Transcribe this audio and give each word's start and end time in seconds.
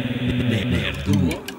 Nerduo. 0.00 1.49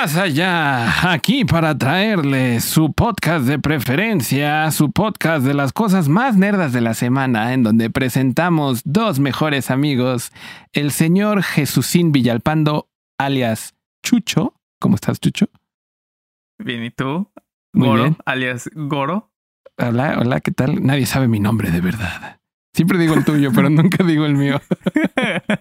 Más 0.00 0.16
allá, 0.16 1.12
aquí 1.12 1.44
para 1.44 1.76
traerles 1.76 2.62
su 2.62 2.92
podcast 2.92 3.46
de 3.46 3.58
preferencia, 3.58 4.70
su 4.70 4.92
podcast 4.92 5.44
de 5.44 5.54
las 5.54 5.72
cosas 5.72 6.08
más 6.08 6.36
nerdas 6.36 6.72
de 6.72 6.80
la 6.80 6.94
semana, 6.94 7.52
en 7.52 7.64
donde 7.64 7.90
presentamos 7.90 8.82
dos 8.84 9.18
mejores 9.18 9.72
amigos, 9.72 10.30
el 10.72 10.92
señor 10.92 11.42
Jesucín 11.42 12.12
Villalpando, 12.12 12.88
alias 13.18 13.74
Chucho. 14.04 14.54
¿Cómo 14.78 14.94
estás, 14.94 15.18
Chucho? 15.18 15.46
Bien, 16.60 16.84
¿y 16.84 16.90
tú? 16.90 17.28
Muy 17.72 17.88
Goro, 17.88 18.02
bien. 18.04 18.16
alias 18.24 18.70
Goro. 18.74 19.32
Hola, 19.78 20.16
hola, 20.20 20.38
¿qué 20.38 20.52
tal? 20.52 20.80
Nadie 20.80 21.06
sabe 21.06 21.26
mi 21.26 21.40
nombre 21.40 21.72
de 21.72 21.80
verdad. 21.80 22.38
Siempre 22.72 22.98
digo 22.98 23.14
el 23.14 23.24
tuyo, 23.24 23.50
pero 23.52 23.68
nunca 23.68 24.04
digo 24.04 24.26
el 24.26 24.36
mío. 24.36 24.60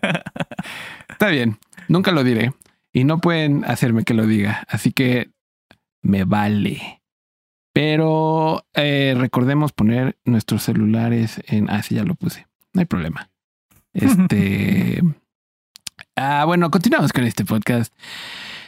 Está 1.10 1.30
bien, 1.30 1.58
nunca 1.88 2.12
lo 2.12 2.24
diré. 2.24 2.54
Y 2.94 3.04
no 3.04 3.20
pueden 3.20 3.66
hacerme 3.66 4.04
que 4.04 4.14
lo 4.14 4.26
diga. 4.26 4.66
Así 4.68 4.92
que 4.92 5.32
me 6.02 6.24
vale. 6.24 7.02
Pero 7.74 8.66
eh, 8.74 9.14
recordemos 9.18 9.72
poner 9.72 10.18
nuestros 10.26 10.64
celulares 10.64 11.42
en... 11.48 11.70
Ah, 11.70 11.84
sí, 11.84 11.96
ya 11.96 12.04
lo 12.04 12.16
puse. 12.16 12.48
No 12.74 12.80
hay 12.80 12.86
problema. 12.86 13.30
Este... 13.94 15.02
ah, 16.16 16.46
bueno, 16.46 16.70
continuamos 16.70 17.12
con 17.12 17.24
este 17.24 17.46
podcast. 17.46 17.94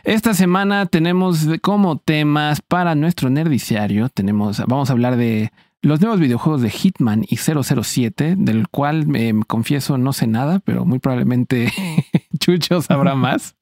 Esta 0.04 0.34
semana 0.34 0.88
tenemos 0.88 1.46
como 1.62 2.00
temas 2.00 2.62
para 2.62 2.96
nuestro 2.96 3.30
nerdiciario. 3.30 4.10
Tenemos, 4.10 4.60
vamos 4.66 4.90
a 4.90 4.94
hablar 4.94 5.18
de 5.18 5.52
los 5.82 6.02
nuevos 6.02 6.20
videojuegos 6.20 6.62
de 6.62 6.70
Hitman 6.70 7.26
y 7.28 7.38
007, 7.38 8.36
del 8.38 8.68
cual 8.68 9.08
me 9.08 9.34
confieso 9.48 9.98
no 9.98 10.14
sé 10.14 10.28
nada, 10.28 10.60
pero 10.60 10.86
muy 10.86 11.00
probablemente 11.00 11.72
Chucho 12.40 12.82
sabrá 12.82 13.16
más. 13.16 13.56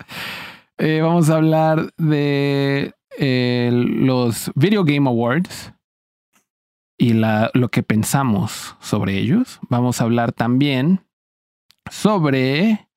Eh, 0.80 1.02
vamos 1.02 1.30
a 1.32 1.38
hablar 1.38 1.92
de 1.98 2.94
eh, 3.18 3.72
los 3.74 4.52
Video 4.54 4.84
Game 4.84 5.10
Awards 5.10 5.74
y 7.00 7.14
lo 7.14 7.70
que 7.70 7.82
pensamos 7.82 8.76
sobre 8.80 9.18
ellos. 9.18 9.60
Vamos 9.70 10.00
a 10.00 10.04
hablar 10.04 10.34
también 10.34 11.02
sobre, 11.90 12.88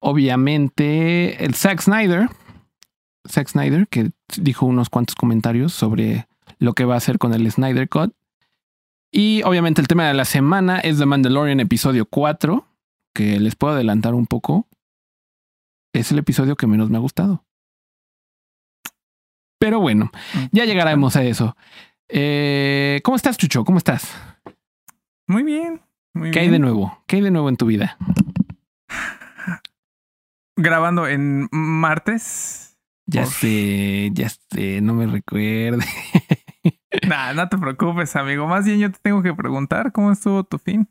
obviamente, 0.00 1.44
el 1.44 1.54
Zack 1.54 1.80
Snyder. 1.80 2.28
Zack 3.28 3.48
Snyder, 3.48 3.88
que 3.88 4.12
dijo 4.36 4.66
unos 4.66 4.88
cuantos 4.88 5.16
comentarios 5.16 5.72
sobre 5.72 6.28
lo 6.58 6.74
que 6.74 6.84
va 6.84 6.94
a 6.94 6.98
hacer 6.98 7.18
con 7.18 7.34
el 7.34 7.50
Snyder 7.50 7.88
Cut. 7.88 8.14
Y 9.10 9.42
obviamente 9.42 9.80
el 9.80 9.88
tema 9.88 10.06
de 10.06 10.14
la 10.14 10.24
semana 10.24 10.78
es 10.78 10.98
The 10.98 11.06
Mandalorian 11.06 11.58
episodio 11.58 12.06
4, 12.06 12.64
que 13.12 13.40
les 13.40 13.56
puedo 13.56 13.74
adelantar 13.74 14.14
un 14.14 14.26
poco. 14.26 14.68
Es 15.92 16.12
el 16.12 16.18
episodio 16.18 16.56
que 16.56 16.66
menos 16.66 16.90
me 16.90 16.96
ha 16.96 17.00
gustado. 17.00 17.44
Pero 19.58 19.80
bueno, 19.80 20.10
ya 20.52 20.64
llegaremos 20.64 21.16
a 21.16 21.24
eso. 21.24 21.56
Eh, 22.08 23.00
¿Cómo 23.02 23.16
estás, 23.16 23.36
Chucho? 23.38 23.64
¿Cómo 23.64 23.78
estás? 23.78 24.14
Muy 25.26 25.42
bien. 25.42 25.80
Muy 26.14 26.30
¿Qué 26.30 26.40
hay 26.40 26.48
de 26.50 26.58
nuevo? 26.58 27.02
¿Qué 27.06 27.16
hay 27.16 27.22
de 27.22 27.30
nuevo 27.30 27.48
en 27.48 27.56
tu 27.56 27.66
vida? 27.66 27.96
Grabando 30.56 31.06
en 31.06 31.48
martes. 31.50 32.78
Ya 33.06 33.22
Uf. 33.22 33.38
sé, 33.40 34.10
ya 34.12 34.28
sé, 34.28 34.80
no 34.80 34.94
me 34.94 35.06
recuerde. 35.06 35.84
Nah, 37.06 37.34
no 37.34 37.48
te 37.48 37.58
preocupes, 37.58 38.16
amigo. 38.16 38.46
Más 38.46 38.64
bien 38.64 38.78
yo 38.80 38.90
te 38.90 38.98
tengo 39.00 39.22
que 39.22 39.34
preguntar 39.34 39.92
cómo 39.92 40.10
estuvo 40.10 40.42
tu 40.44 40.58
fin. 40.58 40.88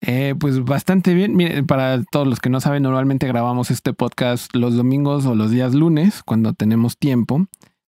Eh, 0.00 0.34
pues 0.38 0.64
bastante 0.64 1.12
bien. 1.14 1.34
Miren, 1.36 1.66
para 1.66 2.02
todos 2.04 2.26
los 2.26 2.38
que 2.40 2.50
no 2.50 2.60
saben, 2.60 2.82
normalmente 2.84 3.26
grabamos 3.26 3.70
este 3.70 3.92
podcast 3.92 4.54
los 4.54 4.76
domingos 4.76 5.26
o 5.26 5.34
los 5.34 5.50
días 5.50 5.74
lunes, 5.74 6.22
cuando 6.22 6.52
tenemos 6.52 6.96
tiempo, 6.96 7.46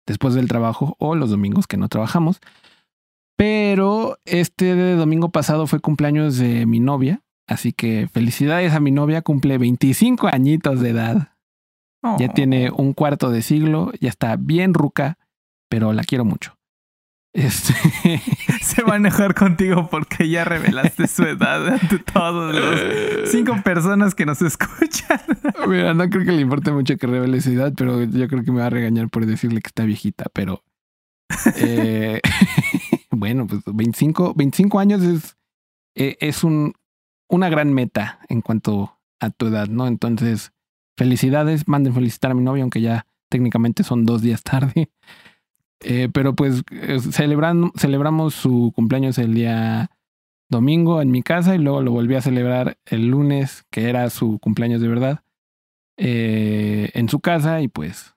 después 0.07 0.33
del 0.33 0.47
trabajo, 0.47 0.95
o 0.99 1.15
los 1.15 1.29
domingos 1.29 1.67
que 1.67 1.77
no 1.77 1.87
trabajamos. 1.87 2.39
Pero 3.37 4.17
este 4.25 4.93
domingo 4.95 5.29
pasado 5.29 5.67
fue 5.67 5.79
cumpleaños 5.79 6.37
de 6.37 6.65
mi 6.65 6.79
novia, 6.79 7.21
así 7.47 7.71
que 7.73 8.07
felicidades 8.11 8.73
a 8.73 8.79
mi 8.79 8.91
novia, 8.91 9.21
cumple 9.21 9.57
25 9.57 10.27
añitos 10.27 10.81
de 10.81 10.89
edad. 10.89 11.33
Ya 12.17 12.27
Oh. 12.29 12.33
tiene 12.33 12.71
un 12.71 12.93
cuarto 12.93 13.29
de 13.29 13.41
siglo, 13.41 13.91
ya 13.99 14.07
está 14.09 14.35
bien 14.37 14.73
ruca, 14.73 15.17
pero 15.69 15.91
la 15.93 16.03
quiero 16.03 16.23
mucho. 16.25 16.55
Este, 17.33 17.73
Se 18.61 18.83
va 18.83 18.93
a 18.93 18.97
enojar 18.97 19.33
contigo 19.35 19.89
porque 19.89 20.29
ya 20.29 20.43
revelaste 20.43 21.07
su 21.07 21.23
edad 21.23 21.67
ante 21.67 21.99
todos 21.99 22.55
los 22.55 23.29
cinco 23.29 23.55
personas 23.63 24.15
que 24.15 24.25
nos 24.25 24.41
escuchan. 24.41 25.19
Mira, 25.67 25.93
no 25.93 26.09
creo 26.09 26.25
que 26.25 26.31
le 26.31 26.41
importe 26.41 26.71
mucho 26.71 26.97
que 26.97 27.07
revele 27.07 27.41
su 27.41 27.51
edad, 27.51 27.73
pero 27.75 28.03
yo 28.03 28.27
creo 28.27 28.43
que 28.43 28.51
me 28.51 28.59
va 28.59 28.67
a 28.67 28.69
regañar 28.71 29.09
por 29.09 29.25
decirle 29.25 29.61
que 29.61 29.67
está 29.67 29.85
viejita, 29.85 30.25
pero... 30.33 30.63
eh, 31.55 32.21
bueno, 33.11 33.47
pues 33.47 33.61
25, 33.65 34.33
25 34.35 34.79
años 34.79 35.03
es, 35.03 35.37
eh, 35.95 36.17
es 36.19 36.43
un, 36.43 36.73
una 37.29 37.49
gran 37.49 37.73
meta 37.73 38.19
en 38.29 38.41
cuanto 38.41 38.99
a 39.19 39.29
tu 39.29 39.47
edad, 39.47 39.67
¿no? 39.67 39.87
Entonces, 39.87 40.51
felicidades, 40.97 41.67
manden 41.67 41.93
felicitar 41.93 42.31
a 42.31 42.33
mi 42.33 42.43
novia, 42.43 42.63
aunque 42.63 42.81
ya 42.81 43.05
técnicamente 43.29 43.83
son 43.83 44.05
dos 44.05 44.21
días 44.21 44.43
tarde. 44.43 44.89
Eh, 45.81 46.09
pero 46.13 46.35
pues 46.35 46.63
eh, 46.71 46.99
celebran, 46.99 47.71
celebramos 47.75 48.33
su 48.33 48.73
cumpleaños 48.75 49.17
el 49.17 49.33
día 49.33 49.89
domingo 50.49 51.01
en 51.01 51.11
mi 51.11 51.21
casa 51.23 51.55
y 51.55 51.59
luego 51.59 51.81
lo 51.81 51.91
volví 51.91 52.15
a 52.15 52.21
celebrar 52.21 52.77
el 52.85 53.07
lunes, 53.07 53.65
que 53.69 53.89
era 53.89 54.09
su 54.09 54.39
cumpleaños 54.39 54.81
de 54.81 54.87
verdad, 54.87 55.23
eh, 55.97 56.89
en 56.93 57.07
su 57.09 57.19
casa 57.19 57.61
y 57.61 57.67
pues, 57.67 58.15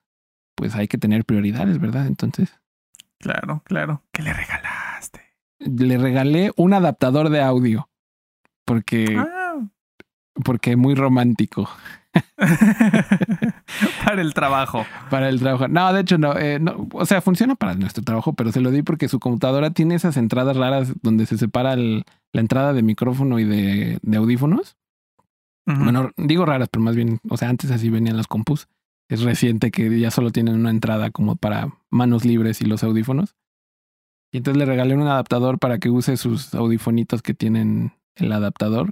pues 0.55 0.75
hay 0.75 0.87
que 0.87 0.97
tener 0.97 1.25
prioridades, 1.25 1.79
¿verdad? 1.79 2.07
Entonces 2.07 2.49
Claro, 3.19 3.61
claro. 3.65 4.03
¿Qué 4.11 4.21
le 4.23 4.33
regalaste? 4.33 5.21
le 5.59 5.97
regalé 5.97 6.51
un 6.57 6.73
adaptador 6.73 7.29
de 7.29 7.41
audio 7.41 7.89
porque, 8.65 9.15
Ah. 9.17 9.55
porque 10.43 10.75
muy 10.75 10.93
romántico 10.95 11.69
Para 14.05 14.21
el 14.21 14.33
trabajo. 14.33 14.85
para 15.09 15.29
el 15.29 15.39
trabajo. 15.39 15.67
No, 15.67 15.91
de 15.93 16.01
hecho 16.01 16.17
no, 16.17 16.37
eh, 16.37 16.59
no, 16.59 16.87
o 16.93 17.05
sea, 17.05 17.21
funciona 17.21 17.55
para 17.55 17.73
nuestro 17.75 18.03
trabajo, 18.03 18.33
pero 18.33 18.51
se 18.51 18.61
lo 18.61 18.71
di 18.71 18.81
porque 18.83 19.07
su 19.09 19.19
computadora 19.19 19.71
tiene 19.71 19.95
esas 19.95 20.17
entradas 20.17 20.55
raras 20.57 20.93
donde 21.01 21.25
se 21.25 21.37
separa 21.37 21.73
el- 21.73 22.03
la 22.31 22.41
entrada 22.41 22.73
de 22.73 22.81
micrófono 22.83 23.39
y 23.39 23.45
de, 23.45 23.99
de 24.01 24.17
audífonos. 24.17 24.75
Bueno, 25.65 26.11
digo 26.17 26.45
raras, 26.45 26.67
pero 26.69 26.83
más 26.83 26.95
bien, 26.95 27.19
o 27.29 27.37
sea, 27.37 27.47
antes 27.49 27.71
así 27.71 27.89
venían 27.89 28.17
las 28.17 28.27
compus. 28.27 28.67
Es 29.09 29.21
reciente 29.21 29.71
que 29.71 29.97
ya 29.99 30.11
solo 30.11 30.31
tienen 30.31 30.55
una 30.55 30.71
entrada 30.71 31.09
como 31.09 31.35
para 31.37 31.69
manos 31.89 32.25
libres 32.25 32.59
y 32.61 32.65
los 32.65 32.83
audífonos. 32.83 33.35
Y 34.33 34.37
entonces 34.37 34.57
le 34.59 34.65
regalé 34.65 34.95
un 34.95 35.03
adaptador 35.07 35.59
para 35.59 35.77
que 35.77 35.89
use 35.89 36.17
sus 36.17 36.53
audifonitos 36.53 37.21
que 37.21 37.33
tienen 37.33 37.93
el 38.15 38.31
adaptador. 38.33 38.91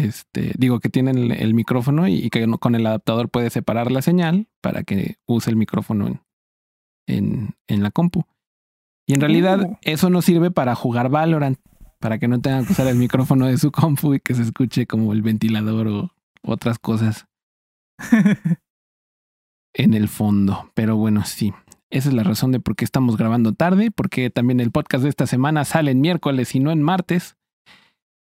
Este, 0.00 0.52
digo 0.56 0.80
que 0.80 0.88
tienen 0.88 1.18
el, 1.18 1.32
el 1.32 1.54
micrófono 1.54 2.08
y, 2.08 2.14
y 2.14 2.30
que 2.30 2.46
con 2.58 2.74
el 2.74 2.86
adaptador 2.86 3.28
puede 3.28 3.50
separar 3.50 3.90
la 3.90 4.02
señal 4.02 4.48
para 4.60 4.82
que 4.82 5.16
use 5.26 5.50
el 5.50 5.56
micrófono 5.56 6.06
en, 6.06 6.20
en, 7.06 7.54
en 7.66 7.82
la 7.82 7.90
compu. 7.90 8.24
Y 9.06 9.14
en 9.14 9.20
realidad 9.20 9.60
Uh. 9.60 9.76
eso 9.82 10.08
no 10.10 10.22
sirve 10.22 10.50
para 10.50 10.74
jugar 10.74 11.08
Valorant, 11.08 11.58
para 11.98 12.18
que 12.18 12.28
no 12.28 12.40
tengan 12.40 12.64
que 12.64 12.72
usar 12.72 12.86
el 12.86 12.96
micrófono 12.96 13.46
de 13.46 13.58
su 13.58 13.70
compu 13.72 14.14
y 14.14 14.20
que 14.20 14.34
se 14.34 14.42
escuche 14.42 14.86
como 14.86 15.12
el 15.12 15.22
ventilador 15.22 15.88
o 15.88 16.10
otras 16.42 16.78
cosas 16.78 17.26
en 19.74 19.94
el 19.94 20.08
fondo. 20.08 20.70
Pero 20.74 20.96
bueno, 20.96 21.24
sí. 21.24 21.52
Esa 21.90 22.08
es 22.08 22.14
la 22.14 22.22
razón 22.22 22.52
de 22.52 22.60
por 22.60 22.76
qué 22.76 22.84
estamos 22.84 23.16
grabando 23.16 23.52
tarde, 23.52 23.90
porque 23.90 24.30
también 24.30 24.60
el 24.60 24.70
podcast 24.70 25.02
de 25.02 25.10
esta 25.10 25.26
semana 25.26 25.64
sale 25.64 25.90
en 25.90 26.00
miércoles 26.00 26.54
y 26.54 26.60
no 26.60 26.70
en 26.70 26.82
martes. 26.82 27.36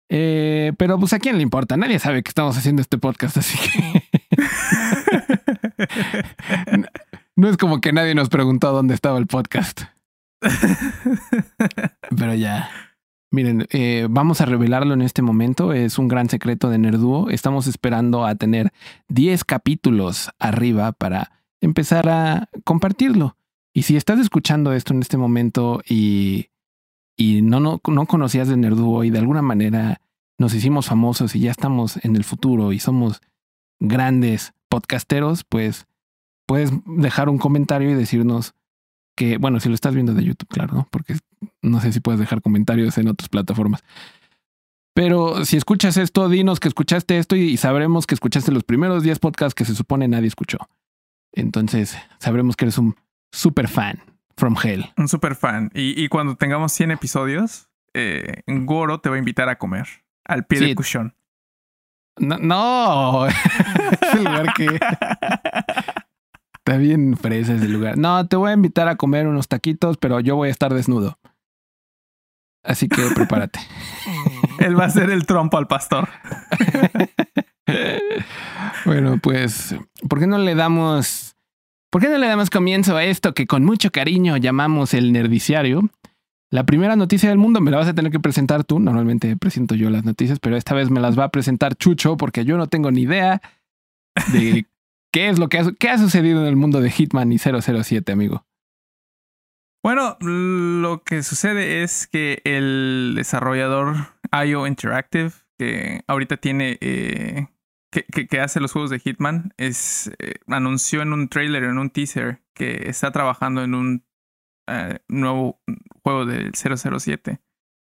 Eh, 0.08 0.72
pero 0.78 0.98
pues 0.98 1.12
a 1.12 1.18
quién 1.18 1.36
le 1.36 1.42
importa, 1.42 1.76
nadie 1.76 1.98
sabe 1.98 2.22
que 2.22 2.30
estamos 2.30 2.56
haciendo 2.56 2.80
este 2.80 2.96
podcast, 2.96 3.36
así 3.36 3.58
que 3.58 4.02
no 7.36 7.48
es 7.48 7.56
como 7.56 7.80
que 7.80 7.92
nadie 7.92 8.14
nos 8.14 8.28
preguntó 8.28 8.72
dónde 8.72 8.94
estaba 8.94 9.18
el 9.18 9.26
podcast. 9.26 9.82
Pero 12.16 12.34
ya. 12.34 12.70
Miren, 13.30 13.66
eh, 13.70 14.06
vamos 14.08 14.40
a 14.40 14.46
revelarlo 14.46 14.94
en 14.94 15.02
este 15.02 15.20
momento. 15.20 15.74
Es 15.74 15.98
un 15.98 16.08
gran 16.08 16.30
secreto 16.30 16.70
de 16.70 16.78
Nerduo. 16.78 17.28
Estamos 17.28 17.66
esperando 17.66 18.24
a 18.24 18.34
tener 18.36 18.72
10 19.08 19.44
capítulos 19.44 20.30
arriba 20.38 20.92
para 20.92 21.42
empezar 21.60 22.08
a 22.08 22.48
compartirlo. 22.64 23.36
Y 23.74 23.82
si 23.82 23.96
estás 23.96 24.18
escuchando 24.18 24.72
esto 24.72 24.94
en 24.94 25.02
este 25.02 25.18
momento 25.18 25.82
y, 25.86 26.48
y 27.18 27.42
no, 27.42 27.58
no, 27.58 27.80
no 27.84 28.06
conocías 28.06 28.48
de 28.48 28.56
Nerduo 28.56 29.02
y 29.02 29.10
de 29.10 29.18
alguna 29.18 29.42
manera 29.42 30.00
nos 30.38 30.54
hicimos 30.54 30.86
famosos 30.86 31.34
y 31.34 31.40
ya 31.40 31.50
estamos 31.50 32.02
en 32.04 32.14
el 32.14 32.22
futuro 32.22 32.72
y 32.72 32.78
somos 32.78 33.20
grandes 33.80 34.54
podcasteros, 34.68 35.42
pues 35.42 35.86
puedes 36.46 36.70
dejar 36.86 37.28
un 37.28 37.38
comentario 37.38 37.90
y 37.90 37.94
decirnos 37.94 38.54
que, 39.16 39.36
bueno, 39.36 39.58
si 39.58 39.68
lo 39.68 39.74
estás 39.74 39.94
viendo 39.94 40.14
de 40.14 40.24
YouTube, 40.24 40.48
claro. 40.48 40.86
Porque 40.92 41.16
no 41.60 41.80
sé 41.80 41.92
si 41.92 41.98
puedes 41.98 42.20
dejar 42.20 42.40
comentarios 42.40 42.96
en 42.98 43.08
otras 43.08 43.28
plataformas. 43.28 43.82
Pero 44.94 45.44
si 45.44 45.56
escuchas 45.56 45.96
esto, 45.96 46.28
dinos 46.28 46.60
que 46.60 46.68
escuchaste 46.68 47.18
esto 47.18 47.34
y 47.34 47.56
sabremos 47.56 48.06
que 48.06 48.14
escuchaste 48.14 48.52
los 48.52 48.62
primeros 48.62 49.02
10 49.02 49.18
podcasts 49.18 49.56
que 49.56 49.64
se 49.64 49.74
supone 49.74 50.06
nadie 50.06 50.28
escuchó. 50.28 50.58
Entonces 51.32 51.96
sabremos 52.20 52.54
que 52.54 52.66
eres 52.66 52.78
un 52.78 52.94
super 53.32 53.66
fan 53.66 54.00
from 54.38 54.56
hell. 54.62 54.84
Un 54.96 55.08
super 55.08 55.34
fan. 55.34 55.70
Y, 55.74 56.08
cuando 56.08 56.36
tengamos 56.36 56.72
100 56.72 56.92
episodios, 56.92 57.68
eh, 57.94 58.42
Goro 58.46 59.00
te 59.00 59.10
va 59.10 59.16
a 59.16 59.18
invitar 59.18 59.48
a 59.48 59.58
comer 59.58 59.86
al 60.24 60.46
pie 60.46 60.60
del 60.60 60.74
cuchón. 60.74 61.14
No, 62.18 62.38
no. 62.38 63.26
es 63.26 63.34
el 64.14 64.24
lugar 64.24 64.54
que. 64.54 64.66
Está 66.58 66.76
bien 66.76 67.16
fresa 67.16 67.54
ese 67.54 67.68
lugar. 67.68 67.96
No, 67.96 68.28
te 68.28 68.36
voy 68.36 68.50
a 68.50 68.54
invitar 68.54 68.88
a 68.88 68.96
comer 68.96 69.26
unos 69.26 69.48
taquitos, 69.48 69.96
pero 69.96 70.20
yo 70.20 70.36
voy 70.36 70.48
a 70.48 70.50
estar 70.50 70.74
desnudo. 70.74 71.18
Así 72.62 72.88
que 72.88 73.02
prepárate. 73.14 73.60
Él 74.58 74.78
va 74.78 74.84
a 74.84 74.90
ser 74.90 75.08
el 75.10 75.24
trompo 75.24 75.56
al 75.56 75.66
pastor. 75.66 76.08
bueno, 78.84 79.18
pues, 79.22 79.74
¿por 80.08 80.18
qué 80.18 80.26
no 80.26 80.36
le 80.36 80.54
damos. 80.54 81.27
¿Por 81.90 82.02
qué 82.02 82.08
no 82.08 82.18
le 82.18 82.26
damos 82.26 82.50
comienzo 82.50 82.96
a 82.96 83.04
esto 83.04 83.32
que 83.32 83.46
con 83.46 83.64
mucho 83.64 83.90
cariño 83.90 84.36
llamamos 84.36 84.92
el 84.92 85.12
nerdiciario? 85.12 85.88
La 86.50 86.64
primera 86.64 86.96
noticia 86.96 87.28
del 87.28 87.38
mundo 87.38 87.60
me 87.60 87.70
la 87.70 87.78
vas 87.78 87.88
a 87.88 87.94
tener 87.94 88.12
que 88.12 88.20
presentar 88.20 88.64
tú. 88.64 88.78
Normalmente 88.78 89.36
presento 89.36 89.74
yo 89.74 89.90
las 89.90 90.04
noticias, 90.04 90.38
pero 90.38 90.56
esta 90.56 90.74
vez 90.74 90.90
me 90.90 91.00
las 91.00 91.18
va 91.18 91.24
a 91.24 91.30
presentar 91.30 91.76
Chucho 91.76 92.16
porque 92.16 92.44
yo 92.44 92.56
no 92.56 92.66
tengo 92.66 92.90
ni 92.90 93.02
idea 93.02 93.40
de 94.32 94.66
qué 95.12 95.28
es 95.28 95.38
lo 95.38 95.48
que 95.48 95.58
ha, 95.58 95.72
qué 95.78 95.88
ha 95.88 95.98
sucedido 95.98 96.40
en 96.40 96.46
el 96.46 96.56
mundo 96.56 96.80
de 96.80 96.90
Hitman 96.90 97.32
y 97.32 97.38
007, 97.38 98.12
amigo. 98.12 98.44
Bueno, 99.82 100.16
lo 100.20 101.02
que 101.04 101.22
sucede 101.22 101.82
es 101.82 102.06
que 102.06 102.42
el 102.44 103.12
desarrollador 103.14 103.94
IO 104.44 104.66
Interactive, 104.66 105.30
que 105.58 106.02
ahorita 106.06 106.36
tiene, 106.36 106.78
eh, 106.80 107.46
que, 107.90 108.40
hace 108.40 108.60
los 108.60 108.72
juegos 108.72 108.90
de 108.90 108.98
Hitman, 108.98 109.54
es, 109.56 110.10
eh, 110.18 110.34
anunció 110.46 111.02
en 111.02 111.12
un 111.12 111.28
trailer, 111.28 111.64
en 111.64 111.78
un 111.78 111.90
teaser, 111.90 112.42
que 112.54 112.88
está 112.88 113.10
trabajando 113.12 113.62
en 113.62 113.74
un 113.74 114.06
eh, 114.68 114.98
nuevo 115.08 115.62
juego 116.02 116.26
del 116.26 116.52
007. 116.54 117.40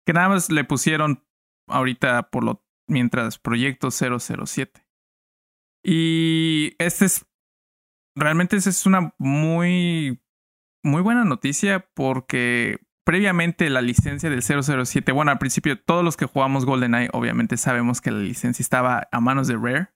Que 0.07 0.13
nada 0.13 0.29
más 0.29 0.51
le 0.51 0.65
pusieron 0.65 1.25
ahorita 1.69 2.31
por 2.31 2.45
lo 2.45 2.65
mientras 2.89 3.39
proyecto 3.39 3.91
007. 3.91 4.87
Y 5.83 6.75
este 6.79 7.07
es 7.07 7.27
realmente 8.17 8.57
es 8.57 8.87
una 8.87 9.15
muy 9.19 10.23
muy 10.85 11.03
buena 11.03 11.25
noticia 11.25 11.91
porque 11.95 12.79
previamente 13.05 13.69
la 13.71 13.83
licencia 13.83 14.31
del 14.31 14.43
007, 14.43 15.13
bueno, 15.13 15.31
al 15.31 15.39
principio 15.39 15.81
todos 15.81 16.05
los 16.05 16.17
que 16.17 16.27
jugamos 16.27 16.65
GoldenEye 16.65 17.11
obviamente 17.13 17.57
sabemos 17.57 18.01
que 18.01 18.11
la 18.11 18.19
licencia 18.19 18.63
estaba 18.63 19.09
a 19.13 19.21
manos 19.21 19.47
de 19.47 19.57
Rare. 19.57 19.91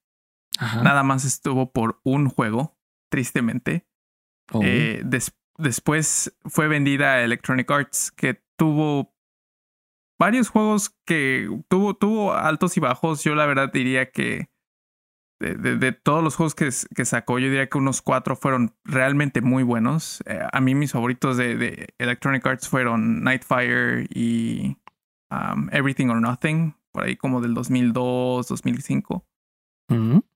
Nada 0.83 1.05
más 1.05 1.25
estuvo 1.25 1.71
por 1.71 2.01
un 2.03 2.29
juego, 2.29 2.77
tristemente. 3.11 3.87
Oh. 4.53 4.61
Eh, 4.65 5.05
después 5.57 6.37
fue 6.47 6.67
vendida 6.67 7.13
a 7.13 7.23
Electronic 7.23 7.71
Arts, 7.71 8.11
que 8.11 8.43
tuvo 8.57 9.15
varios 10.19 10.49
juegos 10.49 10.91
que 11.07 11.49
tuvo, 11.69 11.95
tuvo 11.95 12.35
altos 12.35 12.77
y 12.77 12.81
bajos. 12.81 13.23
Yo 13.23 13.37
la 13.37 13.47
verdad 13.47 13.71
diría 13.73 14.11
que 14.11 14.51
de, 15.41 15.93
todos 15.93 16.23
los 16.23 16.37
juegos 16.37 16.55
que, 16.55 16.69
que, 16.95 17.05
sacó, 17.05 17.39
yo 17.39 17.47
diría 17.49 17.69
que 17.69 17.79
unos 17.79 18.03
cuatro 18.03 18.37
fueron 18.37 18.75
realmente 18.85 19.41
muy 19.41 19.63
buenos. 19.63 20.23
Eh, 20.27 20.41
a 20.53 20.61
mí 20.61 20.75
mis 20.75 20.93
favoritos 20.93 21.37
de, 21.37 21.95
Electronic 21.99 22.45
Arts 22.47 22.69
fueron 22.69 23.23
Nightfire 23.23 24.07
y 24.11 24.77
um, 25.31 25.69
Everything 25.73 26.09
or 26.09 26.21
Nothing, 26.21 26.75
por 26.93 27.05
ahí 27.05 27.17
como 27.17 27.41
del 27.41 27.55
2002, 27.55 28.49
2005. 28.49 29.25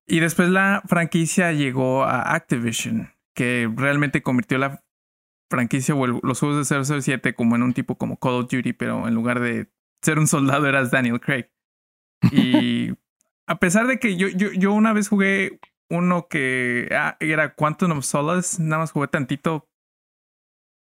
Y 0.06 0.20
después 0.20 0.48
la 0.48 0.82
franquicia 0.86 1.52
llegó 1.52 2.04
a 2.04 2.34
Activision, 2.34 3.10
que 3.34 3.70
realmente 3.76 4.22
convirtió 4.22 4.56
la 4.56 4.82
franquicia 5.50 5.94
o 5.94 6.06
los 6.06 6.40
juegos 6.40 6.66
de 6.66 6.84
007 6.84 7.34
como 7.34 7.56
en 7.56 7.62
un 7.62 7.74
tipo 7.74 7.98
como 7.98 8.18
Call 8.18 8.32
of 8.34 8.50
Duty, 8.50 8.72
pero 8.72 9.06
en 9.06 9.14
lugar 9.14 9.40
de 9.40 9.70
ser 10.02 10.18
un 10.18 10.26
soldado 10.26 10.66
eras 10.66 10.90
Daniel 10.90 11.20
Craig. 11.20 11.50
Y 12.32 12.92
a 13.46 13.58
pesar 13.58 13.86
de 13.86 13.98
que 13.98 14.16
yo, 14.16 14.28
yo, 14.28 14.52
yo 14.52 14.72
una 14.72 14.92
vez 14.92 15.08
jugué 15.08 15.60
uno 15.90 16.26
que 16.28 16.88
ah, 16.92 17.16
era 17.20 17.54
Quantum 17.54 17.92
of 17.92 18.04
Solace, 18.04 18.62
nada 18.62 18.82
más 18.82 18.92
jugué 18.92 19.08
tantito. 19.08 19.68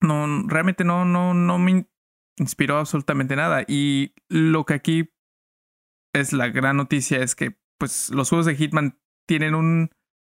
No, 0.02 0.48
realmente 0.48 0.84
no, 0.84 1.06
no, 1.06 1.34
no 1.34 1.58
me 1.58 1.88
inspiró 2.38 2.78
absolutamente 2.78 3.36
nada. 3.36 3.64
Y 3.68 4.14
lo 4.30 4.66
que 4.66 4.74
aquí 4.74 5.14
es 6.14 6.34
la 6.34 6.50
gran 6.50 6.78
noticia 6.78 7.20
es 7.20 7.36
que 7.36 7.58
pues 7.78 8.10
los 8.10 8.30
juegos 8.30 8.46
de 8.46 8.56
Hitman 8.56 9.00
tienen 9.28 9.56
un 9.56 9.90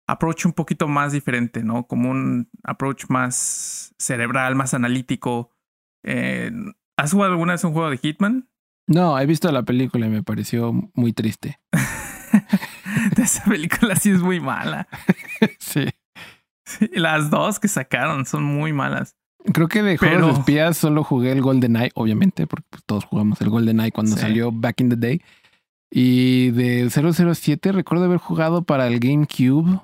approach 0.08 0.46
un 0.46 0.54
poquito 0.54 0.88
más 0.88 1.12
diferente, 1.12 1.64
¿no? 1.64 1.88
Como 1.88 2.10
un 2.10 2.50
approach 2.64 3.06
más 3.10 3.94
cerebral, 4.00 4.56
más 4.56 4.74
analítico. 4.74 5.52
Eh, 6.04 6.52
¿Has 6.98 7.12
jugado 7.12 7.34
alguna 7.34 7.54
vez 7.54 7.64
un 7.64 7.74
juego 7.74 7.90
de 7.90 7.98
Hitman? 7.98 8.50
No, 8.88 9.20
he 9.20 9.26
visto 9.26 9.52
la 9.52 9.64
película 9.64 10.06
y 10.06 10.10
me 10.10 10.24
pareció 10.24 10.74
muy 10.94 11.14
triste. 11.14 11.60
Esa 13.18 13.44
película 13.46 13.96
sí 13.96 14.12
es 14.12 14.22
muy 14.22 14.40
mala. 14.40 14.88
sí. 15.60 15.86
Las 16.94 17.30
dos 17.30 17.60
que 17.60 17.68
sacaron 17.68 18.26
son 18.26 18.44
muy 18.44 18.74
malas. 18.74 19.16
Creo 19.54 19.68
que 19.68 19.84
de 19.84 19.98
juegos 19.98 20.34
de 20.34 20.40
espías 20.40 20.78
solo 20.78 21.04
jugué 21.04 21.32
el 21.32 21.42
Golden 21.42 21.76
Eye, 21.76 21.92
obviamente, 21.94 22.48
porque 22.48 22.66
pues, 22.70 22.84
todos 22.84 23.06
jugamos 23.06 23.40
el 23.42 23.50
Golden 23.50 23.80
Eye 23.80 23.92
cuando 23.92 24.18
salió 24.18 24.52
back 24.52 24.82
in 24.82 24.90
the 24.90 24.96
day. 24.96 25.22
Y 25.92 26.50
del 26.52 26.90
007 26.92 27.72
recuerdo 27.72 28.06
haber 28.06 28.18
jugado 28.18 28.64
para 28.64 28.88
el 28.88 29.00
GameCube. 29.00 29.80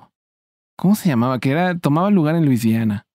¿Cómo 0.76 0.96
se 0.96 1.08
llamaba? 1.08 1.38
Que 1.38 1.52
era, 1.52 1.78
tomaba 1.78 2.10
lugar 2.10 2.34
en 2.34 2.44
Luisiana, 2.44 3.06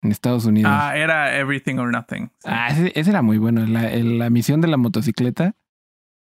en 0.00 0.12
Estados 0.12 0.44
Unidos. 0.44 0.70
Ah, 0.72 0.96
era 0.96 1.36
Everything 1.36 1.78
or 1.78 1.90
Nothing. 1.90 2.30
Ah, 2.44 2.68
ese, 2.68 2.92
era 2.94 3.20
muy 3.20 3.38
bueno. 3.38 3.66
La, 3.66 3.90
la 3.90 4.30
misión 4.30 4.60
de 4.60 4.68
la 4.68 4.76
motocicleta 4.76 5.56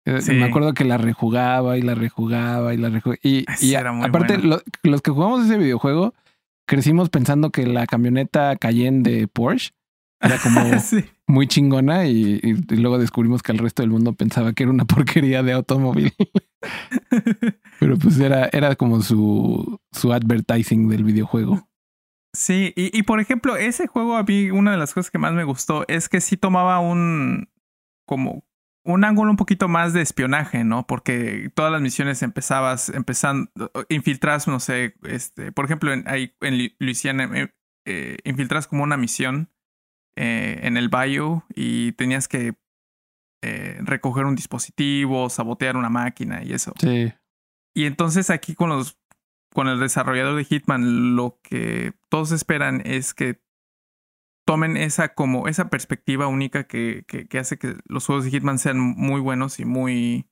eh, 0.07 0.33
me 0.33 0.45
acuerdo 0.45 0.73
que 0.73 0.85
la 0.85 0.97
rejugaba 0.97 1.77
y 1.77 1.81
la 1.81 1.93
rejugaba 1.93 2.73
y 2.73 2.77
la 2.77 2.89
rejugaba. 2.89 3.19
Y, 3.21 3.45
y 3.59 3.75
aparte, 3.75 4.39
los 4.83 5.01
que 5.01 5.11
jugamos 5.11 5.45
ese 5.45 5.57
videojuego, 5.57 6.13
crecimos 6.65 7.09
pensando 7.09 7.49
que 7.51 7.67
la 7.67 7.85
camioneta 7.85 8.55
Cayenne 8.55 9.03
de 9.03 9.27
Porsche 9.27 9.71
era 10.21 10.37
como 10.39 10.61
muy 11.27 11.47
chingona 11.47 12.05
y, 12.05 12.39
luego 12.69 12.97
descubrimos 12.97 13.43
que 13.43 13.51
el 13.51 13.57
resto 13.57 13.83
del 13.83 13.91
mundo 13.91 14.13
pensaba 14.13 14.53
que 14.53 14.63
era 14.63 14.71
una 14.71 14.85
porquería 14.85 15.43
de 15.43 15.51
automóvil. 15.51 16.13
Pero 17.79 17.97
pues 17.97 18.17
era, 18.19 18.49
era 18.53 18.77
como 18.77 19.01
su, 19.01 19.77
su 19.91 20.13
advertising 20.13 20.87
del 20.87 21.03
videojuego. 21.03 21.67
Sí, 22.33 22.71
y, 22.77 22.97
y 22.97 23.03
por 23.03 23.19
ejemplo, 23.19 23.57
ese 23.57 23.87
juego 23.87 24.15
a 24.15 24.23
mí 24.23 24.51
una 24.51 24.71
de 24.71 24.77
las 24.77 24.93
cosas 24.93 25.11
que 25.11 25.17
más 25.17 25.33
me 25.33 25.43
gustó 25.43 25.83
es 25.89 26.07
que 26.07 26.21
sí 26.21 26.37
tomaba 26.37 26.79
un 26.79 27.49
como 28.05 28.45
un 28.87 29.03
ángulo 29.03 29.29
un 29.29 29.37
poquito 29.37 29.67
más 29.67 29.91
de 29.91 30.01
espionaje, 30.01 30.63
¿no? 30.63 30.87
Porque 30.87 31.51
todas 31.53 31.71
las 31.73 31.81
misiones 31.81 32.23
empezabas, 32.23 32.87
empezando, 32.87 33.51
infiltras, 33.89 34.47
no 34.47 34.61
sé, 34.61 34.95
este, 35.03 35.51
por 35.51 35.65
ejemplo, 35.65 35.91
en, 35.91 36.07
ahí 36.07 36.33
en 36.39 36.71
Luisiana, 36.79 37.29
eh, 37.37 37.53
eh, 37.85 38.17
infiltras 38.23 38.65
como 38.65 38.83
una 38.83 38.95
misión 38.95 39.51
eh, 40.15 40.61
en 40.63 40.77
el 40.77 40.87
bayou 40.87 41.43
y 41.53 41.91
tenías 41.93 42.27
que 42.27 42.55
recoger 43.79 44.25
un 44.25 44.35
dispositivo, 44.35 45.29
sabotear 45.29 45.77
una 45.77 45.89
máquina 45.89 46.43
y 46.43 46.51
eso. 46.51 46.73
Sí. 46.81 47.13
Y 47.73 47.85
entonces 47.85 48.29
aquí 48.29 48.55
con 48.55 48.67
los, 48.67 48.99
con 49.53 49.69
el 49.69 49.79
desarrollador 49.79 50.35
de 50.35 50.43
Hitman, 50.43 51.15
lo 51.15 51.39
que 51.43 51.93
todos 52.09 52.33
esperan 52.33 52.81
es 52.83 53.13
que 53.13 53.41
tomen 54.47 54.77
esa 54.77 55.13
como 55.13 55.49
esa 55.49 55.69
perspectiva 55.69 56.27
única 56.27 56.67
que, 56.67 57.03
que, 57.05 57.37
hace 57.37 57.59
que 57.59 57.75
los 57.85 58.05
juegos 58.05 58.23
de 58.23 58.31
Hitman 58.31 58.59
sean 58.59 58.79
muy 58.79 59.19
buenos 59.19 59.59
y 59.59 59.65
muy 59.65 60.29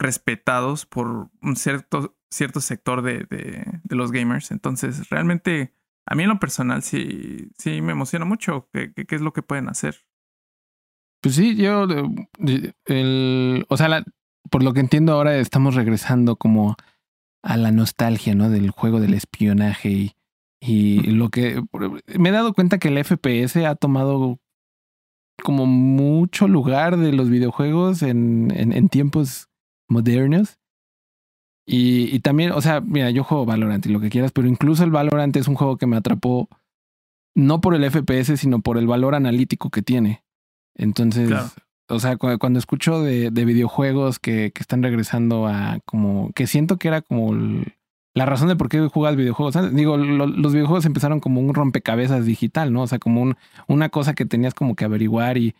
respetados 0.00 0.84
por 0.84 1.30
un 1.40 1.54
cierto, 1.54 2.18
cierto 2.28 2.60
sector 2.60 3.02
de, 3.02 3.24
de, 3.30 3.96
los 3.96 4.10
gamers. 4.10 4.50
Entonces, 4.50 5.08
realmente, 5.10 5.72
a 6.06 6.16
mí 6.16 6.24
en 6.24 6.30
lo 6.30 6.40
personal 6.40 6.82
sí, 6.82 7.52
sí 7.56 7.80
me 7.82 7.92
emociona 7.92 8.24
mucho 8.24 8.68
qué, 8.72 8.92
qué, 8.92 9.14
es 9.14 9.22
lo 9.22 9.32
que 9.32 9.42
pueden 9.42 9.68
hacer. 9.68 10.04
Pues 11.22 11.36
sí, 11.36 11.54
yo, 11.54 11.86
el, 12.86 13.64
o 13.68 13.76
sea, 13.76 14.04
por 14.50 14.64
lo 14.64 14.72
que 14.72 14.80
entiendo 14.80 15.12
ahora 15.12 15.36
estamos 15.36 15.76
regresando 15.76 16.34
como 16.34 16.74
a 17.44 17.56
la 17.56 17.70
nostalgia, 17.70 18.34
¿no? 18.34 18.50
Del 18.50 18.72
juego 18.72 18.98
del 18.98 19.14
espionaje 19.14 19.88
y 19.88 20.17
y 20.60 21.02
lo 21.02 21.28
que 21.28 21.62
me 22.18 22.28
he 22.28 22.32
dado 22.32 22.52
cuenta 22.52 22.78
que 22.78 22.88
el 22.88 23.04
FPS 23.04 23.56
ha 23.64 23.74
tomado 23.74 24.38
como 25.42 25.66
mucho 25.66 26.48
lugar 26.48 26.96
de 26.96 27.12
los 27.12 27.30
videojuegos 27.30 28.02
en, 28.02 28.52
en, 28.54 28.72
en 28.72 28.88
tiempos 28.88 29.48
modernos. 29.88 30.58
Y, 31.64 32.14
y, 32.14 32.20
también, 32.20 32.52
o 32.52 32.60
sea, 32.62 32.80
mira, 32.80 33.10
yo 33.10 33.24
juego 33.24 33.44
Valorant 33.44 33.84
y 33.84 33.90
lo 33.90 34.00
que 34.00 34.08
quieras, 34.08 34.32
pero 34.32 34.48
incluso 34.48 34.84
el 34.84 34.90
Valorant 34.90 35.36
es 35.36 35.48
un 35.48 35.54
juego 35.54 35.76
que 35.76 35.86
me 35.86 35.96
atrapó 35.96 36.48
no 37.34 37.60
por 37.60 37.74
el 37.74 37.88
FPS, 37.88 38.36
sino 38.36 38.60
por 38.60 38.78
el 38.78 38.86
valor 38.86 39.14
analítico 39.14 39.70
que 39.70 39.82
tiene. 39.82 40.24
Entonces, 40.74 41.28
claro. 41.28 41.48
o 41.88 42.00
sea, 42.00 42.16
cuando, 42.16 42.58
escucho 42.58 43.00
de, 43.02 43.30
de 43.30 43.44
videojuegos 43.44 44.18
que, 44.18 44.50
que, 44.52 44.60
están 44.60 44.82
regresando 44.82 45.46
a 45.46 45.78
como 45.84 46.32
que 46.32 46.46
siento 46.46 46.78
que 46.78 46.88
era 46.88 47.00
como 47.02 47.32
el, 47.32 47.74
la 48.18 48.26
razón 48.26 48.48
de 48.48 48.56
por 48.56 48.68
qué 48.68 48.80
juegas 48.88 49.14
videojuegos. 49.14 49.72
Digo, 49.72 49.96
lo, 49.96 50.26
los 50.26 50.52
videojuegos 50.52 50.84
empezaron 50.84 51.20
como 51.20 51.40
un 51.40 51.54
rompecabezas 51.54 52.26
digital, 52.26 52.72
¿no? 52.72 52.82
O 52.82 52.86
sea, 52.88 52.98
como 52.98 53.22
un, 53.22 53.36
una 53.68 53.90
cosa 53.90 54.14
que 54.14 54.26
tenías 54.26 54.54
como 54.54 54.74
que 54.74 54.84
averiguar 54.84 55.38
y, 55.38 55.54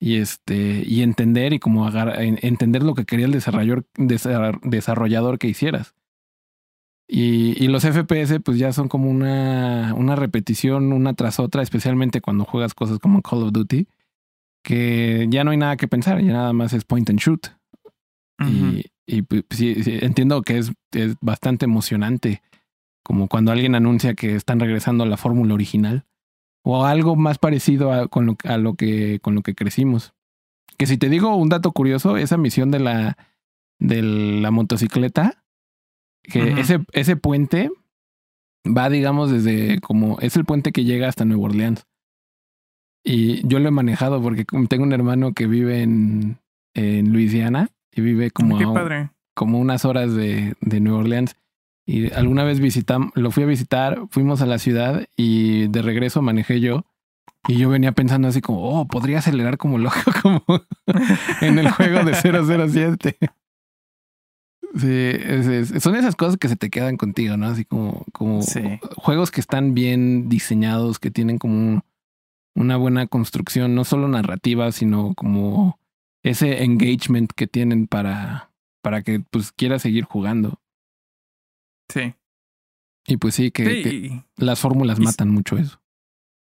este 0.00 0.84
y 0.86 1.02
entender 1.02 1.52
y 1.52 1.58
como 1.58 1.86
entender 1.90 2.82
lo 2.82 2.94
que 2.94 3.04
quería 3.04 3.26
el 3.26 3.32
desarrollador, 3.32 3.84
desarrollador 4.62 5.38
que 5.38 5.48
hicieras. 5.48 5.94
Y, 7.06 7.68
los 7.68 7.84
FPS 7.84 8.40
pues 8.42 8.58
ya 8.58 8.72
son 8.72 8.88
como 8.88 9.10
una, 9.10 9.92
una 9.94 10.16
repetición 10.16 10.94
una 10.94 11.12
tras 11.12 11.38
otra, 11.38 11.62
especialmente 11.62 12.22
cuando 12.22 12.46
juegas 12.46 12.72
cosas 12.72 12.98
como 13.00 13.20
Call 13.20 13.42
of 13.42 13.52
Duty, 13.52 13.86
que 14.62 15.26
ya 15.28 15.44
no 15.44 15.50
hay 15.50 15.58
nada 15.58 15.76
que 15.76 15.88
pensar, 15.88 16.22
ya 16.22 16.32
nada 16.32 16.54
más 16.54 16.72
es 16.72 16.84
point 16.84 17.10
and 17.10 17.18
shoot. 17.18 17.48
Y, 19.10 19.22
pues, 19.22 19.44
sí, 19.48 19.82
sí, 19.82 19.98
entiendo 20.02 20.42
que 20.42 20.58
es, 20.58 20.70
es 20.92 21.16
bastante 21.22 21.64
emocionante, 21.64 22.42
como 23.02 23.26
cuando 23.26 23.50
alguien 23.50 23.74
anuncia 23.74 24.12
que 24.12 24.34
están 24.34 24.60
regresando 24.60 25.04
a 25.04 25.06
la 25.06 25.16
fórmula 25.16 25.54
original 25.54 26.04
o 26.62 26.84
algo 26.84 27.16
más 27.16 27.38
parecido 27.38 27.90
a, 27.90 28.08
con 28.08 28.26
lo, 28.26 28.36
a 28.44 28.58
lo 28.58 28.74
que 28.74 29.18
con 29.20 29.34
lo 29.34 29.40
que 29.40 29.54
crecimos. 29.54 30.12
Que 30.76 30.86
si 30.86 30.98
te 30.98 31.08
digo 31.08 31.34
un 31.34 31.48
dato 31.48 31.72
curioso, 31.72 32.18
esa 32.18 32.36
misión 32.36 32.70
de 32.70 32.80
la 32.80 33.16
de 33.78 34.02
la 34.02 34.50
motocicleta, 34.50 35.42
que 36.22 36.42
uh 36.42 36.46
-huh. 36.46 36.58
ese 36.58 36.80
ese 36.92 37.16
puente 37.16 37.70
va 38.66 38.90
digamos 38.90 39.30
desde 39.30 39.80
como 39.80 40.18
es 40.20 40.36
el 40.36 40.44
puente 40.44 40.70
que 40.70 40.84
llega 40.84 41.08
hasta 41.08 41.24
Nueva 41.24 41.44
Orleans. 41.44 41.86
Y 43.02 43.46
yo 43.48 43.58
lo 43.58 43.68
he 43.68 43.72
manejado 43.72 44.20
porque 44.20 44.44
tengo 44.68 44.84
un 44.84 44.92
hermano 44.92 45.32
que 45.32 45.46
vive 45.46 45.82
en 45.82 46.40
en 46.74 47.10
Luisiana 47.10 47.70
y 47.92 48.00
vive 48.00 48.30
como, 48.30 48.58
a, 48.58 49.12
como 49.34 49.58
unas 49.58 49.84
horas 49.84 50.14
de, 50.14 50.54
de 50.60 50.80
Nueva 50.80 51.00
Orleans. 51.00 51.36
Y 51.86 52.12
alguna 52.12 52.44
vez 52.44 52.60
visitamos, 52.60 53.12
lo 53.14 53.30
fui 53.30 53.44
a 53.44 53.46
visitar, 53.46 54.02
fuimos 54.10 54.42
a 54.42 54.46
la 54.46 54.58
ciudad 54.58 55.06
y 55.16 55.68
de 55.68 55.82
regreso 55.82 56.20
manejé 56.20 56.60
yo. 56.60 56.84
Y 57.46 57.56
yo 57.56 57.70
venía 57.70 57.92
pensando 57.92 58.28
así 58.28 58.42
como, 58.42 58.62
oh, 58.62 58.86
podría 58.86 59.18
acelerar 59.18 59.56
como 59.56 59.78
loco, 59.78 59.96
como 60.22 60.44
en 61.40 61.58
el 61.58 61.70
juego 61.70 62.04
de 62.04 62.14
007. 62.14 63.16
Sí, 64.74 64.86
es, 64.86 65.46
es, 65.46 65.82
son 65.82 65.96
esas 65.96 66.14
cosas 66.14 66.36
que 66.36 66.48
se 66.48 66.56
te 66.56 66.68
quedan 66.68 66.98
contigo, 66.98 67.38
¿no? 67.38 67.46
Así 67.46 67.64
como, 67.64 68.04
como 68.12 68.42
sí. 68.42 68.60
juegos 68.96 69.30
que 69.30 69.40
están 69.40 69.72
bien 69.72 70.28
diseñados, 70.28 70.98
que 70.98 71.10
tienen 71.10 71.38
como 71.38 71.54
un, 71.54 71.82
una 72.54 72.76
buena 72.76 73.06
construcción, 73.06 73.74
no 73.74 73.84
solo 73.84 74.08
narrativa, 74.08 74.70
sino 74.72 75.14
como 75.14 75.78
ese 76.22 76.62
engagement 76.64 77.32
que 77.32 77.46
tienen 77.46 77.86
para, 77.86 78.50
para 78.82 79.02
que 79.02 79.20
pues 79.20 79.52
quiera 79.52 79.78
seguir 79.78 80.04
jugando. 80.04 80.60
Sí. 81.92 82.14
Y 83.06 83.16
pues 83.16 83.34
sí, 83.34 83.50
que, 83.50 83.64
sí, 83.64 83.82
que 83.82 84.24
las 84.36 84.60
fórmulas 84.60 85.00
matan 85.00 85.30
mucho 85.30 85.56
eso. 85.56 85.80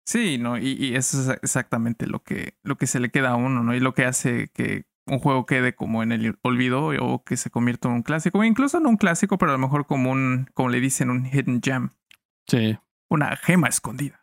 Sí, 0.06 0.36
no, 0.36 0.58
y, 0.58 0.72
y, 0.72 0.96
eso 0.96 1.20
es 1.20 1.38
exactamente 1.42 2.06
lo 2.06 2.22
que, 2.22 2.56
lo 2.64 2.76
que 2.76 2.86
se 2.86 3.00
le 3.00 3.10
queda 3.10 3.30
a 3.30 3.36
uno, 3.36 3.62
¿no? 3.62 3.74
Y 3.74 3.80
lo 3.80 3.94
que 3.94 4.04
hace 4.04 4.48
que 4.48 4.84
un 5.06 5.18
juego 5.18 5.46
quede 5.46 5.74
como 5.74 6.02
en 6.02 6.12
el 6.12 6.38
olvido 6.42 6.90
o 7.00 7.24
que 7.24 7.36
se 7.36 7.50
convierta 7.50 7.88
en 7.88 7.94
un 7.94 8.02
clásico, 8.02 8.38
o 8.38 8.44
incluso 8.44 8.80
no 8.80 8.88
un 8.88 8.96
clásico, 8.96 9.38
pero 9.38 9.52
a 9.52 9.54
lo 9.54 9.58
mejor 9.58 9.86
como 9.86 10.10
un, 10.10 10.48
como 10.54 10.68
le 10.68 10.80
dicen, 10.80 11.10
un 11.10 11.26
hidden 11.26 11.60
gem. 11.62 11.90
Sí. 12.46 12.78
Una 13.08 13.36
gema 13.36 13.68
escondida. 13.68 14.21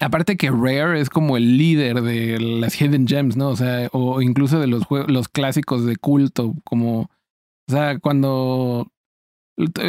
Aparte 0.00 0.36
que 0.36 0.50
Rare 0.50 1.00
es 1.00 1.10
como 1.10 1.36
el 1.36 1.56
líder 1.56 2.02
de 2.02 2.38
las 2.40 2.80
hidden 2.80 3.06
gems, 3.06 3.36
¿no? 3.36 3.48
O 3.48 3.56
sea, 3.56 3.88
o 3.92 4.20
incluso 4.22 4.60
de 4.60 4.66
los 4.66 4.84
juegos, 4.84 5.10
los 5.10 5.28
clásicos 5.28 5.84
de 5.84 5.96
culto, 5.96 6.54
como, 6.64 7.00
o 7.00 7.72
sea, 7.72 7.98
cuando, 7.98 8.90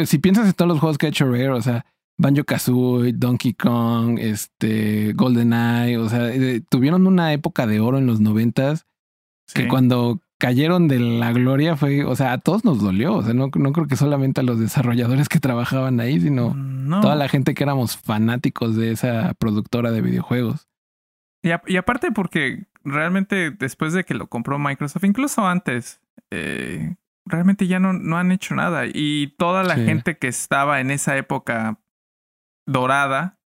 si 0.04 0.18
piensas 0.18 0.46
en 0.46 0.54
todos 0.54 0.68
los 0.68 0.80
juegos 0.80 0.98
que 0.98 1.06
ha 1.06 1.10
hecho 1.10 1.30
Rare, 1.30 1.50
o 1.50 1.62
sea, 1.62 1.86
Banjo 2.18 2.44
Kazooie, 2.44 3.12
Donkey 3.12 3.54
Kong, 3.54 4.18
este, 4.18 5.12
GoldenEye, 5.14 5.98
o 5.98 6.08
sea, 6.08 6.32
eh, 6.32 6.62
tuvieron 6.68 7.06
una 7.06 7.32
época 7.32 7.66
de 7.66 7.80
oro 7.80 7.98
en 7.98 8.06
los 8.06 8.20
noventas 8.20 8.86
sí. 9.46 9.62
que 9.62 9.68
cuando 9.68 10.20
cayeron 10.38 10.88
de 10.88 11.00
la 11.00 11.32
gloria 11.32 11.76
fue, 11.76 12.04
o 12.04 12.14
sea, 12.14 12.32
a 12.32 12.38
todos 12.38 12.64
nos 12.64 12.80
dolió, 12.80 13.14
o 13.14 13.22
sea, 13.22 13.34
no, 13.34 13.48
no 13.54 13.72
creo 13.72 13.86
que 13.86 13.96
solamente 13.96 14.40
a 14.40 14.44
los 14.44 14.58
desarrolladores 14.58 15.28
que 15.28 15.40
trabajaban 15.40 16.00
ahí, 16.00 16.20
sino 16.20 16.54
no. 16.54 17.00
toda 17.00 17.14
la 17.14 17.28
gente 17.28 17.54
que 17.54 17.62
éramos 17.62 17.96
fanáticos 17.96 18.76
de 18.76 18.92
esa 18.92 19.34
productora 19.34 19.90
de 19.90 20.02
videojuegos. 20.02 20.68
Y, 21.42 21.50
a, 21.50 21.62
y 21.66 21.76
aparte 21.76 22.12
porque 22.12 22.66
realmente 22.84 23.50
después 23.50 23.92
de 23.92 24.04
que 24.04 24.14
lo 24.14 24.28
compró 24.28 24.58
Microsoft, 24.58 25.04
incluso 25.04 25.46
antes, 25.46 26.00
eh, 26.30 26.96
realmente 27.24 27.66
ya 27.66 27.78
no, 27.78 27.92
no 27.92 28.18
han 28.18 28.32
hecho 28.32 28.54
nada 28.54 28.84
y 28.86 29.34
toda 29.38 29.64
la 29.64 29.76
sí. 29.76 29.84
gente 29.84 30.18
que 30.18 30.28
estaba 30.28 30.80
en 30.80 30.90
esa 30.90 31.16
época 31.16 31.80
dorada 32.66 33.38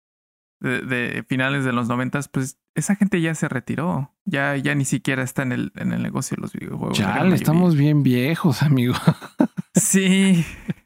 de, 0.60 0.82
de 0.82 1.24
finales 1.24 1.66
de 1.66 1.74
los 1.74 1.88
noventas, 1.88 2.28
pues 2.30 2.60
esa 2.76 2.96
gente 2.96 3.22
ya 3.22 3.36
se 3.36 3.48
retiró. 3.48 4.14
Ya, 4.30 4.56
ya 4.56 4.76
ni 4.76 4.86
siquiera 4.86 5.24
está 5.24 5.42
en 5.42 5.52
el, 5.52 5.72
en 5.76 5.92
el 5.92 6.04
negocio 6.04 6.36
de 6.36 6.42
los 6.42 6.54
videojuegos. 6.54 6.98
Ya, 6.98 7.26
estamos 7.28 7.76
bien 7.76 8.04
viejos, 8.04 8.62
amigo. 8.62 8.94
Sí. 9.76 10.46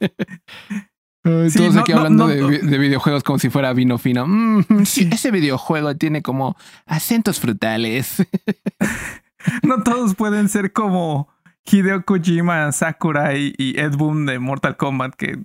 Ay, 1.26 1.50
sí, 1.50 1.58
todos 1.58 1.76
aquí 1.76 1.92
no, 1.92 1.98
hablando 1.98 2.28
no, 2.28 2.28
de, 2.28 2.58
de, 2.58 2.78
videojuegos 2.78 3.22
como 3.22 3.38
si 3.38 3.48
fuera 3.48 3.72
vino 3.72 3.96
fino. 3.96 4.26
Mm, 4.26 4.84
sí, 4.84 5.08
ese 5.10 5.30
videojuego 5.30 5.96
tiene 5.96 6.22
como 6.22 6.54
acentos 6.86 7.40
frutales. 7.40 8.22
no 9.62 9.82
todos 9.82 10.14
pueden 10.14 10.50
ser 10.50 10.72
como 10.72 11.28
Hideo 11.64 12.04
Kojima, 12.04 12.70
Sakurai 12.72 13.54
y 13.56 13.80
Ed 13.80 13.96
Boon 13.96 14.26
de 14.26 14.38
Mortal 14.38 14.76
Kombat 14.76 15.14
que 15.14 15.38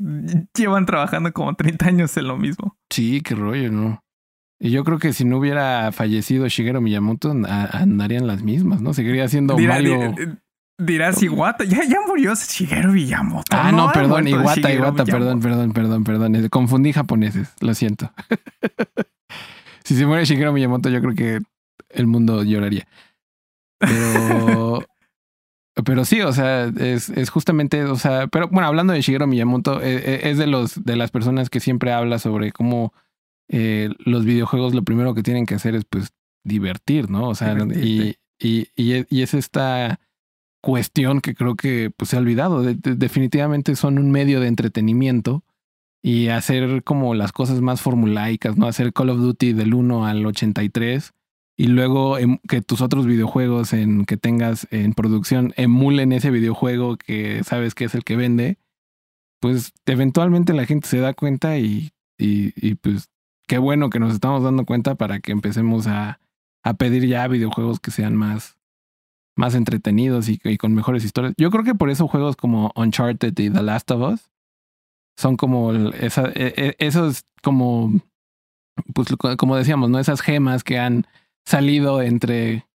llevan 0.53 0.85
trabajando 0.85 1.31
como 1.31 1.55
30 1.55 1.85
años 1.87 2.17
en 2.17 2.27
lo 2.27 2.37
mismo. 2.37 2.77
Sí, 2.89 3.21
qué 3.21 3.35
rollo, 3.35 3.71
¿no? 3.71 4.03
Y 4.59 4.71
yo 4.71 4.83
creo 4.83 4.99
que 4.99 5.13
si 5.13 5.23
no 5.23 5.37
hubiera 5.37 5.91
fallecido 5.93 6.47
Shigeru 6.47 6.81
Miyamoto, 6.81 7.31
andarían 7.31 8.27
las 8.27 8.43
mismas, 8.43 8.81
¿no? 8.81 8.93
Seguiría 8.93 9.27
siendo 9.29 9.55
Dirá, 9.55 9.75
Mario. 9.75 10.13
Dirás 10.77 11.23
Iwata, 11.23 11.63
ya, 11.63 11.83
ya 11.85 11.99
murió 12.05 12.33
Shigeru 12.35 12.91
Miyamoto. 12.91 13.55
Ah, 13.55 13.71
no, 13.71 13.87
no 13.87 13.91
perdón, 13.93 14.27
Iwata, 14.27 14.73
Iwata, 14.73 15.05
perdón, 15.05 15.39
perdón, 15.39 15.71
perdón, 15.71 16.03
perdón. 16.03 16.49
Confundí 16.49 16.91
japoneses, 16.91 17.53
lo 17.61 17.73
siento. 17.73 18.11
si 19.85 19.95
se 19.95 20.05
muere 20.05 20.25
Shigeru 20.25 20.51
Miyamoto, 20.51 20.89
yo 20.89 20.99
creo 21.01 21.15
que 21.15 21.39
el 21.89 22.07
mundo 22.07 22.43
lloraría. 22.43 22.85
Pero. 23.77 24.83
pero 25.85 26.03
sí, 26.03 26.19
o 26.19 26.33
sea, 26.33 26.65
es, 26.65 27.07
es 27.07 27.29
justamente, 27.29 27.85
o 27.85 27.95
sea, 27.95 28.27
pero 28.27 28.49
bueno, 28.49 28.67
hablando 28.67 28.91
de 28.91 29.01
Shigeru 29.01 29.25
Miyamoto, 29.25 29.81
es, 29.81 30.03
es 30.25 30.37
de 30.37 30.47
los 30.47 30.83
de 30.83 30.97
las 30.97 31.11
personas 31.11 31.49
que 31.49 31.61
siempre 31.61 31.93
habla 31.93 32.19
sobre 32.19 32.51
cómo 32.51 32.93
eh, 33.49 33.89
los 33.99 34.25
videojuegos 34.25 34.73
lo 34.73 34.83
primero 34.83 35.13
que 35.13 35.23
tienen 35.23 35.45
que 35.45 35.55
hacer 35.55 35.75
es 35.75 35.85
pues 35.85 36.09
divertir, 36.43 37.09
¿no? 37.09 37.29
O 37.29 37.35
sea, 37.35 37.57
y, 37.75 38.15
y, 38.39 38.67
y, 38.75 39.05
y, 39.09 39.21
es 39.21 39.33
esta 39.33 39.99
cuestión 40.61 41.19
que 41.19 41.33
creo 41.33 41.55
que 41.55 41.91
pues 41.95 42.09
se 42.09 42.15
ha 42.15 42.19
olvidado. 42.19 42.61
De, 42.61 42.75
de, 42.75 42.95
definitivamente 42.95 43.75
son 43.75 43.97
un 43.97 44.11
medio 44.11 44.39
de 44.39 44.47
entretenimiento 44.47 45.43
y 46.01 46.27
hacer 46.27 46.83
como 46.83 47.15
las 47.15 47.31
cosas 47.31 47.59
más 47.61 47.81
formulaicas, 47.81 48.57
¿no? 48.57 48.67
Hacer 48.67 48.93
Call 48.93 49.09
of 49.09 49.19
Duty 49.19 49.53
del 49.53 49.73
1 49.73 50.05
al 50.05 50.25
83 50.25 51.13
y 51.57 51.67
luego 51.67 52.17
em, 52.17 52.37
que 52.47 52.61
tus 52.61 52.81
otros 52.81 53.05
videojuegos 53.05 53.73
en 53.73 54.05
que 54.05 54.15
tengas 54.15 54.65
en 54.71 54.93
producción 54.93 55.53
emulen 55.57 56.13
ese 56.13 56.31
videojuego 56.31 56.95
que 56.97 57.43
sabes 57.43 57.75
que 57.75 57.83
es 57.85 57.95
el 57.95 58.05
que 58.05 58.15
vende, 58.15 58.57
pues 59.41 59.73
eventualmente 59.85 60.53
la 60.53 60.65
gente 60.65 60.87
se 60.87 60.99
da 60.99 61.13
cuenta 61.13 61.57
y, 61.57 61.91
y, 62.17 62.53
y 62.55 62.75
pues 62.75 63.09
qué 63.49 63.57
bueno 63.57 63.89
que 63.89 63.99
nos 63.99 64.13
estamos 64.13 64.43
dando 64.43 64.63
cuenta 64.63 64.93
para 64.93 65.19
que 65.19 65.31
empecemos 65.31 65.87
a, 65.87 66.19
a 66.63 66.75
pedir 66.75 67.07
ya 67.07 67.27
videojuegos 67.27 67.79
que 67.79 67.89
sean 67.89 68.15
más, 68.15 68.57
más 69.35 69.55
entretenidos 69.55 70.29
y, 70.29 70.39
y, 70.43 70.57
con 70.57 70.75
mejores 70.75 71.03
historias. 71.03 71.33
Yo 71.35 71.49
creo 71.49 71.63
que 71.63 71.73
por 71.73 71.89
eso 71.89 72.07
juegos 72.07 72.35
como 72.35 72.71
Uncharted 72.75 73.33
y 73.39 73.49
The 73.49 73.63
Last 73.63 73.89
of 73.89 74.13
Us 74.13 74.29
son 75.17 75.35
como 75.35 75.73
esa, 75.73 76.27
e, 76.35 76.53
e, 76.55 76.75
esos 76.77 77.25
como, 77.41 77.91
pues 78.93 79.07
como 79.37 79.55
decíamos, 79.55 79.89
¿no? 79.89 79.97
Esas 79.99 80.21
gemas 80.21 80.63
que 80.63 80.77
han 80.77 81.07
salido 81.43 82.03
entre 82.03 82.67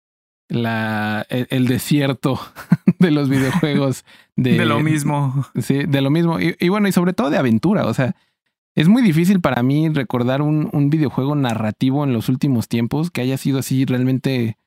la, 0.49 1.23
el, 1.29 1.45
el 1.51 1.67
desierto 1.67 2.39
de 2.97 3.11
los 3.11 3.29
videojuegos. 3.29 4.05
De, 4.35 4.57
de 4.57 4.65
lo 4.65 4.79
mismo. 4.79 5.45
Sí, 5.61 5.83
de 5.83 6.01
lo 6.01 6.09
mismo. 6.09 6.39
Y, 6.39 6.55
y 6.59 6.69
bueno, 6.69 6.87
y 6.87 6.91
sobre 6.91 7.13
todo 7.13 7.29
de 7.29 7.37
aventura. 7.37 7.85
O 7.85 7.93
sea, 7.93 8.15
es 8.75 8.87
muy 8.87 9.01
difícil 9.01 9.39
para 9.41 9.61
mí 9.63 9.89
recordar 9.89 10.41
un, 10.41 10.69
un, 10.71 10.89
videojuego 10.89 11.35
narrativo 11.35 12.03
en 12.03 12.13
los 12.13 12.29
últimos 12.29 12.67
tiempos 12.67 13.11
que 13.11 13.21
haya 13.21 13.37
sido 13.37 13.59
así 13.59 13.85
realmente 13.85 14.57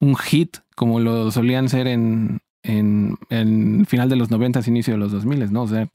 un 0.00 0.16
hit 0.16 0.58
como 0.76 1.00
lo 1.00 1.30
solían 1.30 1.68
ser 1.68 1.86
en, 1.88 2.40
en, 2.62 3.16
en 3.30 3.86
final 3.86 4.08
de 4.08 4.16
los 4.16 4.30
90, 4.30 4.60
inicio 4.66 4.94
de 4.94 4.98
los 4.98 5.12
2000, 5.12 5.52
¿no? 5.52 5.62
O 5.62 5.68
sea, 5.68 5.88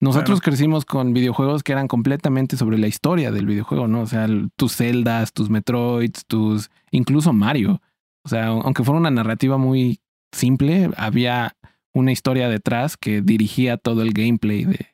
nosotros 0.00 0.40
crecimos 0.40 0.84
con 0.84 1.14
videojuegos 1.14 1.62
que 1.62 1.72
eran 1.72 1.88
completamente 1.88 2.56
sobre 2.56 2.76
la 2.76 2.86
historia 2.86 3.30
del 3.30 3.46
videojuego, 3.46 3.88
¿no? 3.88 4.02
O 4.02 4.06
sea, 4.06 4.26
tus 4.56 4.76
Zeldas, 4.76 5.32
tus 5.32 5.48
Metroids, 5.48 6.26
tus. 6.26 6.70
incluso 6.90 7.32
Mario. 7.32 7.80
O 8.24 8.28
sea, 8.28 8.48
aunque 8.48 8.84
fuera 8.84 8.98
una 8.98 9.10
narrativa 9.10 9.56
muy 9.56 10.00
simple, 10.32 10.90
había 10.96 11.56
una 11.94 12.12
historia 12.12 12.48
detrás 12.48 12.96
que 12.96 13.22
dirigía 13.22 13.78
todo 13.78 14.02
el 14.02 14.12
gameplay 14.12 14.64
de, 14.64 14.86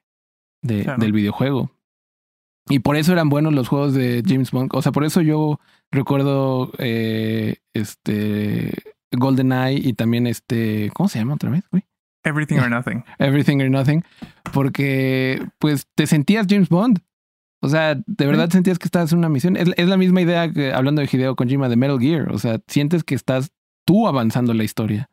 de 0.62 0.94
del 0.99 1.12
videojuego. 1.12 1.73
Y 2.69 2.78
por 2.78 2.97
eso 2.97 3.12
eran 3.12 3.28
buenos 3.28 3.52
los 3.52 3.69
juegos 3.69 3.95
de 3.95 4.23
James 4.26 4.50
Bond. 4.50 4.71
O 4.75 4.83
sea, 4.83 4.92
por 4.92 5.04
eso 5.04 5.21
yo 5.21 5.59
recuerdo 5.90 6.73
eh, 6.78 7.57
este 7.75 8.73
GoldenEye 9.11 9.81
y 9.88 9.92
también 9.95 10.26
este. 10.26 10.90
¿Cómo 10.95 11.09
se 11.09 11.19
llama 11.19 11.35
otra 11.35 11.50
vez, 11.50 11.64
güey? 11.71 11.85
Everything 12.25 12.59
or 12.59 12.71
Nothing. 12.71 13.04
Everything 13.19 13.61
or 13.61 13.71
Nothing. 13.71 14.04
Porque, 14.52 15.45
pues, 15.59 15.88
te 15.95 16.07
sentías 16.07 16.47
James 16.49 16.69
Bond. 16.69 17.00
O 17.61 17.69
sea, 17.69 17.95
de 17.95 18.26
verdad 18.26 18.50
sentías 18.50 18.78
que 18.78 18.87
estabas 18.87 19.12
en 19.12 19.19
una 19.19 19.28
misión. 19.28 19.57
Es, 19.57 19.88
la 19.88 19.97
misma 19.97 20.21
idea 20.21 20.50
que 20.50 20.73
hablando 20.73 21.00
de 21.00 21.09
Hideo 21.11 21.37
Kojima 21.37 21.69
de 21.69 21.76
Metal 21.76 21.99
Gear. 21.99 22.33
O 22.33 22.38
sea, 22.38 22.61
sientes 22.66 23.04
que 23.04 23.14
estás 23.14 23.52
tú 23.85 24.09
avanzando 24.09 24.52
la 24.52 24.64
historia. 24.64 25.09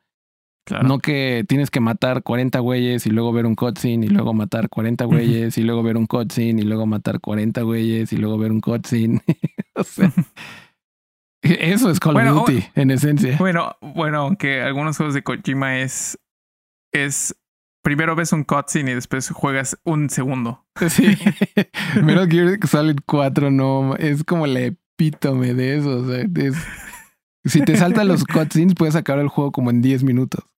Claro. 0.69 0.87
No 0.87 0.99
que 0.99 1.43
tienes 1.47 1.71
que 1.71 1.79
matar 1.79 2.21
40 2.21 2.59
güeyes 2.59 3.07
y 3.07 3.09
luego 3.09 3.33
ver 3.33 3.47
un 3.47 3.55
cutscene 3.55 4.05
y 4.05 4.09
luego 4.09 4.35
matar 4.35 4.69
40 4.69 5.05
güeyes 5.05 5.57
y 5.57 5.63
luego 5.63 5.81
ver 5.81 5.97
un 5.97 6.05
cutscene 6.05 6.61
y 6.61 6.63
luego 6.63 6.85
matar 6.85 7.19
40 7.19 7.63
güeyes 7.63 8.13
y 8.13 8.17
luego 8.17 8.37
ver 8.37 8.51
un 8.51 8.61
cutscene. 8.61 9.19
o 9.75 9.83
sea, 9.83 10.13
eso 11.41 11.89
es 11.89 11.99
Call 11.99 12.17
of 12.17 12.47
Duty 12.47 12.63
en 12.75 12.91
esencia. 12.91 13.35
Bueno, 13.39 13.77
bueno, 13.81 14.19
aunque 14.19 14.61
algunos 14.61 14.95
juegos 14.95 15.15
de 15.15 15.23
Kojima 15.23 15.79
es 15.79 16.19
es 16.91 17.35
primero 17.81 18.15
ves 18.15 18.31
un 18.31 18.43
cutscene 18.43 18.91
y 18.91 18.93
después 18.93 19.27
juegas 19.31 19.75
un 19.83 20.11
segundo. 20.11 20.67
Sí. 20.89 21.17
Metal 22.03 22.29
Gear 22.29 22.59
Solid 22.67 22.99
4 23.07 23.49
no 23.49 23.95
es 23.95 24.23
como 24.23 24.45
la 24.45 24.59
epítome 24.59 25.55
de 25.55 25.77
eso. 25.77 26.01
O 26.01 26.05
sea, 26.05 26.23
si 27.43 27.61
te 27.61 27.75
saltan 27.75 28.07
los 28.07 28.23
cutscenes, 28.23 28.75
puedes 28.75 28.95
acabar 28.95 29.21
el 29.21 29.29
juego 29.29 29.51
como 29.51 29.71
en 29.71 29.81
10 29.81 30.03
minutos. 30.03 30.48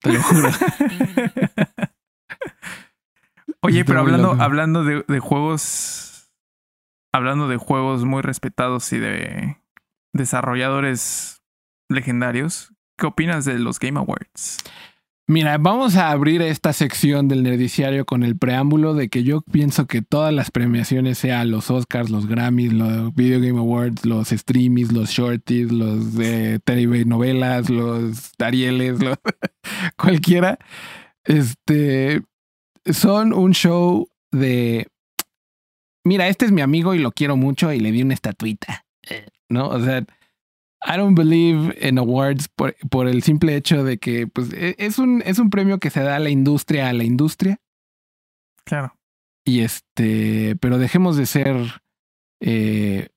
Te 0.00 0.12
lo 0.12 0.22
juro. 0.22 0.48
Oye, 3.62 3.84
pero 3.84 4.00
hablando, 4.00 4.36
hablando 4.38 4.84
de, 4.84 5.04
de, 5.06 5.20
juegos. 5.20 6.30
Hablando 7.12 7.48
de 7.48 7.56
juegos 7.56 8.04
muy 8.04 8.22
respetados 8.22 8.92
y 8.92 8.98
de 8.98 9.56
desarrolladores 10.14 11.42
legendarios, 11.88 12.72
¿qué 12.96 13.06
opinas 13.06 13.44
de 13.44 13.58
los 13.58 13.80
Game 13.80 13.98
Awards? 13.98 14.58
Mira, 15.30 15.58
vamos 15.58 15.94
a 15.94 16.10
abrir 16.10 16.42
esta 16.42 16.72
sección 16.72 17.28
del 17.28 17.44
nerdiciario 17.44 18.04
con 18.04 18.24
el 18.24 18.36
preámbulo 18.36 18.94
de 18.94 19.08
que 19.08 19.22
yo 19.22 19.42
pienso 19.42 19.86
que 19.86 20.02
todas 20.02 20.34
las 20.34 20.50
premiaciones, 20.50 21.18
sea 21.18 21.44
los 21.44 21.70
Oscars, 21.70 22.10
los 22.10 22.26
Grammys, 22.26 22.72
los 22.72 23.14
Video 23.14 23.38
Game 23.38 23.56
Awards, 23.56 24.04
los 24.04 24.30
Streamies, 24.30 24.90
los 24.90 25.10
Shorties, 25.10 25.70
los 25.70 26.14
de 26.14 26.58
TV 26.58 27.04
novelas, 27.04 27.70
los 27.70 28.32
Arieles, 28.40 28.98
cualquiera, 29.96 30.58
este, 31.22 32.22
son 32.86 33.32
un 33.32 33.52
show 33.52 34.08
de, 34.32 34.88
mira, 36.02 36.26
este 36.26 36.46
es 36.46 36.50
mi 36.50 36.60
amigo 36.60 36.92
y 36.92 36.98
lo 36.98 37.12
quiero 37.12 37.36
mucho 37.36 37.72
y 37.72 37.78
le 37.78 37.92
di 37.92 38.02
una 38.02 38.14
estatuita, 38.14 38.84
¿no? 39.48 39.68
O 39.68 39.78
sea, 39.78 40.04
I 40.82 40.96
don't 40.96 41.14
believe 41.14 41.76
in 41.80 41.98
awards 41.98 42.48
por, 42.48 42.74
por, 42.88 43.06
el 43.06 43.22
simple 43.22 43.54
hecho 43.54 43.84
de 43.84 43.98
que 43.98 44.26
pues, 44.26 44.52
e, 44.52 44.76
es, 44.78 44.98
un, 44.98 45.22
es 45.26 45.38
un 45.38 45.50
premio 45.50 45.78
que 45.78 45.90
se 45.90 46.00
da 46.00 46.16
a 46.16 46.20
la 46.20 46.30
industria 46.30 46.88
a 46.88 46.92
la 46.92 47.04
industria. 47.04 47.58
Claro. 48.64 48.94
Y 49.44 49.60
este, 49.60 50.56
pero 50.60 50.78
dejemos 50.78 51.16
de 51.16 51.26
ser, 51.26 51.82
eh, 52.40 53.08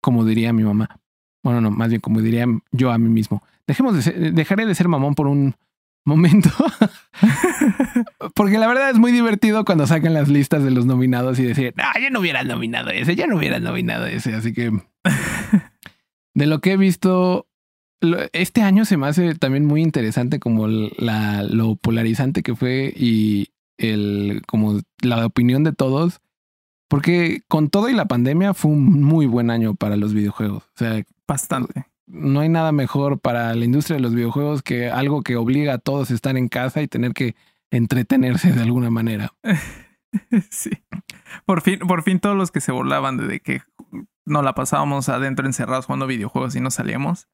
como 0.00 0.24
diría 0.24 0.52
mi 0.52 0.64
mamá. 0.64 1.00
Bueno, 1.42 1.60
no, 1.60 1.70
más 1.70 1.88
bien 1.88 2.00
como 2.00 2.20
diría 2.20 2.46
yo 2.70 2.90
a 2.90 2.98
mí 2.98 3.08
mismo. 3.08 3.42
Dejemos 3.66 3.94
de 3.94 4.02
ser, 4.02 4.32
dejaré 4.32 4.66
de 4.66 4.74
ser 4.74 4.88
mamón 4.88 5.14
por 5.14 5.26
un 5.26 5.54
momento. 6.04 6.50
Porque 8.34 8.58
la 8.58 8.66
verdad 8.66 8.90
es 8.90 8.98
muy 8.98 9.12
divertido 9.12 9.64
cuando 9.64 9.86
sacan 9.86 10.14
las 10.14 10.28
listas 10.28 10.64
de 10.64 10.70
los 10.70 10.86
nominados 10.86 11.38
y 11.38 11.44
decir, 11.44 11.74
ah, 11.78 11.98
yo 12.00 12.10
no 12.10 12.20
hubiera 12.20 12.44
nominado 12.44 12.90
ese, 12.90 13.14
yo 13.16 13.26
no 13.26 13.36
hubiera 13.36 13.60
nominado 13.60 14.06
ese. 14.06 14.34
Así 14.34 14.52
que 14.52 14.72
de 16.34 16.46
lo 16.46 16.60
que 16.60 16.72
he 16.72 16.76
visto, 16.76 17.46
este 18.32 18.62
año 18.62 18.84
se 18.84 18.96
me 18.96 19.06
hace 19.06 19.34
también 19.34 19.64
muy 19.64 19.82
interesante 19.82 20.40
como 20.40 20.66
la, 20.66 21.42
lo 21.44 21.76
polarizante 21.76 22.42
que 22.42 22.56
fue 22.56 22.92
y 22.96 23.48
el, 23.78 24.42
como 24.46 24.80
la 25.00 25.24
opinión 25.24 25.64
de 25.64 25.72
todos. 25.72 26.20
Porque 26.88 27.40
con 27.48 27.70
todo 27.70 27.88
y 27.88 27.94
la 27.94 28.06
pandemia 28.06 28.52
fue 28.52 28.70
un 28.70 29.02
muy 29.02 29.24
buen 29.24 29.50
año 29.50 29.74
para 29.74 29.96
los 29.96 30.12
videojuegos. 30.12 30.64
O 30.64 30.78
sea, 30.78 31.02
bastante. 31.26 31.86
No 32.06 32.40
hay 32.40 32.50
nada 32.50 32.72
mejor 32.72 33.18
para 33.18 33.54
la 33.54 33.64
industria 33.64 33.96
de 33.96 34.02
los 34.02 34.14
videojuegos 34.14 34.62
que 34.62 34.90
algo 34.90 35.22
que 35.22 35.36
obliga 35.36 35.74
a 35.74 35.78
todos 35.78 36.10
a 36.10 36.14
estar 36.14 36.36
en 36.36 36.48
casa 36.48 36.82
y 36.82 36.88
tener 36.88 37.14
que 37.14 37.34
entretenerse 37.70 38.52
de 38.52 38.60
alguna 38.60 38.90
manera. 38.90 39.32
sí. 40.50 40.70
Por 41.46 41.62
fin, 41.62 41.78
por 41.78 42.02
fin 42.02 42.20
todos 42.20 42.36
los 42.36 42.50
que 42.50 42.60
se 42.60 42.72
burlaban 42.72 43.16
de 43.16 43.40
que 43.40 43.62
no 44.24 44.42
la 44.42 44.54
pasábamos 44.54 45.08
adentro 45.08 45.46
encerrados 45.46 45.86
jugando 45.86 46.06
videojuegos 46.06 46.54
y 46.56 46.60
no 46.60 46.70
salíamos. 46.70 47.28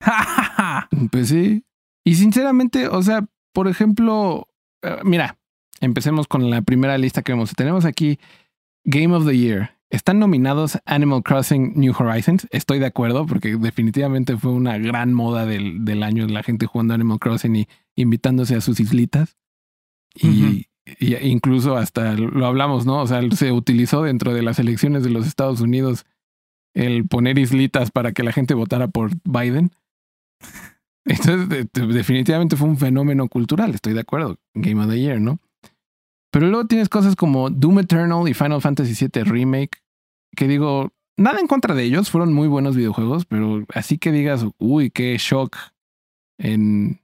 pues 1.10 1.28
sí. 1.28 1.64
Y 2.04 2.14
sinceramente, 2.16 2.88
o 2.88 3.02
sea, 3.02 3.26
por 3.52 3.68
ejemplo, 3.68 4.48
eh, 4.82 4.98
mira, 5.04 5.38
empecemos 5.80 6.26
con 6.26 6.50
la 6.50 6.62
primera 6.62 6.98
lista 6.98 7.22
que 7.22 7.32
vemos. 7.32 7.52
Tenemos 7.54 7.84
aquí 7.84 8.18
Game 8.84 9.14
of 9.14 9.26
the 9.26 9.36
Year. 9.36 9.78
Están 9.90 10.18
nominados 10.18 10.78
Animal 10.86 11.22
Crossing 11.22 11.74
New 11.76 11.94
Horizons. 11.96 12.48
Estoy 12.50 12.78
de 12.78 12.86
acuerdo 12.86 13.26
porque 13.26 13.56
definitivamente 13.56 14.36
fue 14.38 14.52
una 14.52 14.78
gran 14.78 15.12
moda 15.12 15.44
del, 15.44 15.84
del 15.84 16.02
año 16.02 16.26
la 16.26 16.42
gente 16.42 16.66
jugando 16.66 16.94
Animal 16.94 17.18
Crossing 17.18 17.56
y 17.56 17.68
invitándose 17.94 18.54
a 18.54 18.62
sus 18.62 18.80
islitas. 18.80 19.36
Y, 20.14 20.68
y 20.98 21.14
incluso 21.26 21.76
hasta 21.76 22.14
lo 22.14 22.46
hablamos, 22.46 22.86
¿no? 22.86 23.00
O 23.00 23.06
sea, 23.06 23.20
se 23.32 23.52
utilizó 23.52 24.02
dentro 24.02 24.32
de 24.32 24.42
las 24.42 24.58
elecciones 24.58 25.04
de 25.04 25.10
los 25.10 25.26
Estados 25.26 25.60
Unidos 25.60 26.06
el 26.74 27.06
poner 27.06 27.38
islitas 27.38 27.90
para 27.90 28.12
que 28.12 28.22
la 28.22 28.32
gente 28.32 28.54
votara 28.54 28.88
por 28.88 29.10
Biden. 29.24 29.72
Entonces, 31.04 31.68
definitivamente 31.72 32.56
fue 32.56 32.68
un 32.68 32.78
fenómeno 32.78 33.28
cultural, 33.28 33.74
estoy 33.74 33.92
de 33.92 34.00
acuerdo. 34.00 34.38
Game 34.54 34.80
of 34.80 34.90
the 34.90 35.00
Year, 35.00 35.20
¿no? 35.20 35.40
Pero 36.30 36.48
luego 36.48 36.66
tienes 36.66 36.88
cosas 36.88 37.16
como 37.16 37.50
Doom 37.50 37.80
Eternal 37.80 38.28
y 38.28 38.34
Final 38.34 38.62
Fantasy 38.62 39.06
VII 39.06 39.24
Remake, 39.24 39.82
que 40.34 40.48
digo, 40.48 40.92
nada 41.18 41.40
en 41.40 41.46
contra 41.46 41.74
de 41.74 41.82
ellos, 41.82 42.10
fueron 42.10 42.32
muy 42.32 42.48
buenos 42.48 42.76
videojuegos, 42.76 43.26
pero 43.26 43.64
así 43.74 43.98
que 43.98 44.12
digas, 44.12 44.46
uy, 44.58 44.90
qué 44.90 45.16
shock 45.18 45.56
en, 46.38 47.00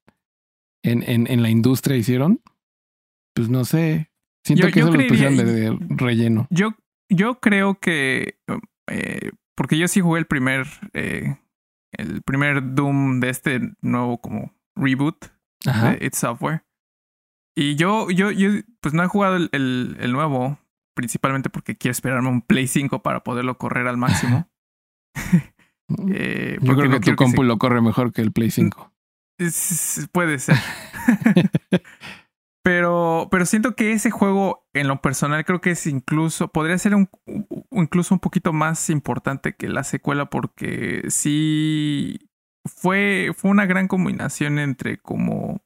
en, 0.82 1.02
en, 1.02 1.26
en 1.30 1.42
la 1.42 1.50
industria 1.50 1.96
hicieron, 1.96 2.40
pues 3.34 3.50
no 3.50 3.64
sé. 3.64 4.10
Siento 4.44 4.68
que 4.70 4.80
eso 4.80 4.92
lo 4.92 5.06
pusieron 5.06 5.36
de, 5.36 5.76
relleno. 5.90 6.46
Yo, 6.48 6.74
yo 7.10 7.38
creo 7.38 7.78
que 7.78 8.38
eh, 8.86 9.30
porque 9.58 9.76
yo 9.76 9.88
sí 9.88 10.00
jugué 10.00 10.20
el 10.20 10.26
primer. 10.26 10.68
Eh, 10.94 11.36
el 11.90 12.22
primer 12.22 12.74
Doom 12.74 13.18
de 13.18 13.30
este 13.30 13.60
nuevo 13.80 14.20
como 14.20 14.54
reboot 14.76 15.24
de 15.64 15.98
It 16.00 16.14
Software. 16.14 16.64
Y 17.56 17.74
yo, 17.74 18.08
yo, 18.10 18.30
yo, 18.30 18.50
pues 18.80 18.94
no 18.94 19.02
he 19.02 19.08
jugado 19.08 19.34
el, 19.34 19.48
el, 19.50 20.12
nuevo, 20.12 20.60
principalmente 20.94 21.50
porque 21.50 21.76
quiero 21.76 21.90
esperarme 21.90 22.28
un 22.28 22.42
Play 22.42 22.68
5 22.68 23.02
para 23.02 23.24
poderlo 23.24 23.58
correr 23.58 23.88
al 23.88 23.96
máximo. 23.96 24.48
eh, 26.12 26.58
yo 26.60 26.76
creo 26.76 26.90
que 26.92 27.00
tu 27.00 27.16
compu 27.16 27.42
lo 27.42 27.58
corre 27.58 27.80
mejor 27.80 28.12
que 28.12 28.22
el 28.22 28.30
Play 28.30 28.52
5. 28.52 28.92
puede 30.12 30.38
ser. 30.38 30.56
Pero, 32.68 33.28
pero 33.30 33.46
siento 33.46 33.74
que 33.74 33.92
ese 33.92 34.10
juego, 34.10 34.68
en 34.74 34.88
lo 34.88 35.00
personal, 35.00 35.42
creo 35.46 35.62
que 35.62 35.70
es 35.70 35.86
incluso, 35.86 36.48
podría 36.48 36.76
ser 36.76 36.94
un, 36.94 37.08
incluso 37.70 38.14
un 38.14 38.20
poquito 38.20 38.52
más 38.52 38.90
importante 38.90 39.56
que 39.56 39.68
la 39.68 39.84
secuela, 39.84 40.28
porque 40.28 41.04
sí 41.08 42.28
fue, 42.66 43.30
fue 43.34 43.50
una 43.52 43.64
gran 43.64 43.88
combinación 43.88 44.58
entre 44.58 44.98
como 44.98 45.64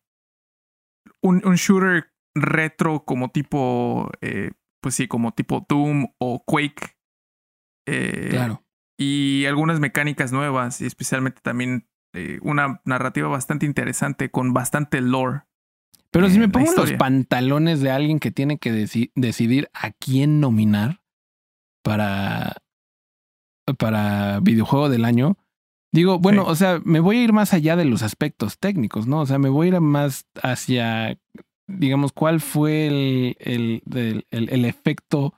un, 1.20 1.42
un 1.44 1.56
shooter 1.56 2.12
retro, 2.36 3.04
como 3.04 3.32
tipo, 3.32 4.08
eh, 4.20 4.52
pues 4.80 4.94
sí, 4.94 5.08
como 5.08 5.32
tipo 5.32 5.66
Doom 5.68 6.06
o 6.20 6.44
Quake. 6.44 6.98
Eh, 7.88 8.28
claro. 8.30 8.62
Y 8.96 9.44
algunas 9.46 9.80
mecánicas 9.80 10.30
nuevas, 10.30 10.80
y 10.80 10.86
especialmente 10.86 11.40
también 11.42 11.88
eh, 12.14 12.38
una 12.42 12.80
narrativa 12.84 13.26
bastante 13.26 13.66
interesante 13.66 14.30
con 14.30 14.52
bastante 14.52 15.00
lore. 15.00 15.42
Pero 16.12 16.28
si 16.30 16.38
me 16.38 16.48
pongo 16.48 16.70
los 16.76 16.92
pantalones 16.92 17.80
de 17.80 17.90
alguien 17.90 18.20
que 18.20 18.30
tiene 18.30 18.58
que 18.58 18.70
decidir 19.14 19.68
a 19.72 19.90
quién 19.92 20.40
nominar 20.40 21.00
para, 21.82 22.56
para 23.78 24.40
videojuego 24.40 24.88
del 24.88 25.04
año, 25.04 25.36
Digo, 25.94 26.18
bueno, 26.18 26.44
Sí. 26.46 26.50
o 26.52 26.54
sea, 26.54 26.80
me 26.86 27.00
voy 27.00 27.18
a 27.18 27.22
ir 27.24 27.34
más 27.34 27.52
allá 27.52 27.76
de 27.76 27.84
los 27.84 28.02
aspectos 28.02 28.58
técnicos, 28.58 29.06
¿no? 29.06 29.20
O 29.20 29.26
sea, 29.26 29.38
me 29.38 29.50
voy 29.50 29.66
a 29.66 29.68
ir 29.74 29.80
más 29.82 30.24
hacia, 30.42 31.18
digamos, 31.66 32.12
cuál 32.14 32.40
fue 32.40 32.86
el- 32.86 33.82
el- 33.90 34.24
el 34.30 34.64
efecto 34.64 35.34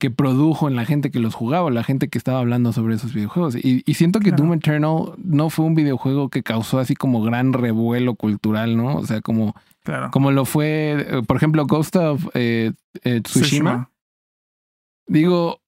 que 0.00 0.10
produjo 0.10 0.66
en 0.66 0.74
la 0.74 0.84
gente 0.84 1.10
que 1.12 1.20
los 1.20 1.34
jugaba, 1.34 1.70
la 1.70 1.84
gente 1.84 2.08
que 2.08 2.18
estaba 2.18 2.40
hablando 2.40 2.72
sobre 2.72 2.94
esos 2.96 3.12
videojuegos. 3.14 3.54
Y, 3.54 3.82
y 3.86 3.94
siento 3.94 4.18
que 4.18 4.30
Claro. 4.30 4.42
Doom 4.44 4.54
Eternal 4.54 5.12
no 5.18 5.50
fue 5.50 5.66
un 5.66 5.74
videojuego 5.76 6.30
que 6.30 6.42
causó 6.42 6.78
así 6.80 6.96
como 6.96 7.22
gran 7.22 7.52
revuelo 7.52 8.14
cultural, 8.14 8.76
¿no? 8.76 8.96
O 8.96 9.06
sea, 9.06 9.20
como, 9.20 9.54
Claro. 9.84 10.10
como 10.10 10.32
lo 10.32 10.46
fue, 10.46 11.06
eh, 11.18 11.22
por 11.26 11.36
ejemplo, 11.36 11.66
Ghost 11.66 11.96
of 11.96 12.26
eh, 12.34 12.72
eh, 13.04 13.20
Tsushima. 13.20 13.90
Digo, 15.06 15.60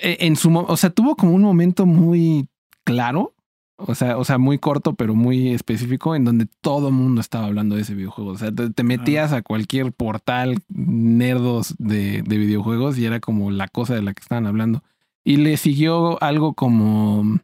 e- 0.00 0.16
en 0.20 0.36
su, 0.36 0.56
o 0.56 0.76
sea, 0.78 0.88
tuvo 0.90 1.14
como 1.14 1.32
un 1.34 1.42
momento 1.42 1.84
muy 1.86 2.48
claro, 2.84 3.33
o 3.76 3.94
sea, 3.94 4.18
o 4.18 4.24
sea, 4.24 4.38
muy 4.38 4.58
corto, 4.58 4.94
pero 4.94 5.14
muy 5.14 5.48
específico, 5.52 6.14
en 6.14 6.24
donde 6.24 6.46
todo 6.60 6.88
el 6.88 6.94
mundo 6.94 7.20
estaba 7.20 7.46
hablando 7.46 7.74
de 7.76 7.82
ese 7.82 7.94
videojuego. 7.94 8.30
O 8.30 8.38
sea, 8.38 8.52
te, 8.52 8.70
te 8.70 8.82
metías 8.84 9.32
a 9.32 9.42
cualquier 9.42 9.92
portal 9.92 10.58
nerdos 10.68 11.74
de, 11.78 12.22
de 12.22 12.38
videojuegos 12.38 12.98
y 12.98 13.04
era 13.06 13.20
como 13.20 13.50
la 13.50 13.68
cosa 13.68 13.94
de 13.94 14.02
la 14.02 14.14
que 14.14 14.20
estaban 14.22 14.46
hablando. 14.46 14.82
Y 15.24 15.36
le 15.38 15.56
siguió 15.56 16.22
algo 16.22 16.54
como 16.54 17.40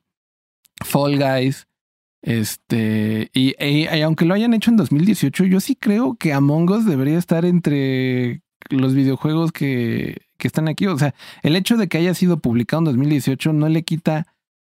Fall 0.85 1.19
Guys. 1.19 1.67
Este, 2.23 3.31
y, 3.33 3.55
y- 3.65 3.89
y 3.89 4.01
aunque 4.03 4.25
lo 4.25 4.35
hayan 4.35 4.55
hecho 4.55 4.71
en 4.71 4.77
2018, 4.77 5.45
yo 5.45 5.61
sí 5.61 5.75
creo 5.75 6.15
que 6.15 6.33
Among 6.33 6.71
Us 6.71 6.85
debería 6.85 7.19
estar 7.19 7.45
entre 7.45 8.43
los 8.69 8.95
videojuegos 8.95 9.53
que, 9.53 10.19
que 10.37 10.47
están 10.47 10.69
aquí. 10.69 10.87
O 10.87 10.99
sea, 10.99 11.15
el 11.43 11.57
hecho 11.57 11.77
de 11.77 11.89
que 11.89 11.99
haya 11.99 12.15
sido 12.15 12.39
publicado 12.39 12.81
en 12.81 12.85
2018 12.87 13.53
no 13.53 13.69
le 13.69 13.83
quita 13.85 14.27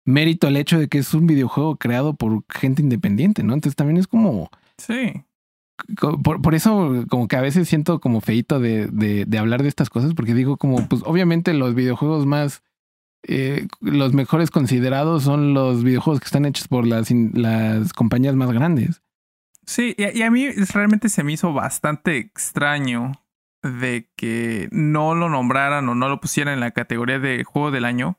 mérito 0.06 0.48
al 0.48 0.58
hecho 0.58 0.80
de 0.80 0.88
que 0.88 0.98
es 1.00 1.14
un 1.14 1.28
videojuego 1.28 1.76
creado 1.78 2.16
por 2.16 2.44
gente 2.50 2.82
independiente, 2.82 3.44
¿no? 3.44 3.54
Entonces 3.54 3.76
también 3.76 3.98
es 3.98 4.08
como, 4.08 4.50
Sí. 4.78 5.24
por, 6.24 6.42
por 6.42 6.56
eso 6.56 7.06
como 7.10 7.28
que 7.28 7.36
a 7.36 7.42
veces 7.42 7.68
siento 7.70 8.00
como 8.00 8.22
feito 8.22 8.60
de, 8.60 8.88
de, 8.88 9.26
de 9.26 9.38
hablar 9.38 9.62
de 9.64 9.70
estas 9.70 9.90
cosas, 9.90 10.14
porque 10.14 10.34
digo 10.34 10.58
como, 10.58 10.88
pues 10.88 11.02
obviamente 11.06 11.54
los 11.54 11.76
videojuegos 11.76 12.26
más, 12.26 12.64
eh, 13.28 13.68
los 13.80 14.14
mejores 14.14 14.50
considerados 14.50 15.24
son 15.24 15.54
los 15.54 15.84
videojuegos 15.84 16.20
que 16.20 16.26
están 16.26 16.46
hechos 16.46 16.68
por 16.68 16.88
las, 16.88 17.12
las 17.12 17.94
compañías 17.94 18.36
más 18.36 18.52
grandes. 18.52 19.02
Sí, 19.66 19.96
y, 19.98 20.18
y 20.20 20.22
a 20.24 20.32
mí 20.32 20.50
realmente 20.74 21.08
se 21.10 21.24
me 21.24 21.34
hizo 21.34 21.54
bastante 21.54 22.18
extraño 22.18 23.12
de 23.62 24.10
que 24.16 24.68
no 24.72 25.14
lo 25.14 25.30
nombraran 25.30 25.88
o 25.88 25.94
no 25.94 26.10
lo 26.10 26.20
pusieran 26.20 26.56
en 26.56 26.60
la 26.62 26.72
categoría 26.72 27.20
de 27.20 27.44
juego 27.44 27.70
del 27.70 27.86
año. 27.86 28.18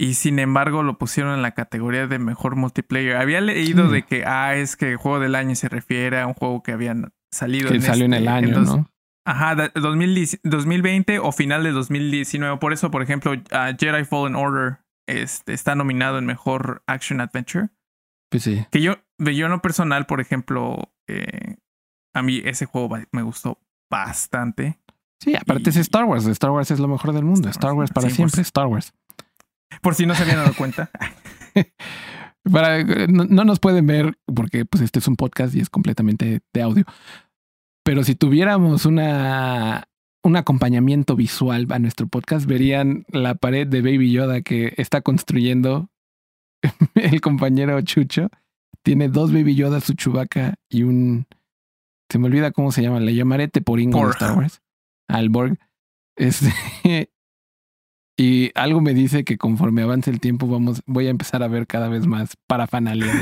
Y 0.00 0.14
sin 0.14 0.38
embargo 0.38 0.82
lo 0.82 0.96
pusieron 0.98 1.34
en 1.34 1.42
la 1.42 1.50
categoría 1.52 2.06
de 2.06 2.18
mejor 2.18 2.56
multiplayer. 2.56 3.16
Había 3.16 3.40
leído 3.42 3.86
Sí. 3.88 3.92
de 3.92 4.02
que, 4.04 4.24
ah, 4.24 4.54
es 4.56 4.76
que 4.76 4.96
juego 4.96 5.20
del 5.20 5.34
año 5.34 5.54
se 5.54 5.68
refiere 5.68 6.18
a 6.20 6.26
un 6.26 6.32
juego 6.34 6.62
que 6.62 6.72
habían 6.72 7.12
salido 7.30 7.68
Que 7.68 7.76
en 7.76 7.82
salió 7.82 8.06
en 8.06 8.14
este- 8.14 8.22
el 8.22 8.28
año, 8.28 8.58
dos- 8.60 8.76
¿no? 8.76 8.90
Ajá, 9.26 9.54
da- 9.54 9.70
2010 9.74 10.40
2020 10.42 11.18
o 11.18 11.30
final 11.32 11.62
de 11.64 11.72
2019. 11.72 12.56
Por 12.58 12.72
eso, 12.72 12.90
por 12.90 13.02
ejemplo, 13.02 13.32
Jedi 13.78 14.04
Fallen 14.06 14.34
Order 14.36 14.78
este, 15.06 15.52
está 15.52 15.74
nominado 15.74 16.18
en 16.18 16.24
mejor 16.24 16.82
Action 16.86 17.20
Adventure. 17.20 17.68
Pues 18.30 18.44
sí. 18.44 18.64
Que 18.70 18.80
yo, 18.80 18.94
de 19.18 19.34
yo 19.36 19.46
en 19.46 19.52
lo 19.52 19.60
personal, 19.60 20.06
por 20.06 20.20
ejemplo, 20.20 20.92
eh, 21.08 21.56
a 22.14 22.22
mí 22.22 22.40
ese 22.44 22.64
juego 22.64 22.96
me 23.12 23.22
gustó 23.22 23.58
bastante. 23.92 24.78
Sí, 25.22 25.34
aparte 25.36 25.68
es 25.70 25.76
Star 25.76 26.04
Wars. 26.04 26.24
Star 26.26 26.50
Wars 26.52 26.70
es 26.70 26.80
lo 26.80 26.88
mejor 26.88 27.12
del 27.12 27.24
mundo. 27.24 27.48
Star 27.50 27.50
Star 27.50 27.72
Wars 27.74 27.90
para 27.90 28.08
100%. 28.08 28.14
siempre. 28.16 28.40
Star 28.42 28.66
Wars. 28.68 28.94
Por 29.82 29.94
si 29.94 30.06
no 30.06 30.14
se 30.14 30.22
habían 30.22 30.38
dado 30.38 30.54
cuenta. 30.54 30.90
Para, 32.50 32.82
no, 33.06 33.24
no 33.24 33.44
nos 33.44 33.60
pueden 33.60 33.86
ver 33.86 34.16
porque 34.26 34.64
pues 34.64 34.82
este 34.82 34.98
es 34.98 35.08
un 35.08 35.16
podcast 35.16 35.54
y 35.54 35.60
es 35.60 35.68
completamente 35.68 36.40
de 36.52 36.62
audio. 36.62 36.84
Pero 37.84 38.02
si 38.04 38.14
tuviéramos 38.14 38.86
una 38.86 39.84
un 40.22 40.36
acompañamiento 40.36 41.16
visual 41.16 41.66
a 41.70 41.78
nuestro 41.78 42.06
podcast, 42.06 42.46
verían 42.46 43.04
la 43.08 43.34
pared 43.34 43.66
de 43.66 43.80
Baby 43.80 44.12
Yoda 44.12 44.42
que 44.42 44.74
está 44.76 45.00
construyendo 45.00 45.88
el 46.94 47.20
compañero 47.20 47.80
Chucho. 47.82 48.28
Tiene 48.82 49.08
dos 49.08 49.32
Baby 49.32 49.54
Yoda, 49.54 49.80
su 49.80 49.94
Chewbacca 49.94 50.54
y 50.68 50.82
un... 50.82 51.26
Se 52.08 52.18
me 52.18 52.26
olvida 52.26 52.50
cómo 52.50 52.72
se 52.72 52.82
llama. 52.82 52.98
Le 52.98 53.14
llamaré 53.14 53.48
Teporingo 53.48 54.04
de. 54.04 54.10
Star 54.12 54.36
Wars. 54.36 54.62
Al 55.06 55.28
Borg. 55.28 55.58
Este, 56.16 56.52
y 58.20 58.52
algo 58.54 58.82
me 58.82 58.92
dice 58.92 59.24
que 59.24 59.38
conforme 59.38 59.80
avance 59.80 60.10
el 60.10 60.20
tiempo 60.20 60.46
vamos, 60.46 60.82
voy 60.84 61.06
a 61.06 61.10
empezar 61.10 61.42
a 61.42 61.48
ver 61.48 61.66
cada 61.66 61.88
vez 61.88 62.06
más 62.06 62.36
parafanalía 62.46 63.14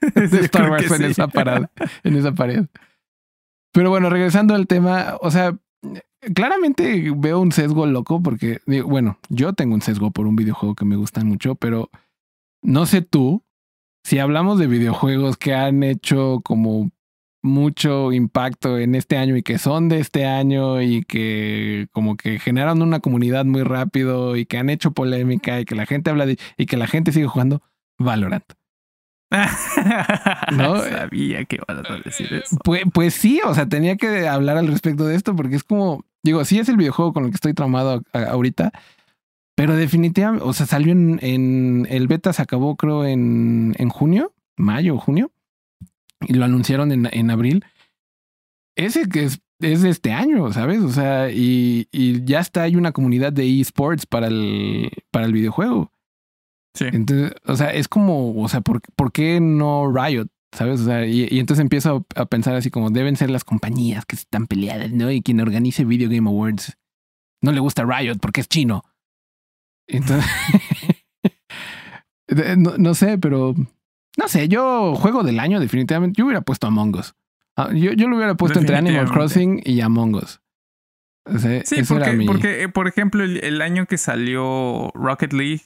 de, 0.00 0.38
Star 0.44 0.70
Wars 0.70 0.88
en 0.92 0.98
sí. 0.98 1.04
esa 1.06 1.26
parada, 1.26 1.72
en 2.04 2.14
esa 2.14 2.32
pared. 2.32 2.66
Pero 3.72 3.90
bueno, 3.90 4.10
regresando 4.10 4.54
al 4.54 4.68
tema, 4.68 5.16
o 5.20 5.32
sea, 5.32 5.58
claramente 6.36 7.12
veo 7.16 7.40
un 7.40 7.50
sesgo 7.50 7.84
loco 7.86 8.22
porque, 8.22 8.60
digo, 8.64 8.86
bueno, 8.86 9.18
yo 9.28 9.54
tengo 9.54 9.74
un 9.74 9.82
sesgo 9.82 10.12
por 10.12 10.28
un 10.28 10.36
videojuego 10.36 10.76
que 10.76 10.84
me 10.84 10.94
gusta 10.94 11.24
mucho, 11.24 11.56
pero 11.56 11.90
no 12.62 12.86
sé 12.86 13.02
tú, 13.02 13.42
si 14.04 14.20
hablamos 14.20 14.56
de 14.60 14.68
videojuegos 14.68 15.36
que 15.36 15.52
han 15.52 15.82
hecho 15.82 16.42
como 16.44 16.92
mucho 17.42 18.12
impacto 18.12 18.78
en 18.78 18.94
este 18.94 19.16
año 19.16 19.36
y 19.36 19.42
que 19.42 19.58
son 19.58 19.88
de 19.88 19.98
este 19.98 20.24
año 20.26 20.80
y 20.80 21.02
que 21.02 21.88
como 21.92 22.16
que 22.16 22.38
generan 22.38 22.80
una 22.82 23.00
comunidad 23.00 23.44
muy 23.44 23.64
rápido 23.64 24.36
y 24.36 24.46
que 24.46 24.58
han 24.58 24.70
hecho 24.70 24.92
polémica 24.92 25.60
y 25.60 25.64
que 25.64 25.74
la 25.74 25.86
gente 25.86 26.10
habla 26.10 26.26
de 26.26 26.38
y 26.56 26.66
que 26.66 26.76
la 26.76 26.86
gente 26.86 27.12
sigue 27.12 27.26
jugando 27.26 27.62
Valorant. 27.98 28.44
No, 30.52 30.76
Sabía 30.82 31.44
que 31.44 31.56
ibas 31.56 31.90
a 31.90 31.96
decir 32.04 32.32
eso. 32.32 32.56
Pues, 32.62 32.82
pues 32.92 33.14
sí, 33.14 33.40
o 33.44 33.54
sea, 33.54 33.68
tenía 33.68 33.96
que 33.96 34.28
hablar 34.28 34.58
al 34.58 34.68
respecto 34.68 35.06
de 35.06 35.16
esto 35.16 35.34
porque 35.34 35.56
es 35.56 35.64
como, 35.64 36.04
digo, 36.22 36.44
sí 36.44 36.58
es 36.58 36.68
el 36.68 36.76
videojuego 36.76 37.12
con 37.12 37.24
el 37.24 37.30
que 37.30 37.36
estoy 37.36 37.54
traumado 37.54 38.02
ahorita, 38.12 38.72
pero 39.56 39.74
definitivamente, 39.74 40.44
o 40.44 40.52
sea, 40.52 40.66
salió 40.66 40.92
en, 40.92 41.18
en 41.22 41.86
el 41.90 42.08
beta, 42.08 42.32
se 42.32 42.42
acabó 42.42 42.76
creo 42.76 43.04
en, 43.04 43.74
en 43.78 43.88
junio, 43.88 44.32
mayo 44.56 44.96
o 44.96 44.98
junio, 44.98 45.30
y 46.28 46.34
lo 46.34 46.44
anunciaron 46.44 46.92
en, 46.92 47.08
en 47.10 47.30
abril. 47.30 47.64
Ese 48.76 49.08
que 49.08 49.24
es, 49.24 49.40
es 49.60 49.82
de 49.82 49.90
este 49.90 50.12
año, 50.12 50.52
¿sabes? 50.52 50.80
O 50.80 50.90
sea, 50.90 51.30
y, 51.30 51.88
y 51.92 52.24
ya 52.24 52.40
está, 52.40 52.62
hay 52.62 52.76
una 52.76 52.92
comunidad 52.92 53.32
de 53.32 53.60
esports 53.60 54.06
para 54.06 54.28
el, 54.28 54.90
para 55.10 55.26
el 55.26 55.32
videojuego. 55.32 55.92
Sí. 56.74 56.86
Entonces, 56.90 57.34
o 57.46 57.56
sea, 57.56 57.72
es 57.72 57.88
como, 57.88 58.34
o 58.40 58.48
sea, 58.48 58.62
¿por, 58.62 58.80
por 58.96 59.12
qué 59.12 59.40
no 59.40 59.92
Riot? 59.92 60.28
¿Sabes? 60.54 60.80
O 60.80 60.84
sea, 60.84 61.06
y, 61.06 61.28
y 61.30 61.38
entonces 61.38 61.62
empiezo 61.62 62.06
a, 62.14 62.22
a 62.22 62.26
pensar 62.26 62.54
así 62.54 62.70
como 62.70 62.90
deben 62.90 63.16
ser 63.16 63.30
las 63.30 63.44
compañías 63.44 64.04
que 64.04 64.16
están 64.16 64.46
peleadas, 64.46 64.90
¿no? 64.92 65.10
Y 65.10 65.22
quien 65.22 65.40
organice 65.40 65.84
Video 65.84 66.10
Game 66.10 66.28
Awards 66.28 66.76
no 67.42 67.52
le 67.52 67.60
gusta 67.60 67.84
Riot 67.84 68.18
porque 68.20 68.40
es 68.40 68.48
chino. 68.48 68.84
Entonces, 69.86 70.30
no, 72.56 72.78
no 72.78 72.94
sé, 72.94 73.18
pero 73.18 73.54
no 74.18 74.28
sé, 74.28 74.48
yo 74.48 74.94
juego 74.94 75.22
del 75.22 75.40
año 75.40 75.60
definitivamente, 75.60 76.18
yo 76.18 76.26
hubiera 76.26 76.40
puesto 76.42 76.66
Among 76.66 76.96
Us. 76.96 77.14
Ah, 77.56 77.70
Yo, 77.72 77.92
yo 77.92 78.08
lo 78.08 78.16
hubiera 78.16 78.34
puesto 78.34 78.58
entre 78.60 78.76
Animal. 78.76 79.10
Crossing 79.10 79.60
y 79.64 79.80
Among 79.80 80.14
Us. 80.16 80.40
Sí, 81.38 81.48
ese 81.62 81.80
era 81.80 81.86
porque, 82.06 82.12
mi- 82.16 82.26
porque, 82.26 82.68
por 82.68 82.88
ejemplo, 82.88 83.22
el, 83.22 83.42
el 83.44 83.62
año 83.62 83.86
que 83.86 83.96
salió 83.98 84.90
Rocket 84.94 85.32
League, 85.32 85.62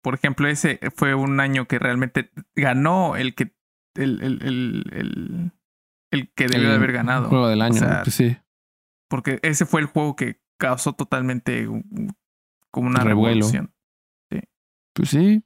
por 0.00 0.14
ejemplo, 0.14 0.48
ese 0.48 0.80
fue 0.96 1.14
un 1.14 1.40
año 1.40 1.66
que 1.66 1.78
realmente 1.78 2.30
ganó 2.56 3.16
el 3.16 3.34
que 3.34 3.52
el, 3.96 4.22
el, 4.22 5.52
el, 6.10 6.32
que 6.34 6.46
debió 6.46 6.68
de 6.70 6.74
haber 6.76 6.92
ganado. 6.92 7.28
Juego 7.28 7.48
del 7.48 7.62
año, 7.62 7.74
O 7.74 7.78
sea, 7.78 8.02
pues 8.02 8.14
sí. 8.14 8.36
Porque 9.08 9.38
ese 9.42 9.66
fue 9.66 9.80
el 9.82 9.86
juego 9.86 10.16
que 10.16 10.40
causó 10.58 10.94
totalmente 10.94 11.66
como 12.70 12.88
una 12.88 13.00
Revuelo. 13.04 13.34
revolución. 13.46 13.72
Pues 14.94 15.10
sí. 15.10 15.42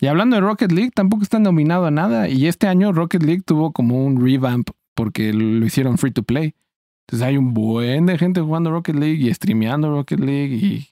Y 0.00 0.06
hablando 0.06 0.36
de 0.36 0.42
Rocket 0.42 0.72
League, 0.72 0.90
tampoco 0.94 1.22
está 1.22 1.38
nominado 1.38 1.86
a 1.86 1.90
nada. 1.90 2.28
Y 2.28 2.46
este 2.46 2.66
año 2.66 2.92
Rocket 2.92 3.22
League 3.22 3.42
tuvo 3.42 3.72
como 3.72 4.04
un 4.04 4.24
revamp 4.24 4.68
porque 4.94 5.32
lo 5.32 5.64
hicieron 5.64 5.98
free 5.98 6.12
to 6.12 6.22
play. 6.22 6.54
Entonces 7.06 7.26
hay 7.26 7.36
un 7.36 7.54
buen 7.54 8.06
de 8.06 8.18
gente 8.18 8.40
jugando 8.40 8.70
Rocket 8.70 8.96
League 8.96 9.24
y 9.24 9.32
streameando 9.32 9.90
Rocket 9.90 10.20
League. 10.20 10.54
Y 10.54 10.88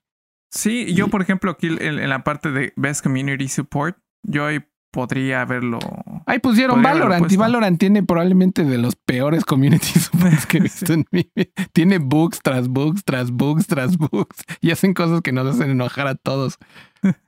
Sí, 0.54 0.94
yo, 0.94 1.08
por 1.08 1.20
ejemplo, 1.20 1.50
aquí 1.50 1.66
en, 1.66 1.98
en 1.98 2.08
la 2.08 2.22
parte 2.22 2.52
de 2.52 2.72
Best 2.76 3.02
Community 3.02 3.48
Support, 3.48 3.98
yo 4.22 4.46
ahí 4.46 4.60
podría 4.92 5.42
haberlo. 5.42 5.80
ahí 6.26 6.38
pusieron 6.38 6.80
Valorant. 6.80 7.30
Y. 7.30 7.36
Valorant 7.36 7.80
tiene 7.80 8.04
probablemente 8.04 8.64
de 8.64 8.78
los 8.78 8.94
peores 8.94 9.44
community 9.44 9.86
supports 9.98 10.46
que 10.46 10.58
he 10.58 10.60
visto 10.60 10.92
en 10.92 11.04
mi 11.10 11.28
vida. 11.34 11.50
Tiene 11.72 11.98
bugs 11.98 12.40
tras 12.40 12.68
bugs, 12.68 13.04
tras 13.04 13.32
bugs, 13.32 13.66
tras 13.66 13.98
bugs. 13.98 14.44
Y 14.60 14.70
hacen 14.70 14.94
cosas 14.94 15.20
que 15.20 15.32
nos 15.32 15.52
hacen 15.52 15.70
enojar 15.70 16.06
a 16.06 16.14
todos. 16.14 16.58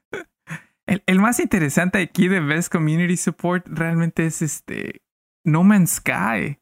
El, 0.86 1.02
el 1.06 1.18
más 1.20 1.40
interesante 1.40 1.98
aquí 2.00 2.28
de 2.28 2.40
Best 2.40 2.70
Community 2.72 3.16
Support 3.16 3.66
realmente 3.68 4.26
es 4.26 4.42
este 4.42 5.02
No 5.44 5.64
Man's 5.64 5.96
Sky. 5.96 6.58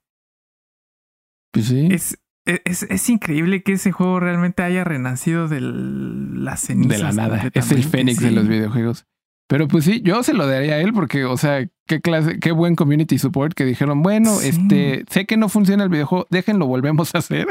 Pues 1.52 1.66
sí. 1.66 1.88
Es, 1.90 2.18
es, 2.46 2.82
es 2.84 3.08
increíble 3.10 3.62
que 3.62 3.72
ese 3.74 3.92
juego 3.92 4.20
realmente 4.20 4.62
haya 4.62 4.84
renacido 4.84 5.48
de 5.48 5.60
las 5.60 6.60
cenizas. 6.60 6.96
de 6.98 7.02
la 7.02 7.12
nada. 7.12 7.50
Es 7.54 7.70
el 7.70 7.84
fénix 7.84 8.20
de 8.20 8.30
los 8.32 8.48
videojuegos. 8.48 9.06
Pero 9.46 9.68
pues 9.68 9.84
sí, 9.84 10.00
yo 10.02 10.22
se 10.22 10.32
lo 10.32 10.46
daría 10.46 10.74
a 10.74 10.78
él 10.80 10.94
porque, 10.94 11.26
o 11.26 11.36
sea, 11.36 11.68
qué 11.86 12.00
clase, 12.00 12.40
qué 12.40 12.50
buen 12.50 12.76
community 12.76 13.18
support 13.18 13.52
que 13.52 13.66
dijeron, 13.66 14.02
bueno, 14.02 14.30
Sí. 14.36 14.48
este, 14.48 15.04
sé 15.10 15.26
que 15.26 15.36
no 15.36 15.50
funciona 15.50 15.84
el 15.84 15.90
videojuego, 15.90 16.26
déjenlo, 16.30 16.66
volvemos 16.66 17.14
a 17.14 17.18
hacer 17.18 17.46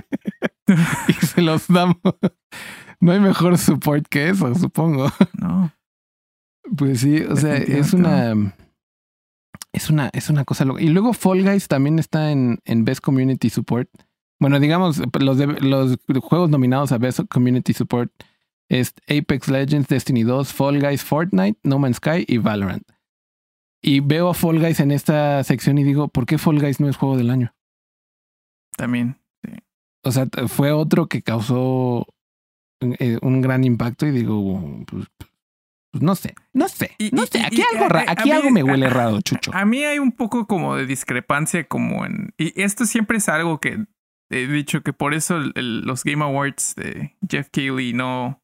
y 1.08 1.14
se 1.26 1.42
los 1.44 1.68
damos. 1.68 1.98
No 3.00 3.12
hay 3.12 3.20
mejor 3.20 3.60
support 3.60 4.08
que 4.08 4.30
eso, 4.30 4.54
supongo. 4.56 5.12
No. 5.40 5.72
Pues 6.78 7.02
sí, 7.02 7.22
o 7.22 7.36
sea, 7.36 7.56
es 7.58 7.94
una. 7.94 8.56
Es 9.72 9.90
una, 9.90 10.10
es 10.14 10.30
una 10.30 10.46
cosa 10.46 10.66
loca. 10.66 10.82
Y 10.82 10.90
luego 10.90 11.14
Fall 11.14 11.44
Guys 11.44 11.68
también 11.68 11.98
está 11.98 12.32
en, 12.32 12.60
en 12.64 12.86
Best 12.86 13.02
Community 13.02 13.50
Support. 13.50 13.90
Bueno, 14.40 14.60
digamos, 14.60 15.02
los, 15.20 15.38
de, 15.38 15.48
los 15.48 15.98
juegos 16.22 16.52
nominados 16.52 16.92
a 16.92 17.00
Best 17.00 17.22
Community 17.28 17.74
Support 17.74 18.12
es 18.70 18.94
Apex 19.08 19.48
Legends, 19.48 19.88
Destiny 19.88 20.24
2, 20.24 20.54
Fall 20.54 20.80
Guys, 20.80 21.04
Fortnite, 21.04 21.60
No 21.64 21.80
Man's 21.80 21.98
Sky 21.98 22.24
y 22.28 22.38
Valorant. 22.38 22.84
Y 23.82 24.00
veo 24.00 24.30
a 24.30 24.34
Fall 24.34 24.60
Guys 24.60 24.80
en 24.80 24.92
esta 24.92 25.44
sección 25.44 25.78
y 25.78 25.84
digo, 25.84 26.08
¿por 26.08 26.26
qué 26.26 26.38
Fall 26.38 26.60
Guys 26.60 26.80
no 26.80 26.88
es 26.88 26.96
juego 26.96 27.18
del 27.18 27.30
año? 27.32 27.54
También. 28.78 29.18
O 30.04 30.12
sea, 30.12 30.28
fue 30.48 30.72
otro 30.72 31.08
que 31.08 31.22
causó 31.22 32.06
eh, 32.82 33.18
un 33.22 33.42
gran 33.42 33.64
impacto 33.64 34.06
y 34.06 34.12
digo, 34.12 34.84
pues 34.86 35.08
no 36.02 36.16
sé, 36.16 36.34
no 36.54 36.68
sé, 36.68 36.92
Y- 36.98 37.12
no 37.12 37.26
sé. 37.26 37.42
Aquí 37.44 37.62
y- 37.62 37.76
algo, 37.78 37.94
a- 37.96 38.00
a 38.00 38.12
aquí 38.12 38.26
mí- 38.26 38.32
algo 38.32 38.50
me 38.50 38.64
huele 38.64 38.90
raro, 38.90 39.22
Chucho. 39.22 39.52
A 39.54 39.64
mí 39.66 39.84
hay 39.84 40.00
un 40.00 40.12
poco 40.12 40.48
como 40.48 40.76
de 40.76 40.86
discrepancia 40.86 41.64
como 41.68 42.06
en... 42.06 42.34
Y 42.38 42.60
esto 42.62 42.86
siempre 42.86 43.18
es 43.18 43.30
algo 43.30 43.60
que 43.60 43.86
he 44.32 44.48
dicho 44.48 44.82
que 44.82 44.94
por 44.94 45.14
eso 45.14 45.38
el- 45.38 45.52
el- 45.56 45.82
los 45.82 46.04
Game 46.04 46.24
Awards 46.24 46.74
de 46.76 47.16
Jeff 47.30 47.50
Keighley 47.52 47.94
no... 47.94 48.42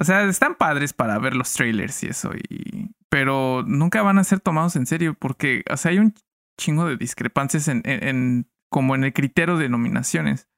O 0.00 0.04
sea, 0.04 0.22
están 0.24 0.56
padres 0.56 0.92
para 0.92 1.18
ver 1.18 1.36
los 1.36 1.52
trailers 1.52 2.02
y 2.02 2.08
eso, 2.08 2.32
y, 2.34 2.90
pero 3.08 3.62
nunca 3.66 4.02
van 4.02 4.18
a 4.18 4.24
ser 4.24 4.40
tomados 4.40 4.74
en 4.74 4.86
serio 4.86 5.14
porque, 5.18 5.62
o 5.70 5.76
sea, 5.76 5.92
hay 5.92 5.98
un 6.00 6.14
chingo 6.60 6.86
de 6.86 6.96
discrepancias 6.96 7.68
en, 7.68 7.82
en- 7.84 8.08
en- 8.08 8.50
como 8.72 8.94
en 8.96 9.04
el 9.04 9.12
criterio 9.12 9.56
de 9.56 9.68
nominaciones. 9.68 10.48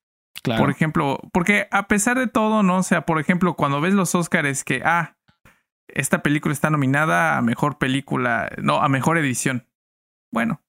Claro. 0.42 0.62
Por 0.62 0.70
ejemplo, 0.70 1.18
porque 1.32 1.66
a 1.70 1.86
pesar 1.86 2.18
de 2.18 2.28
todo, 2.28 2.62
¿no? 2.62 2.78
O 2.78 2.82
sea, 2.82 3.04
por 3.04 3.20
ejemplo, 3.20 3.54
cuando 3.56 3.80
ves 3.82 3.92
los 3.94 4.14
Oscars 4.14 4.64
que, 4.64 4.80
ah, 4.84 5.15
esta 5.88 6.22
película 6.22 6.52
está 6.52 6.70
nominada 6.70 7.36
a 7.38 7.42
mejor 7.42 7.78
película, 7.78 8.50
no, 8.62 8.82
a 8.82 8.88
mejor 8.88 9.18
edición. 9.18 9.66
Bueno, 10.32 10.62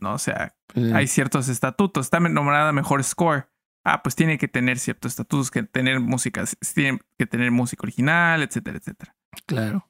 no, 0.00 0.14
o 0.14 0.18
sea, 0.18 0.56
Pues, 0.72 0.92
hay 0.92 1.06
ciertos 1.06 1.48
estatutos. 1.48 2.06
Está 2.06 2.20
nominada 2.20 2.68
a 2.68 2.72
mejor 2.72 3.02
score. 3.04 3.48
Ah, 3.84 4.02
pues 4.02 4.16
tiene 4.16 4.36
que 4.36 4.48
tener 4.48 4.78
ciertos 4.78 5.12
estatutos, 5.12 5.50
que 5.50 5.62
tener 5.62 6.00
música, 6.00 6.44
tiene 6.74 7.00
que 7.18 7.26
tener 7.26 7.50
música 7.52 7.82
original, 7.84 8.42
etcétera, 8.42 8.78
etcétera. 8.78 9.16
claro. 9.46 9.88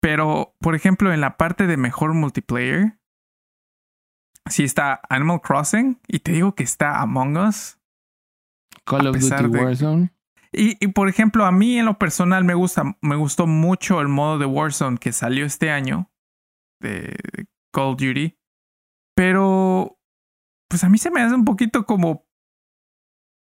Pero, 0.00 0.56
por 0.60 0.74
ejemplo, 0.74 1.12
en 1.12 1.20
la 1.20 1.36
parte 1.36 1.66
de 1.68 1.76
mejor 1.76 2.12
multiplayer, 2.14 2.98
sí 4.50 4.64
está 4.64 5.00
Animal 5.08 5.40
Crossing 5.40 6.00
y 6.08 6.18
te 6.20 6.32
digo 6.32 6.54
que 6.56 6.64
está 6.64 7.00
Among 7.00 7.36
Us. 7.36 7.78
Call 8.84 9.06
of 9.06 9.16
Duty 9.18 9.48
de- 9.48 9.64
Warzone. 9.64 10.12
Y, 10.52 10.76
y, 10.84 10.88
por 10.88 11.08
ejemplo, 11.08 11.46
a 11.46 11.52
mí 11.52 11.78
en 11.78 11.86
lo 11.86 11.98
personal 11.98 12.44
me 12.44 12.54
gusta, 12.54 12.96
me 13.00 13.16
gustó 13.16 13.46
mucho 13.46 14.00
el 14.00 14.08
modo 14.08 14.38
de 14.38 14.46
Warzone 14.46 14.98
que 14.98 15.12
salió 15.12 15.46
este 15.46 15.70
año 15.70 16.10
de 16.80 17.16
Call 17.72 17.84
of 17.94 17.96
Duty. 17.96 18.38
Pero, 19.16 19.98
pues 20.68 20.84
a 20.84 20.88
mí 20.90 20.98
se 20.98 21.10
me 21.10 21.20
hace 21.22 21.34
un 21.34 21.44
poquito 21.44 21.84
como 21.86 22.26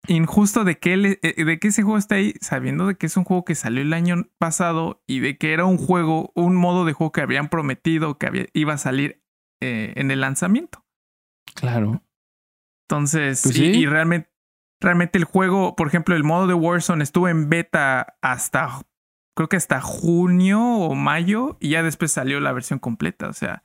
injusto 0.07 0.63
de 0.63 0.79
que, 0.79 0.93
él- 0.93 1.19
eh, 1.21 1.43
de 1.43 1.59
que 1.59 1.67
ese 1.69 1.83
juego 1.83 1.97
está 1.97 2.15
ahí, 2.15 2.33
sabiendo 2.41 2.87
de 2.87 2.95
que 2.95 3.05
es 3.07 3.17
un 3.17 3.23
juego 3.23 3.43
que 3.45 3.55
salió 3.55 3.81
el 3.81 3.93
año 3.93 4.27
pasado 4.39 5.03
y 5.07 5.19
de 5.19 5.37
que 5.37 5.53
era 5.53 5.65
un 5.65 5.77
juego, 5.77 6.31
un 6.35 6.55
modo 6.55 6.85
de 6.85 6.93
juego 6.93 7.11
que 7.11 7.21
habían 7.21 7.49
prometido 7.49 8.17
que 8.17 8.27
había- 8.27 8.47
iba 8.53 8.73
a 8.73 8.77
salir 8.77 9.21
eh, 9.61 9.93
en 9.97 10.09
el 10.09 10.21
lanzamiento. 10.21 10.85
Claro. 11.53 12.01
Entonces, 12.87 13.41
Pues 13.43 13.57
y 13.57 13.85
realmente, 13.85 14.28
realmente 14.79 15.17
el 15.17 15.25
juego, 15.25 15.75
por 15.75 15.87
ejemplo, 15.87 16.15
el 16.15 16.23
modo 16.23 16.47
de 16.47 16.53
Warzone 16.53 17.03
estuvo 17.03 17.27
en 17.27 17.49
beta 17.49 18.17
hasta, 18.21 18.81
creo 19.35 19.49
que 19.49 19.57
hasta 19.57 19.81
junio 19.81 20.61
o 20.61 20.95
mayo, 20.95 21.57
y 21.59 21.69
ya 21.69 21.83
después 21.83 22.11
salió 22.11 22.39
la 22.39 22.51
versión 22.51 22.79
completa. 22.79 23.27
O 23.27 23.33
sea, 23.33 23.63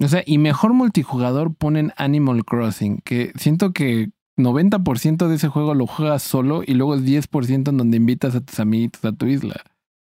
O 0.00 0.08
sea, 0.08 0.22
y 0.26 0.38
mejor 0.38 0.74
multijugador 0.74 1.54
ponen 1.54 1.92
Animal 1.96 2.44
Crossing, 2.44 3.00
que 3.04 3.32
siento 3.36 3.72
que 3.72 4.10
90% 4.36 5.28
de 5.28 5.34
ese 5.34 5.48
juego 5.48 5.74
lo 5.74 5.86
juegas 5.86 6.22
solo 6.22 6.62
y 6.64 6.74
luego 6.74 6.94
es 6.94 7.02
10% 7.02 7.68
en 7.68 7.76
donde 7.76 7.96
invitas 7.96 8.34
a 8.34 8.40
tus 8.40 8.60
amiguitos 8.60 9.04
a 9.04 9.12
tu 9.12 9.26
isla. 9.26 9.62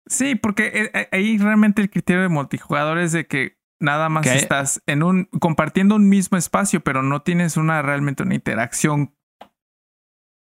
sí, 0.05 0.35
porque 0.35 0.67
eh, 0.67 0.91
eh, 0.93 1.09
ahí 1.11 1.37
realmente 1.37 1.81
el 1.81 1.89
criterio 1.89 2.21
de 2.21 2.29
multijugador 2.29 2.97
es 2.97 3.11
de 3.11 3.27
que 3.27 3.57
nada 3.79 4.09
más 4.09 4.25
estás 4.25 4.81
en 4.85 5.03
un, 5.03 5.25
compartiendo 5.39 5.95
un 5.95 6.09
mismo 6.09 6.37
espacio, 6.37 6.81
pero 6.81 7.03
no 7.03 7.21
tienes 7.21 7.57
una 7.57 7.81
realmente 7.81 8.23
una 8.23 8.35
interacción 8.35 9.13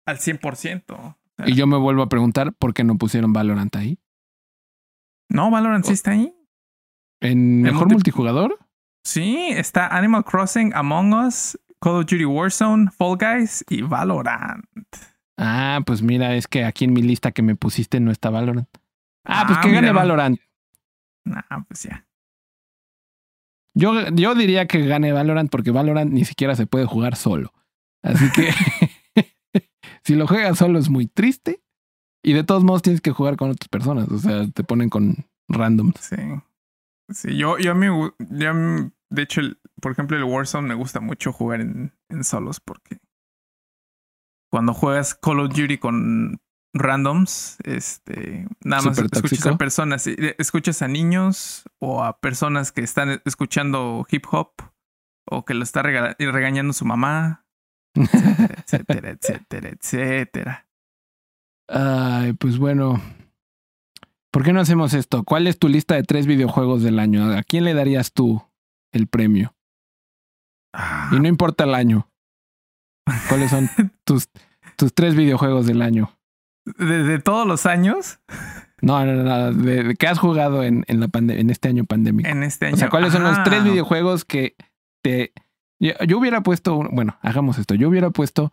al 0.10 0.18
100%. 0.20 0.84
O 0.96 1.18
sea, 1.38 1.50
Y 1.50 1.56
yo 1.56 1.68
me 1.68 1.78
vuelvo 1.78 2.02
a 2.04 2.10
preguntar 2.10 2.54
por 2.54 2.74
qué 2.74 2.84
no 2.84 2.98
pusieron 2.98 3.34
Valorant 3.34 3.76
ahí. 3.76 4.00
no, 5.30 5.50
Valorant 5.52 5.86
sí 5.86 5.94
está 5.94 6.12
ahí. 6.12 6.34
¿En 7.22 7.62
mejor 7.62 7.82
multi- 7.88 7.94
multijugador? 7.96 8.58
Sí, 9.04 9.50
está 9.52 9.88
Animal 9.88 10.24
Crossing, 10.26 10.74
Among 10.74 11.14
Us, 11.14 11.58
Call 11.82 11.94
of 11.98 12.06
Duty 12.06 12.26
Warzone, 12.26 12.92
Fall 12.92 13.18
Guys 13.18 13.64
y 13.70 13.82
Valorant. 13.82 14.66
Ah, 15.38 15.80
pues 15.86 16.02
mira, 16.02 16.36
es 16.36 16.48
que 16.48 16.66
aquí 16.66 16.84
en 16.86 16.94
mi 16.94 17.02
lista 17.02 17.32
que 17.32 17.42
me 17.42 17.56
pusiste 17.56 18.00
no 18.00 18.12
está 18.12 18.30
Valorant. 18.30 18.68
Ah, 19.26 19.44
pues 19.48 19.58
Ah, 19.58 19.62
que 19.62 19.70
gane 19.72 19.82
mira. 19.88 19.94
Valorant. 19.94 20.38
Nah, 21.26 21.42
pues 21.68 21.84
ya. 21.84 22.06
Yo, 23.76 24.08
yo 24.10 24.36
diría 24.36 24.68
que 24.68 24.86
gane 24.86 25.14
Valorant 25.14 25.50
porque 25.50 25.72
Valorant 25.72 26.12
ni 26.12 26.26
siquiera 26.26 26.56
se 26.56 26.68
puede 26.68 26.86
jugar 26.86 27.16
solo. 27.16 27.54
Así 28.04 28.30
que 28.32 28.50
si 30.04 30.16
lo 30.16 30.28
juegas 30.28 30.58
solo 30.58 30.80
es 30.80 30.90
muy 30.90 31.08
triste. 31.08 31.62
Y 32.24 32.34
de 32.34 32.44
todos 32.44 32.64
modos 32.66 32.82
tienes 32.82 33.02
que 33.02 33.12
jugar 33.12 33.38
con 33.38 33.50
otras 33.52 33.70
personas. 33.70 34.10
O 34.10 34.18
sea, 34.20 34.46
te 34.50 34.64
ponen 34.64 34.90
con 34.90 35.26
randoms. 35.48 35.96
Sí. 36.02 36.18
Sí, 37.12 37.38
yo, 37.38 37.58
yo 37.58 37.74
me 37.76 37.90
gu- 37.90 38.14
yo, 38.20 38.92
de 39.10 39.22
hecho, 39.22 39.40
el- 39.42 39.60
por 39.82 39.94
ejemplo, 39.94 40.16
el 40.18 40.24
Warzone 40.26 40.68
me 40.68 40.76
gusta 40.76 41.00
mucho 41.00 41.32
jugar 41.34 41.62
en, 41.62 41.94
en 42.10 42.24
solos 42.24 42.60
porque 42.60 43.00
cuando 44.52 44.74
juegas 44.74 45.16
Call 45.16 45.40
of 45.40 45.50
Duty 45.56 45.78
con 45.78 46.42
randoms, 46.74 47.58
este, 47.64 48.48
nada 48.64 48.82
más 48.84 48.98
escuchas 48.98 49.22
tóxico. 49.22 49.50
a 49.50 49.58
personas, 49.58 50.06
eh, 50.08 50.36
escuchas 50.38 50.82
a 50.82 50.88
niños 50.88 51.64
o 51.80 52.04
a 52.04 52.20
personas 52.20 52.72
que 52.72 52.82
están 52.82 53.22
escuchando 53.26 54.06
hip 54.10 54.26
hop 54.32 54.52
o 55.28 55.46
que 55.46 55.54
lo 55.54 55.64
está 55.64 55.82
rega- 55.82 56.16
regañando 56.20 56.74
su 56.74 56.86
mamá, 56.86 57.46
etcétera, 58.04 59.10
etcétera, 59.20 59.70
etcétera. 59.70 60.68
Ay, 61.68 62.34
pues 62.34 62.58
bueno. 62.58 63.02
¿Por 64.32 64.44
qué 64.44 64.54
no 64.54 64.60
hacemos 64.60 64.94
esto? 64.94 65.24
¿Cuál 65.24 65.48
es 65.48 65.58
tu 65.58 65.68
lista 65.68 65.96
de 65.96 66.04
tres 66.04 66.28
videojuegos 66.28 66.84
del 66.84 67.00
año? 67.00 67.32
¿A 67.36 67.42
quién 67.44 67.64
le 67.64 67.74
darías 67.74 68.14
tú 68.14 68.44
el 68.92 69.08
premio? 69.08 69.56
Ah, 70.74 71.10
Y 71.12 71.20
no 71.20 71.28
importa 71.28 71.64
el 71.64 71.74
año. 71.74 72.08
¿Cuáles 73.28 73.50
son 73.50 73.70
tus, 74.04 74.30
tus 74.78 74.94
tres 74.94 75.16
videojuegos 75.16 75.66
del 75.66 75.82
año? 75.82 76.12
de, 76.78 77.04
de 77.04 77.18
todos 77.20 77.48
los 77.48 77.66
años 77.66 78.20
No, 78.82 79.04
no, 79.04 79.14
no, 79.24 79.52
de, 79.54 79.84
de 79.84 79.96
que 79.96 80.08
has 80.08 80.20
jugado 80.20 80.62
en, 80.64 80.84
en, 80.88 81.00
la 81.00 81.08
pande- 81.08 81.40
en 81.40 81.50
este 81.50 81.68
año 81.70 81.86
pandémico. 81.86 82.30
en 82.30 82.44
este 82.44 82.68
año. 82.68 82.76
O 82.76 82.78
sea, 82.78 82.90
¿cuáles 82.90 83.12
son 83.14 83.24
los 83.24 83.36
Ah, 83.40 83.44
tres 83.44 83.64
videojuegos 83.64 84.26
que 84.26 84.56
te... 85.04 85.34
Yo, 85.80 86.18
hubiera 86.18 86.42
puesto, 86.42 86.78
bueno, 86.92 87.18
hagamos 87.22 87.58
esto, 87.58 87.76
yo 87.76 87.88
hubiera 87.90 88.10
puesto 88.10 88.52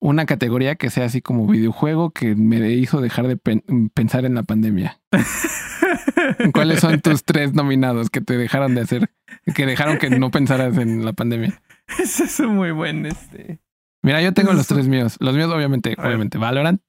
una 0.00 0.26
categoría 0.26 0.74
que 0.76 0.90
sea 0.90 1.04
así 1.06 1.20
como 1.20 1.46
videojuego 1.46 2.10
que 2.10 2.34
me 2.34 2.70
hizo 2.70 3.00
dejar 3.00 3.26
de 3.28 3.36
pen- 3.36 3.90
pensar 3.94 4.24
en 4.24 4.34
la 4.34 4.42
pandemia. 4.42 5.00
¿Cuáles 6.52 6.80
son 6.80 7.00
tus 7.00 7.24
tres 7.24 7.54
nominados 7.54 8.10
que 8.10 8.20
te 8.20 8.36
dejaron 8.36 8.74
de 8.74 8.82
hacer, 8.82 9.10
que 9.54 9.66
dejaron 9.66 9.98
que 9.98 10.10
no 10.10 10.30
pensaras 10.30 10.76
en 10.78 11.04
la 11.04 11.12
pandemia? 11.12 11.62
Ese 11.98 12.24
es 12.24 12.40
un 12.40 12.56
muy 12.56 12.70
buen 12.70 13.06
este. 13.06 13.60
Mira, 14.02 14.20
yo 14.22 14.32
tengo 14.32 14.52
los 14.52 14.66
tres 14.66 14.88
míos. 14.88 15.16
Los 15.20 15.34
míos, 15.34 15.50
obviamente, 15.52 15.94
obviamente, 15.98 16.38
Valorant. 16.38 16.80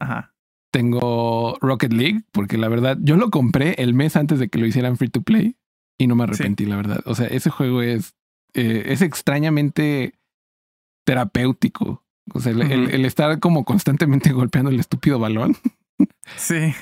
Ajá. 0.00 0.34
Tengo 0.72 1.56
Rocket 1.60 1.92
League, 1.92 2.22
porque 2.32 2.58
la 2.58 2.68
verdad, 2.68 2.98
yo 3.00 3.16
lo 3.16 3.30
compré 3.30 3.74
el 3.78 3.94
mes 3.94 4.16
antes 4.16 4.38
de 4.38 4.48
que 4.48 4.58
lo 4.58 4.66
hicieran 4.66 4.96
free 4.96 5.08
to 5.08 5.22
play 5.22 5.56
y 5.98 6.06
no 6.06 6.14
me 6.16 6.24
arrepentí, 6.24 6.66
la 6.66 6.76
verdad. 6.76 7.00
O 7.06 7.14
sea, 7.14 7.26
ese 7.28 7.50
juego 7.50 7.82
es, 7.82 8.14
eh, 8.56 8.84
es 8.86 9.02
extrañamente 9.02 10.14
terapéutico. 11.04 12.02
O 12.34 12.40
sea, 12.40 12.52
el, 12.52 12.62
el- 12.62 12.82
Ujú. 12.86 12.94
el 12.96 13.04
estar 13.04 13.38
como 13.38 13.64
constantemente 13.64 14.32
golpeando 14.32 14.70
el 14.70 14.80
estúpido 14.80 15.18
balón. 15.18 15.56
Sí. 16.36 16.74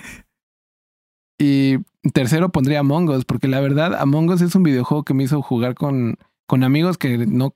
Y 1.39 1.79
tercero 2.13 2.51
pondría 2.51 2.81
Among 2.81 3.09
Us, 3.11 3.25
porque 3.25 3.49
la 3.49 3.61
verdad, 3.61 3.95
Among 3.97 4.31
Us 4.31 4.41
es 4.41 4.55
un 4.55 4.63
videojuego 4.63 5.05
que 5.05 5.15
me 5.15 5.25
hizo 5.25 5.43
jugar 5.43 5.75
con, 5.75 6.17
con 6.47 6.63
amigos 6.65 6.97
que 6.97 7.19
no 7.27 7.55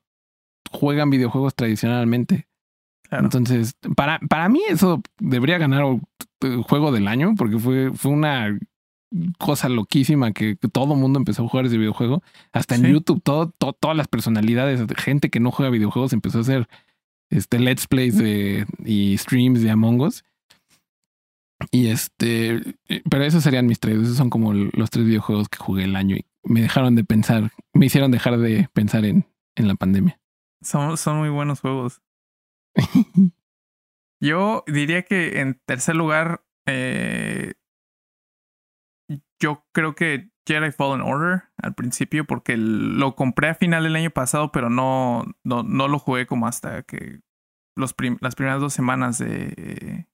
juegan 0.71 1.11
videojuegos 1.11 1.55
tradicionalmente. 1.55 2.47
Claro. 3.09 3.25
Entonces, 3.25 3.75
para, 3.97 4.19
para 4.19 4.49
mí 4.49 4.61
eso 4.69 5.01
debería 5.19 5.57
ganar 5.59 5.83
el 6.41 6.63
juego 6.63 6.93
del 6.93 7.09
año, 7.09 7.35
porque 7.37 7.59
fue, 7.59 7.93
fue 7.95 8.11
una 8.13 8.59
cosa 9.39 9.69
loquísima 9.69 10.33
que, 10.33 10.57
todo 10.57 10.95
mundo 10.95 11.19
empezó 11.19 11.45
a 11.45 11.49
jugar 11.49 11.67
ese 11.67 11.79
videojuego. 11.79 12.23
Hasta 12.53 12.75
en 12.75 12.93
YouTube, 12.93 13.23
todo, 13.23 13.51
todas 13.51 13.97
las 13.97 14.09
personalidades, 14.09 14.81
gente 14.97 15.31
que 15.31 15.41
no 15.41 15.51
juega 15.51 15.71
videojuegos 15.71 16.13
empezó 16.13 16.39
a 16.39 16.43
hacer 16.43 16.69
este 17.31 17.59
let's 17.59 17.87
plays 17.87 18.17
de, 18.17 18.67
y 18.85 19.17
streams 19.19 19.63
de 19.63 19.71
Among 19.71 20.01
Us. 20.01 20.25
Y 21.71 21.89
este, 21.89 22.63
pero 23.11 23.25
esos 23.25 23.43
serían 23.43 23.67
mis 23.67 23.81
tres. 23.81 23.99
Esos 23.99 24.17
son 24.17 24.31
como 24.31 24.53
los 24.53 24.91
tres 24.91 25.05
videojuegos 25.05 25.49
que 25.49 25.59
jugué 25.59 25.85
el 25.85 25.97
año 25.97 26.17
y 26.17 26.25
me 26.45 26.63
dejaron 26.63 26.95
de 26.95 27.05
pensar, 27.05 27.51
me 27.73 27.87
hicieron 27.87 28.11
dejar 28.11 28.39
de 28.39 28.69
pensar 28.73 29.05
en, 29.05 29.27
en 29.57 29.69
la 29.69 29.75
pandemia. 29.75 30.19
Son, 30.63 30.97
son 30.97 31.19
muy 31.19 31.29
buenos 31.29 31.61
juegos. 31.61 32.01
Yo 34.21 34.65
diría 34.67 35.03
que 35.03 35.41
en 35.41 35.61
tercer 35.65 35.95
lugar, 35.95 36.45
eh, 36.67 37.55
yo 39.41 39.65
creo 39.73 39.95
que 39.95 40.31
Jedi 40.47 40.73
Fallen 40.73 41.03
Order 41.03 41.45
al 41.57 41.75
principio, 41.75 42.25
porque 42.25 42.57
lo 42.57 43.15
compré 43.17 43.51
a 43.51 43.55
final 43.55 43.85
del 43.85 43.97
año 43.97 44.11
pasado, 44.11 44.51
pero 44.53 44.71
no, 44.71 45.25
no, 45.45 45.63
no 45.63 45.89
lo 45.89 45.99
jugué 45.99 46.27
como 46.27 46.47
hasta 46.47 46.83
que 46.83 47.21
los 47.77 47.95
las 48.21 48.35
primeras 48.35 48.61
dos 48.61 48.73
semanas 48.73 49.19
de. 49.19 50.07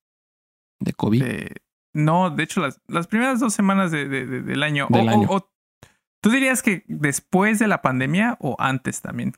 ¿De 0.81 0.93
COVID? 0.93 1.25
no, 1.95 2.31
de 2.31 2.43
hecho, 2.43 2.61
las, 2.61 2.81
las 2.89 3.07
primeras 3.07 3.41
dos 3.41 3.55
semanas 3.55 3.91
de, 3.91 4.07
del 4.07 4.63
año. 4.63 4.89
Del 4.91 5.09
año. 5.09 5.29
¿Tú 6.21 6.31
dirías 6.31 6.63
que 6.63 6.85
después 6.89 7.59
de 7.59 7.69
la 7.69 7.83
pandemia 7.83 8.37
o 8.41 8.57
antes 8.59 9.01
también? 9.03 9.35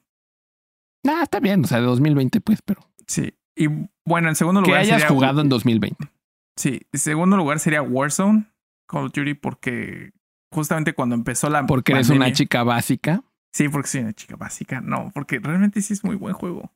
Ah, 1.07 1.21
está 1.23 1.41
bien, 1.41 1.65
o 1.65 1.67
sea, 1.67 1.79
de 1.79 1.87
2020, 1.87 2.41
pues, 2.41 2.63
pero. 2.63 2.81
Sí. 3.07 3.35
Y 3.55 3.69
bueno, 4.05 4.29
en 4.29 4.35
segundo 4.35 4.61
lugar. 4.61 4.83
Que 4.83 4.93
hayas 4.93 5.05
jugado 5.05 5.41
en 5.41 5.49
2020. 5.49 6.09
Sí. 6.57 6.83
En 6.93 7.01
segundo 7.01 7.37
lugar 7.37 7.59
sería 7.59 7.83
Warzone, 7.83 8.47
Call 8.87 9.07
of 9.07 9.13
Duty, 9.13 9.35
porque 9.35 10.13
justamente 10.53 10.95
cuando 10.95 11.15
empezó 11.15 11.51
la. 11.51 11.67
Porque 11.67 11.93
eres 11.93 12.11
una 12.11 12.33
chica 12.33 12.63
básica. 12.63 13.23
Sí, 13.53 13.69
porque 13.69 13.89
soy 13.89 14.03
una 14.03 14.13
chica 14.13 14.37
básica. 14.37 14.81
No, 14.81 15.11
porque 15.15 15.39
realmente 15.39 15.81
sí 15.83 15.95
es 15.95 16.05
muy 16.05 16.17
buen 16.17 16.35
juego. 16.35 16.73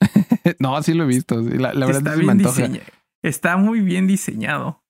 no, 0.58 0.82
sí 0.82 0.94
lo 0.94 1.04
he 1.04 1.06
visto. 1.06 1.40
La, 1.40 1.72
verdad 1.72 1.98
está, 1.98 2.14
bien 2.16 2.82
está 3.22 3.56
muy 3.56 3.80
bien 3.80 4.06
diseñado. 4.06 4.82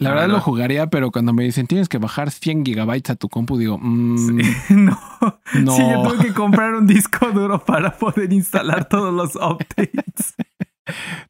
La, 0.00 0.10
verdad, 0.10 0.28
lo 0.28 0.40
jugaría, 0.40 0.86
pero 0.86 1.10
cuando 1.10 1.32
me 1.32 1.42
dicen 1.42 1.66
tienes 1.66 1.88
que 1.88 1.98
bajar 1.98 2.30
100 2.30 2.64
gigabytes 2.64 3.10
a 3.10 3.16
tu 3.16 3.28
compu, 3.28 3.58
digo, 3.58 3.78
mm, 3.78 4.36
no. 4.70 4.98
no. 5.54 5.72
Sí, 5.72 5.82
yo 5.82 6.02
tuve 6.02 6.26
que 6.26 6.32
comprar 6.32 6.74
un 6.74 6.86
disco 6.86 7.30
duro 7.32 7.64
para 7.64 7.90
poder 7.98 8.32
instalar 8.32 8.88
todos 8.88 9.12
los 9.12 9.34
updates. 9.42 10.36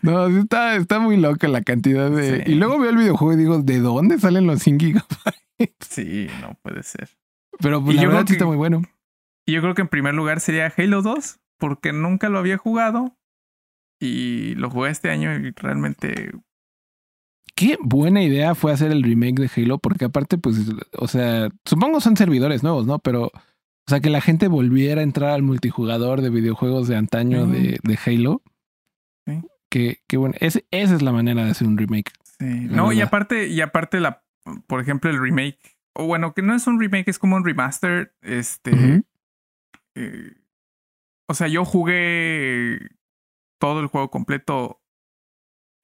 No, 0.03 0.27
está, 0.27 0.77
está 0.77 0.99
muy 0.99 1.17
loca 1.17 1.49
la 1.49 1.63
cantidad 1.63 2.11
de. 2.11 2.45
Y 2.47 2.55
luego 2.55 2.79
veo 2.79 2.91
el 2.91 2.97
videojuego 2.97 3.33
y 3.35 3.37
digo, 3.37 3.59
¿de 3.63 3.81
dónde 3.81 4.19
salen 4.19 4.47
los 4.47 4.63
100 4.63 4.81
gigabytes? 4.81 5.75
Sí, 5.81 6.29
no 6.41 6.55
puede 6.63 6.83
ser. 6.83 7.11
Pero 7.61 7.83
pues, 7.83 7.97
la 7.97 8.07
verdad 8.07 8.25
sí 8.27 8.35
está 8.35 8.47
muy 8.47 8.57
bueno. 8.57 8.83
Y 9.47 9.53
yo 9.53 9.61
creo 9.61 9.75
que 9.75 9.83
en 9.83 9.89
primer 9.89 10.15
lugar 10.15 10.41
sería 10.41 10.73
Halo 10.77 11.03
2, 11.03 11.41
porque 11.59 11.93
nunca 11.93 12.29
lo 12.29 12.39
había 12.39 12.59
jugado. 12.59 13.17
Y 14.01 14.55
lo 14.55 14.71
jugué 14.71 14.91
este 14.91 15.11
año 15.11 15.35
y 15.35 15.51
realmente 15.51 16.31
qué 17.59 17.77
buena 17.81 18.23
idea 18.23 18.55
fue 18.55 18.71
hacer 18.71 18.93
el 18.93 19.03
remake 19.03 19.41
de 19.41 19.51
Halo, 19.57 19.79
porque 19.79 20.05
aparte, 20.05 20.39
pues, 20.39 20.59
o 20.97 21.09
sea, 21.09 21.49
supongo 21.65 22.01
son 22.01 22.17
servidores 22.17 22.63
nuevos, 22.63 22.87
¿no? 22.87 23.01
Pero, 23.01 23.25
o 23.25 23.89
sea, 23.89 23.99
que 23.99 24.11
la 24.11 24.21
gente 24.21 24.47
volviera 24.47 25.01
a 25.01 25.05
entrar 25.05 25.31
al 25.31 25.43
multijugador 25.43 26.21
de 26.23 26.31
videojuegos 26.31 26.87
de 26.87 26.95
antaño 26.95 27.49
de, 27.49 27.81
de, 27.83 27.99
Halo. 28.07 28.43
Sí. 29.29 29.43
Que, 29.71 29.99
que 30.09 30.17
bueno, 30.17 30.35
esa 30.41 30.61
es 30.71 31.03
la 31.03 31.13
manera 31.13 31.45
de 31.45 31.51
hacer 31.51 31.67
un 31.67 31.77
remake. 31.77 32.13
Sí. 32.39 32.69
No, 32.71 32.93
y 32.93 33.01
aparte, 33.01 33.49
y 33.49 33.61
aparte 33.61 34.01
la, 34.01 34.25
por 34.67 34.81
ejemplo, 34.81 35.11
el 35.11 35.21
remake, 35.21 35.77
o 35.95 36.07
bueno, 36.07 36.33
que 36.33 36.43
no 36.43 36.55
es 36.55 36.67
un 36.67 36.81
remake, 36.81 37.09
es 37.09 37.19
como 37.19 37.37
un 37.37 37.45
remaster, 37.45 38.15
este... 38.23 39.03
Eh, 39.95 40.33
o 41.29 41.35
sea, 41.35 41.49
yo 41.49 41.65
jugué 41.65 42.79
todo 43.61 43.81
el 43.81 43.89
juego 43.89 44.11
completo 44.11 44.81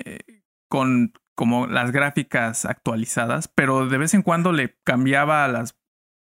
eh, 0.05 0.43
con 0.71 1.13
como 1.37 1.67
las 1.67 1.91
gráficas 1.91 2.65
actualizadas, 2.65 3.49
pero 3.49 3.89
de 3.89 3.99
vez 3.99 4.15
en 4.15 4.23
cuando 4.23 4.53
le 4.53 4.79
cambiaba 4.85 5.45
a 5.45 5.49
las, 5.49 5.77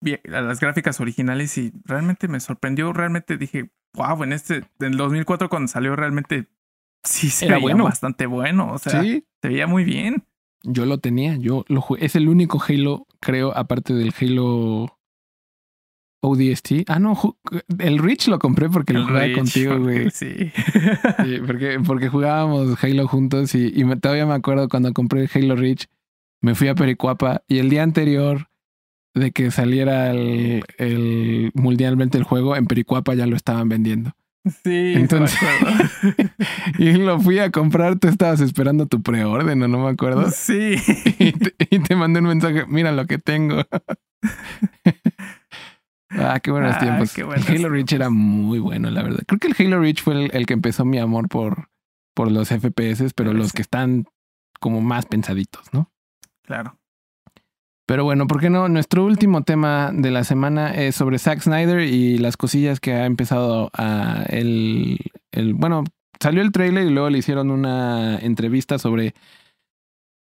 a 0.06 0.42
las 0.42 0.60
gráficas 0.60 1.00
originales 1.00 1.58
y 1.58 1.72
realmente 1.86 2.28
me 2.28 2.42
sorprendió, 2.42 2.92
realmente 2.92 3.38
dije, 3.38 3.72
wow, 3.94 4.22
en 4.24 4.34
este, 4.34 4.56
en 4.80 4.92
el 4.92 4.98
2004 4.98 5.50
cuando 5.50 5.70
salió 5.70 5.96
realmente 5.96 6.48
sí 7.04 7.30
se 7.30 7.50
veía 7.50 7.76
bastante 7.76 8.26
bueno, 8.26 8.74
o 8.74 8.78
sea, 8.78 9.02
se 9.02 9.24
veía 9.44 9.68
muy 9.68 9.84
bien. 9.84 10.24
Yo 10.64 10.86
lo 10.86 10.98
tenía, 10.98 11.38
yo 11.38 11.64
lo 11.68 11.82
jugué, 11.82 12.06
es 12.06 12.16
el 12.16 12.28
único 12.28 12.62
Halo, 12.62 13.08
creo, 13.22 13.56
aparte 13.56 13.94
del 13.94 14.14
Halo 14.20 15.00
ODST. 16.22 16.84
Ah, 16.88 17.00
no, 17.00 17.38
el 17.80 17.98
Reach 18.00 18.28
lo 18.28 18.40
compré 18.40 18.70
porque 18.70 18.94
lo 18.94 19.06
jugaba 19.06 19.32
contigo, 19.34 19.80
güey. 19.80 20.10
Sí. 20.12 20.52
porque, 21.48 21.80
porque 21.86 22.10
jugábamos 22.10 22.84
Halo 22.84 23.08
juntos 23.08 23.56
y, 23.56 23.72
todavía 24.02 24.26
me 24.26 24.34
acuerdo 24.34 24.68
cuando 24.68 24.92
compré 24.94 25.30
Halo 25.34 25.56
Reach, 25.56 25.88
me 26.42 26.56
fui 26.56 26.68
a 26.68 26.76
Pericuapa 26.76 27.44
y 27.48 27.60
el 27.60 27.70
día 27.70 27.84
anterior 27.84 28.50
de 29.14 29.32
que 29.32 29.52
saliera 29.52 30.12
el, 30.12 31.52
mundialmente 31.54 32.18
el 32.18 32.24
juego, 32.24 32.56
en 32.56 32.66
Pericuapa 32.66 33.16
ya 33.16 33.26
lo 33.26 33.36
estaban 33.36 33.70
vendiendo. 33.70 34.12
Sí, 34.46 34.94
entonces. 34.96 35.38
y 36.80 36.94
lo 36.94 37.20
fui 37.20 37.40
a 37.40 37.52
comprar, 37.52 38.00
tú 38.00 38.08
estabas 38.08 38.40
esperando 38.42 38.86
tu 38.86 39.02
preorden, 39.02 39.62
¿o 39.64 39.68
no 39.68 39.84
me 39.84 39.90
acuerdo? 39.90 40.30
Sí. 40.32 40.76
y, 41.20 41.34
te, 41.34 41.54
y 41.70 41.80
te 41.80 41.96
mandé 41.96 42.20
un 42.20 42.28
mensaje, 42.28 42.66
mira 42.68 42.92
lo 42.92 43.06
que 43.06 43.18
tengo. 43.18 43.64
Ah, 46.12 46.40
qué 46.40 46.50
buenos 46.50 46.78
tiempos. 46.80 47.16
Halo 47.48 47.70
Reach 47.70 47.94
era 47.94 48.10
muy 48.10 48.58
bueno, 48.58 48.90
la 48.90 49.04
verdad. 49.04 49.20
Creo 49.28 49.40
que 49.40 49.48
el 49.48 49.56
Halo 49.60 49.80
Reach 49.80 50.02
fue 50.02 50.26
el, 50.26 50.46
que 50.48 50.54
empezó 50.54 50.84
mi 50.84 50.98
amor 50.98 51.30
por, 51.30 51.70
por 52.16 52.32
los 52.32 52.50
FPS, 52.50 53.14
pero 53.14 53.32
los 53.34 53.54
que 53.54 53.62
están 53.62 54.06
como 54.60 54.82
más 54.82 55.06
pensaditos, 55.06 55.72
¿no? 55.72 55.92
Claro. 56.42 56.79
Pero 57.90 58.04
bueno, 58.04 58.28
¿por 58.28 58.40
qué 58.40 58.52
no? 58.52 58.70
Nuestro 58.70 59.04
último 59.04 59.42
tema 59.42 59.90
de 59.92 60.12
la 60.12 60.24
semana 60.24 60.76
es 60.76 60.94
sobre 60.94 61.18
Zack 61.18 61.42
Snyder 61.42 61.80
y 61.80 62.20
las 62.20 62.38
cosillas 62.38 62.80
que 62.80 62.94
ha 62.94 63.08
empezado 63.08 63.72
a 63.74 64.26
el, 64.30 65.00
el 65.32 65.56
bueno, 65.56 65.86
salió 66.22 66.44
el 66.44 66.52
trailer 66.52 66.86
y 66.86 66.92
luego 66.92 67.10
le 67.10 67.18
hicieron 67.18 67.50
una 67.50 68.20
entrevista 68.20 68.78
sobre 68.78 69.16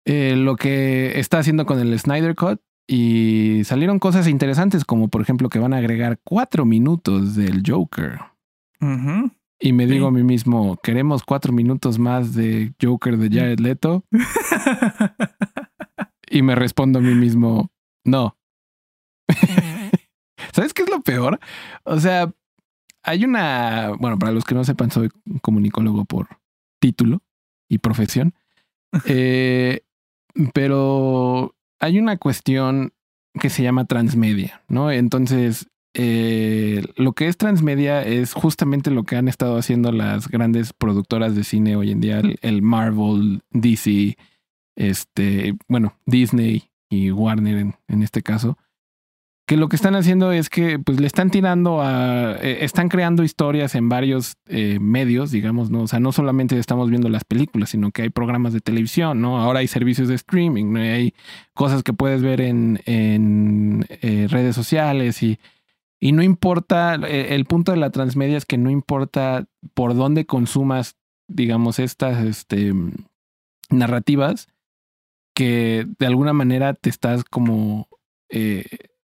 eh, 0.06 0.34
lo 0.36 0.56
que 0.56 1.20
está 1.20 1.38
haciendo 1.38 1.68
con 1.68 1.78
el 1.78 2.00
Snyder 2.00 2.34
Cut 2.34 2.60
y 2.88 3.62
salieron 3.64 4.00
cosas 4.00 4.28
interesantes, 4.28 4.84
como 4.84 5.10
por 5.10 5.22
ejemplo 5.22 5.48
que 5.48 5.60
van 5.60 5.76
a 5.76 5.78
agregar 5.78 6.18
cuatro 6.24 6.66
minutos 6.66 7.36
del 7.36 7.62
Joker. 7.64 8.22
Y 9.60 9.74
me 9.74 9.86
digo 9.86 10.08
a 10.08 10.12
mí 10.12 10.24
mismo, 10.24 10.80
¿queremos 10.82 11.22
cuatro 11.22 11.54
minutos 11.54 12.00
más 12.00 12.34
de 12.34 12.74
Joker 12.82 13.18
de 13.18 13.30
Jared 13.30 13.60
Leto? 13.60 14.04
y 16.32 16.42
me 16.42 16.56
respondo 16.56 17.00
a 17.00 17.02
mí 17.02 17.14
mismo, 17.14 17.70
no. 18.06 18.38
¿Sabes 20.54 20.74
qué 20.74 20.84
es 20.84 20.90
lo 20.90 21.02
peor? 21.02 21.40
O 21.84 22.00
sea, 22.00 22.34
hay 23.04 23.26
una, 23.26 23.92
bueno, 24.00 24.18
para 24.18 24.32
los 24.32 24.44
que 24.44 24.56
no 24.56 24.64
sepan, 24.64 24.92
soy 24.92 25.10
comunicólogo 25.42 26.06
por 26.06 26.28
título 26.80 27.22
y 27.70 27.78
profesión. 27.80 28.34
Eh, 29.06 29.82
pero 30.54 31.56
hay 31.80 32.00
una 32.00 32.18
cuestión 32.18 32.94
que 33.40 33.50
se 33.50 33.64
llama 33.64 33.86
transmedia, 33.86 34.64
¿no? 34.68 34.92
Entonces, 34.92 35.70
eh, 35.94 36.84
lo 36.96 37.14
que 37.14 37.28
es 37.28 37.38
transmedia 37.38 38.04
es 38.04 38.34
justamente 38.34 38.92
lo 38.92 39.04
que 39.04 39.16
han 39.16 39.28
estado 39.28 39.58
haciendo 39.58 39.92
las 39.92 40.28
grandes 40.30 40.74
productoras 40.74 41.36
de 41.36 41.44
cine 41.44 41.76
hoy 41.76 41.92
en 41.92 42.02
día, 42.02 42.22
el, 42.42 42.62
Marvel, 42.62 43.42
DC, 43.52 44.18
este, 44.90 45.56
bueno, 45.68 45.98
Disney 46.06 46.70
y 46.90 47.12
Warner 47.12 47.74
en 47.88 48.04
este 48.04 48.22
caso, 48.22 48.58
que 49.52 49.58
lo 49.58 49.68
que 49.68 49.76
están 49.76 49.96
haciendo 49.96 50.32
es 50.32 50.50
que 50.50 50.80
pues 50.80 51.02
le 51.02 51.08
están 51.08 51.30
tirando 51.30 51.82
a, 51.82 52.38
eh, 52.42 52.60
están 52.62 52.88
creando 52.88 53.22
historias 53.22 53.76
en 53.76 53.90
varios 53.90 54.38
eh, 54.48 54.80
medios, 54.80 55.30
digamos, 55.32 55.70
¿no? 55.70 55.82
O 55.82 55.88
sea, 55.88 56.00
no 56.00 56.14
solamente 56.14 56.58
estamos 56.58 56.90
viendo 56.90 57.10
las 57.10 57.26
películas, 57.26 57.72
sino 57.72 57.92
que 57.92 58.04
hay 58.04 58.10
programas 58.10 58.54
de 58.54 58.62
televisión, 58.62 59.20
¿no? 59.20 59.40
Ahora 59.42 59.60
hay 59.60 59.68
servicios 59.68 60.08
de 60.08 60.16
streaming, 60.16 60.72
¿no? 60.72 60.80
hay 60.80 61.14
cosas 61.54 61.84
que 61.84 61.92
puedes 61.92 62.22
ver 62.22 62.40
en, 62.40 62.80
en 62.86 63.86
eh, 63.90 64.28
redes 64.30 64.56
sociales 64.56 65.22
y, 65.22 65.38
y 66.00 66.14
no 66.14 66.24
importa, 66.24 66.96
el 66.96 67.44
punto 67.44 67.74
de 67.74 67.78
la 67.78 67.90
transmedia 67.90 68.38
es 68.38 68.46
que 68.46 68.58
no 68.58 68.72
importa 68.72 69.48
por 69.74 69.96
dónde 69.96 70.26
consumas, 70.26 70.96
digamos, 71.28 71.78
estas 71.78 72.24
este, 72.24 72.74
narrativas, 73.70 74.48
que 75.34 75.88
de 76.00 76.06
alguna 76.06 76.34
manera 76.34 76.74
te 76.74 76.90
estás 76.90 77.24
como 77.24 77.88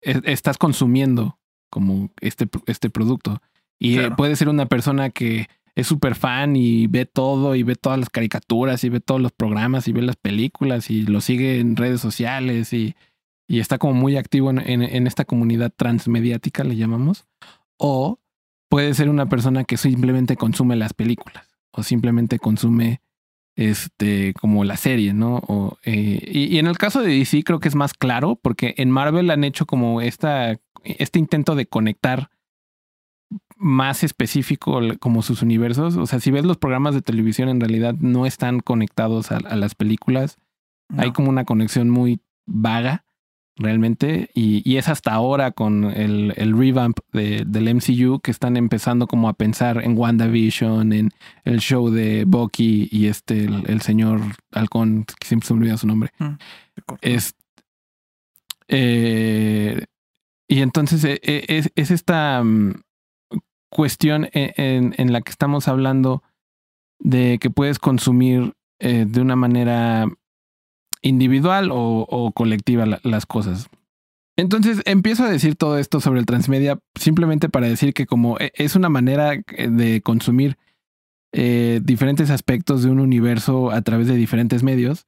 estás 0.02 0.58
consumiendo 0.58 1.40
como 1.70 2.12
este, 2.22 2.48
este 2.68 2.90
producto. 2.90 3.42
Y 3.80 4.00
eh, 4.00 4.12
puede 4.12 4.36
ser 4.36 4.50
una 4.50 4.68
persona 4.68 5.10
que 5.10 5.48
es 5.76 5.88
súper 5.88 6.16
fan 6.16 6.56
y 6.56 6.88
ve 6.88 7.06
todo 7.06 7.56
y 7.56 7.64
ve 7.64 7.76
todas 7.76 7.98
las 7.98 8.10
caricaturas 8.10 8.84
y 8.84 8.90
ve 8.90 9.00
todos 9.00 9.20
los 9.20 9.32
programas 9.32 9.88
y 9.88 9.92
ve 9.92 10.04
las 10.04 10.16
películas 10.16 10.92
y 10.92 11.02
lo 11.02 11.20
sigue 11.20 11.60
en 11.60 11.76
redes 11.76 12.00
sociales 12.00 12.74
y, 12.74 12.96
y 13.48 13.60
está 13.60 13.80
como 13.80 13.94
muy 13.94 14.18
activo 14.18 14.52
en, 14.52 14.60
en, 14.60 14.84
en 14.84 15.08
esta 15.08 15.26
comunidad 15.26 15.74
transmediática, 15.76 16.64
le 16.64 16.76
llamamos, 16.76 17.26
o 17.78 18.20
puede 18.70 18.94
ser 18.94 19.10
una 19.10 19.28
persona 19.28 19.64
que 19.64 19.78
simplemente 19.78 20.38
consume 20.38 20.76
las 20.76 20.94
películas 20.94 21.48
o 21.72 21.82
simplemente 21.82 22.38
consume 22.38 23.02
este 23.56 24.34
como 24.34 24.64
la 24.64 24.78
serie, 24.78 25.14
¿no? 25.14 25.38
O, 25.48 25.78
eh, 25.84 26.20
y, 26.26 26.56
y, 26.56 26.60
en 26.60 26.68
el 26.68 26.78
caso 26.78 27.02
de 27.02 27.14
DC 27.14 27.44
creo 27.44 27.60
que 27.60 27.68
es 27.68 27.76
más 27.76 27.94
claro 27.94 28.40
porque 28.42 28.74
en 28.78 28.90
Marvel 28.90 29.30
han 29.30 29.44
hecho 29.44 29.66
como 29.66 30.02
esta, 30.02 30.60
este 30.84 31.20
intento 31.20 31.56
de 31.56 31.66
conectar 31.66 32.30
más 33.56 34.04
específico 34.04 34.80
como 35.00 35.22
sus 35.22 35.42
universos. 35.42 35.96
O 35.98 36.06
sea, 36.06 36.20
si 36.20 36.32
ves 36.32 36.46
los 36.46 36.58
programas 36.58 36.96
de 36.96 37.02
televisión 37.02 37.50
en 37.50 37.60
realidad 37.60 37.96
no 38.00 38.26
están 38.26 38.60
conectados 38.60 39.32
a, 39.32 39.38
a 39.38 39.56
las 39.56 39.76
películas. 39.76 40.38
No. 40.90 41.02
Hay 41.02 41.12
como 41.12 41.30
una 41.30 41.46
conexión 41.46 41.90
muy 41.90 42.20
vaga 42.46 43.06
realmente. 43.56 44.30
Y, 44.34 44.62
y, 44.70 44.78
es 44.78 44.90
hasta 44.90 45.14
ahora 45.14 45.52
con 45.52 45.86
el, 45.86 46.34
el 46.38 46.58
revamp 46.58 46.98
de, 47.12 47.44
del 47.46 47.74
MCU 47.76 48.20
que 48.20 48.32
están 48.32 48.58
empezando 48.58 49.08
como 49.08 49.30
a 49.30 49.34
pensar 49.34 49.84
en 49.84 49.98
WandaVision, 49.98 50.94
en 50.94 51.12
el 51.44 51.60
show 51.60 51.90
de 51.90 52.26
Bucky 52.26 52.90
y 52.92 53.08
este, 53.08 53.46
el, 53.46 53.64
el 53.68 53.82
señor 53.82 54.22
halcón, 54.52 55.06
que 55.20 55.28
siempre 55.28 55.48
se 55.48 55.54
me 55.54 55.62
olvida 55.62 55.78
su 55.78 55.88
nombre. 55.88 56.12
Mm, 56.20 56.34
es, 57.02 57.36
eh, 58.68 59.86
y 60.48 60.62
entonces 60.62 61.04
eh, 61.04 61.20
es, 61.22 61.72
es, 61.76 61.92
esta 61.92 62.42
um, 62.42 62.74
cuestión 63.70 64.30
en, 64.34 64.54
en, 64.58 64.96
en, 64.98 65.14
la 65.14 65.22
que 65.22 65.32
estamos 65.32 65.68
hablando 65.68 66.24
de 67.00 67.40
que 67.40 67.50
puedes 67.50 67.80
consumir 67.80 68.54
eh, 68.80 69.06
de 69.08 69.22
una 69.22 69.36
manera 69.36 70.08
individual 71.04 71.70
o, 71.72 72.32
colectiva 72.34 72.88
la, 72.88 73.00
las 73.04 73.28
cosas. 73.28 73.70
Entonces 74.36 74.82
empiezo 74.86 75.24
a 75.24 75.30
decir 75.30 75.56
todo 75.56 75.78
esto 75.78 76.00
sobre 76.00 76.20
el 76.20 76.26
transmedia 76.26 76.80
simplemente 77.00 77.50
para 77.50 77.68
decir 77.68 77.94
que 77.94 78.08
como 78.08 78.40
e, 78.40 78.52
es 78.56 78.76
una 78.76 78.90
manera 78.90 79.34
de 79.48 80.02
consumir 80.02 80.58
eh, 81.34 81.82
diferentes 81.84 82.32
aspectos 82.32 82.84
de 82.84 82.90
un 82.90 83.00
universo 83.00 83.72
a 83.72 83.82
través 83.82 84.08
de 84.08 84.16
diferentes 84.16 84.64
medios 84.64 85.06